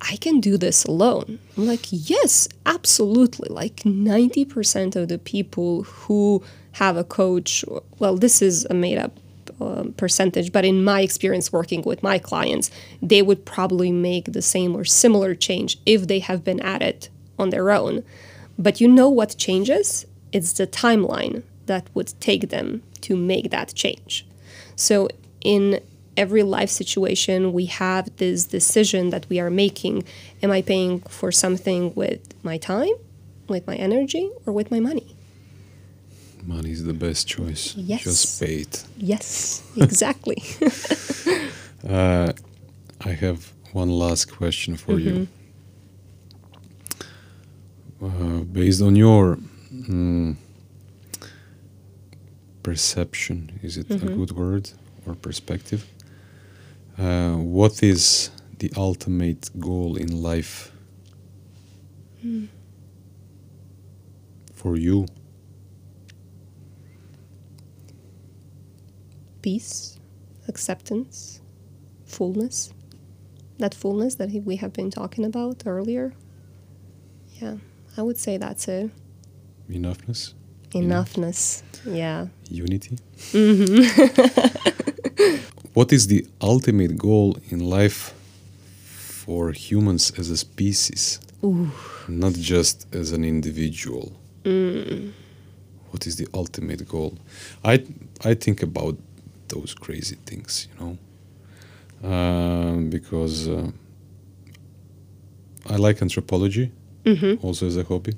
I 0.00 0.16
can 0.16 0.40
do 0.40 0.56
this 0.56 0.84
alone. 0.84 1.38
I'm 1.56 1.66
like, 1.66 1.86
yes, 1.90 2.48
absolutely. 2.66 3.48
Like 3.50 3.76
90% 3.76 4.94
of 4.94 5.08
the 5.08 5.18
people 5.18 5.82
who 5.82 6.42
have 6.78 6.96
a 6.96 7.04
coach, 7.04 7.64
well, 7.98 8.16
this 8.16 8.40
is 8.40 8.64
a 8.70 8.74
made 8.74 8.98
up 8.98 9.12
um, 9.60 9.92
percentage, 9.96 10.52
but 10.52 10.64
in 10.64 10.84
my 10.84 11.00
experience 11.00 11.52
working 11.52 11.82
with 11.82 12.04
my 12.04 12.18
clients, 12.18 12.70
they 13.02 13.20
would 13.20 13.44
probably 13.44 13.90
make 13.90 14.32
the 14.32 14.42
same 14.42 14.76
or 14.76 14.84
similar 14.84 15.34
change 15.34 15.78
if 15.86 16.06
they 16.06 16.20
have 16.20 16.44
been 16.44 16.60
at 16.60 16.80
it 16.80 17.08
on 17.36 17.50
their 17.50 17.72
own. 17.72 18.04
But 18.56 18.80
you 18.80 18.86
know 18.86 19.08
what 19.08 19.36
changes? 19.36 20.06
It's 20.32 20.52
the 20.52 20.68
timeline 20.68 21.42
that 21.66 21.88
would 21.94 22.12
take 22.20 22.50
them 22.50 22.82
to 23.00 23.16
make 23.16 23.50
that 23.50 23.74
change. 23.74 24.24
So, 24.76 25.08
in 25.40 25.80
every 26.16 26.42
life 26.42 26.70
situation, 26.70 27.52
we 27.52 27.66
have 27.66 28.04
this 28.16 28.44
decision 28.44 29.10
that 29.10 29.28
we 29.28 29.40
are 29.40 29.50
making. 29.50 30.04
Am 30.42 30.50
I 30.52 30.62
paying 30.62 31.00
for 31.00 31.32
something 31.32 31.94
with 31.94 32.22
my 32.44 32.56
time, 32.58 32.96
with 33.48 33.66
my 33.66 33.76
energy, 33.76 34.30
or 34.46 34.52
with 34.52 34.70
my 34.70 34.80
money? 34.80 35.17
Money 36.46 36.70
is 36.70 36.84
the 36.84 36.94
best 36.94 37.26
choice. 37.28 37.74
Yes. 37.76 38.04
Just 38.04 38.40
pay 38.40 38.56
it. 38.56 38.84
Yes, 38.96 39.62
exactly. 39.76 40.42
Uh, 41.88 42.32
I 43.00 43.10
have 43.12 43.52
one 43.72 43.88
last 43.88 44.24
question 44.36 44.76
for 44.76 44.98
you. 44.98 45.28
Uh, 48.02 48.40
based 48.52 48.82
on 48.82 48.96
your 48.96 49.38
mm, 49.72 50.34
perception, 52.62 53.60
is 53.62 53.76
it 53.76 53.90
a 53.90 53.96
good 53.98 54.32
word 54.32 54.70
or 55.06 55.14
perspective? 55.14 55.86
Uh, 56.98 57.36
what 57.36 57.82
is 57.82 58.30
the 58.58 58.72
ultimate 58.76 59.48
goal 59.60 59.96
in 59.96 60.20
life 60.20 60.72
for 64.52 64.76
you? 64.76 65.06
Peace, 69.42 69.98
acceptance, 70.48 71.40
fullness. 72.04 72.72
That 73.58 73.74
fullness 73.74 74.14
that 74.16 74.30
we 74.44 74.56
have 74.56 74.72
been 74.72 74.90
talking 74.90 75.24
about 75.24 75.62
earlier. 75.66 76.12
Yeah, 77.40 77.56
I 77.96 78.02
would 78.02 78.18
say 78.18 78.36
that's 78.36 78.68
it. 78.68 78.90
Enoughness? 79.68 80.34
Enoughness. 80.70 81.62
Yeah. 81.84 82.26
unity. 82.50 82.98
Mm-hmm. 83.32 85.36
what 85.74 85.92
is 85.92 86.06
the 86.06 86.26
ultimate 86.40 86.96
goal 86.96 87.36
in 87.48 87.60
life 87.60 88.14
for 88.84 89.52
humans 89.52 90.12
as 90.18 90.30
a 90.30 90.36
species, 90.36 91.20
not 92.08 92.34
just 92.34 92.86
as 92.94 93.12
an 93.12 93.24
individual? 93.24 94.12
Mm. 94.44 95.12
What 95.90 96.06
is 96.06 96.16
the 96.16 96.28
ultimate 96.34 96.86
goal? 96.88 97.18
I 97.64 97.84
I 98.24 98.34
think 98.34 98.62
about 98.62 98.96
those 99.48 99.74
crazy 99.74 100.16
things, 100.26 100.68
you 100.70 100.76
know, 100.80 100.98
um, 102.10 102.90
because 102.90 103.48
uh, 103.48 103.70
I 105.68 105.76
like 105.76 106.02
anthropology 106.02 106.70
also 107.42 107.66
as 107.66 107.76
a 107.76 107.84
hobby 107.84 108.14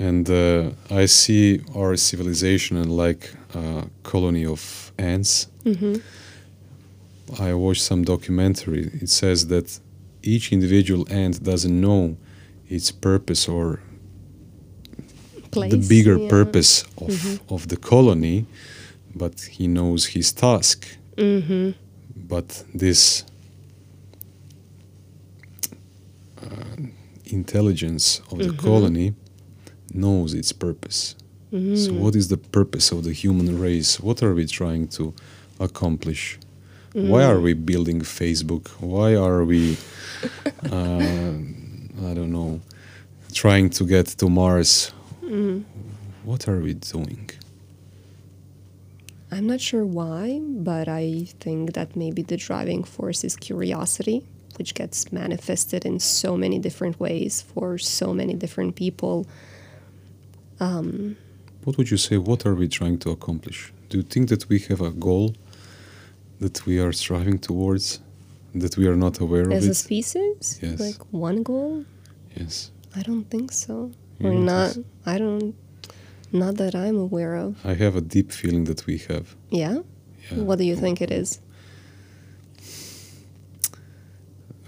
and 0.00 0.28
uh, 0.30 0.70
I 0.90 1.04
see 1.04 1.60
our 1.76 1.94
civilization 1.96 2.78
and 2.78 2.90
like 2.96 3.34
a 3.54 3.86
colony 4.02 4.46
of 4.46 4.92
ants. 4.98 5.48
I 7.38 7.52
watched 7.54 7.82
some 7.82 8.02
documentary. 8.02 8.90
It 8.94 9.10
says 9.10 9.48
that 9.48 9.78
each 10.22 10.52
individual 10.52 11.06
ant 11.10 11.42
doesn't 11.42 11.80
know 11.80 12.16
its 12.68 12.90
purpose 12.90 13.46
or 13.46 13.80
Place. 15.50 15.70
the 15.72 15.76
bigger 15.76 16.16
yeah. 16.16 16.30
purpose 16.30 16.84
of, 16.96 17.40
of 17.50 17.68
the 17.68 17.76
colony, 17.76 18.46
but 19.14 19.40
he 19.40 19.66
knows 19.66 20.06
his 20.06 20.32
task. 20.32 20.86
Mm-hmm. 21.16 21.70
But 22.16 22.64
this 22.74 23.24
uh, 26.42 26.76
intelligence 27.26 28.20
of 28.30 28.38
the 28.38 28.52
colony 28.52 29.14
knows 29.92 30.34
its 30.34 30.52
purpose. 30.52 31.16
So, 31.52 31.92
what 31.94 32.14
is 32.14 32.28
the 32.28 32.36
purpose 32.36 32.92
of 32.92 33.02
the 33.02 33.12
human 33.12 33.58
race? 33.58 33.98
What 33.98 34.22
are 34.22 34.32
we 34.34 34.46
trying 34.46 34.86
to 34.88 35.12
accomplish? 35.58 36.38
Why 36.92 37.24
are 37.24 37.40
we 37.40 37.54
building 37.54 38.02
Facebook? 38.02 38.68
Why 38.80 39.16
are 39.16 39.44
we, 39.44 39.76
uh, 40.70 41.34
I 42.08 42.14
don't 42.14 42.30
know, 42.30 42.60
trying 43.32 43.70
to 43.70 43.84
get 43.84 44.06
to 44.18 44.28
Mars? 44.28 44.92
What 46.22 46.46
are 46.46 46.60
we 46.60 46.74
doing? 46.74 47.30
I'm 49.32 49.46
not 49.46 49.60
sure 49.60 49.84
why, 49.84 50.40
but 50.42 50.88
I 50.88 51.26
think 51.40 51.72
that 51.74 51.94
maybe 51.96 52.22
the 52.22 52.36
driving 52.36 52.82
force 52.84 53.24
is 53.24 53.36
curiosity. 53.36 54.24
which 54.58 54.74
gets 54.74 55.10
manifested 55.10 55.86
in 55.86 55.98
so 55.98 56.36
many 56.36 56.58
different 56.58 57.00
ways 57.00 57.40
for 57.40 57.78
so 57.78 58.12
many 58.12 58.34
different 58.34 58.74
people. 58.74 59.26
Um, 60.58 61.16
what 61.64 61.78
would 61.78 61.90
you 61.90 61.96
say? 61.96 62.16
What 62.18 62.44
are 62.44 62.54
we 62.54 62.68
trying 62.68 62.98
to 62.98 63.10
accomplish? 63.10 63.72
Do 63.88 63.96
you 63.98 64.02
think 64.02 64.28
that 64.28 64.48
we 64.50 64.58
have 64.68 64.80
a 64.82 64.90
goal 64.90 65.34
that 66.40 66.66
we 66.66 66.78
are 66.78 66.92
striving 66.92 67.38
towards 67.38 68.00
that 68.54 68.76
we 68.76 68.86
are 68.86 68.96
not 68.96 69.20
aware 69.20 69.46
of? 69.46 69.52
As 69.52 69.66
a 69.66 69.74
species? 69.74 70.58
Yes. 70.60 70.78
Like 70.80 71.00
one 71.10 71.42
goal? 71.42 71.84
Yes. 72.36 72.70
I 72.94 73.00
don't 73.02 73.24
think 73.30 73.52
so. 73.52 73.90
Or 74.22 74.34
not. 74.34 74.76
I 75.06 75.16
don't. 75.16 75.54
Not 76.32 76.56
that 76.56 76.74
I'm 76.74 76.96
aware 76.96 77.34
of. 77.34 77.64
I 77.64 77.74
have 77.74 77.96
a 77.96 78.00
deep 78.00 78.30
feeling 78.32 78.64
that 78.64 78.86
we 78.86 78.98
have. 79.08 79.34
Yeah? 79.50 79.80
yeah. 80.30 80.38
What 80.38 80.58
do 80.58 80.64
you 80.64 80.76
think 80.76 81.00
it 81.00 81.10
is? 81.10 81.40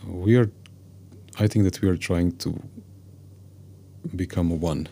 We 0.07 0.37
are. 0.37 0.51
I 1.39 1.47
think 1.47 1.65
that 1.65 1.81
we 1.81 1.89
are 1.89 1.97
trying 1.97 2.33
to 2.39 2.61
become 4.17 4.61
one. 4.61 4.89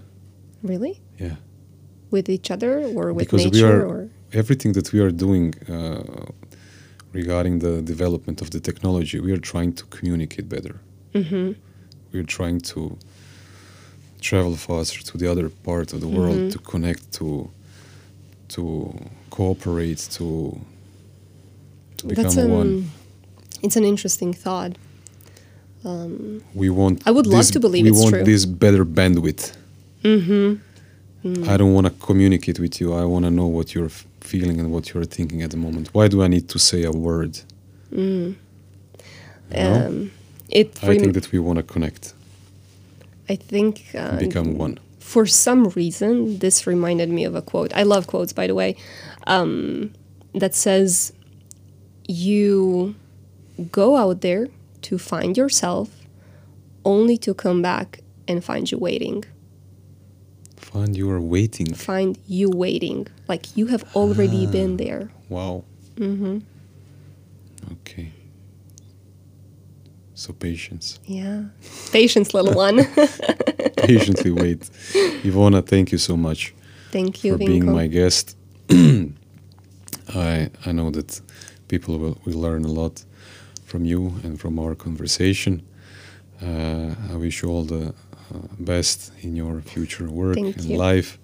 Really? 0.63 1.01
Yeah. 1.19 1.37
With 2.11 2.29
each 2.29 2.51
other 2.51 2.85
or 2.85 3.13
with 3.13 3.27
because 3.27 3.45
nature? 3.45 3.67
We 3.67 3.73
are, 3.73 3.87
or? 3.87 4.11
Everything 4.33 4.73
that 4.75 4.93
we 4.93 5.01
are 5.01 5.11
doing 5.11 5.55
uh, 5.69 6.31
regarding 7.13 7.59
the 7.59 7.83
development 7.83 8.41
of 8.41 8.51
the 8.51 8.61
technology, 8.61 9.19
we 9.21 9.33
are 9.33 9.39
trying 9.53 9.73
to 9.75 9.85
communicate 9.87 10.49
better. 10.49 10.81
Mm-hmm. 11.15 11.53
We 12.13 12.21
are 12.21 12.25
trying 12.25 12.61
to 12.61 12.97
travel 14.21 14.57
faster 14.57 15.03
to 15.03 15.19
the 15.19 15.27
other 15.31 15.49
part 15.49 15.93
of 15.93 16.01
the 16.01 16.09
world 16.09 16.37
mm-hmm. 16.37 16.51
to 16.51 16.59
connect 16.59 17.13
to 17.13 17.51
to 18.49 18.93
cooperate 19.31 19.99
to 20.11 20.61
to 21.97 22.07
become 22.07 22.25
That's 22.25 22.37
an, 22.37 22.51
one 22.51 22.91
it's 23.63 23.77
an 23.77 23.85
interesting 23.85 24.33
thought 24.33 24.73
um, 25.85 26.43
we 26.55 26.69
want 26.69 27.03
i 27.07 27.11
would 27.11 27.27
this, 27.27 27.35
love 27.35 27.51
to 27.53 27.61
believe 27.61 27.87
it's 27.87 27.97
we 27.97 28.03
want 28.03 28.15
true. 28.15 28.25
this 28.25 28.45
better 28.45 28.85
bandwidth 28.85 29.57
mm-hmm. 30.03 30.57
Mm. 31.27 31.49
i 31.49 31.57
don't 31.57 31.75
want 31.75 31.87
to 31.87 31.93
communicate 32.05 32.59
with 32.59 32.81
you 32.81 32.95
i 32.95 33.05
want 33.05 33.25
to 33.25 33.31
know 33.31 33.47
what 33.47 33.75
you're 33.75 33.87
f- 33.87 34.07
feeling 34.21 34.59
and 34.59 34.73
what 34.73 34.93
you're 34.93 35.05
thinking 35.05 35.43
at 35.43 35.51
the 35.51 35.57
moment 35.57 35.89
why 35.93 36.09
do 36.09 36.23
i 36.23 36.29
need 36.29 36.49
to 36.49 36.59
say 36.59 36.85
a 36.85 36.93
word 36.93 37.39
mm. 37.93 38.35
um, 39.55 40.11
it 40.49 40.83
i 40.83 40.99
think 40.99 41.15
that 41.15 41.31
we 41.33 41.39
want 41.39 41.59
to 41.59 41.63
connect 41.63 42.15
I 43.31 43.36
think 43.36 43.94
uh, 43.94 44.16
become 44.19 44.59
one. 44.59 44.81
For 44.98 45.24
some 45.24 45.69
reason, 45.70 46.39
this 46.39 46.66
reminded 46.66 47.11
me 47.11 47.24
of 47.24 47.36
a 47.36 47.43
quote. 47.43 47.73
I 47.73 47.85
love 47.85 48.09
quotes, 48.09 48.32
by 48.32 48.48
the 48.48 48.57
way, 48.57 48.74
um, 49.28 49.93
that 50.35 50.52
says, 50.52 51.12
"You 52.09 52.97
go 53.70 53.97
out 53.97 54.20
there 54.23 54.48
to 54.82 54.98
find 54.98 55.36
yourself, 55.36 55.89
only 56.85 57.16
to 57.19 57.32
come 57.32 57.62
back 57.62 58.01
and 58.27 58.43
find 58.43 58.69
you 58.70 58.78
waiting." 58.78 59.24
Find 60.57 60.97
you 60.97 61.09
are 61.11 61.20
waiting. 61.20 61.73
Find 61.74 62.19
you 62.27 62.51
waiting, 62.51 63.07
like 63.28 63.57
you 63.57 63.66
have 63.66 63.85
already 63.94 64.47
ah, 64.47 64.51
been 64.51 64.77
there. 64.77 65.11
Wow. 65.28 65.62
Mm-hmm. 65.97 66.39
Okay. 67.74 68.11
So 70.21 70.35
patience. 70.35 71.01
Yeah. 71.07 71.45
Patience, 71.93 72.35
little 72.35 72.53
one. 72.53 72.85
Patiently 73.79 74.31
wait. 74.31 74.61
Ivona, 75.25 75.67
thank 75.67 75.93
you 75.93 75.99
so 75.99 76.15
much. 76.15 76.53
Thank 76.93 77.25
you 77.25 77.33
for 77.33 77.39
Vinko. 77.39 77.47
being 77.47 77.65
my 77.73 77.87
guest. 77.87 78.37
I 80.15 80.51
I 80.67 80.73
know 80.73 80.91
that 80.91 81.23
people 81.69 81.99
will, 81.99 82.19
will 82.27 82.39
learn 82.39 82.67
a 82.67 82.73
lot 82.81 83.03
from 83.65 83.87
you 83.87 84.13
and 84.23 84.39
from 84.39 84.59
our 84.59 84.75
conversation. 84.75 85.63
Uh, 86.43 86.95
I 87.13 87.17
wish 87.17 87.43
you 87.43 87.49
all 87.49 87.65
the 87.65 87.87
uh, 87.87 88.47
best 88.59 89.13
in 89.23 89.37
your 89.37 89.63
future 89.63 90.11
work 90.11 90.35
Thank 90.35 90.57
and 90.57 90.67
you. 90.67 90.77
life, 90.77 91.19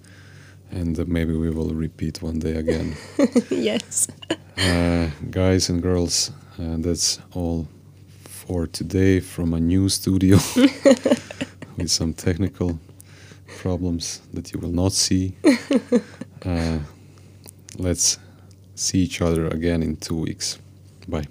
and 0.70 0.98
uh, 0.98 1.04
maybe 1.06 1.34
we 1.36 1.50
will 1.50 1.74
repeat 1.74 2.22
one 2.22 2.38
day 2.38 2.54
again. 2.54 2.96
yes. 3.50 4.08
Uh, 4.56 5.10
guys 5.30 5.68
and 5.68 5.82
girls, 5.82 6.30
uh, 6.58 6.76
that's 6.78 7.20
all 7.34 7.68
for 8.46 8.66
today 8.66 9.18
from 9.20 9.52
a 9.54 9.60
new 9.60 9.88
studio 9.88 10.36
with 11.76 11.90
some 11.90 12.12
technical 12.12 12.78
problems 13.58 14.20
that 14.32 14.52
you 14.52 14.60
will 14.60 14.72
not 14.72 14.92
see. 14.92 15.34
Uh, 16.44 16.78
let's 17.76 18.18
see 18.76 18.98
each 19.00 19.20
other 19.20 19.48
again 19.48 19.82
in 19.82 19.96
two 19.96 20.14
weeks. 20.14 20.58
Bye. 21.08 21.26